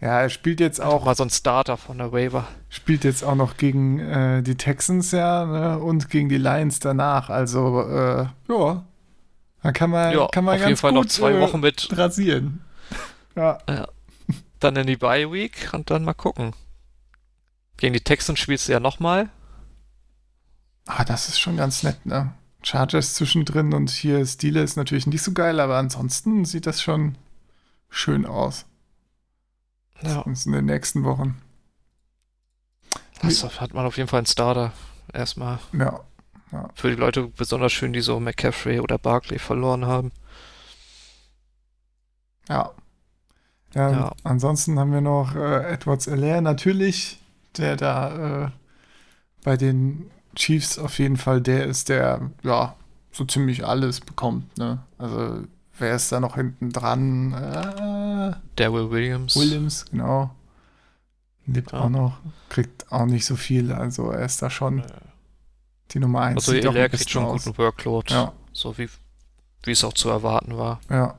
Ja, 0.00 0.20
er 0.20 0.30
spielt 0.30 0.58
jetzt 0.58 0.80
Auch 0.80 1.04
mal 1.04 1.14
so 1.14 1.22
ein 1.22 1.30
Starter 1.30 1.76
von 1.76 1.98
der 1.98 2.10
Waiver. 2.12 2.48
spielt 2.68 3.04
jetzt 3.04 3.22
auch 3.22 3.36
noch 3.36 3.56
gegen 3.56 4.00
äh, 4.00 4.42
die 4.42 4.56
Texans 4.56 5.12
ja 5.12 5.44
ne, 5.46 5.78
und 5.78 6.10
gegen 6.10 6.28
die 6.28 6.38
Lions 6.38 6.80
danach. 6.80 7.30
Also, 7.30 7.82
äh, 7.88 8.26
ja. 8.48 8.84
Da 9.62 9.70
kann 9.70 9.90
man, 9.90 10.12
Ja, 10.12 10.26
kann 10.26 10.44
man 10.44 10.54
auf 10.54 10.60
ganz 10.60 10.68
jeden 10.70 10.76
Fall 10.78 10.92
gut 10.92 11.02
noch 11.04 11.08
zwei 11.08 11.32
äh, 11.34 11.40
Wochen 11.40 11.60
mit. 11.60 11.88
rasieren. 11.96 12.60
Ja. 13.36 13.58
Dann 14.60 14.76
in 14.76 14.86
die 14.86 14.96
Bye 14.98 15.32
Week 15.32 15.70
und 15.72 15.90
dann 15.90 16.04
mal 16.04 16.12
gucken. 16.12 16.52
Gegen 17.78 17.94
die 17.94 18.00
Texans 18.00 18.38
spielst 18.40 18.68
du 18.68 18.72
ja 18.72 18.80
nochmal. 18.80 19.30
Ah, 20.86 21.04
das 21.04 21.28
ist 21.28 21.38
schon 21.40 21.56
ganz 21.56 21.82
nett, 21.82 22.04
ne? 22.04 22.34
Chargers 22.62 23.14
zwischendrin 23.14 23.72
und 23.74 23.90
hier 23.90 24.24
Steelers 24.26 24.70
ist 24.70 24.76
natürlich 24.76 25.06
nicht 25.06 25.22
so 25.22 25.32
geil, 25.32 25.60
aber 25.60 25.76
ansonsten 25.78 26.44
sieht 26.44 26.66
das 26.66 26.80
schon 26.82 27.16
schön 27.90 28.24
aus. 28.26 28.64
Ja, 30.02 30.22
in 30.22 30.52
den 30.52 30.64
nächsten 30.66 31.04
Wochen. 31.04 31.40
das 33.22 33.60
hat 33.60 33.72
man 33.74 33.86
auf 33.86 33.96
jeden 33.96 34.08
Fall 34.08 34.18
einen 34.18 34.26
Starter. 34.26 34.72
Erstmal 35.12 35.58
Ja. 35.72 36.00
für 36.74 36.90
die 36.90 36.96
Leute 36.96 37.28
besonders 37.28 37.72
schön, 37.72 37.92
die 37.92 38.00
so 38.00 38.18
McCaffrey 38.18 38.80
oder 38.80 38.98
Barkley 38.98 39.38
verloren 39.38 39.86
haben. 39.86 40.10
Ja. 42.48 42.70
Ja, 43.74 43.90
Ja. 43.90 44.12
ansonsten 44.24 44.78
haben 44.78 44.92
wir 44.92 45.00
noch 45.00 45.34
äh, 45.34 45.72
Edwards 45.72 46.08
Alaire 46.08 46.42
natürlich, 46.42 47.18
der 47.56 47.76
da 47.76 48.44
äh, 48.46 48.50
bei 49.44 49.56
den 49.56 50.10
Chiefs 50.34 50.78
auf 50.78 50.98
jeden 50.98 51.16
Fall 51.16 51.40
der 51.40 51.66
ist, 51.66 51.88
der 51.88 52.30
ja 52.42 52.74
so 53.10 53.24
ziemlich 53.24 53.66
alles 53.66 54.00
bekommt. 54.00 54.56
Ne? 54.58 54.78
Also 54.98 55.44
wer 55.78 55.94
ist 55.94 56.10
da 56.12 56.20
noch 56.20 56.36
hinten 56.36 56.70
dran? 56.72 57.32
Äh, 57.32 58.34
Daryl 58.56 58.90
Williams. 58.90 59.36
Williams, 59.36 59.84
genau. 59.90 60.30
Lebt 61.46 61.72
Ja. 61.72 61.80
auch 61.80 61.88
noch, 61.88 62.18
kriegt 62.48 62.90
auch 62.92 63.04
nicht 63.06 63.26
so 63.26 63.36
viel, 63.36 63.72
also 63.72 64.10
er 64.10 64.24
ist 64.24 64.40
da 64.42 64.48
schon 64.48 64.82
die 65.90 65.98
Nummer 65.98 66.22
1. 66.22 66.36
Also 66.36 66.52
Hilaire 66.52 66.88
kriegt 66.88 67.10
schon 67.10 67.24
einen 67.24 67.32
guten 67.32 67.58
Workload. 67.58 68.12
Ja, 68.14 68.32
So 68.52 68.78
wie, 68.78 68.88
wie 69.64 69.72
es 69.72 69.82
auch 69.84 69.92
zu 69.92 70.08
erwarten 70.08 70.56
war. 70.56 70.80
ja, 70.88 71.14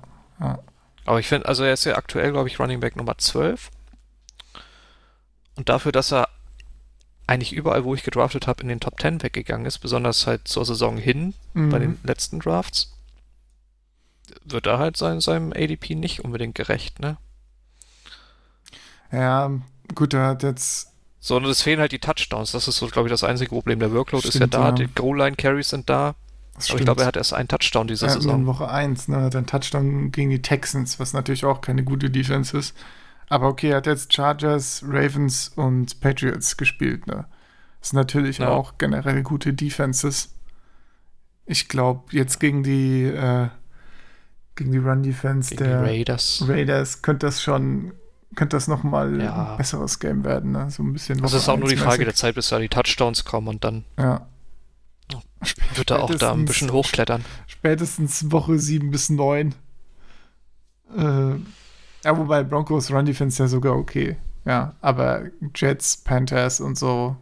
Aber 1.06 1.20
ich 1.20 1.28
finde, 1.28 1.48
also 1.48 1.64
er 1.64 1.74
ist 1.74 1.84
ja 1.84 1.96
aktuell, 1.98 2.32
glaube 2.32 2.48
ich, 2.48 2.58
Running 2.60 2.80
Back 2.80 2.96
Nummer 2.96 3.18
12. 3.18 3.70
Und 5.56 5.70
dafür, 5.70 5.92
dass 5.92 6.12
er 6.12 6.30
eigentlich 7.28 7.54
überall, 7.54 7.84
wo 7.84 7.96
ich 7.96 8.04
gedraftet 8.04 8.48
habe, 8.48 8.62
in 8.62 8.68
den 8.68 8.80
Top 8.80 9.00
10 9.00 9.24
weggegangen 9.24 9.66
ist, 9.66 9.80
besonders 9.80 10.28
halt 10.28 10.48
zur 10.48 10.66
Saison 10.66 10.98
hin, 10.98 11.34
mhm. 11.54 11.70
bei 11.70 11.80
den 11.80 12.00
letzten 12.04 12.40
Drafts, 12.40 12.92
wird 14.44 14.68
er 14.68 14.80
halt 14.80 14.98
sein, 14.98 15.22
seinem 15.22 15.54
ADP 15.54 15.96
nicht 15.96 16.24
unbedingt 16.24 16.56
gerecht, 16.56 17.00
ne? 17.00 17.18
ja, 19.14 19.52
gut, 19.94 20.14
er 20.14 20.28
hat 20.28 20.44
jetzt 20.44 20.92
So, 21.20 21.38
und 21.38 21.46
es 21.46 21.62
fehlen 21.62 21.80
halt 21.80 21.92
die 21.92 22.00
Touchdowns. 22.00 22.52
Das 22.52 22.68
ist 22.68 22.78
so, 22.78 22.88
glaube 22.88 23.08
ich, 23.08 23.12
das 23.14 23.24
einzige 23.24 23.50
Problem. 23.50 23.80
Der 23.80 23.94
Workload 23.94 24.28
ist 24.28 24.34
ja 24.34 24.40
Stimmt, 24.40 24.56
da, 24.56 24.66
ja. 24.66 24.72
die 24.72 24.88
Goal-Line-Carries 24.88 25.70
sind 25.70 25.90
da. 25.90 26.16
das 26.56 26.70
Aber 26.70 26.80
ich 26.80 26.86
glaube, 26.86 27.02
er 27.02 27.08
hat 27.08 27.16
erst 27.16 27.34
einen 27.34 27.48
Touchdown 27.48 27.88
diese 27.88 28.08
ja, 28.08 28.14
in 28.14 28.22
Saison. 28.22 28.46
Woche 28.48 28.70
1, 28.70 29.08
ne, 29.08 29.22
hat 29.22 29.36
einen 29.36 29.46
Touchdown 29.46 30.12
gegen 30.12 30.32
die 30.32 30.42
Texans, 30.42 31.00
was 31.00 31.14
natürlich 31.14 31.46
auch 31.46 31.62
keine 31.62 31.84
gute 31.84 32.10
Defense 32.10 32.58
ist. 32.58 32.76
Aber 33.34 33.48
okay, 33.48 33.70
er 33.72 33.78
hat 33.78 33.88
jetzt 33.88 34.14
Chargers, 34.14 34.84
Ravens 34.88 35.48
und 35.56 36.00
Patriots 36.02 36.56
gespielt, 36.56 37.08
ne? 37.08 37.26
Das 37.80 37.90
sind 37.90 37.98
natürlich 37.98 38.38
Ja. 38.38 38.50
auch 38.50 38.78
generell 38.78 39.24
gute 39.24 39.54
Defenses. 39.56 40.36
Ich 41.48 41.68
glaube, 41.68 42.04
jetzt 42.16 42.40
gegen 42.40 42.62
die 42.62 43.06
äh, 43.06 43.48
gegen 44.56 44.72
die 44.72 44.78
Run-Defense 44.78 45.56
der 45.56 45.82
Raiders. 45.82 46.46
Raiders 46.48 47.02
könnte 47.02 47.26
das 47.26 47.42
schon, 47.42 47.94
könnte 48.36 48.56
das 48.56 48.68
nochmal 48.68 49.20
Ja. 49.20 49.54
ein 49.54 49.58
besseres 49.58 49.98
Game 50.00 50.24
werden, 50.24 50.52
ne? 50.52 50.70
So 50.70 50.84
ein 50.84 50.94
bisschen. 50.94 51.18
Das 51.20 51.32
Woche 51.32 51.38
ist 51.40 51.50
auch 51.50 51.58
nur 51.58 51.70
die 51.70 51.76
1 51.76 51.84
Frage 51.84 52.06
der. 52.06 52.14
Zeit, 52.14 52.36
bis 52.36 52.50
da 52.50 52.60
die 52.60 52.70
Touchdowns 52.70 53.26
kommen 53.26 53.48
und 53.48 53.64
dann 53.64 53.84
Ja. 53.98 54.28
wird 55.74 55.90
er 55.90 56.04
auch 56.04 56.14
da 56.14 56.34
ein 56.34 56.46
bisschen 56.46 56.72
hochklettern. 56.72 57.26
Spätestens 57.48 58.32
Woche 58.32 58.60
7 58.60 58.92
bis 58.92 59.10
9. 59.10 59.56
Äh, 60.96 61.34
ja, 62.04 62.18
wobei 62.18 62.44
Broncos 62.44 62.92
Run 62.92 63.06
Defense 63.06 63.42
ja 63.42 63.48
sogar 63.48 63.76
okay. 63.76 64.18
Ja, 64.46 64.76
aber 64.82 65.24
Jets, 65.56 65.98
Panthers 65.98 66.60
und 66.60 66.78
so, 66.78 67.16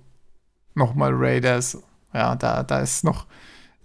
nochmal 0.74 1.12
Raiders, 1.14 1.78
ja, 2.14 2.36
da, 2.36 2.64
da 2.64 2.80
ist 2.80 3.04
noch 3.04 3.26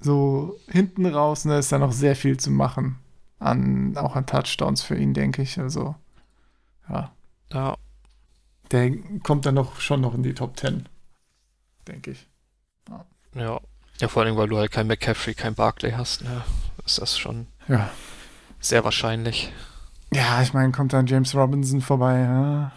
so 0.01 0.57
hinten 0.69 1.07
raus, 1.07 1.45
ne, 1.45 1.59
ist 1.59 1.71
da 1.73 1.79
noch 1.79 1.93
sehr 1.93 2.17
viel 2.17 2.39
zu 2.39 2.51
machen. 2.51 2.99
An, 3.39 3.97
auch 3.99 4.17
an 4.17 4.25
Touchdowns 4.25 4.83
für 4.83 4.97
ihn, 4.97 5.13
denke 5.13 5.43
ich. 5.43 5.59
Also, 5.61 5.95
ja, 6.89 7.13
Ja, 7.53 7.77
der 8.73 8.93
kommt 9.23 9.45
dann 9.45 9.55
noch 9.57 9.81
schon 9.81 10.01
noch 10.01 10.15
in 10.15 10.23
die 10.23 10.33
Top 10.35 10.59
10, 10.59 10.89
denke 11.87 12.13
ich. 12.13 12.27
ja. 13.35 13.61
Ja, 13.99 14.09
vor 14.09 14.23
allem, 14.23 14.37
weil 14.37 14.49
du 14.49 14.59
halt 14.59 14.73
kein 14.73 14.87
McCaffrey, 14.87 15.35
kein 15.35 15.55
Barkley 15.55 15.93
hast, 15.93 16.23
ne? 16.23 16.43
Ist 16.85 16.99
das 17.01 17.19
schon 17.19 17.47
Ja. 17.69 17.91
sehr 18.61 18.85
wahrscheinlich. 18.85 19.53
Ja, 20.13 20.43
ich 20.43 20.53
meine, 20.53 20.73
kommt 20.73 20.93
dann 20.93 21.07
James 21.07 21.35
Robinson 21.35 21.81
vorbei, 21.81 22.19
ja. 22.21 22.73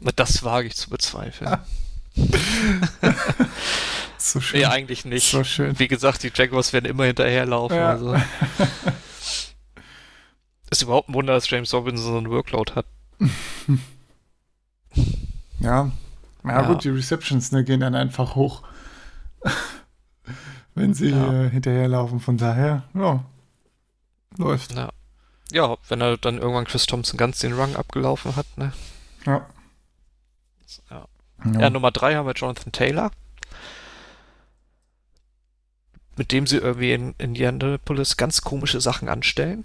Na, 0.00 0.10
Das 0.16 0.42
wage 0.44 0.68
ich 0.68 0.76
zu 0.76 0.88
bezweifeln. 0.90 1.58
So 4.24 4.40
schön. 4.40 4.60
Nee, 4.60 4.66
eigentlich 4.66 5.04
nicht. 5.04 5.28
So 5.28 5.42
schön. 5.42 5.76
Wie 5.80 5.88
gesagt, 5.88 6.22
die 6.22 6.30
Jaguars 6.32 6.72
werden 6.72 6.84
immer 6.86 7.06
hinterherlaufen. 7.06 7.76
Ja. 7.76 7.88
Also. 7.90 8.14
Ist 10.70 10.82
überhaupt 10.82 11.08
ein 11.08 11.14
Wunder, 11.14 11.34
dass 11.34 11.50
James 11.50 11.74
Robinson 11.74 12.12
so 12.12 12.18
einen 12.18 12.30
Workload 12.30 12.72
hat. 12.76 12.86
Ja. 15.58 15.90
Ja, 16.44 16.46
Ja. 16.50 16.62
gut, 16.62 16.84
die 16.84 16.90
Receptions 16.90 17.50
ne, 17.50 17.64
gehen 17.64 17.80
dann 17.80 17.96
einfach 17.96 18.36
hoch. 18.36 18.62
Wenn 20.76 20.94
sie 20.94 21.08
Ja. 21.10 21.46
äh, 21.46 21.50
hinterherlaufen, 21.50 22.20
von 22.20 22.36
daher, 22.36 22.84
ja. 22.94 23.24
Läuft. 24.38 24.72
Ja. 24.76 24.90
Ja, 25.52 25.76
wenn 25.88 26.00
er 26.00 26.16
dann 26.16 26.38
irgendwann 26.38 26.64
Chris 26.64 26.86
Thompson 26.86 27.16
ganz 27.16 27.38
den 27.38 27.52
Run 27.52 27.76
abgelaufen 27.76 28.36
hat, 28.36 28.46
ne? 28.56 28.72
Ja. 29.26 29.46
Ja. 30.90 31.06
Ja. 31.44 31.60
Ja, 31.60 31.70
Nummer 31.70 31.90
drei 31.90 32.14
haben 32.14 32.26
wir 32.26 32.34
Jonathan 32.34 32.72
Taylor. 32.72 33.10
Mit 36.16 36.30
dem 36.32 36.46
sie 36.46 36.58
irgendwie 36.58 36.92
in 36.92 37.14
Indianapolis 37.18 38.16
ganz 38.16 38.42
komische 38.42 38.80
Sachen 38.80 39.08
anstellen. 39.08 39.64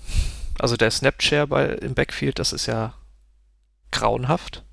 Also 0.60 0.76
der 0.76 0.92
Snapshare 0.92 1.48
bei, 1.48 1.66
im 1.66 1.94
Backfield, 1.94 2.40
das 2.40 2.52
ist 2.54 2.66
ja 2.66 2.94
grauenhaft. 3.92 4.64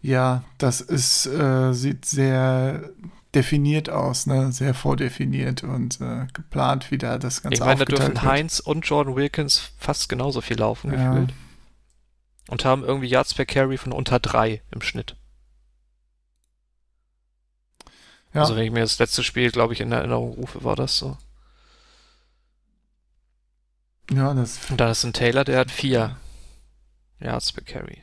ja, 0.00 0.44
das 0.58 0.80
ist, 0.80 1.26
äh, 1.26 1.72
sieht 1.72 2.04
sehr 2.04 2.90
definiert 3.38 3.88
aus, 3.88 4.26
ne? 4.26 4.52
Sehr 4.52 4.74
vordefiniert 4.74 5.62
und 5.62 6.00
äh, 6.00 6.26
geplant, 6.32 6.90
wie 6.90 6.98
da 6.98 7.18
das 7.18 7.42
Ganze 7.42 7.54
Ich 7.54 7.60
meine, 7.60 7.78
da 7.78 7.84
dürfen 7.84 8.08
wird. 8.14 8.22
Heinz 8.22 8.60
und 8.60 8.82
Jordan 8.86 9.16
Wilkins 9.16 9.70
fast 9.78 10.08
genauso 10.08 10.40
viel 10.40 10.58
laufen 10.58 10.92
Ja. 10.92 11.12
gefühlt. 11.12 11.32
Und 12.48 12.64
haben 12.64 12.84
irgendwie 12.84 13.08
Yards 13.08 13.34
per 13.34 13.46
Carry 13.46 13.76
von 13.76 13.92
unter 13.92 14.18
drei 14.18 14.62
im 14.70 14.80
Schnitt. 14.80 15.16
Ja. 18.34 18.42
Also 18.42 18.56
wenn 18.56 18.64
ich 18.64 18.70
mir 18.70 18.80
das 18.80 18.98
letzte 18.98 19.22
Spiel, 19.24 19.50
glaube 19.50 19.72
ich, 19.72 19.80
in 19.80 19.92
Erinnerung 19.92 20.32
rufe, 20.34 20.64
war 20.64 20.76
das 20.76 20.96
so. 20.98 21.16
Ja, 24.10 24.32
das 24.34 24.58
Und 24.70 24.80
dann 24.80 24.90
ist 24.90 25.04
ein 25.04 25.12
Taylor, 25.12 25.44
der 25.44 25.58
hat 25.58 25.70
vier 25.70 26.16
Yards 27.20 27.52
per 27.52 27.64
Carry. 27.64 28.02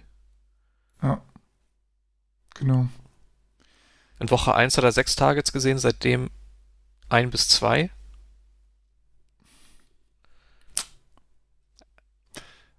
genau. 2.57 2.87
In 4.25 4.31
Woche 4.31 4.55
1 4.55 4.75
hat 4.77 4.83
er 4.83 4.91
sechs 4.91 5.15
Targets 5.15 5.53
gesehen, 5.53 5.77
seitdem 5.77 6.31
ein 7.09 7.29
bis 7.29 7.47
zwei. 7.47 7.91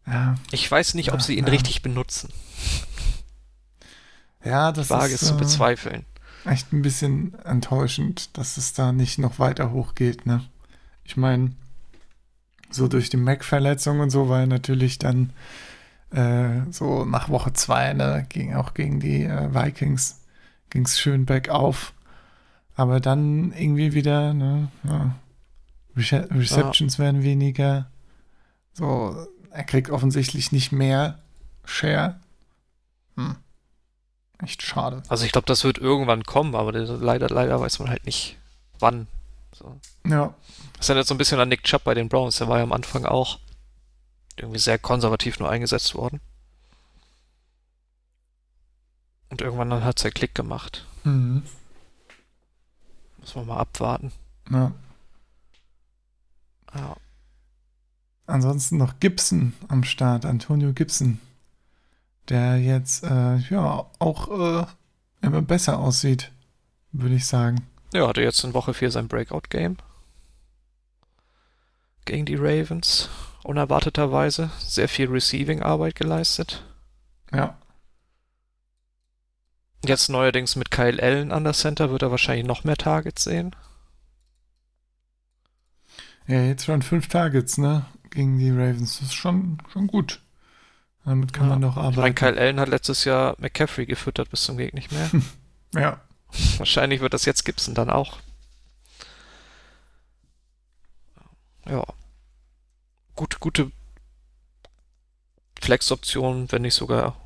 Ja, 0.09 0.35
Ich 0.51 0.69
weiß 0.69 0.95
nicht, 0.95 1.13
ob 1.13 1.21
Ja, 1.21 1.25
sie 1.25 1.39
ihn 1.39 1.45
ja. 1.47 1.51
richtig 1.53 1.83
benutzen. 1.83 2.31
ja 4.45 4.73
das 4.73 4.87
Ich 4.87 4.91
wage 4.91 5.15
ist 5.15 5.23
es 5.23 5.29
zu 5.29 5.35
äh, 5.35 5.39
bezweifeln. 5.39 6.05
echt 6.45 6.73
ein 6.73 6.83
bisschen 6.83 7.35
enttäuschend, 7.45 8.37
dass 8.37 8.57
es 8.57 8.73
da 8.73 8.91
nicht 8.91 9.19
noch 9.19 9.39
weiter 9.39 9.71
hochgeht, 9.71 10.27
ne? 10.27 10.45
Ich 11.05 11.17
meine, 11.17 11.53
so 12.71 12.89
durch 12.89 13.09
die 13.09 13.17
Mac-Verletzung 13.19 14.01
und 14.01 14.11
so 14.11 14.29
war 14.29 14.41
er 14.41 14.47
natürlich 14.49 14.99
dann 14.99 15.33
äh, 16.11 16.63
so 16.73 17.05
nach 17.05 17.29
Woche 17.29 17.53
zwei, 17.53 17.93
ne, 17.93 18.27
ging 18.29 18.55
auch 18.57 18.75
gegen 18.75 18.99
die 18.99 19.23
äh, 19.23 19.55
Vikings, 19.55 20.21
ging 20.71 20.85
es 20.85 20.99
schön 20.99 21.27
bergauf. 21.27 21.93
Aber 22.75 23.01
dann 23.01 23.53
irgendwie 23.53 23.95
wieder, 23.95 24.35
ne, 24.35 24.69
ja, 24.85 25.17
Rece 25.97 26.29
Receptions 26.31 26.99
werden 26.99 27.23
weniger. 27.23 27.91
So, 28.75 29.27
er 29.51 29.65
kriegt 29.65 29.91
offensichtlich 29.91 30.53
nicht 30.53 30.73
mehr 30.73 31.19
Share. 31.65 32.21
Hm. 33.17 33.37
Echt 34.39 34.63
schade. 34.63 35.03
Also 35.09 35.25
ich 35.25 35.33
glaube, 35.33 35.47
das 35.47 35.65
wird 35.65 35.79
irgendwann 35.79 36.25
kommen, 36.25 36.55
aber 36.55 36.73
leider, 36.73 37.29
leider 37.31 37.59
weiß 37.59 37.79
man 37.79 37.89
halt 37.89 38.05
nicht, 38.05 38.37
wann. 38.79 39.07
So. 39.53 39.81
Ja, 40.07 40.35
Das 40.77 40.91
erinnert 40.91 41.07
so 41.07 41.15
ein 41.15 41.19
bisschen 41.19 41.41
an 41.41 41.49
Nick 41.49 41.65
Chubb 41.65 41.85
bei 41.85 41.95
den 41.95 42.11
Browns. 42.11 42.37
Der 42.37 42.49
war 42.49 42.59
ja 42.59 42.63
am 42.65 42.73
Anfang 42.73 43.07
auch 43.07 43.39
irgendwie 44.37 44.59
sehr 44.59 44.79
konservativ 44.79 45.39
nur 45.39 45.49
eingesetzt 45.49 45.95
worden. 45.95 46.21
Und 49.31 49.41
irgendwann 49.41 49.71
dann 49.71 49.85
hat 49.85 49.99
es 49.99 50.05
ja 50.05 50.11
Klick 50.11 50.35
gemacht. 50.35 50.87
mhm. 51.05 51.43
Muss 53.19 53.35
man 53.35 53.47
mal 53.47 53.59
abwarten. 53.59 54.13
ja. 54.51 54.73
Ja. 56.75 56.97
Ansonsten 58.27 58.77
noch 58.77 58.99
Gibson 59.01 59.53
am 59.69 59.85
Start, 59.85 60.25
Antonio 60.25 60.73
Gibson, 60.73 61.21
der 62.29 62.59
jetzt 62.59 63.05
äh, 63.05 63.37
ja 63.37 63.87
auch 63.99 64.29
äh, 64.63 64.67
immer 65.23 65.43
besser 65.43 65.79
aussieht, 65.79 66.33
würde 66.93 67.15
ich 67.15 67.27
sagen. 67.27 67.67
Ja, 67.95 68.09
hatte 68.09 68.23
jetzt 68.23 68.43
in 68.45 68.53
Woche 68.53 68.75
4 68.75 68.91
sein 68.91 69.09
Breakout-Game. 69.09 69.77
Gegen 72.05 72.27
die 72.27 72.35
Ravens. 72.35 73.09
Unerwarteterweise. 73.45 74.51
Sehr 74.59 74.89
viel 74.89 75.09
Receiving-Arbeit 75.09 75.95
geleistet. 75.95 76.65
Ja, 77.33 77.57
Jetzt 79.87 80.09
neuerdings 80.09 80.57
mit 80.57 80.71
Kyle 80.71 81.03
Allen 81.03 81.33
an 81.33 81.45
der 81.45 81.53
Center 81.53 81.91
wird 81.91 82.03
er 82.03 82.11
wahrscheinlich 82.11 82.47
noch 82.47 82.65
mehr 82.65 82.77
Targets 82.77 83.25
sehen. 83.25 83.55
ja 86.27 86.41
jetzt 86.43 86.65
schon 86.65 86.83
fünf 86.83 87.07
Targets, 87.09 87.57
ne, 87.59 87.87
gegen 88.11 88.39
die 88.39 88.51
Ravens. 88.51 88.99
Das 88.99 89.09
ist 89.09 89.15
schon, 89.15 89.59
schon 89.73 89.87
gut. 89.87 90.21
Damit 91.05 91.33
kann 91.33 91.45
Ja. 91.45 91.51
man 91.51 91.63
doch 91.63 91.77
Ich 91.77 91.77
meine, 91.77 91.89
arbeiten. 91.99 92.15
Kyle 92.17 92.37
Allen 92.41 92.59
hat 92.59 92.69
letztes 92.69 93.05
Jahr 93.05 93.37
McCaffrey 93.39 93.87
gefüttert 93.87 94.29
bis 94.31 94.43
zum 94.43 94.57
Geht 94.57 94.75
nicht 94.75 94.91
mehr. 94.93 95.11
Ja, 95.75 96.01
Wahrscheinlich 96.59 97.01
wird 97.01 97.13
das 97.13 97.25
jetzt 97.27 97.45
Gibson 97.45 97.75
dann 97.75 97.91
auch. 97.91 98.19
Ja. 101.69 101.85
Gut, 103.15 103.41
gute 103.41 103.71
Flex-Option, 105.61 106.51
wenn 106.51 106.63
nicht 106.63 106.75
sogar 106.75 107.17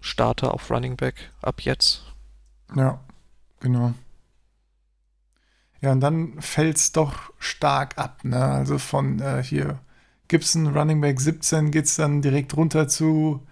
Starter 0.00 0.54
auf 0.54 0.70
Running 0.70 0.96
Back 0.96 1.32
ab 1.42 1.60
jetzt. 1.60 2.02
ja, 2.74 3.00
genau. 3.60 3.94
Ja, 5.82 5.92
und 5.92 6.00
dann 6.00 6.40
fällt 6.40 6.78
es 6.78 6.92
doch 6.92 7.32
stark 7.38 7.98
ab, 7.98 8.24
ne? 8.24 8.42
Also 8.42 8.78
von 8.78 9.20
äh, 9.20 9.42
hier 9.42 9.78
Gibson 10.28 10.66
Running 10.68 11.00
Back 11.00 11.20
17 11.20 11.70
geht 11.70 11.84
es 11.84 11.96
dann 11.96 12.22
direkt 12.22 12.56
runter 12.56 12.88
zu 12.88 13.46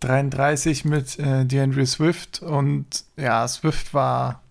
33 0.00 0.84
mit 0.84 1.18
äh, 1.18 1.44
DeAndre 1.44 1.86
Swift 1.86 2.42
und 2.42 3.04
ja, 3.16 3.46
Swift 3.48 3.94
war 3.94 4.42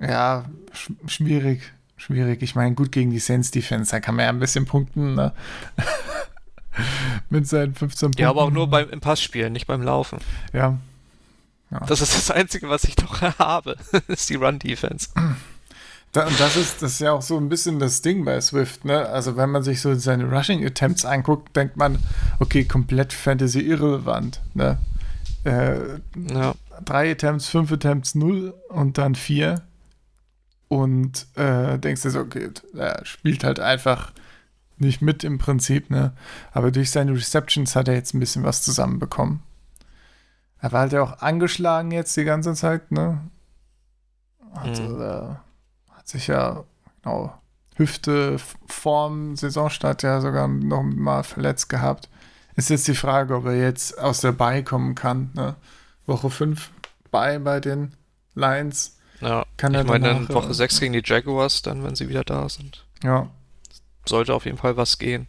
ja 0.00 0.44
sch 0.72 0.90
schwierig, 1.06 1.72
schwierig. 1.96 2.42
Ich 2.42 2.54
meine, 2.54 2.74
gut 2.74 2.92
gegen 2.92 3.10
die 3.10 3.18
Saints 3.18 3.50
Defense, 3.50 3.90
da 3.90 4.00
kann 4.00 4.16
man 4.16 4.24
ja 4.24 4.28
ein 4.30 4.38
bisschen 4.38 4.66
punkten, 4.66 5.14
ne? 5.14 5.32
mit 7.30 7.46
seinen 7.46 7.74
15 7.74 8.06
Punkten. 8.06 8.22
Ja, 8.22 8.30
aber 8.30 8.42
auch 8.42 8.50
nur 8.50 8.68
beim 8.68 8.90
im 8.90 9.00
Passspielen, 9.00 9.52
nicht 9.52 9.66
beim 9.66 9.82
Laufen. 9.82 10.18
Ja, 10.52 10.78
Das 11.86 12.00
ist 12.00 12.14
das 12.14 12.30
Einzige, 12.30 12.68
was 12.68 12.84
ich 12.84 12.96
doch 12.96 13.20
habe, 13.38 13.76
ist 14.08 14.30
die 14.30 14.36
Run-Defense. 14.36 15.08
Da, 16.12 16.26
und 16.26 16.38
das 16.38 16.56
ist, 16.56 16.80
das 16.80 16.92
ist 16.92 17.00
ja 17.00 17.12
auch 17.12 17.22
so 17.22 17.36
ein 17.36 17.48
bisschen 17.48 17.80
das 17.80 18.00
Ding 18.00 18.24
bei 18.24 18.40
Swift, 18.40 18.84
ne? 18.84 19.06
Also 19.08 19.36
wenn 19.36 19.50
man 19.50 19.64
sich 19.64 19.80
so 19.80 19.94
seine 19.96 20.24
Rushing 20.30 20.64
Attempts 20.64 21.04
anguckt, 21.04 21.56
denkt 21.56 21.76
man, 21.76 21.98
okay, 22.38 22.64
komplett 22.64 23.12
Fantasy 23.12 23.60
irrelevant, 23.60 24.40
ne? 24.54 24.78
Äh, 25.44 25.98
Ja, 26.32 26.54
drei 26.84 27.10
Attempts, 27.10 27.48
fünf 27.48 27.72
Attempts, 27.72 28.14
null 28.14 28.54
und 28.68 28.96
dann 28.98 29.16
vier. 29.16 29.62
Und 30.68 31.26
äh, 31.36 31.78
denkst 31.78 32.02
dir 32.02 32.10
so, 32.10 32.20
okay, 32.20 32.50
er 32.76 33.04
spielt 33.04 33.42
halt 33.44 33.58
einfach 33.60 34.12
nicht 34.78 35.02
mit 35.02 35.24
im 35.24 35.38
Prinzip, 35.38 35.90
ne? 35.90 36.12
Aber 36.52 36.70
durch 36.70 36.90
seine 36.90 37.12
Receptions 37.12 37.76
hat 37.76 37.88
er 37.88 37.94
jetzt 37.94 38.14
ein 38.14 38.20
bisschen 38.20 38.42
was 38.44 38.62
zusammenbekommen. 38.62 39.42
Er 40.60 40.72
war 40.72 40.80
halt 40.80 40.92
ja 40.92 41.02
auch 41.02 41.18
angeschlagen 41.20 41.90
jetzt 41.90 42.16
die 42.16 42.24
ganze 42.24 42.54
Zeit, 42.54 42.90
ne? 42.90 43.20
Also, 44.54 44.82
Mhm. 44.82 45.00
äh, 45.02 45.94
hat 45.96 46.08
sich 46.08 46.26
ja, 46.28 46.64
genau, 47.02 47.36
Hüfte 47.76 48.36
vorm 48.66 49.36
Saisonstart 49.36 50.02
ja 50.02 50.20
sogar 50.20 50.46
noch 50.48 50.82
mal 50.82 51.22
verletzt 51.24 51.68
gehabt. 51.68 52.08
Ist 52.56 52.70
jetzt 52.70 52.86
die 52.86 52.94
Frage, 52.94 53.34
ob 53.34 53.46
er 53.46 53.56
jetzt 53.56 53.98
aus 53.98 54.20
der 54.20 54.30
Bye 54.32 54.62
kommen 54.62 54.94
kann, 54.94 55.30
ne? 55.34 55.56
Woche 56.06 56.30
5 56.30 56.70
bei 57.10 57.38
bei 57.38 57.60
den 57.60 57.94
Lions. 58.34 58.96
ja. 59.20 59.44
Kann 59.56 59.72
ich 59.72 59.78
er 59.78 59.84
meine, 59.84 60.04
danach, 60.08 60.26
dann 60.28 60.34
Woche 60.36 60.50
äh, 60.50 60.54
6 60.54 60.80
gegen 60.80 60.92
die 60.92 61.02
Jaguars, 61.04 61.62
dann, 61.62 61.82
wenn 61.82 61.94
sie 61.96 62.08
wieder 62.08 62.22
da 62.24 62.48
sind. 62.48 62.84
Ja, 63.02 63.28
sollte 64.06 64.34
auf 64.34 64.44
jeden 64.44 64.58
Fall 64.58 64.76
was 64.76 64.98
gehen. 64.98 65.26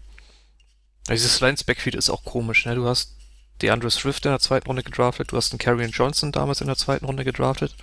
Dieses 1.09 1.39
Lions 1.41 1.63
Backfield 1.63 1.95
ist 1.95 2.09
auch 2.09 2.23
komisch, 2.23 2.65
ne? 2.65 2.75
Du 2.75 2.87
hast 2.87 3.15
DeAndre 3.61 3.91
Swift 3.91 4.25
in 4.25 4.31
der 4.31 4.39
zweiten 4.39 4.67
Runde 4.67 4.83
gedraftet, 4.83 5.31
du 5.31 5.37
hast 5.37 5.51
einen 5.51 5.59
Karrion 5.59 5.91
Johnson 5.91 6.31
damals 6.31 6.61
in 6.61 6.67
der 6.67 6.75
zweiten 6.75 7.05
Runde 7.05 7.23
gedraftet. 7.23 7.75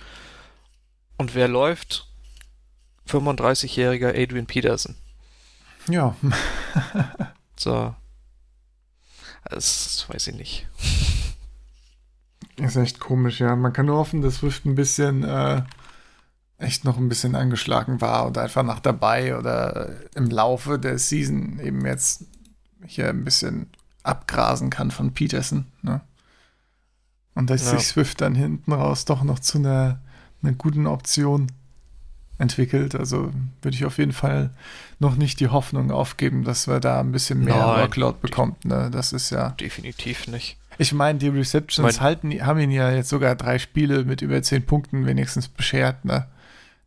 Und 1.17 1.35
wer 1.35 1.47
läuft? 1.47 2.07
35-jähriger 3.07 4.09
Adrian 4.09 4.45
Peterson. 4.45 4.95
ja, 5.89 6.15
So. 7.57 7.95
Das 9.49 10.05
weiß 10.09 10.27
ich 10.27 10.35
nicht. 10.35 10.67
ist 12.57 12.75
echt 12.75 12.99
komisch, 12.99 13.39
ja. 13.39 13.55
Man 13.55 13.73
kann 13.73 13.85
nur 13.87 13.97
hoffen, 13.97 14.21
dass 14.21 14.35
Swift 14.37 14.65
ein 14.65 14.75
bisschen, 14.75 15.23
äh, 15.23 15.63
echt 16.57 16.85
noch 16.85 16.97
ein 16.97 17.09
bisschen 17.09 17.35
angeschlagen 17.35 17.99
war 18.01 18.25
und 18.25 18.37
einfach 18.37 18.63
nach 18.63 18.79
dabei 18.79 19.37
oder 19.37 19.89
im 20.15 20.29
Laufe 20.29 20.79
der 20.79 20.97
Season 20.99 21.59
eben 21.59 21.85
jetzt 21.85 22.25
hier 22.85 23.09
ein 23.09 23.23
bisschen 23.25 23.67
abgrasen 24.03 24.69
kann 24.69 24.91
von 24.91 25.13
Peterson, 25.13 25.65
ne? 25.81 26.01
Und 27.35 27.49
dass 27.49 27.65
Ja. 27.65 27.71
sich 27.77 27.87
Swift 27.87 28.21
dann 28.21 28.35
hinten 28.35 28.71
raus 28.73 29.05
doch 29.05 29.23
noch 29.23 29.39
zu 29.39 29.57
einer, 29.57 29.99
einer 30.43 30.53
guten 30.53 30.85
Option 30.85 31.47
entwickelt. 32.37 32.93
Also 32.95 33.31
würde 33.61 33.75
ich 33.75 33.85
auf 33.85 33.97
jeden 33.97 34.11
Fall 34.13 34.51
noch 34.99 35.15
nicht 35.15 35.39
die 35.39 35.47
Hoffnung 35.47 35.89
aufgeben, 35.91 36.43
dass 36.43 36.67
wir 36.67 36.79
da 36.79 36.99
ein 36.99 37.11
bisschen 37.11 37.43
mehr 37.43 37.55
Nein. 37.55 37.79
Workload 37.81 38.19
bekommt. 38.21 38.65
Ne? 38.65 38.89
Das 38.91 39.13
ist 39.13 39.31
ja. 39.31 39.49
Definitiv 39.51 40.27
nicht. 40.27 40.57
Ich 40.77 40.93
meine, 40.93 41.17
die 41.19 41.27
Receptions 41.29 41.95
mein- 41.97 42.01
halten, 42.03 42.31
haben 42.45 42.59
ihn 42.59 42.71
ja 42.71 42.91
jetzt 42.91 43.09
sogar 43.09 43.35
drei 43.35 43.57
Spiele 43.59 44.03
mit 44.05 44.21
über 44.21 44.41
zehn 44.43 44.63
Punkten 44.65 45.05
wenigstens 45.05 45.47
beschert. 45.47 46.03
Ne? 46.05 46.27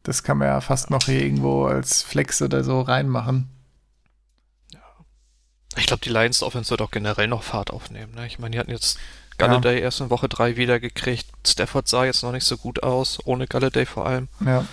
Das 0.07 0.23
kann 0.23 0.39
man 0.39 0.47
ja 0.47 0.61
fast 0.61 0.89
noch 0.89 1.03
hier 1.03 1.21
irgendwo 1.21 1.67
als 1.67 2.05
Flex 2.05 2.41
oder 2.41 2.63
so 2.63 2.81
reinmachen. 2.81 3.51
Ich 5.77 5.87
glaube, 5.87 6.01
die 6.03 6.11
Lions 6.11 6.45
Offense 6.45 6.71
wird 6.71 6.81
auch 6.81 6.93
generell 6.93 7.27
noch 7.27 7.43
Fahrt 7.43 7.73
aufnehmen. 7.73 8.15
Ne? 8.15 8.25
Ich 8.29 8.39
meine, 8.39 8.53
die 8.53 8.61
hatten 8.61 8.71
jetzt 8.71 9.01
Galladay 9.37 9.81
erst 9.81 10.01
in 10.01 10.09
Woche 10.09 10.29
3 10.29 10.57
wiedergekriegt. 10.57 11.27
Stafford 11.45 11.89
sah 11.89 12.05
jetzt 12.05 12.23
noch 12.23 12.31
nicht 12.31 12.45
so 12.45 12.57
gut 12.57 12.85
aus, 12.85 13.19
ohne 13.25 13.49
Galladay 13.49 13.85
vor 13.85 14.07
allem. 14.07 14.29
Ja. 14.45 14.65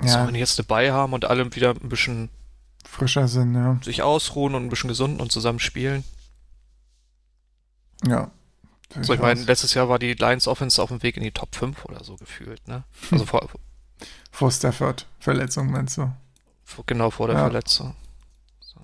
So, 0.00 0.06
Ja, 0.06 0.26
wenn 0.28 0.34
die 0.34 0.40
jetzt 0.40 0.56
dabei 0.56 0.92
haben 0.92 1.12
und 1.12 1.24
alle 1.24 1.52
wieder 1.56 1.70
ein 1.70 1.88
bisschen 1.88 2.30
frischer 2.88 3.26
sind, 3.26 3.56
ja. 3.56 3.76
sich 3.82 4.02
ausruhen 4.02 4.54
und 4.54 4.62
ein 4.62 4.68
bisschen 4.70 4.88
gesund 4.88 5.20
und 5.20 5.32
zusammen 5.32 5.58
spielen. 5.58 6.04
Ja. 8.06 8.30
So, 9.00 9.12
ich 9.14 9.20
meine, 9.20 9.42
letztes 9.42 9.74
Jahr 9.74 9.88
war 9.88 9.98
die 9.98 10.14
Lions 10.14 10.46
Offense 10.46 10.80
auf 10.80 10.88
dem 10.90 11.02
Weg 11.02 11.16
in 11.16 11.22
die 11.22 11.32
Top 11.32 11.54
5 11.56 11.84
oder 11.86 12.04
so 12.04 12.16
gefühlt, 12.16 12.66
ne? 12.68 12.84
Also 13.10 13.24
vor, 13.26 13.48
Vor 14.30 14.50
Stafford. 14.52 15.06
Verletzung 15.18 15.70
meinst 15.70 15.96
du? 15.98 16.12
vor, 16.64 16.84
genau 16.86 17.10
vor 17.10 17.26
der 17.28 17.36
Ja. 17.36 17.42
Verletzung. 17.44 17.94
So. 18.60 18.80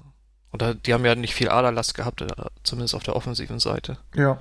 Und 0.51 0.63
da, 0.63 0.75
die 0.75 0.93
haben 0.95 1.05
ja 1.05 1.15
nicht 1.15 1.35
viel 1.35 1.49
Aderlast 1.49 1.95
gehabt, 1.95 2.23
äh, 2.23 2.27
zumindest 2.65 2.95
auf 2.95 3.03
der 3.05 3.15
offensiven 3.17 3.59
Seite. 3.61 3.99
Ja. 4.15 4.41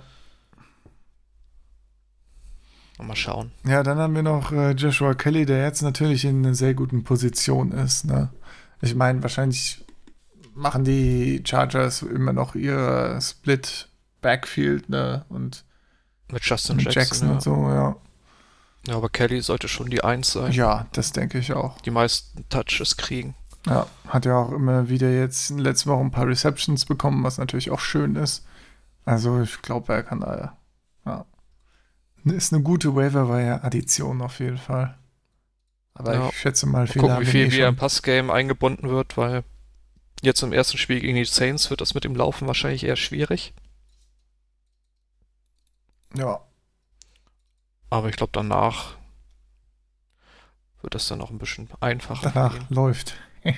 Mal 3.01 3.15
schauen. 3.15 3.51
Ja, 3.65 3.81
dann 3.81 3.97
haben 3.97 4.13
wir 4.13 4.23
noch 4.23 4.51
äh, 4.51 4.71
Joshua 4.71 5.13
Kelly, 5.13 5.45
der 5.45 5.63
jetzt 5.63 5.81
natürlich 5.81 6.25
in 6.25 6.45
einer 6.45 6.53
sehr 6.53 6.73
guten 6.73 7.05
Position 7.05 7.71
ist. 7.71 8.03
Ne? 8.05 8.29
Ich 8.81 8.93
meine, 8.93 9.23
wahrscheinlich 9.23 9.85
machen 10.53 10.83
die 10.83 11.41
Chargers 11.47 12.01
immer 12.01 12.33
noch 12.33 12.55
ihre 12.55 13.21
Split 13.21 13.87
Backfield 14.21 14.89
ne? 14.89 15.25
und 15.29 15.63
Mit 16.31 16.43
Justin 16.43 16.77
mit 16.77 16.85
Jackson. 16.85 17.01
Jackson, 17.01 17.27
ja. 17.27 17.33
und 17.33 17.41
so, 17.41 17.69
ja. 17.69 17.95
ja, 18.87 18.95
aber 18.95 19.09
Kelly 19.09 19.41
sollte 19.41 19.67
schon 19.67 19.89
die 19.89 20.03
Eins 20.03 20.31
sein. 20.31 20.51
Ja, 20.51 20.87
das 20.91 21.11
denke 21.11 21.37
ich 21.39 21.53
auch. 21.53 21.79
Die 21.81 21.91
meisten 21.91 22.47
Touches 22.49 22.97
kriegen. 22.97 23.35
Ja, 23.65 23.87
hat 24.07 24.25
ja 24.25 24.37
auch 24.37 24.51
immer 24.51 24.89
wieder 24.89 25.09
jetzt 25.11 25.49
in 25.49 25.57
den 25.57 25.65
letzten 25.65 25.89
Wochen 25.89 26.07
ein 26.07 26.11
paar 26.11 26.27
Receptions 26.27 26.85
bekommen, 26.85 27.23
was 27.23 27.37
natürlich 27.37 27.71
auch 27.71 27.79
schön 27.81 28.15
ist. 28.15 28.45
Also 29.05 29.41
ich 29.41 29.61
glaube, 29.61 29.93
er 29.93 30.03
kann 30.03 30.21
da, 30.21 30.57
ja. 31.05 31.25
Ist 32.25 32.53
eine 32.53 32.61
gute 32.61 32.95
Waiver-Wire-Addition 32.95 34.21
auf 34.21 34.39
jeden 34.39 34.57
Fall. 34.57 34.97
Aber 35.93 36.13
Ja. 36.13 36.29
ich 36.29 36.37
schätze 36.37 36.67
mal, 36.67 36.85
viele 36.87 37.07
gucken, 37.07 37.21
wie 37.21 37.25
viel 37.25 37.47
eh 37.47 37.51
wie 37.51 37.59
er 37.59 37.69
im. 37.69 37.75
Passgame 37.75 38.31
eingebunden 38.31 38.89
wird, 38.89 39.17
weil 39.17 39.43
jetzt 40.21 40.41
im 40.43 40.53
ersten 40.53 40.77
Spiel 40.77 40.99
gegen 40.99 41.15
die 41.15 41.25
Saints 41.25 41.69
wird 41.69 41.81
das 41.81 41.93
mit 41.93 42.03
dem 42.03 42.15
Laufen 42.15 42.47
wahrscheinlich 42.47 42.83
eher 42.83 42.97
schwierig. 42.97 43.53
Ja, 46.15 46.39
Aber 47.89 48.09
ich 48.09 48.15
glaube, 48.15 48.31
danach 48.33 48.95
wird 50.81 50.95
das 50.95 51.07
dann 51.07 51.21
auch 51.21 51.29
ein 51.29 51.37
bisschen 51.39 51.69
einfacher. 51.81 52.31
danach 52.33 52.55
ihn. 52.55 52.65
läuft. 52.69 53.15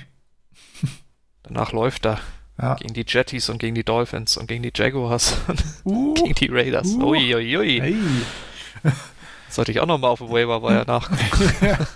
danach 1.44 1.72
läuft 1.72 2.06
er 2.06 2.18
Ja. 2.60 2.74
gegen 2.74 2.94
die 2.94 3.04
Jetties 3.06 3.48
und 3.48 3.58
gegen 3.58 3.74
die 3.74 3.84
Dolphins 3.84 4.36
und 4.36 4.46
gegen 4.48 4.62
die 4.62 4.72
Jaguars 4.74 5.36
und 5.48 5.64
Uh, 5.84 6.14
gegen 6.22 6.34
die 6.34 6.48
Raiders. 6.50 6.88
Uh. 6.88 7.10
Ui, 7.10 7.34
ui, 7.34 7.56
ui. 7.56 7.80
hey. 7.80 7.96
Sollte 9.48 9.70
ich 9.72 9.80
auch 9.80 9.86
nochmal 9.86 10.10
auf 10.10 10.18
dem 10.18 10.30
Waiver 10.30 10.62
Wire 10.62 10.84
nachgucken. 10.86 11.86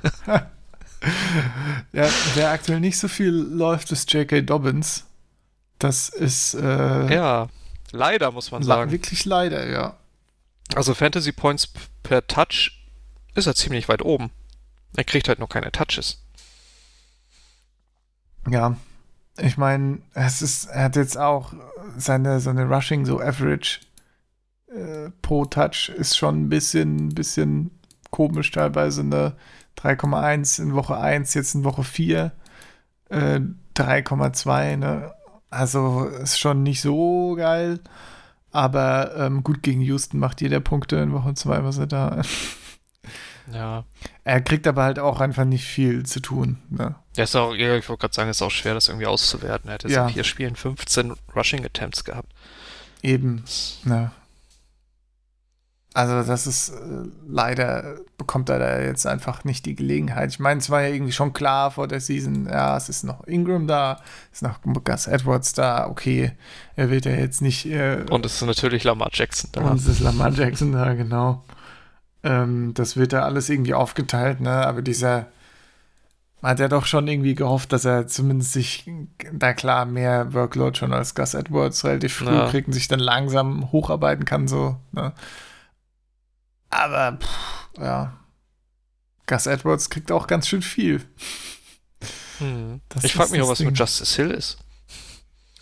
Ja, 1.93 2.09
wer 2.35 2.51
aktuell 2.51 2.81
nicht 2.81 2.99
so 2.99 3.09
viel 3.09 3.31
läuft, 3.33 3.91
ist 3.93 4.13
J.K. 4.13 4.43
Dobbins. 4.43 5.05
Das 5.79 6.09
ist 6.09 6.55
äh, 6.55 7.15
ja, 7.15 7.49
leider 7.93 8.31
muss 8.33 8.51
man 8.51 8.63
sagen. 8.63 8.91
wirklich 8.91 9.25
leider, 9.25 9.67
ja. 9.69 9.95
Also 10.75 10.95
Fantasy 10.95 11.33
Points 11.33 11.69
per 12.03 12.27
Touch 12.27 12.73
ist 13.35 13.47
er 13.47 13.55
ziemlich 13.55 13.89
weit 13.89 14.03
oben. 14.03 14.31
Er 14.97 15.05
kriegt 15.05 15.29
halt 15.29 15.39
noch 15.39 15.49
keine 15.49 15.73
Touches. 15.73 16.23
Ja, 18.49 18.77
ich 19.39 19.57
meine, 19.59 19.99
es 20.15 20.43
ist, 20.43 20.67
er 20.67 20.85
hat 20.85 20.97
jetzt 20.97 21.19
auch 21.19 21.53
seine, 21.97 22.41
seine 22.41 22.65
Rushing, 22.65 23.05
so 23.05 23.21
Average 23.21 23.81
äh, 24.69 25.11
pro 25.23 25.45
Touch 25.45 25.91
ist 25.91 26.17
schon 26.17 26.43
ein 26.43 26.49
bisschen, 26.49 27.11
bisschen 27.11 27.71
komisch 28.11 28.51
teilweise. 28.51 29.05
Ne? 29.05 29.37
3,1 29.79 30.63
in 30.63 30.75
Woche 30.75 30.97
1, 30.97 31.35
jetzt 31.35 31.55
in 31.55 31.65
Woche 31.65 31.85
4, 31.85 32.33
äh, 33.11 33.41
3,2. 33.77 34.77
Ne? 34.77 35.15
Also 35.51 36.05
ist 36.05 36.39
schon 36.39 36.63
nicht 36.63 36.81
so 36.81 37.35
geil. 37.37 37.81
Aber 38.57 39.15
ähm, 39.19 39.43
gut 39.45 39.63
gegen 39.63 39.83
Houston 39.83 40.19
macht 40.19 40.41
jeder 40.41 40.61
Punkte 40.61 40.97
in 40.97 41.13
Woche 41.13 41.35
2, 41.35 41.63
was 41.63 41.77
er 41.79 41.87
da. 41.87 42.23
Ja. 43.53 43.85
er 44.25 44.41
kriegt 44.41 44.67
aber 44.67 44.83
halt 44.83 44.99
auch 44.99 45.21
einfach 45.21 45.45
nicht 45.45 45.65
viel 45.65 46.05
zu 46.05 46.19
tun. 46.19 46.59
Ne? 46.69 46.97
Ja, 47.17 47.23
ist 47.23 47.37
auch, 47.37 47.55
ich 47.55 47.61
wollte 47.89 47.97
gerade 48.01 48.13
sagen, 48.13 48.29
ist 48.29 48.43
auch 48.43 48.51
schwer, 48.51 48.75
das 48.75 48.89
irgendwie 48.89 49.07
auszuwerten. 49.07 49.71
Er 49.71 49.75
hat 49.75 49.85
jetzt 49.85 49.93
Ja. 49.93 50.09
in 50.09 50.15
vier 50.15 50.25
Spielen 50.25 50.57
15 50.57 51.15
Rushing 51.37 51.65
Attempts 51.65 52.03
gehabt. 52.03 52.33
Eben. 53.03 53.45
Ne. 53.85 54.11
Also 55.97 56.23
das 56.23 56.47
ist 56.47 56.69
äh, 56.71 56.75
leider 57.27 57.97
bekommt 58.19 58.51
er 58.51 58.59
da 58.59 58.81
jetzt 58.81 59.07
einfach 59.07 59.45
nicht 59.45 59.65
die 59.65 59.75
Gelegenheit. 59.75 60.29
Ich 60.31 60.39
meine, 60.39 60.61
es 60.61 60.69
war 60.69 60.83
ja 60.83 60.89
irgendwie 60.89 61.13
schon 61.13 61.33
klar 61.33 61.71
vor 61.71 61.89
der 61.89 62.01
Season, 62.01 62.47
ja, 62.51 62.77
es 62.77 62.91
ist 62.91 63.03
noch 63.03 63.27
Ingram 63.27 63.67
da, 63.67 64.03
es 64.31 64.39
ist 64.39 64.43
noch 64.43 64.61
Gus 64.85 65.07
Edwards 65.07 65.55
da, 65.55 65.87
okay, 65.89 66.33
er 66.75 66.91
wird 66.91 67.07
ja 67.07 67.13
jetzt 67.13 67.41
nicht 67.41 67.65
äh, 67.65 68.05
Und 68.11 68.27
es 68.27 68.35
ist 68.43 68.47
natürlich 68.47 68.85
Lamar 68.85 69.09
Jackson 69.11 69.49
da. 69.53 69.63
und 69.63 69.79
es 69.81 69.87
ist 69.87 70.01
Lamar 70.01 70.31
Jackson 70.33 70.73
da, 70.73 70.93
genau. 70.93 71.43
Ähm, 72.23 72.75
das 72.75 72.99
wird 72.99 73.15
da 73.15 73.23
alles 73.23 73.49
irgendwie 73.49 73.73
aufgeteilt, 73.75 74.43
ne? 74.43 74.51
Aber 74.67 74.83
dieser 74.83 75.29
man 76.43 76.51
hat 76.51 76.61
ja 76.61 76.69
doch 76.69 76.85
schon 76.85 77.09
irgendwie 77.09 77.35
gehofft, 77.35 77.73
dass 77.73 77.87
er 77.87 78.07
zumindest 78.07 78.53
sich 78.53 78.85
da 79.33 79.55
klar 79.55 79.87
mehr 79.87 80.35
Workload 80.35 80.77
schon 80.79 80.93
als 80.93 81.15
Gus 81.15 81.33
Edwards 81.33 81.85
relativ 81.85 82.17
früh 82.17 82.35
Ja. 82.35 82.49
kriegt 82.51 82.67
und 82.69 82.75
sich 82.75 82.89
dann 82.89 83.01
langsam 83.01 83.73
hocharbeiten 83.73 84.27
kann, 84.27 84.47
so, 84.47 84.77
ne? 84.93 85.13
Aber, 86.77 87.19
pff, 87.19 87.69
ja. 87.79 88.17
Gus 89.27 89.47
Edwards 89.47 89.91
kriegt 89.91 90.13
auch 90.13 90.27
ganz 90.27 90.47
schön 90.47 90.63
viel. 90.63 91.05
Hm. 92.39 92.81
Ich 93.03 93.15
frage 93.15 93.33
mich 93.33 93.41
auch, 93.43 93.49
was 93.49 93.61
mit 93.61 93.71
Ding. 93.71 93.75
Justice 93.77 94.15
Hill 94.15 94.31
ist. 94.31 94.59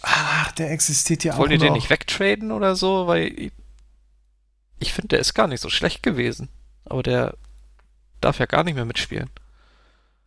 Ach, 0.02 0.52
der 0.52 0.70
existiert 0.70 1.24
ja 1.24 1.36
Wollen 1.38 1.50
die 1.50 1.56
auch 1.56 1.60
noch. 1.60 1.66
den 1.68 1.72
nicht 1.74 1.88
wegtraden 1.88 2.52
oder 2.52 2.76
so? 2.76 3.06
Weil 3.06 3.28
ich, 3.38 3.52
ich 4.78 4.92
finde, 4.92 5.08
der 5.08 5.20
ist 5.20 5.34
gar 5.34 5.46
nicht 5.46 5.60
so 5.60 5.70
schlecht 5.70 6.02
gewesen. 6.02 6.50
Aber 6.84 7.02
der 7.02 7.36
darf 8.20 8.38
ja 8.38 8.46
gar 8.46 8.64
nicht 8.64 8.74
mehr 8.74 8.84
mitspielen. 8.84 9.30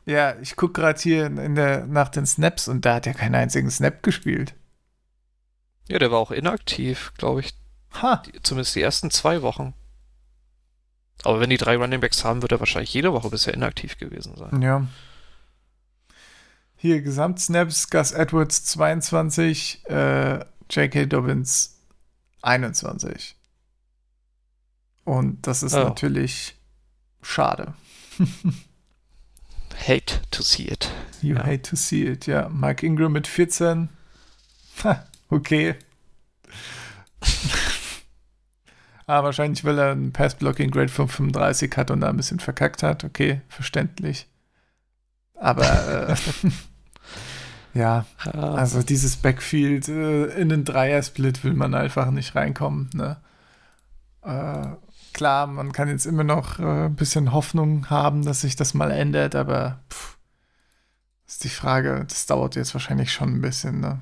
Ja, 0.05 0.39
ich 0.39 0.55
gucke 0.55 0.81
gerade 0.81 0.99
hier 0.99 1.25
in 1.25 1.55
der, 1.55 1.85
nach 1.85 2.09
den 2.09 2.25
Snaps 2.25 2.67
und 2.67 2.85
da 2.85 2.95
hat 2.95 3.07
er 3.07 3.13
keinen 3.13 3.35
einzigen 3.35 3.69
Snap 3.69 4.01
gespielt. 4.01 4.55
Ja, 5.89 5.99
der 5.99 6.11
war 6.11 6.19
auch 6.19 6.31
inaktiv, 6.31 7.13
glaube 7.17 7.41
ich. 7.41 7.53
Ha. 8.01 8.23
Die, 8.25 8.41
zumindest 8.41 8.75
die 8.75 8.81
ersten 8.81 9.11
zwei 9.11 9.41
Wochen. 9.41 9.73
Aber 11.23 11.39
wenn 11.39 11.49
die 11.49 11.57
drei 11.57 11.75
Running 11.77 11.99
Backs 11.99 12.23
haben, 12.23 12.41
wird 12.41 12.51
er 12.51 12.59
wahrscheinlich 12.59 12.93
jede 12.93 13.11
Woche 13.11 13.29
bisher 13.29 13.53
inaktiv 13.53 13.97
gewesen 13.97 14.35
sein. 14.37 14.61
Ja. 14.61 14.87
Hier 16.75 17.01
Gesamtsnaps, 17.01 17.89
Gus 17.89 18.11
Edwards 18.11 18.63
22, 18.65 19.81
äh, 19.89 20.45
J.K. 20.69 21.05
Dobbins 21.07 21.79
21. 22.43 23.35
Und 25.03 25.47
das 25.47 25.63
ist 25.63 25.73
Oh. 25.73 25.83
natürlich 25.85 26.55
schade. 27.23 27.73
Hate 29.87 30.21
to 30.31 30.43
see 30.43 30.63
it. 30.67 30.89
You 31.21 31.35
Ja. 31.35 31.43
hate 31.45 31.61
to 31.63 31.75
see 31.75 32.03
it, 32.03 32.27
ja. 32.27 32.47
Mike 32.49 32.85
Ingram 32.85 33.11
mit 33.13 33.25
14. 33.27 33.89
Ha, 34.83 35.03
okay. 35.29 35.75
ah, 39.07 39.23
wahrscheinlich, 39.23 39.65
weil 39.65 39.79
er 39.79 39.91
ein 39.91 40.11
Pass-Blocking-Grade 40.13 40.89
von 40.89 41.07
35 41.07 41.75
hat 41.77 41.91
und 41.91 42.01
da 42.01 42.09
ein 42.09 42.17
bisschen 42.17 42.39
verkackt 42.39 42.83
hat. 42.83 43.03
Okay, 43.03 43.41
verständlich. 43.49 44.27
Aber, 45.35 46.09
äh, 46.09 46.15
ja, 47.73 48.05
Ja, 48.33 48.53
also 48.53 48.81
dieses 48.83 49.17
Backfield 49.17 49.87
äh, 49.87 50.25
in 50.39 50.49
den 50.49 50.65
Dreier-Split 50.65 51.43
will 51.43 51.53
man 51.53 51.73
einfach 51.73 52.11
nicht 52.11 52.35
reinkommen. 52.35 52.89
Ne? 52.93 53.17
Äh, 54.23 54.67
klar, 55.13 55.47
man 55.47 55.71
kann 55.71 55.87
jetzt 55.89 56.05
immer 56.05 56.23
noch 56.23 56.59
äh, 56.59 56.85
ein 56.85 56.95
bisschen 56.95 57.31
Hoffnung 57.33 57.89
haben, 57.89 58.23
dass 58.25 58.41
sich 58.41 58.55
das 58.55 58.73
mal 58.73 58.91
ändert, 58.91 59.35
aber 59.35 59.79
pff, 59.91 60.17
ist 61.27 61.43
die 61.43 61.49
Frage, 61.49 62.05
das 62.07 62.25
dauert 62.25 62.55
jetzt 62.55 62.73
wahrscheinlich 62.73 63.11
schon 63.11 63.35
ein 63.35 63.41
bisschen. 63.41 63.79
Ne? 63.81 64.01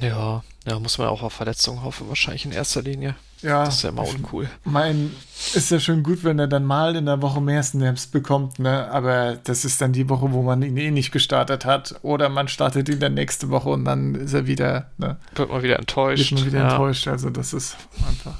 Ja, 0.00 0.42
ja, 0.66 0.78
muss 0.78 0.98
man 0.98 1.08
auch 1.08 1.22
auf 1.22 1.32
Verletzungen 1.32 1.82
hoffen, 1.82 2.08
wahrscheinlich 2.08 2.44
in 2.44 2.52
erster 2.52 2.82
Linie. 2.82 3.14
Ja, 3.42 3.64
Das 3.64 3.76
ist 3.76 3.82
ja 3.82 3.90
immer 3.90 4.04
ich 4.04 4.14
uncool. 4.14 4.48
mein, 4.64 5.14
ist 5.54 5.70
ja 5.70 5.78
schon 5.78 6.02
gut, 6.02 6.24
wenn 6.24 6.38
er 6.38 6.48
dann 6.48 6.64
mal 6.64 6.96
in 6.96 7.06
der 7.06 7.20
Woche 7.22 7.40
mehr 7.40 7.62
Snaps 7.62 8.06
bekommt, 8.06 8.58
ne? 8.58 8.90
aber 8.90 9.36
das 9.36 9.64
ist 9.64 9.80
dann 9.80 9.92
die 9.92 10.08
Woche, 10.08 10.32
wo 10.32 10.42
man 10.42 10.62
ihn 10.62 10.76
eh 10.76 10.90
nicht 10.90 11.12
gestartet 11.12 11.64
hat 11.64 11.96
oder 12.02 12.28
man 12.28 12.48
startet 12.48 12.88
ihn 12.88 12.98
dann 12.98 13.14
nächste 13.14 13.50
Woche 13.50 13.68
und 13.68 13.84
dann 13.84 14.14
ist 14.14 14.32
er 14.32 14.46
wieder, 14.46 14.90
ne? 14.96 15.18
Wird 15.34 15.50
man 15.50 15.62
wieder 15.62 15.78
enttäuscht. 15.78 16.30
wird 16.30 16.40
man 16.40 16.46
wieder 16.46 16.60
ja. 16.60 16.70
enttäuscht. 16.70 17.08
Also 17.08 17.30
das 17.30 17.52
ist 17.52 17.76
einfach. 18.08 18.38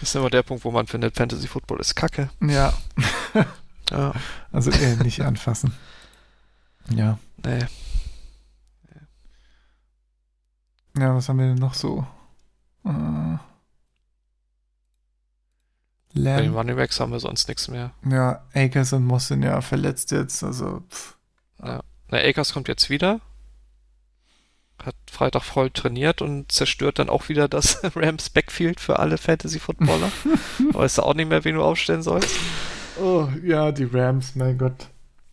Das 0.00 0.08
ist 0.08 0.14
immer 0.14 0.30
der 0.30 0.42
Punkt, 0.42 0.64
wo 0.64 0.70
man 0.70 0.86
findet, 0.86 1.14
Fantasy 1.14 1.46
Football 1.46 1.80
ist 1.80 1.94
kacke. 1.94 2.30
Ja, 2.40 2.72
Ja, 3.90 4.12
also 4.52 4.70
eher 4.70 4.96
nicht 4.96 5.20
anfassen. 5.20 5.72
Ja. 6.94 7.18
nee. 7.44 7.66
Ja, 11.00 11.14
was 11.14 11.28
haben 11.28 11.38
wir 11.38 11.46
denn 11.46 11.54
noch 11.54 11.72
so? 11.74 12.06
Äh, 12.84 12.90
Bei 16.14 16.42
den 16.42 16.54
Running 16.54 16.76
Backs 16.76 17.00
haben 17.00 17.12
wir 17.12 17.20
sonst 17.20 17.48
nichts 17.48 17.68
mehr. 17.68 17.92
ja, 18.04 18.44
Akers 18.54 18.92
und 18.92 19.04
Moss 19.06 19.28
sind 19.28 19.42
ja 19.42 19.60
verletzt 19.60 20.10
jetzt, 20.10 20.42
also 20.42 20.82
pff. 20.90 21.16
Na, 21.58 21.82
Akers 22.10 22.52
kommt 22.52 22.68
jetzt 22.68 22.90
wieder. 22.90 23.20
Hat 24.82 24.96
Freitag 25.10 25.42
voll 25.44 25.70
trainiert 25.70 26.22
und 26.22 26.50
zerstört 26.50 26.98
dann 26.98 27.08
auch 27.10 27.28
wieder 27.28 27.48
das 27.48 27.80
Rams 27.96 28.30
Backfield 28.30 28.80
für 28.80 28.98
alle 28.98 29.18
Fantasy-Footballer. 29.18 30.10
weißt 30.72 30.98
du 30.98 31.02
auch 31.02 31.14
nicht 31.14 31.28
mehr, 31.28 31.44
wen 31.44 31.54
du 31.56 31.62
aufstellen 31.62 32.02
sollst. 32.02 32.34
Oh, 33.00 33.28
ja, 33.44 33.72
die 33.72 33.84
Rams, 33.84 34.34
mein 34.36 34.58
Gott. 34.58 34.88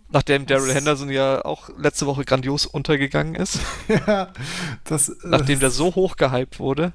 Nachdem 0.10 0.46
Daryl 0.46 0.74
Henderson 0.74 1.10
ja 1.10 1.44
auch 1.44 1.70
letzte 1.78 2.06
Woche 2.06 2.24
grandios 2.24 2.66
untergegangen 2.66 3.36
ist. 3.36 3.60
ja, 4.08 4.30
das, 4.86 5.14
nachdem 5.24 5.60
der 5.60 5.70
so 5.70 5.96
hoch 5.96 6.16
gehypt 6.16 6.60
wurde. 6.60 6.94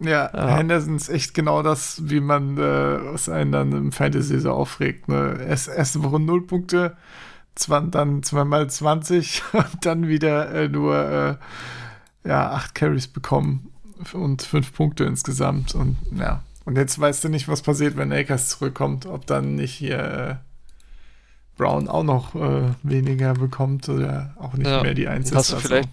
ja, 0.00 0.30
Ja. 0.34 0.56
Henderson 0.56 0.96
ist 0.96 1.08
echt 1.08 1.32
genau 1.32 1.62
das, 1.62 2.02
wie 2.04 2.20
man, 2.20 2.58
äh, 2.58 3.12
was 3.12 3.28
einen 3.28 3.52
dann 3.52 3.72
im 3.72 3.92
Fantasy 3.92 4.38
so 4.38 4.52
aufregt, 4.52 5.08
ne? 5.08 5.38
Erst, 5.48 5.68
erste 5.68 6.02
Woche 6.02 6.20
0 6.20 6.46
Punkte, 6.46 6.96
zwan, 7.54 7.90
dann 7.90 8.22
zweimal 8.22 8.68
20 8.68 9.42
und 9.52 9.86
dann 9.86 10.08
wieder 10.08 10.52
äh, 10.52 10.68
nur, 10.68 11.38
äh, 12.24 12.28
ja, 12.28 12.50
8 12.50 12.74
Carries 12.74 13.08
bekommen 13.08 13.70
und 14.12 14.42
5 14.42 14.74
Punkte 14.74 15.04
insgesamt 15.04 15.74
und, 15.74 15.96
ja. 16.18 16.42
Und 16.66 16.76
jetzt 16.76 16.98
weißt 16.98 17.24
du 17.24 17.28
nicht, 17.28 17.46
was 17.48 17.62
passiert, 17.62 17.96
wenn 17.96 18.12
Akers 18.12 18.48
zurückkommt, 18.48 19.06
ob 19.06 19.26
dann 19.26 19.54
nicht 19.54 19.74
hier, 19.74 19.98
äh, 19.98 20.34
Brown 21.56 21.88
auch 21.88 22.02
noch 22.02 22.34
äh, 22.34 22.72
weniger 22.82 23.34
bekommt 23.34 23.88
oder 23.88 24.34
auch 24.38 24.54
nicht 24.54 24.66
Ja, 24.66 24.82
mehr 24.82 24.94
die 24.94 25.08
Eins 25.08 25.32
hast 25.34 25.46
ist. 25.46 25.50
du 25.52 25.56
also- 25.56 25.68
vielleicht- 25.68 25.88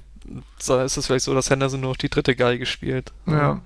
So 0.59 0.79
ist 0.79 0.97
es 0.97 1.07
vielleicht 1.07 1.25
so, 1.25 1.33
dass 1.33 1.49
Henderson 1.49 1.81
nur 1.81 1.91
noch 1.91 1.97
die 1.97 2.09
dritte 2.09 2.35
Geige 2.35 2.65
spielt. 2.65 3.11
Ja. 3.27 3.61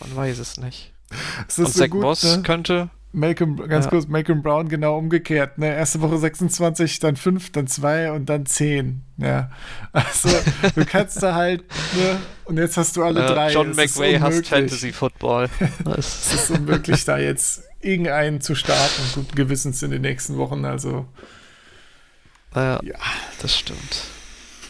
Man 0.00 0.16
weiß 0.16 0.38
es 0.38 0.56
nicht. 0.58 0.92
Es 1.46 1.58
Und 1.58 1.66
ist 1.68 1.74
so 1.74 1.80
Zach 1.80 1.90
gut, 1.90 2.00
Moss 2.02 2.22
ne? 2.22 2.42
könnte. 2.42 2.90
Malcolm, 3.12 3.56
ganz 3.68 3.86
Ja. 3.86 3.90
kurz, 3.90 4.06
Malcolm 4.06 4.42
Brown 4.42 4.68
genau 4.68 4.98
umgekehrt. 4.98 5.56
Ne? 5.56 5.74
Erste 5.74 6.00
Woche 6.02 6.18
26, 6.18 6.98
dann 7.00 7.16
5, 7.16 7.50
dann 7.52 7.66
2 7.66 8.12
und 8.12 8.26
dann 8.26 8.44
10. 8.44 9.02
Ja. 9.16 9.50
Also, 9.92 10.28
du 10.74 10.84
kannst 10.84 11.22
da 11.22 11.34
halt, 11.34 11.64
ne? 11.96 12.18
Und 12.44 12.58
jetzt 12.58 12.76
hast 12.76 12.96
du 12.96 13.02
alle 13.04 13.24
Äh, 13.24 13.26
drei. 13.26 13.52
John 13.52 13.70
McVay 13.70 14.14
hasst 14.18 14.24
unmöglich. 14.24 14.48
Fantasy 14.48 14.92
Football. 14.92 15.48
Es 15.96 16.34
ist 16.34 16.50
unmöglich, 16.50 17.04
da 17.06 17.16
jetzt 17.18 17.62
irgendeinen 17.80 18.40
zu 18.40 18.54
starten, 18.54 19.02
guten 19.14 19.34
Gewissens 19.34 19.82
in 19.82 19.90
den 19.90 20.02
nächsten 20.02 20.36
Wochen. 20.36 20.64
Also, 20.64 21.06
naja, 22.54 22.80
Ja. 22.82 22.96
das 23.40 23.56
stimmt. 23.56 24.04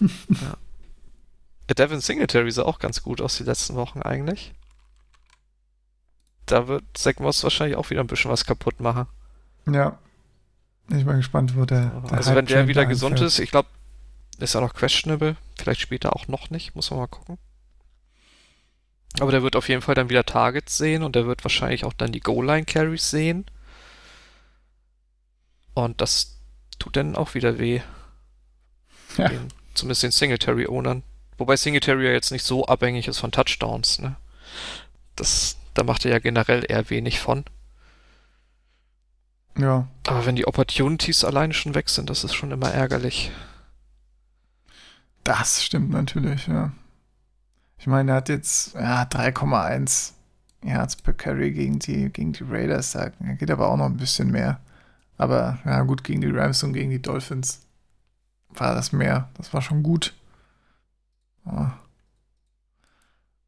ja. 0.28 1.74
Devin 1.74 2.00
Singletary 2.00 2.50
sah 2.50 2.62
auch 2.62 2.78
ganz 2.78 3.02
gut 3.02 3.20
aus 3.20 3.36
die 3.36 3.44
letzten 3.44 3.74
Wochen 3.74 4.02
eigentlich. 4.02 4.54
Da 6.46 6.66
wird 6.66 6.84
Zach 6.94 7.18
Moss 7.18 7.42
wahrscheinlich 7.42 7.76
auch 7.76 7.90
wieder 7.90 8.00
ein 8.00 8.06
bisschen 8.06 8.30
was 8.30 8.44
kaputt 8.44 8.80
machen. 8.80 9.06
ja. 9.66 9.98
Ich 10.90 10.96
bin 10.96 11.04
mal 11.04 11.16
gespannt, 11.16 11.54
wo 11.54 11.66
der. 11.66 11.90
der 12.08 12.12
also 12.16 12.34
wenn 12.34 12.46
der 12.46 12.66
wieder 12.66 12.84
da 12.84 12.88
gesund 12.88 13.20
ist, 13.20 13.38
ich 13.40 13.50
glaube, 13.50 13.68
ist 14.38 14.54
er 14.54 14.62
noch 14.62 14.72
questionable. 14.72 15.36
Vielleicht 15.58 15.82
später 15.82 16.16
auch 16.16 16.28
noch 16.28 16.48
nicht, 16.48 16.74
muss 16.74 16.90
man 16.90 17.00
mal 17.00 17.08
gucken. 17.08 17.36
Aber 19.20 19.32
der 19.32 19.42
wird 19.42 19.56
auf 19.56 19.68
jeden 19.68 19.82
Fall 19.82 19.94
dann 19.94 20.10
wieder 20.10 20.24
Targets 20.24 20.78
sehen 20.78 21.02
und 21.02 21.16
der 21.16 21.26
wird 21.26 21.44
wahrscheinlich 21.44 21.84
auch 21.84 21.92
dann 21.92 22.12
die 22.12 22.20
Goal-Line-Carries 22.20 23.10
sehen. 23.10 23.46
Und 25.74 26.00
das 26.00 26.38
tut 26.78 26.96
dann 26.96 27.16
auch 27.16 27.34
wieder 27.34 27.58
weh. 27.58 27.80
Ja. 29.16 29.28
Den, 29.28 29.48
zumindest 29.74 30.02
den 30.02 30.10
Singletary-Ownern. 30.10 31.02
Wobei 31.36 31.56
Singletary 31.56 32.06
ja 32.06 32.12
jetzt 32.12 32.32
nicht 32.32 32.44
so 32.44 32.66
abhängig 32.66 33.08
ist 33.08 33.18
von 33.18 33.32
Touchdowns, 33.32 34.00
ne? 34.00 34.16
Das, 35.16 35.56
da 35.74 35.84
macht 35.84 36.04
er 36.04 36.12
ja 36.12 36.18
generell 36.18 36.64
eher 36.68 36.90
wenig 36.90 37.20
von. 37.20 37.44
Ja. 39.56 39.88
Aber 40.06 40.26
wenn 40.26 40.36
die 40.36 40.46
Opportunities 40.46 41.24
alleine 41.24 41.54
schon 41.54 41.74
weg 41.74 41.88
sind, 41.88 42.10
das 42.10 42.24
ist 42.24 42.34
schon 42.34 42.52
immer 42.52 42.70
ärgerlich. 42.70 43.30
Das 45.24 45.64
stimmt 45.64 45.90
natürlich, 45.90 46.46
ja. 46.46 46.72
Ich 47.78 47.86
meine, 47.86 48.12
er 48.12 48.16
hat 48.16 48.28
jetzt 48.28 48.74
ja, 48.74 49.02
3,1 49.04 50.12
Yards 50.64 50.96
per 50.96 51.14
Carry 51.14 51.52
gegen 51.52 51.78
die, 51.78 52.10
gegen 52.10 52.32
die 52.32 52.44
Raiders. 52.44 52.92
Da 52.92 53.10
geht 53.10 53.50
aber 53.50 53.68
auch 53.68 53.76
noch 53.76 53.86
ein 53.86 53.96
bisschen 53.96 54.30
mehr. 54.30 54.60
Aber 55.16 55.58
ja, 55.64 55.82
gut, 55.82 56.04
gegen 56.04 56.20
die 56.20 56.30
Rams 56.30 56.62
und 56.62 56.72
gegen 56.72 56.90
die 56.90 57.02
Dolphins 57.02 57.62
war 58.50 58.74
das 58.74 58.92
mehr. 58.92 59.28
Das 59.34 59.52
war 59.54 59.62
schon 59.62 59.82
gut. 59.82 60.14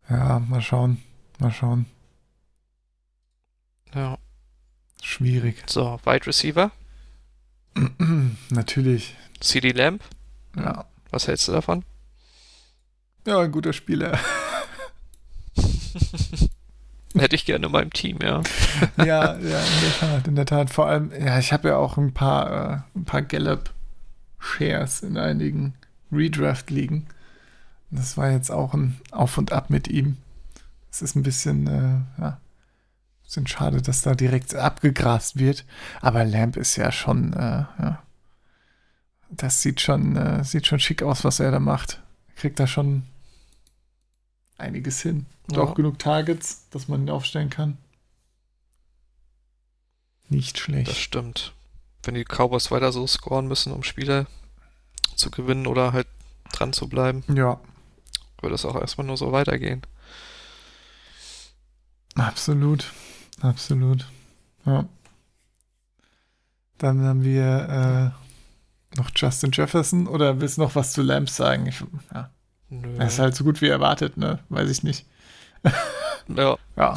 Ja, 0.09 0.39
mal 0.40 0.61
schauen. 0.61 1.02
Mal 1.39 1.52
schauen. 1.52 1.86
Ja. 3.94 4.19
Schwierig. 5.02 5.62
So, 5.66 6.01
Wide 6.05 6.27
Receiver. 6.27 6.70
natürlich. 8.51 9.16
CD 9.40 9.73
Lamb. 9.73 10.02
Ja. 10.57 10.86
Was 11.11 11.28
hältst 11.28 11.48
du 11.48 11.52
davon? 11.52 11.85
Ja, 13.27 13.41
ein 13.41 13.53
guter 13.53 13.73
Spieler. 13.73 14.19
Hätte 17.15 17.35
ich 17.35 17.45
gerne 17.45 17.67
in 17.67 17.73
meinem 17.73 17.93
Team, 17.93 18.19
ja. 18.23 18.41
ja, 18.97 19.37
ja, 19.37 19.37
in 19.37 19.43
der 19.43 19.99
Tat, 19.99 20.29
in 20.29 20.37
der 20.37 20.47
Tat. 20.47 20.71
Vor 20.71 20.87
allem, 20.87 21.11
ja, 21.13 21.39
ich 21.39 21.53
habe 21.53 21.69
ja 21.69 21.77
auch 21.77 21.97
ein 21.97 22.15
paar, 22.15 22.51
äh, 22.51 22.79
ein 22.99 23.05
paar 23.05 23.23
Gallup-Shares 23.23 25.03
in 25.03 25.19
einigen 25.19 25.75
Redraft-Ligen. 26.13 27.07
Das 27.91 28.17
war 28.17 28.31
jetzt 28.31 28.51
auch 28.51 28.75
ein 28.75 29.01
Auf 29.11 29.37
und 29.39 29.53
Ab 29.53 29.71
mit 29.71 29.89
ihm. 29.89 30.19
Es 30.93 31.03
ist 31.03 31.17
ein 31.17 31.25
bisschen, 31.25 31.67
äh, 31.67 32.21
ja, 32.21 32.39
bisschen 33.25 33.47
schade, 33.49 33.83
dass 33.83 34.03
da 34.03 34.15
direkt 34.15 34.55
abgegrast 34.55 35.39
wird. 35.39 35.65
Aber 36.01 36.25
Lamp 36.25 36.57
ist 36.57 36.77
ja 36.77 36.93
schon, 36.93 37.33
äh, 37.33 37.65
ja, 37.79 38.03
das 39.31 39.63
sieht 39.63 39.81
schon, 39.81 40.17
äh, 40.17 40.45
sieht 40.45 40.67
schon 40.67 40.81
schick 40.81 41.03
aus, 41.03 41.25
was 41.25 41.41
er 41.41 41.51
da 41.51 41.61
macht. 41.61 42.03
Kriegt 42.37 42.59
da 42.59 42.67
schon 42.67 43.05
einiges 44.61 45.01
hin. 45.01 45.27
Und 45.49 45.57
Ja. 45.57 45.62
auch 45.62 45.74
genug 45.74 45.99
Targets, 45.99 46.69
dass 46.70 46.87
man 46.89 47.03
ihn 47.03 47.11
aufstellen 47.11 47.51
kann. 47.51 47.77
Nicht 50.28 50.57
Das 50.57 50.62
schlecht. 50.62 50.97
stimmt. 50.97 51.53
Wenn 52.05 52.15
die 52.15 52.24
Cowboys 52.24 52.70
weiter 52.70 52.93
so 52.93 53.07
scoren 53.07 53.49
müssen, 53.49 53.73
um 53.73 53.82
Spiele 53.82 54.27
zu 55.16 55.31
gewinnen 55.31 55.66
oder 55.66 55.93
halt 55.93 56.07
dran 56.53 56.73
zu 56.73 56.89
bleiben, 56.89 57.24
Ja, 57.35 57.61
wird 58.41 58.53
es 58.53 58.65
auch 58.65 58.77
erstmal 58.81 59.07
nur 59.07 59.16
so 59.16 59.32
weitergehen. 59.32 59.82
absolut. 62.15 62.93
Absolut. 63.41 64.07
Ja. 64.66 64.85
Dann 66.78 67.03
haben 67.03 67.24
wir 67.24 68.12
äh, 68.95 68.97
noch 68.99 69.11
Justin 69.15 69.51
Jefferson 69.53 70.07
oder 70.07 70.41
willst 70.41 70.57
du 70.59 70.62
noch 70.62 70.74
was 70.74 70.93
zu 70.93 71.03
Lamps 71.03 71.37
sagen? 71.37 71.66
Ich, 71.66 71.82
ja. 72.15 72.31
Nö. 72.71 72.97
Er 72.99 73.07
ist 73.09 73.19
halt 73.19 73.35
so 73.35 73.45
gut 73.45 73.61
wie 73.61 73.69
erwartet, 73.69 74.17
ne? 74.17 74.39
Weiß 74.49 74.71
ich 74.71 74.83
nicht. 74.83 75.05
ja, 76.29 76.57
Ja, 76.77 76.97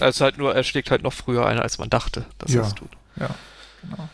er 0.00 0.08
ist 0.08 0.20
halt 0.20 0.38
nur, 0.38 0.54
er 0.54 0.62
schlägt 0.62 0.90
halt 0.90 1.02
noch 1.02 1.12
früher 1.12 1.46
ein, 1.46 1.58
als 1.58 1.78
man 1.78 1.90
dachte, 1.90 2.26
dass 2.38 2.52
Ja. 2.52 2.60
er 2.62 2.66
es 2.68 2.74
tut. 2.74 2.90
genau. 3.16 4.08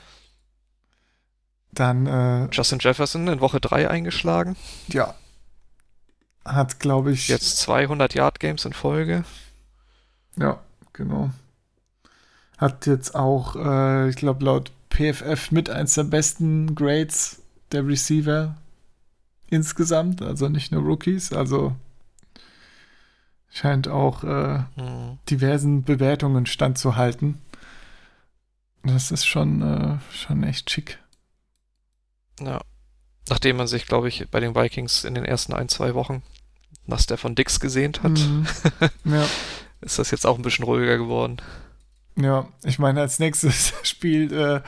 Dann, 1.72 2.06
äh, 2.06 2.48
Justin 2.52 2.78
Jefferson 2.80 3.26
in 3.28 3.40
Woche 3.40 3.60
3 3.60 3.88
eingeschlagen. 3.90 4.56
ja. 4.88 5.14
Hat, 6.44 6.80
glaube 6.80 7.12
ich. 7.12 7.28
Jetzt 7.28 7.58
200 7.58 8.14
Yard 8.14 8.40
Games 8.40 8.64
in 8.64 8.72
Folge. 8.72 9.24
Ja, 10.36 10.58
genau. 10.92 11.30
Hat 12.58 12.86
jetzt 12.86 13.14
auch, 13.14 13.54
äh, 13.54 14.08
ich 14.08 14.16
glaube, 14.16 14.44
laut 14.44 14.72
PFF 14.90 15.52
mit 15.52 15.70
eins 15.70 15.94
der 15.94 16.02
besten 16.02 16.74
Grades 16.74 17.40
der 17.70 17.86
Receiver 17.86 18.56
insgesamt, 19.52 20.22
also 20.22 20.48
nicht 20.48 20.72
nur 20.72 20.82
Rookies, 20.82 21.32
also 21.32 21.76
scheint 23.50 23.86
auch 23.88 24.24
äh, 24.24 24.60
Hm. 24.76 25.18
diversen 25.28 25.84
Bewertungen 25.84 26.46
standzuhalten. 26.46 27.38
Das 28.82 29.10
ist 29.12 29.26
schon, 29.26 29.62
äh, 29.62 29.98
schon 30.12 30.42
echt 30.42 30.70
schick. 30.70 30.98
Ja. 32.40 32.60
Nachdem 33.28 33.56
man 33.56 33.68
sich, 33.68 33.86
glaube 33.86 34.08
ich, 34.08 34.28
bei 34.30 34.40
den 34.40 34.54
Vikings 34.56 35.04
in 35.04 35.14
den 35.14 35.24
ersten 35.24 35.52
ein, 35.52 35.68
zwei 35.68 35.94
Wochen 35.94 36.22
nach 36.86 36.98
Stefan 36.98 37.34
Dix 37.36 37.60
gesehnt 37.60 38.02
hat, 38.02 38.18
Mhm. 38.18 38.46
ja. 39.04 39.24
ist 39.82 39.98
das 39.98 40.10
jetzt 40.10 40.26
auch 40.26 40.36
ein 40.36 40.42
bisschen 40.42 40.64
ruhiger 40.64 40.96
geworden. 40.98 41.36
Ja, 42.20 42.46
ich 42.62 42.78
meine, 42.78 43.00
als 43.00 43.18
nächstes 43.18 43.72
spielt, 43.82 44.32
äh, 44.32 44.60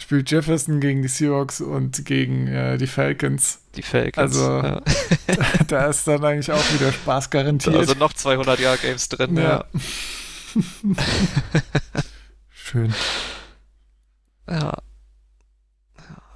spielt 0.00 0.30
Jefferson 0.30 0.80
gegen 0.80 1.02
die 1.02 1.08
Seahawks 1.08 1.60
und 1.60 2.04
gegen 2.04 2.48
äh, 2.48 2.76
die 2.76 2.88
Falcons. 2.88 3.60
Die 3.76 3.82
Falcons. 3.82 4.36
Also, 4.36 4.66
ja. 4.66 4.82
da 5.68 5.86
ist 5.86 6.08
dann 6.08 6.24
eigentlich 6.24 6.50
auch 6.50 6.74
wieder 6.74 6.92
Spaß 6.92 7.30
garantiert. 7.30 7.76
also 7.76 7.94
noch 7.94 8.12
200 8.12 8.58
Yard 8.58 8.82
Games 8.82 9.08
drin. 9.08 9.36
Ja. 9.36 9.64
Schön. 12.50 12.92
ja. 14.50 14.74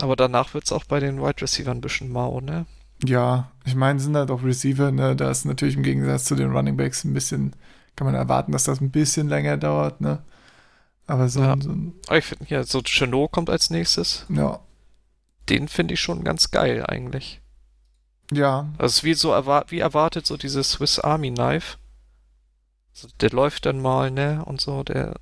Aber 0.00 0.16
danach 0.16 0.54
wird 0.54 0.64
es 0.64 0.72
auch 0.72 0.84
bei 0.84 1.00
den 1.00 1.20
Wide 1.20 1.42
Receivers 1.42 1.74
ein 1.74 1.80
bisschen 1.80 2.10
mau, 2.10 2.40
ne? 2.40 2.66
Ja, 3.04 3.50
ich 3.64 3.74
meine, 3.74 3.98
sind 3.98 4.16
halt 4.16 4.30
auch 4.30 4.42
Receiver, 4.44 4.92
ne? 4.92 5.16
Da 5.16 5.30
ist 5.30 5.44
natürlich 5.44 5.76
im 5.76 5.82
Gegensatz 5.82 6.24
zu 6.24 6.34
den 6.36 6.52
Running 6.52 6.76
Backs 6.76 7.04
ein 7.04 7.14
bisschen, 7.14 7.54
kann 7.96 8.06
man 8.06 8.14
erwarten, 8.14 8.52
dass 8.52 8.64
das 8.64 8.80
ein 8.80 8.90
bisschen 8.90 9.28
länger 9.28 9.56
dauert, 9.56 10.00
ne? 10.00 10.22
Aber 11.12 11.28
so, 11.28 11.40
Ja. 11.40 11.52
ein- 11.52 11.60
so 11.60 11.70
ein, 11.70 11.94
Aber 12.06 12.16
ich 12.18 12.24
finde, 12.24 12.46
ja, 12.48 12.62
so 12.64 12.80
Chenot 12.82 13.32
kommt 13.32 13.50
als 13.50 13.68
nächstes. 13.70 14.24
ja, 14.30 14.60
Den 15.48 15.68
finde 15.68 15.94
ich 15.94 16.00
schon 16.00 16.24
ganz 16.24 16.50
geil 16.50 16.84
eigentlich. 16.86 17.40
ja, 18.32 18.72
Also 18.78 19.02
wie 19.02 19.12
so 19.14 19.30
erwar 19.32 19.66
wie 19.68 19.80
erwartet 19.80 20.26
so 20.26 20.36
dieses 20.38 20.70
Swiss 20.70 20.98
Army 20.98 21.30
Knife. 21.34 21.76
Also 22.94 23.08
der 23.20 23.30
läuft 23.30 23.66
dann 23.66 23.80
mal, 23.82 24.10
ne, 24.10 24.42
und 24.46 24.60
so, 24.60 24.82
der 24.84 25.16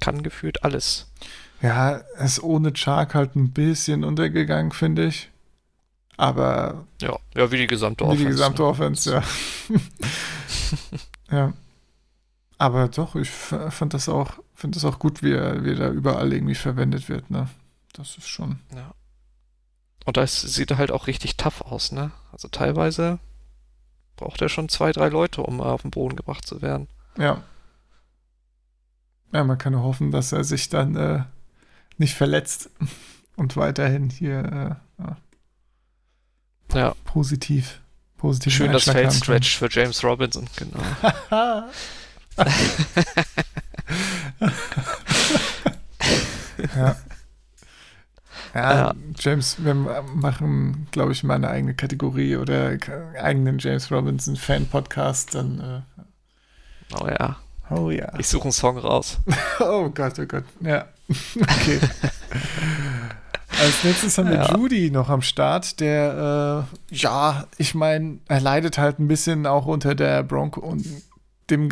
kann 0.00 0.22
gefühlt 0.22 0.64
alles. 0.64 1.08
ja, 1.60 1.96
ist 2.18 2.42
ohne 2.42 2.72
Chark 2.72 3.14
halt 3.14 3.36
ein 3.36 3.52
bisschen 3.52 4.02
untergegangen, 4.04 4.72
finde 4.72 5.06
ich. 5.06 5.30
Aber 6.16 6.86
Ja, 7.02 7.18
ja, 7.34 7.50
wie 7.52 7.58
die 7.58 7.66
gesamte 7.66 8.04
wie 8.04 8.08
Offense. 8.08 8.24
die 8.24 8.30
gesamte 8.30 8.62
ne? 8.62 8.68
Offense, 8.68 9.12
ja. 9.12 9.22
ja. 11.30 11.52
Aber 12.58 12.88
doch, 12.88 13.16
ich 13.16 13.28
fand 13.30 13.92
das 13.94 14.08
auch, 14.08 14.34
finde 14.62 14.76
das 14.76 14.84
auch 14.84 15.00
gut, 15.00 15.24
wie 15.24 15.32
er, 15.32 15.64
wie 15.64 15.70
er 15.70 15.76
da 15.76 15.90
überall 15.90 16.32
irgendwie 16.32 16.54
verwendet 16.54 17.08
wird, 17.08 17.32
ne? 17.32 17.48
Das 17.94 18.16
ist 18.16 18.28
schon. 18.28 18.60
Ja. 18.72 18.94
Und 20.04 20.16
das 20.16 20.40
sieht 20.40 20.70
er 20.70 20.78
halt 20.78 20.92
auch 20.92 21.08
richtig 21.08 21.36
tough 21.36 21.62
aus, 21.62 21.90
ne? 21.90 22.12
Also 22.30 22.46
teilweise 22.46 23.18
braucht 24.14 24.40
er 24.40 24.48
schon 24.48 24.68
zwei, 24.68 24.92
drei 24.92 25.08
Leute, 25.08 25.42
um 25.42 25.60
auf 25.60 25.82
den 25.82 25.90
Boden 25.90 26.14
gebracht 26.14 26.46
zu 26.46 26.62
werden. 26.62 26.86
Ja. 27.18 27.42
Ja, 29.32 29.42
man 29.42 29.58
kann 29.58 29.72
nur 29.72 29.82
hoffen, 29.82 30.12
dass 30.12 30.30
er 30.30 30.44
sich 30.44 30.68
dann 30.68 30.94
äh, 30.94 31.24
nicht 31.98 32.14
verletzt 32.14 32.70
und 33.36 33.56
weiterhin 33.56 34.10
hier 34.10 34.78
äh, 34.98 35.02
ja, 35.02 35.16
Ja, 36.72 36.94
positiv, 37.04 37.80
positiv 38.16 38.54
schön 38.54 38.70
das 38.70 38.86
Einschlag 38.86 38.94
Feld 38.94 39.06
haben 39.06 39.12
kann. 39.14 39.22
Stretch 39.24 39.58
für 39.58 39.68
James 39.68 40.04
Robinson, 40.04 40.46
genau. 40.54 40.78
ja. 46.76 46.96
Ja, 48.54 48.74
Ja. 48.74 48.94
James, 49.18 49.64
wir 49.64 49.72
machen, 49.74 50.86
glaube 50.90 51.12
ich, 51.12 51.24
mal 51.24 51.36
eine 51.36 51.48
eigene 51.48 51.74
Kategorie 51.74 52.36
oder 52.36 52.76
eigenen 53.18 53.58
James 53.58 53.90
Robinson 53.90 54.36
Fan-Podcast, 54.36 55.34
dann, 55.34 55.84
Oh 57.00 57.06
ja, 57.06 57.36
äh, 57.70 57.74
oh 57.74 57.90
ja. 57.90 58.12
ich 58.18 58.28
suche 58.28 58.44
einen 58.44 58.52
Song 58.52 58.76
raus. 58.76 59.18
Oh 59.60 59.88
Gott, 59.88 60.18
oh 60.18 60.26
Gott. 60.26 60.44
Ja. 60.60 60.86
Okay. 61.40 61.80
Als 63.58 63.84
nächstes 63.84 64.18
haben 64.18 64.28
wir 64.28 64.36
Ja. 64.36 64.54
Judy 64.54 64.90
noch 64.90 65.08
am 65.08 65.22
Start, 65.22 65.80
der, 65.80 66.66
äh, 66.90 66.94
ja, 66.94 67.46
ich 67.58 67.74
meine, 67.74 68.18
er 68.28 68.40
leidet 68.40 68.76
halt 68.78 68.98
ein 68.98 69.08
bisschen 69.08 69.46
auch 69.46 69.66
unter 69.66 69.94
der 69.94 70.22
Bronco 70.22 70.60
und 70.60 70.84
dem 71.50 71.68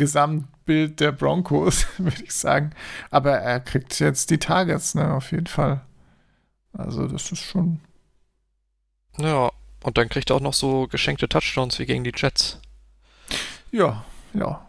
Gesamtbild 0.65 0.99
der 0.99 1.11
Broncos, 1.11 1.85
würde 1.97 2.23
ich 2.23 2.33
sagen. 2.33 2.71
Aber 3.09 3.31
er 3.37 3.59
kriegt 3.59 3.99
jetzt 3.99 4.29
die 4.29 4.39
Targets, 4.39 4.95
ne, 4.95 5.13
auf 5.13 5.31
jeden 5.31 5.47
Fall. 5.47 5.81
Also, 6.73 7.07
das 7.07 7.31
ist 7.31 7.43
schon. 7.43 7.79
Ja, 9.17 9.51
und 9.83 9.97
dann 9.97 10.09
kriegt 10.09 10.29
er 10.29 10.37
auch 10.37 10.41
noch 10.41 10.53
so 10.53 10.87
geschenkte 10.87 11.27
Touchdowns 11.27 11.79
wie 11.79 11.85
gegen 11.85 12.03
die 12.03 12.13
Jets. 12.15 12.59
Ja, 13.71 14.05
ja, 14.33 14.65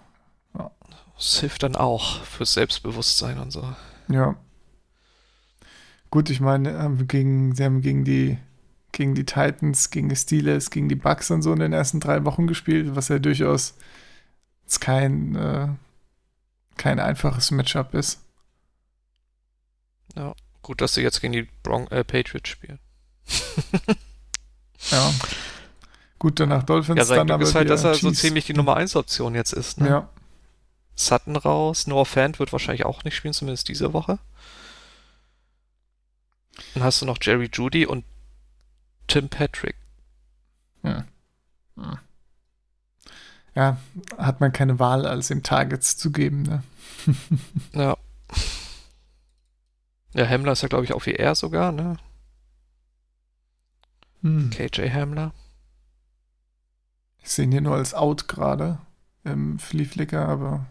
Das 1.17 1.41
hilft 1.41 1.63
dann 1.63 1.77
auch 1.77 2.23
fürs 2.25 2.55
Selbstbewusstsein 2.55 3.39
und 3.39 3.51
so. 3.51 3.65
ja. 4.09 4.37
Gut, 6.11 6.29
ich 6.29 6.41
meine, 6.41 6.73
ähm, 6.73 7.09
gegen, 7.09 7.55
sie 7.55 7.65
haben 7.65 7.81
gegen 7.81 8.05
die, 8.05 8.37
gegen 8.93 9.15
die 9.15 9.25
Titans, 9.25 9.89
gegen 9.89 10.11
die 10.11 10.17
Steelers, 10.17 10.69
gegen 10.71 10.91
die 10.91 10.95
Bucks 10.95 11.31
und 11.31 11.41
so 11.41 11.55
in 11.55 11.59
den 11.61 11.73
ersten 11.73 12.01
drei 12.01 12.27
Wochen 12.27 12.47
gespielt, 12.47 12.95
was 12.95 13.09
ja 13.09 13.19
durchaus 13.19 13.79
jetzt 14.73 14.81
kein, 14.81 15.37
äh, 15.37 15.69
kein 16.77 16.99
einfaches 16.99 17.51
Matchup 17.51 17.93
ist. 17.95 18.21
Gut, 20.63 20.81
dass 20.81 20.95
sie 20.95 21.03
jetzt 21.03 21.21
gegen 21.21 21.33
die 21.33 21.49
Bron 21.63 21.89
äh, 21.89 22.05
Patriots 22.05 22.49
spielen. 22.49 22.79
Ja. 24.91 25.13
Gut, 26.19 26.41
danach 26.41 26.65
Dolphins 26.65 26.99
Ja, 26.99 27.05
sein 27.05 27.19
dann 27.19 27.27
Glück 27.29 27.35
aber 27.37 27.45
ist 27.45 27.55
halt, 27.55 27.71
dass 27.71 27.85
er 27.85 27.95
so 27.95 28.09
Chiefs. 28.09 28.21
ziemlich 28.21 28.47
die 28.47 28.53
Nummer 28.53 28.77
1 28.77 28.97
Option 28.97 29.37
jetzt 29.37 29.53
ist. 29.53 29.81
Ne? 29.81 29.89
Ja, 29.89 30.09
Sutton 30.97 31.37
raus, 31.37 31.87
Noah 31.87 32.05
Fant 32.05 32.41
wird 32.41 32.51
wahrscheinlich 32.51 32.85
auch 32.85 33.05
nicht 33.05 33.15
spielen, 33.15 33.33
zumindest 33.33 33.69
diese 33.69 33.93
Woche. 33.93 34.19
Dann 36.75 36.83
hast 36.83 37.01
du 37.01 37.07
noch 37.07 37.19
Jerry 37.23 37.49
Judy 37.53 37.87
und 37.87 38.05
Tim 39.07 39.29
Patrick. 39.29 39.77
ja, 40.83 41.05
hat 43.55 44.41
man 44.41 44.53
keine 44.53 44.79
Wahl, 44.79 45.07
als 45.07 45.31
ihm 45.31 45.43
Targets 45.43 45.97
zu 45.97 46.11
geben. 46.11 46.43
Ne? 46.43 46.63
Ja. 47.75 47.97
Ja, 50.15 50.29
Hamler 50.29 50.53
ist 50.53 50.63
ja, 50.63 50.69
glaube 50.69 50.85
ich, 50.85 50.93
auch 50.93 51.07
wie 51.07 51.15
er 51.15 51.35
sogar, 51.35 51.73
ne? 51.73 51.97
Hm. 54.21 54.51
KJ 54.51 54.91
Hamler. 54.91 55.33
Ich 57.23 57.31
sehe 57.31 57.45
ihn 57.47 57.53
hier 57.53 57.61
nur 57.63 57.77
als 57.77 57.95
Out 57.95 58.29
gerade 58.29 58.79
im 59.25 59.59
Flea-Flicker, 59.59 60.29
aber 60.29 60.67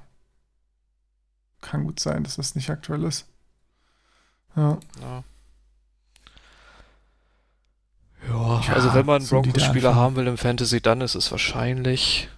kann 1.61 1.85
gut 1.85 1.99
sein, 1.99 2.23
dass 2.23 2.35
das 2.35 2.55
nicht 2.55 2.69
aktuell 2.69 3.03
ist. 3.03 3.27
Ja. 4.55 4.77
Ja. 5.01 5.23
Ja, 8.27 8.61
Ja, 8.61 8.73
also 8.73 8.93
wenn 8.93 9.05
man 9.05 9.21
einen 9.21 9.29
Broncos-Spieler 9.29 9.95
haben 9.95 10.15
will 10.15 10.27
im 10.27 10.37
Fantasy, 10.37 10.81
dann 10.81 11.01
ist 11.01 11.15
es 11.15 11.31
wahrscheinlich 11.31 12.29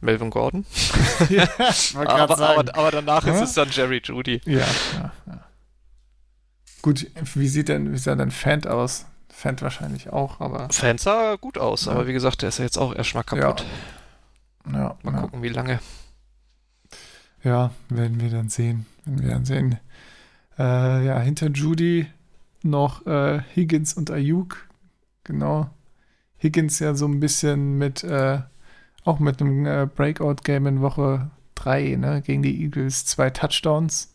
Melvin 0.00 0.30
Gordon. 0.30 0.64
ja, 1.28 1.48
Aber, 1.94 2.38
aber, 2.38 2.76
aber 2.76 2.90
danach 2.90 3.26
Ja? 3.26 3.34
ist 3.34 3.40
es 3.42 3.52
dann 3.54 3.68
Jerry 3.70 4.00
Judy. 4.04 4.40
ja, 4.44 4.58
ja, 4.60 5.12
ja. 5.26 5.44
Gut, 6.82 7.06
wie 7.34 7.48
sieht 7.48 7.68
denn, 7.68 7.92
wie 7.92 7.98
sah 7.98 8.14
denn 8.14 8.30
Fant 8.30 8.66
aus? 8.68 9.06
Fant 9.28 9.62
wahrscheinlich 9.62 10.10
auch, 10.10 10.40
aber 10.40 10.68
Fans 10.70 11.02
sah 11.02 11.36
gut 11.36 11.58
aus, 11.58 11.84
Ja. 11.86 11.92
aber 11.92 12.06
wie 12.06 12.12
gesagt, 12.12 12.42
der 12.42 12.48
ist 12.50 12.58
ja 12.58 12.64
jetzt 12.64 12.78
auch 12.78 12.94
erstmal 12.94 13.24
kaputt. 13.24 13.64
ja, 14.72 14.96
Mal 15.02 15.14
ja. 15.14 15.20
gucken, 15.20 15.42
wie 15.42 15.48
lange. 15.48 15.80
Ja, 17.44 17.70
werden 17.88 18.20
wir 18.20 18.30
dann 18.30 18.48
sehen. 18.48 18.86
Werden 19.04 19.22
wir 19.22 19.30
dann 19.30 19.44
sehen. 19.44 19.78
Äh, 20.58 21.06
ja, 21.06 21.18
hinter 21.20 21.48
Judy 21.50 22.06
noch 22.62 23.06
äh, 23.06 23.40
Higgins 23.54 23.94
und 23.94 24.10
Ayuk. 24.10 24.66
Genau. 25.24 25.70
Higgins 26.42 26.78
ja 26.80 26.94
so 26.94 27.06
ein 27.06 27.20
bisschen 27.20 27.78
mit, 27.78 28.02
äh, 28.04 28.40
auch 29.08 29.18
mit 29.18 29.40
einem 29.40 29.66
äh, 29.66 29.86
Breakout-Game 29.92 30.66
in 30.66 30.80
Woche 30.80 31.30
3, 31.56 31.96
ne, 31.96 32.22
gegen 32.22 32.42
die 32.42 32.62
Eagles. 32.62 33.04
Zwei 33.06 33.30
Touchdowns. 33.30 34.12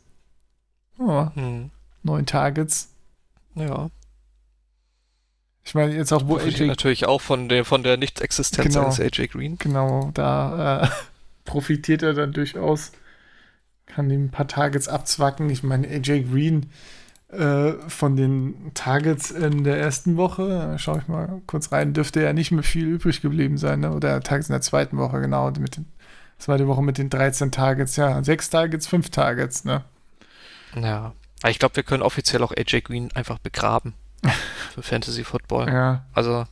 Oh, 1.00 1.28
Hm. 1.34 1.72
neun 2.04 2.26
Targets. 2.26 2.90
Ja. 3.56 3.90
Ich 5.66 5.74
meine, 5.76 5.96
jetzt 5.96 6.12
auch, 6.12 6.28
wo 6.28 6.38
AJ 6.38 6.68
natürlich 6.68 7.06
auch 7.06 7.22
von 7.22 7.48
der, 7.50 7.64
von 7.66 7.84
der 7.84 7.98
Nicht-Existenz 7.98 8.74
Genau. 8.74 8.86
eines 8.86 9.00
AJ 9.00 9.28
Green. 9.28 9.58
Genau, 9.58 10.12
da 10.14 10.84
äh, 10.84 10.88
profitiert 11.46 12.04
er 12.04 12.14
dann 12.14 12.34
durchaus. 12.34 12.92
Kann 13.86 14.10
ihm 14.10 14.26
ein 14.26 14.32
paar 14.32 14.48
Targets 14.48 14.88
abzwacken. 14.88 15.50
Ich 15.50 15.64
meine, 15.64 15.88
AJ 15.88 16.24
Green 16.24 16.70
äh, 17.34 17.90
von 17.90 18.16
den 18.16 18.72
Targets 18.74 19.32
in 19.32 19.64
der 19.64 19.78
ersten 19.80 20.18
Woche, 20.18 20.74
äh, 20.76 20.78
schaue 20.80 21.00
ich 21.00 21.08
mal 21.08 21.42
kurz 21.48 21.72
rein, 21.72 21.94
dürfte 21.94 22.22
ja 22.22 22.34
nicht 22.34 22.52
mehr 22.52 22.64
viel 22.64 22.86
übrig 22.88 23.22
geblieben 23.22 23.58
sein. 23.58 23.82
Ne? 23.82 23.92
Oder 23.94 24.22
Targets 24.22 24.50
in 24.50 24.54
der 24.54 24.62
zweiten 24.62 24.98
Woche, 24.98 25.20
genau. 25.22 25.50
Mit 25.52 25.78
den, 25.78 25.86
zweite 26.40 26.68
Woche 26.68 26.82
mit 26.84 26.98
den 26.98 27.10
13 27.10 27.52
Targets. 27.52 27.96
Ja, 27.96 28.24
sechs 28.24 28.50
Targets, 28.50 28.88
fünf 28.88 29.10
Targets. 29.10 29.66
Ne? 29.66 29.84
Ja. 30.76 31.14
Aber 31.42 31.50
ich 31.52 31.60
glaube, 31.60 31.76
wir 31.76 31.84
können 31.84 32.04
offiziell 32.04 32.42
auch 32.44 32.52
AJ 32.56 32.82
Green 32.82 33.10
einfach 33.14 33.40
begraben. 33.40 33.94
für 34.74 34.82
Fantasy 34.84 35.24
Football. 35.26 35.68
Ja, 35.68 36.06
Also, 36.14 36.46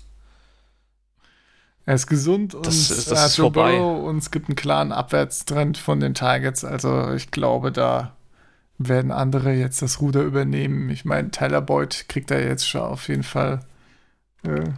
er 1.86 1.96
ist 1.96 2.08
gesund 2.08 2.54
und 2.54 2.66
Das 2.68 2.76
ist- 2.76 3.10
das 3.12 3.20
hat 3.20 3.28
ist 3.30 3.36
vorbei. 3.38 3.72
Burrow 3.78 4.08
und 4.08 4.18
es 4.18 4.30
gibt 4.32 4.50
einen 4.50 4.56
klaren 4.56 4.92
Abwärtstrend 4.92 5.78
von 5.78 6.00
den 6.00 6.14
Targets. 6.14 6.64
Also 6.64 7.14
ich 7.14 7.32
glaube, 7.32 7.72
da 7.72 8.16
werden 8.88 9.12
andere 9.12 9.54
jetzt 9.54 9.82
das 9.82 10.02
Ruder 10.02 10.22
übernehmen. 10.22 10.90
Ich 10.90 11.06
meine, 11.06 11.32
Tyler 11.32 11.62
Boyd 11.62 12.06
kriegt 12.08 12.32
da 12.32 12.38
jetzt 12.38 12.68
schon 12.68 12.82
auf 12.82 13.08
jeden 13.08 13.24
Fall 13.24 13.66
äh, 14.44 14.70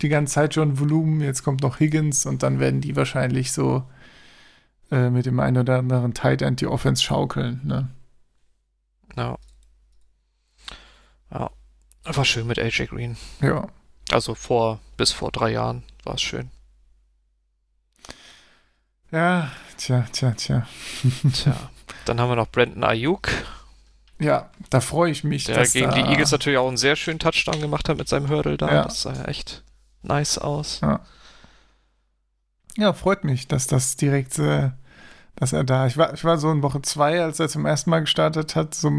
die 0.00 0.08
ganze 0.08 0.34
Zeit 0.34 0.54
schon 0.54 0.78
Volumen. 0.78 1.20
Jetzt 1.20 1.42
kommt 1.42 1.62
noch 1.62 1.80
Higgins 1.80 2.26
und 2.26 2.42
dann 2.42 2.60
werden 2.60 2.80
die 2.80 2.96
wahrscheinlich 2.96 3.52
so 3.52 3.84
äh, 4.90 5.10
mit 5.10 5.26
dem 5.26 5.40
einen 5.40 5.58
oder 5.58 5.78
anderen 5.78 6.14
Tight 6.14 6.42
End 6.42 6.60
die 6.60 6.66
Offense 6.66 7.02
schaukeln. 7.02 7.60
Ne? 7.64 7.88
ja. 9.16 9.36
Ja. 11.30 11.50
War 12.04 12.24
schön 12.24 12.46
mit 12.46 12.58
AJ 12.58 12.86
Green. 12.86 13.16
Ja. 13.40 13.68
Also 14.10 14.34
vor, 14.34 14.80
bis 14.96 15.12
vor 15.12 15.30
drei 15.30 15.52
Jahren 15.52 15.82
war 16.04 16.14
es 16.14 16.22
schön. 16.22 16.50
Ja, 19.10 19.50
tja, 19.76 20.06
tja, 20.12 20.32
tja. 20.32 20.66
Tja. 21.32 21.70
Dann 22.04 22.20
haben 22.20 22.28
wir 22.30 22.36
noch 22.36 22.48
Brandon 22.50 22.84
Ayuk, 22.84 23.28
Ja, 24.18 24.50
da 24.70 24.80
freue 24.80 25.10
ich 25.10 25.24
mich. 25.24 25.44
der 25.44 25.56
dass 25.56 25.72
gegen 25.72 25.90
da, 25.90 25.94
die 25.96 26.00
Eagles 26.02 26.30
natürlich 26.32 26.58
auch 26.58 26.68
einen 26.68 26.76
sehr 26.76 26.96
schönen 26.96 27.18
Touchdown 27.18 27.60
gemacht 27.60 27.88
hat 27.88 27.96
mit 27.98 28.08
seinem 28.08 28.28
Hurdle 28.28 28.56
da. 28.56 28.72
Ja. 28.72 28.82
Das 28.84 29.04
war 29.04 29.14
ja 29.14 29.24
echt 29.24 29.62
nice 30.02 30.38
aus. 30.38 30.80
Ja. 30.82 31.00
Ja, 32.76 32.92
freut 32.92 33.24
mich, 33.24 33.48
dass 33.48 33.66
das 33.66 33.96
direkt, 33.96 34.38
äh, 34.38 34.70
dass 35.36 35.52
er 35.52 35.64
da. 35.64 35.86
Ich 35.86 35.96
war, 35.98 36.14
ich 36.14 36.24
war 36.24 36.38
so 36.38 36.50
in 36.50 36.62
Woche 36.62 36.80
zwei, 36.82 37.22
als 37.22 37.38
er 37.38 37.48
zum 37.48 37.66
ersten 37.66 37.90
Mal 37.90 38.00
gestartet 38.00 38.56
hat, 38.56 38.74
so, 38.74 38.90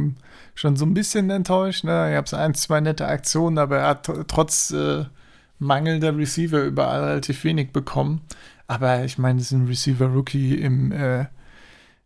schon 0.53 0.75
so 0.77 0.85
ein 0.85 0.93
bisschen 0.93 1.29
enttäuscht. 1.29 1.83
Ne? 1.83 2.11
Ich 2.11 2.17
habe 2.17 2.29
so 2.29 2.35
ein, 2.37 2.53
zwei 2.53 2.81
nette 2.81 3.07
Aktionen, 3.07 3.57
aber 3.57 3.79
er 3.79 3.87
hat 3.87 4.07
tr- 4.09 4.25
trotz 4.27 4.71
äh, 4.71 5.05
mangelnder 5.57 6.15
Receiver 6.15 6.61
überall 6.61 7.03
relativ 7.03 7.43
wenig 7.43 7.71
bekommen. 7.71 8.21
Aber 8.67 9.03
ich 9.03 9.17
meine, 9.17 9.39
das 9.39 9.47
ist 9.47 9.51
ein 9.53 9.67
Receiver-Rookie 9.67 10.55
im 10.55 10.91
äh, 10.91 11.25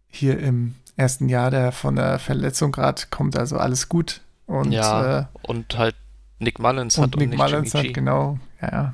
hier 0.09 0.39
im 0.39 0.75
ersten 0.95 1.29
Jahr, 1.29 1.51
der 1.51 1.71
von 1.71 1.95
der 1.95 2.19
Verletzung 2.19 2.71
gerade 2.71 3.03
kommt, 3.09 3.37
also 3.37 3.57
alles 3.57 3.87
gut. 3.87 4.21
Und, 4.45 4.71
ja, 4.71 5.19
äh, 5.19 5.25
und 5.43 5.77
halt 5.77 5.95
Nick 6.39 6.59
Mullins 6.59 6.97
und 6.97 7.03
hat 7.03 7.15
und 7.15 7.19
Nick 7.19 7.29
nicht 7.29 7.37
Mullins 7.37 7.73
Jimmy 7.73 7.83
hat, 7.83 7.87
G. 7.87 7.93
genau. 7.93 8.39
Ja, 8.61 8.71
ja, 8.71 8.93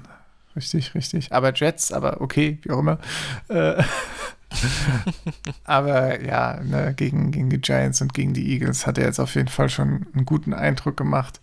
richtig, 0.56 0.96
richtig. 0.96 1.32
Aber 1.32 1.54
Jets, 1.54 1.92
aber 1.92 2.22
okay, 2.22 2.60
wie 2.64 2.72
auch 2.72 2.80
immer. 2.80 3.00
Äh, 3.48 3.84
aber 5.64 6.22
ja, 6.24 6.60
ne, 6.62 6.94
gegen, 6.96 7.32
gegen 7.32 7.50
die 7.50 7.62
Giants 7.62 8.02
und 8.02 8.14
gegen 8.14 8.34
die 8.34 8.52
Eagles 8.52 8.86
hat 8.86 8.98
er 8.98 9.06
jetzt 9.06 9.20
auf 9.20 9.36
jeden 9.36 9.48
Fall 9.48 9.70
schon 9.70 10.08
einen 10.14 10.26
guten 10.26 10.54
Eindruck 10.54 10.98
gemacht. 10.98 11.40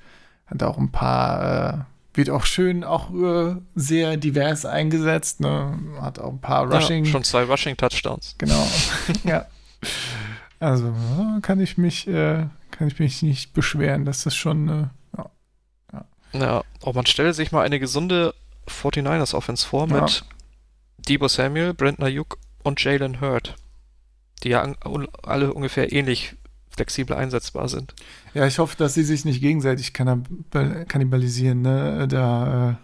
Hat 0.46 0.62
auch 0.62 0.78
ein 0.78 0.90
paar, 0.90 1.74
äh, 1.74 1.78
wird 2.14 2.30
auch 2.30 2.44
schön, 2.44 2.82
auch 2.84 3.12
äh, 3.14 3.56
sehr 3.74 4.16
divers 4.16 4.64
eingesetzt. 4.64 5.40
Ne? 5.40 5.78
Hat 6.00 6.18
auch 6.18 6.32
ein 6.32 6.40
paar 6.40 6.72
Rushing. 6.72 7.04
Ja, 7.04 7.10
schon 7.10 7.24
zwei 7.24 7.44
Rushing-Touchdowns. 7.44 8.34
Genau. 8.38 8.66
ja. 9.24 9.46
Also 10.58 10.88
ja, 11.18 11.38
kann 11.42 11.58
ich 11.60 11.78
mich, 11.78 12.06
äh, 12.06 12.46
kann 12.70 12.88
ich 12.88 12.98
mich 12.98 13.22
nicht 13.22 13.52
beschweren. 13.54 14.04
Das 14.04 14.26
ist 14.26 14.34
schon, 14.36 14.68
äh, 14.68 14.86
ja. 15.16 15.30
Ja, 16.32 16.62
auch 16.82 16.94
man 16.94 17.06
stelle 17.06 17.32
sich 17.32 17.50
mal 17.50 17.62
eine 17.64 17.80
gesunde 17.80 18.34
49ers 18.68 19.34
Offense 19.34 19.66
vor 19.66 19.88
Ja. 19.88 20.02
mit 20.02 20.24
Debo 20.98 21.28
Samuel, 21.28 21.72
Brent 21.74 22.00
Ayuk 22.02 22.38
und 22.62 22.82
Jalen 22.84 23.20
Hurd, 23.20 23.56
die 24.42 24.50
ja 24.50 24.70
alle 25.22 25.54
ungefähr 25.54 25.92
ähnlich 25.92 26.36
flexibel 26.70 27.16
einsetzbar 27.16 27.68
sind. 27.68 27.94
Ja, 28.34 28.46
ich 28.46 28.58
hoffe, 28.58 28.76
dass 28.76 28.94
sie 28.94 29.02
sich 29.02 29.24
nicht 29.24 29.40
gegenseitig 29.40 29.92
kannibal- 29.92 30.84
kannibalisieren, 30.84 31.62
ne? 31.62 32.06
Da, 32.06 32.70
äh, 32.70 32.74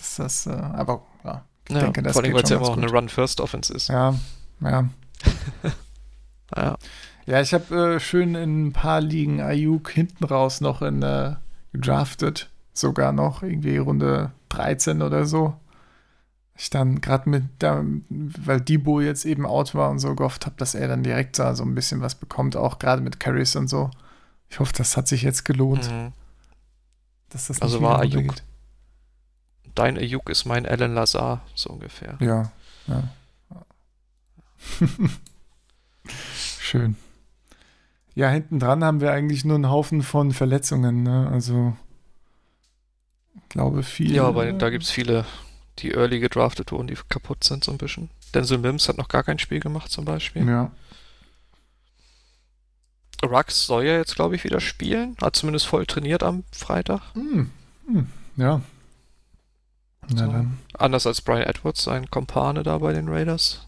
ist 0.00 0.18
das, 0.18 0.46
äh, 0.46 0.50
aber 0.50 1.06
ja, 1.24 1.44
ich 1.68 1.74
Ja, 1.74 1.80
denke, 1.82 2.02
das 2.02 2.12
vor 2.12 2.22
allem, 2.24 2.34
weil 2.34 2.42
es 2.42 2.50
ja 2.50 2.56
immer 2.58 2.66
auch 2.68 2.76
eine. 2.76 2.90
Run-First-Offense 2.90 3.72
ist. 3.72 3.88
Ja, 3.88 4.14
ja. 4.60 4.88
Ja. 6.56 6.76
Ja, 7.26 7.40
ich 7.42 7.52
habe 7.52 7.96
äh, 7.96 8.00
schön 8.00 8.34
in 8.34 8.68
ein 8.68 8.72
paar 8.72 9.00
Ligen 9.02 9.40
Ayuk 9.42 9.90
hinten 9.90 10.24
raus 10.24 10.60
noch 10.62 10.80
in 10.82 11.02
äh, 11.02 11.34
gedraftet. 11.72 12.48
Sogar 12.72 13.12
noch 13.12 13.42
irgendwie 13.42 13.76
Runde 13.76 14.32
13 14.48 15.02
oder 15.02 15.26
so. 15.26 15.54
Ich 16.56 16.70
dann 16.70 17.00
gerade 17.00 17.28
mit, 17.28 17.44
da, 17.58 17.84
weil 18.08 18.60
Debo 18.60 19.00
jetzt 19.00 19.24
eben 19.26 19.44
out 19.46 19.74
war 19.74 19.90
und 19.90 19.98
so 19.98 20.14
gehofft 20.14 20.46
habe, 20.46 20.56
dass 20.58 20.74
er 20.74 20.88
dann 20.88 21.02
direkt 21.02 21.38
da 21.38 21.54
so 21.54 21.64
ein 21.64 21.74
bisschen 21.74 22.00
was 22.00 22.14
bekommt, 22.14 22.56
auch 22.56 22.78
gerade 22.78 23.02
mit 23.02 23.20
Carries 23.20 23.54
und 23.56 23.68
so. 23.68 23.90
Ich 24.48 24.58
hoffe, 24.58 24.72
das 24.76 24.96
hat 24.96 25.06
sich 25.06 25.22
jetzt 25.22 25.44
gelohnt, 25.44 25.88
Mhm. 25.90 26.12
dass 27.28 27.48
das 27.48 27.60
Also 27.60 27.82
war 27.82 28.00
Ayuk 28.00 28.14
runtergeht. 28.16 28.42
Dein 29.74 29.98
Ayuk 29.98 30.28
ist 30.30 30.46
mein 30.46 30.66
Alan 30.66 30.94
Lazar, 30.94 31.42
so 31.54 31.70
ungefähr. 31.70 32.16
Ja, 32.20 32.50
ja. 32.86 33.04
Schön. 36.68 36.96
Ja, 38.14 38.28
hinten 38.28 38.58
dran 38.58 38.84
haben 38.84 39.00
wir 39.00 39.12
eigentlich 39.12 39.44
nur 39.44 39.54
einen 39.54 39.70
Haufen 39.70 40.02
von 40.02 40.32
Verletzungen, 40.32 41.02
ne? 41.02 41.28
Also, 41.32 41.76
ich 43.36 43.48
glaube 43.48 43.82
viel. 43.82 44.14
Ja, 44.14 44.24
aber 44.24 44.52
da 44.52 44.68
gibt 44.68 44.84
es 44.84 44.90
viele, 44.90 45.24
die 45.78 45.92
early 45.92 46.20
gedraftet 46.20 46.72
wurden, 46.72 46.88
die 46.88 46.96
kaputt 47.08 47.44
sind 47.44 47.64
so 47.64 47.72
ein 47.72 47.78
bisschen. 47.78 48.10
Denzel 48.34 48.58
Mims 48.58 48.88
hat 48.88 48.98
noch 48.98 49.08
gar 49.08 49.22
kein 49.22 49.38
Spiel 49.38 49.60
gemacht 49.60 49.90
zum 49.90 50.04
Beispiel. 50.04 50.46
Ja, 50.46 50.70
Rux 53.24 53.66
soll 53.66 53.84
ja 53.84 53.96
jetzt, 53.96 54.14
glaube 54.14 54.36
ich, 54.36 54.44
wieder 54.44 54.60
spielen. 54.60 55.16
Hat 55.22 55.34
zumindest 55.36 55.66
voll 55.66 55.86
trainiert 55.86 56.22
am 56.22 56.44
Freitag. 56.52 57.00
hm. 57.14 57.50
Hm. 57.86 58.08
ja. 58.36 58.60
Na 60.10 60.26
So. 60.26 60.32
dann. 60.32 60.58
Anders 60.74 61.06
als 61.06 61.20
Brian 61.22 61.42
Edwards, 61.42 61.82
sein 61.82 62.10
Kompane 62.10 62.62
da 62.62 62.78
bei 62.78 62.92
den 62.92 63.08
Raiders. 63.08 63.67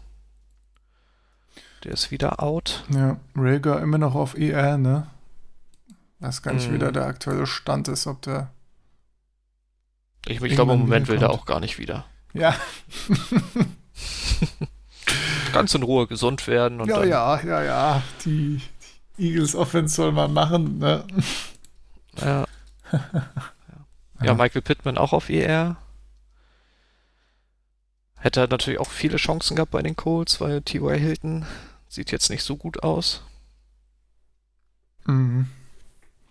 Der 1.83 1.93
ist 1.93 2.11
wieder 2.11 2.41
out. 2.43 2.83
Ja, 2.89 3.17
Rager 3.35 3.81
immer 3.81 3.97
noch 3.97 4.13
auf 4.15 4.37
ER, 4.37 4.77
ne? 4.77 5.07
Weiß 6.19 6.41
gar 6.43 6.53
nicht, 6.53 6.69
wie 6.69 6.75
Mhm. 6.75 6.79
da 6.79 6.91
der 6.91 7.05
aktuelle 7.05 7.47
Stand 7.47 7.87
ist, 7.87 8.05
ob 8.07 8.21
der. 8.21 8.51
Ich, 10.27 10.41
ich 10.41 10.53
glaube, 10.53 10.73
im 10.73 10.79
Moment 10.81 11.07
will 11.07 11.17
der 11.17 11.31
auch 11.31 11.45
gar 11.45 11.59
nicht 11.59 11.79
wieder. 11.79 12.05
Ja, 12.33 12.55
Ganz 15.53 15.73
in 15.75 15.83
Ruhe 15.83 16.07
gesund 16.07 16.47
werden 16.47 16.79
und 16.79 16.87
ja, 16.87 16.99
dann, 16.99 17.09
ja, 17.09 17.41
ja, 17.41 17.63
ja. 17.63 18.03
Die, 18.23 18.61
die 19.17 19.29
Eagles 19.29 19.55
Offense 19.55 19.95
soll 19.95 20.11
man 20.13 20.31
machen, 20.31 20.77
ne? 20.79 21.03
Ja. 22.21 22.45
ja, 24.23 24.33
Michael 24.33 24.61
Pittman 24.61 24.97
auch 24.97 25.11
auf 25.11 25.29
ER. 25.29 25.75
Hätte 28.15 28.47
natürlich 28.49 28.79
auch 28.79 28.89
viele 28.89 29.17
Chancen 29.17 29.55
gehabt 29.55 29.71
bei 29.71 29.81
den 29.81 29.95
Colts, 29.95 30.39
weil 30.39 30.61
T.Y. 30.61 30.97
Hilton 30.97 31.45
sieht 31.91 32.11
jetzt 32.11 32.29
nicht 32.29 32.43
so 32.43 32.55
gut 32.55 32.83
aus. 32.83 33.21
Mhm. 35.05 35.47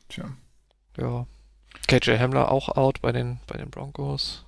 Tja. 0.09 0.25
Ja. 0.97 1.27
KJ 1.87 2.19
Hamler 2.19 2.51
auch 2.51 2.69
out 2.77 3.01
bei 3.03 3.13
den, 3.13 3.41
bei 3.47 3.57
den 3.59 3.71
Broncos. 3.71 4.45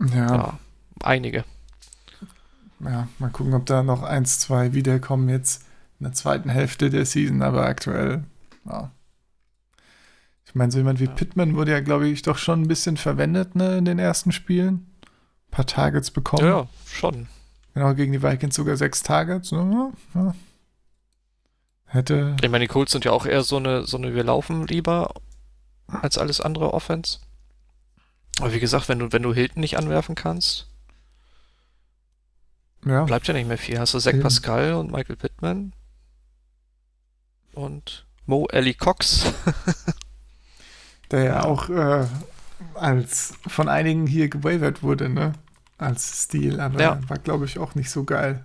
Ja, 0.00 0.34
Ja, 0.34 0.58
einige. 1.02 1.44
ja, 2.80 3.08
mal 3.18 3.30
gucken, 3.30 3.54
ob 3.54 3.66
da 3.66 3.82
noch 3.82 4.02
eins, 4.02 4.40
zwei 4.40 4.72
wiederkommen 4.74 5.28
jetzt 5.28 5.64
in 6.00 6.04
der 6.04 6.12
zweiten 6.12 6.48
Hälfte 6.48 6.90
der 6.90 7.06
Season, 7.06 7.40
aber 7.42 7.64
aktuell, 7.66 8.24
ja. 8.64 8.90
Ich 10.44 10.54
meine, 10.56 10.72
so 10.72 10.78
jemand 10.78 10.98
wie 10.98 11.04
Ja. 11.04 11.12
Pittman 11.12 11.54
wurde 11.54 11.70
ja, 11.70 11.80
glaube 11.80 12.08
ich, 12.08 12.22
doch 12.22 12.36
schon 12.36 12.62
ein 12.62 12.68
bisschen 12.68 12.96
verwendet, 12.96 13.54
ne, 13.54 13.78
in 13.78 13.84
den 13.84 13.98
ersten 14.00 14.32
Spielen. 14.32 14.86
Ein 15.04 15.50
paar 15.52 15.66
Targets 15.66 16.10
bekommen. 16.10 16.44
Ja, 16.44 16.60
ja, 16.62 16.68
schon. 16.86 17.28
Genau, 17.74 17.94
gegen 17.94 18.12
die 18.12 18.22
Vikings 18.22 18.54
sogar 18.54 18.76
sechs 18.76 19.02
Targets. 19.02 19.52
Ne? 19.52 19.92
Ja. 20.14 20.34
Hätte, 21.86 22.36
Ich 22.42 22.50
meine, 22.50 22.64
die 22.64 22.68
Colts 22.68 22.92
sind 22.92 23.04
ja 23.04 23.12
auch 23.12 23.26
eher 23.26 23.42
so 23.42 23.56
eine, 23.56 23.84
so 23.86 23.96
eine 23.96 24.14
wir 24.14 24.24
laufen 24.24 24.66
lieber 24.66 25.14
als 25.86 26.16
alles 26.18 26.40
andere 26.40 26.72
Offense. 26.72 27.18
Aber 28.40 28.52
wie 28.52 28.60
gesagt, 28.60 28.88
wenn 28.88 28.98
du, 28.98 29.12
wenn 29.12 29.22
du 29.22 29.34
Hilton 29.34 29.60
nicht 29.60 29.76
anwerfen 29.76 30.14
kannst, 30.14 30.68
ja, 32.84 33.04
bleibt 33.04 33.28
ja 33.28 33.34
nicht 33.34 33.46
mehr 33.46 33.58
viel. 33.58 33.78
Hast 33.78 33.94
du 33.94 33.98
Zach 33.98 34.14
Eben. 34.14 34.22
Pascal 34.22 34.74
und 34.74 34.90
Michael 34.90 35.16
Pittman 35.16 35.72
und 37.52 38.06
Mo 38.26 38.46
Ellie 38.50 38.74
Cox. 38.74 39.32
der 41.10 41.24
ja 41.24 41.44
auch 41.44 41.68
äh, 41.68 42.06
als 42.74 43.34
von 43.46 43.68
einigen 43.68 44.06
hier 44.06 44.28
gewavert 44.28 44.82
wurde, 44.82 45.08
ne? 45.08 45.34
Als 45.82 46.22
Stil, 46.24 46.60
aber 46.60 46.80
Ja. 46.80 47.00
war, 47.08 47.18
glaube 47.18 47.44
ich, 47.44 47.58
auch 47.58 47.74
nicht 47.74 47.90
so 47.90 48.04
geil. 48.04 48.44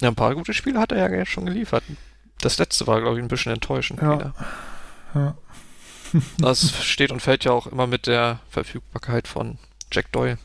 Ja, 0.00 0.08
ein 0.08 0.14
paar 0.14 0.34
gute 0.34 0.54
Spiele 0.54 0.78
hat 0.78 0.92
er 0.92 1.12
ja 1.16 1.26
schon 1.26 1.46
geliefert. 1.46 1.82
Das 2.40 2.58
letzte 2.58 2.86
war, 2.86 3.00
glaube 3.00 3.16
ich, 3.18 3.22
ein 3.24 3.28
bisschen 3.28 3.52
enttäuschend 3.52 4.00
Ja. 4.00 4.14
wieder. 4.14 4.34
Ja. 5.14 5.34
Das 6.38 6.82
steht 6.84 7.12
und 7.12 7.20
fällt 7.20 7.44
ja 7.44 7.52
auch 7.52 7.66
immer 7.66 7.86
mit 7.86 8.06
der 8.06 8.40
Verfügbarkeit 8.48 9.28
von 9.28 9.58
Jack 9.92 10.10
Doyle. 10.12 10.38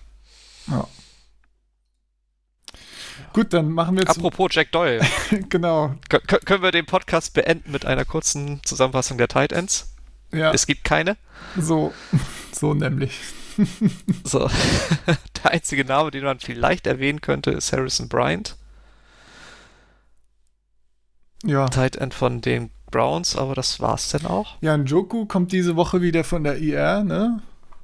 Gut, 3.31 3.53
dann 3.53 3.71
machen 3.71 3.95
wir 3.95 4.03
jetzt 4.03 4.17
Apropos 4.17 4.49
Jack 4.53 4.71
Doyle, 4.71 4.99
genau. 5.49 5.95
Kö- 6.09 6.19
kö- 6.25 6.43
können 6.45 6.63
wir 6.63 6.71
den 6.71 6.85
Podcast 6.85 7.33
beenden 7.33 7.71
mit 7.71 7.85
einer 7.85 8.05
kurzen 8.05 8.61
Zusammenfassung 8.63 9.17
der 9.17 9.27
Tight 9.27 9.51
Ends? 9.51 9.93
Ja, 10.31 10.51
Es 10.51 10.67
gibt 10.67 10.83
keine. 10.83 11.15
so, 11.57 11.93
so 12.51 12.73
nämlich. 12.73 13.17
So. 14.23 14.49
Der 15.43 15.51
einzige 15.51 15.85
Name, 15.85 16.11
den 16.11 16.23
man 16.23 16.39
vielleicht 16.39 16.87
erwähnen 16.87 17.21
könnte, 17.21 17.51
ist 17.51 17.73
Harrison 17.73 18.07
Bryant, 18.07 18.55
Ja. 21.43 21.67
Tight 21.67 21.97
End 21.97 22.13
von 22.13 22.41
den 22.41 22.69
Browns, 22.89 23.35
aber 23.35 23.53
das 23.55 23.79
war's 23.79 24.09
dann 24.09 24.25
auch. 24.25 24.55
Ja, 24.61 24.77
Njoku 24.77 25.25
kommt 25.25 25.51
diese 25.51 25.75
Woche 25.75 26.01
wieder 26.01 26.23
von 26.23 26.43
der 26.43 26.57
IR, 26.57 27.03
ne? 27.03 27.41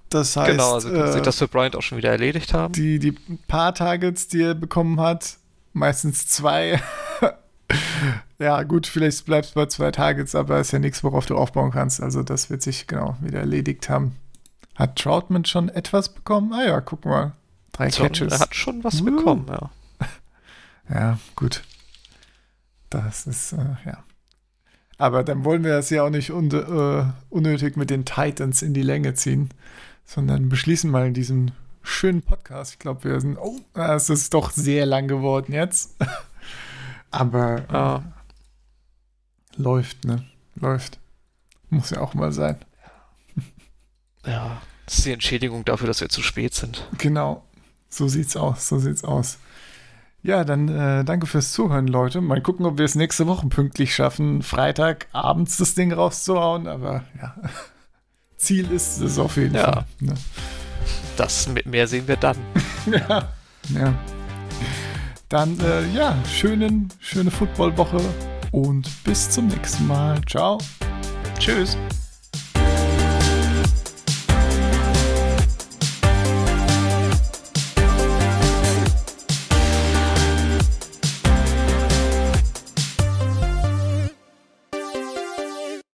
Das 0.09 0.35
heißt, 0.35 0.51
genau, 0.51 0.73
also 0.75 0.89
äh, 0.89 1.11
sich 1.11 1.21
das 1.21 1.37
für 1.37 1.47
Bryant 1.47 1.75
auch 1.75 1.81
schon 1.81 1.97
wieder 1.97 2.09
erledigt 2.09 2.53
haben. 2.53 2.73
die, 2.73 2.97
die 2.99 3.11
paar 3.47 3.75
Targets, 3.75 4.27
die 4.27 4.41
er 4.41 4.55
bekommen 4.55 4.99
hat, 4.99 5.37
meistens 5.73 6.27
zwei. 6.27 6.81
ja, 8.39 8.63
gut, 8.63 8.87
vielleicht 8.87 9.25
bleibst 9.25 9.51
du 9.51 9.59
bei 9.59 9.65
zwei 9.67 9.91
Targets, 9.91 10.33
aber 10.33 10.59
ist 10.59 10.71
ja 10.71 10.79
nichts, 10.79 11.03
worauf 11.03 11.25
du 11.25 11.35
aufbauen 11.35 11.71
kannst. 11.71 12.01
Also, 12.01 12.23
das 12.23 12.49
wird 12.49 12.63
sich 12.63 12.87
genau 12.87 13.17
wieder 13.21 13.39
erledigt 13.39 13.89
haben. 13.89 14.15
Hat 14.79 14.95
Troutman 14.95 15.45
schon 15.45 15.69
etwas 15.69 16.09
bekommen? 16.09 16.53
Ah 16.53 16.63
ja, 16.65 16.79
guck 16.81 17.05
mal. 17.05 17.33
Drei 17.73 17.89
So, 17.91 18.03
Catches. 18.03 18.31
er 18.33 18.39
hat 18.39 18.55
schon 18.55 18.83
was 18.83 19.01
Uh. 19.01 19.05
bekommen, 19.05 19.45
ja. 19.49 19.69
Ja, 20.89 21.19
gut. 21.35 21.63
Das 22.89 23.27
ist, 23.27 23.53
äh, 23.53 23.57
ja. 23.85 24.03
Aber 24.97 25.23
dann 25.23 25.45
wollen 25.45 25.63
wir 25.63 25.73
das 25.73 25.89
ja 25.91 26.03
auch 26.03 26.09
nicht 26.09 26.31
un 26.31 26.49
äh, 26.51 27.05
unnötig 27.29 27.77
mit 27.77 27.89
den 27.89 28.05
Titans 28.05 28.61
in 28.63 28.73
die 28.73 28.81
Länge 28.81 29.13
ziehen, 29.13 29.49
sondern 30.05 30.49
beschließen 30.49 30.89
mal 30.89 31.11
diesen 31.13 31.51
schönen 31.83 32.21
Podcast. 32.21 32.73
Ich 32.73 32.79
glaube, 32.79 33.03
wir 33.03 33.21
sind, 33.21 33.37
oh, 33.37 33.59
es 33.75 34.09
ist 34.09 34.33
doch 34.33 34.51
sehr 34.51 34.85
lang 34.85 35.07
geworden 35.07 35.53
jetzt. 35.53 35.95
Aber 37.11 37.57
äh, 37.69 37.73
Ja. 37.73 38.03
läuft, 39.57 40.05
ne? 40.05 40.25
Läuft. 40.55 40.99
Muss 41.69 41.91
ja 41.91 42.01
auch 42.01 42.13
mal 42.15 42.31
sein. 42.31 42.57
Ja, 44.25 44.61
das 44.89 44.97
ist 44.97 45.05
die 45.05 45.11
Entschädigung 45.11 45.65
dafür, 45.65 45.85
dass 45.85 46.01
wir 46.01 46.09
zu 46.09 46.23
spät 46.23 46.55
sind. 46.55 46.87
Genau. 46.97 47.43
So 47.89 48.07
sieht's 48.07 48.35
aus. 48.35 48.67
So 48.69 48.79
sieht's 48.79 49.03
aus. 49.03 49.37
Ja, 50.23 50.43
dann 50.43 50.67
äh, 50.67 51.05
danke 51.05 51.27
fürs 51.27 51.51
Zuhören, 51.51 51.85
Leute. 51.85 52.21
Mal 52.21 52.41
gucken, 52.41 52.65
ob 52.65 52.79
wir 52.79 52.85
es 52.85 52.95
nächste 52.95 53.27
Woche 53.27 53.45
pünktlich 53.47 53.93
schaffen, 53.93 54.41
Freitag 54.41 55.05
abends 55.11 55.57
das 55.57 55.75
Ding 55.75 55.93
rauszuhauen. 55.93 56.65
Aber 56.67 57.03
ja, 57.21 57.35
Ziel 58.37 58.71
ist 58.71 58.99
es 58.99 59.19
auf 59.19 59.37
jeden 59.37 59.53
Ja. 59.53 59.71
Fall. 59.73 59.85
Ne? 59.99 60.15
Das 61.17 61.47
mit 61.47 61.67
mehr 61.67 61.85
sehen 61.87 62.07
wir 62.07 62.17
dann. 62.17 62.37
Ja. 62.87 63.29
ja. 63.75 63.93
Dann, 65.27 65.59
äh, 65.59 65.85
ja, 65.89 66.17
schönen, 66.25 66.89
schöne 66.99 67.29
Footballwoche 67.29 67.99
und 68.51 68.89
bis 69.03 69.29
zum 69.29 69.47
nächsten 69.47 69.85
Mal. 69.85 70.19
Ciao. 70.25 70.57
Tschüss. 71.37 71.77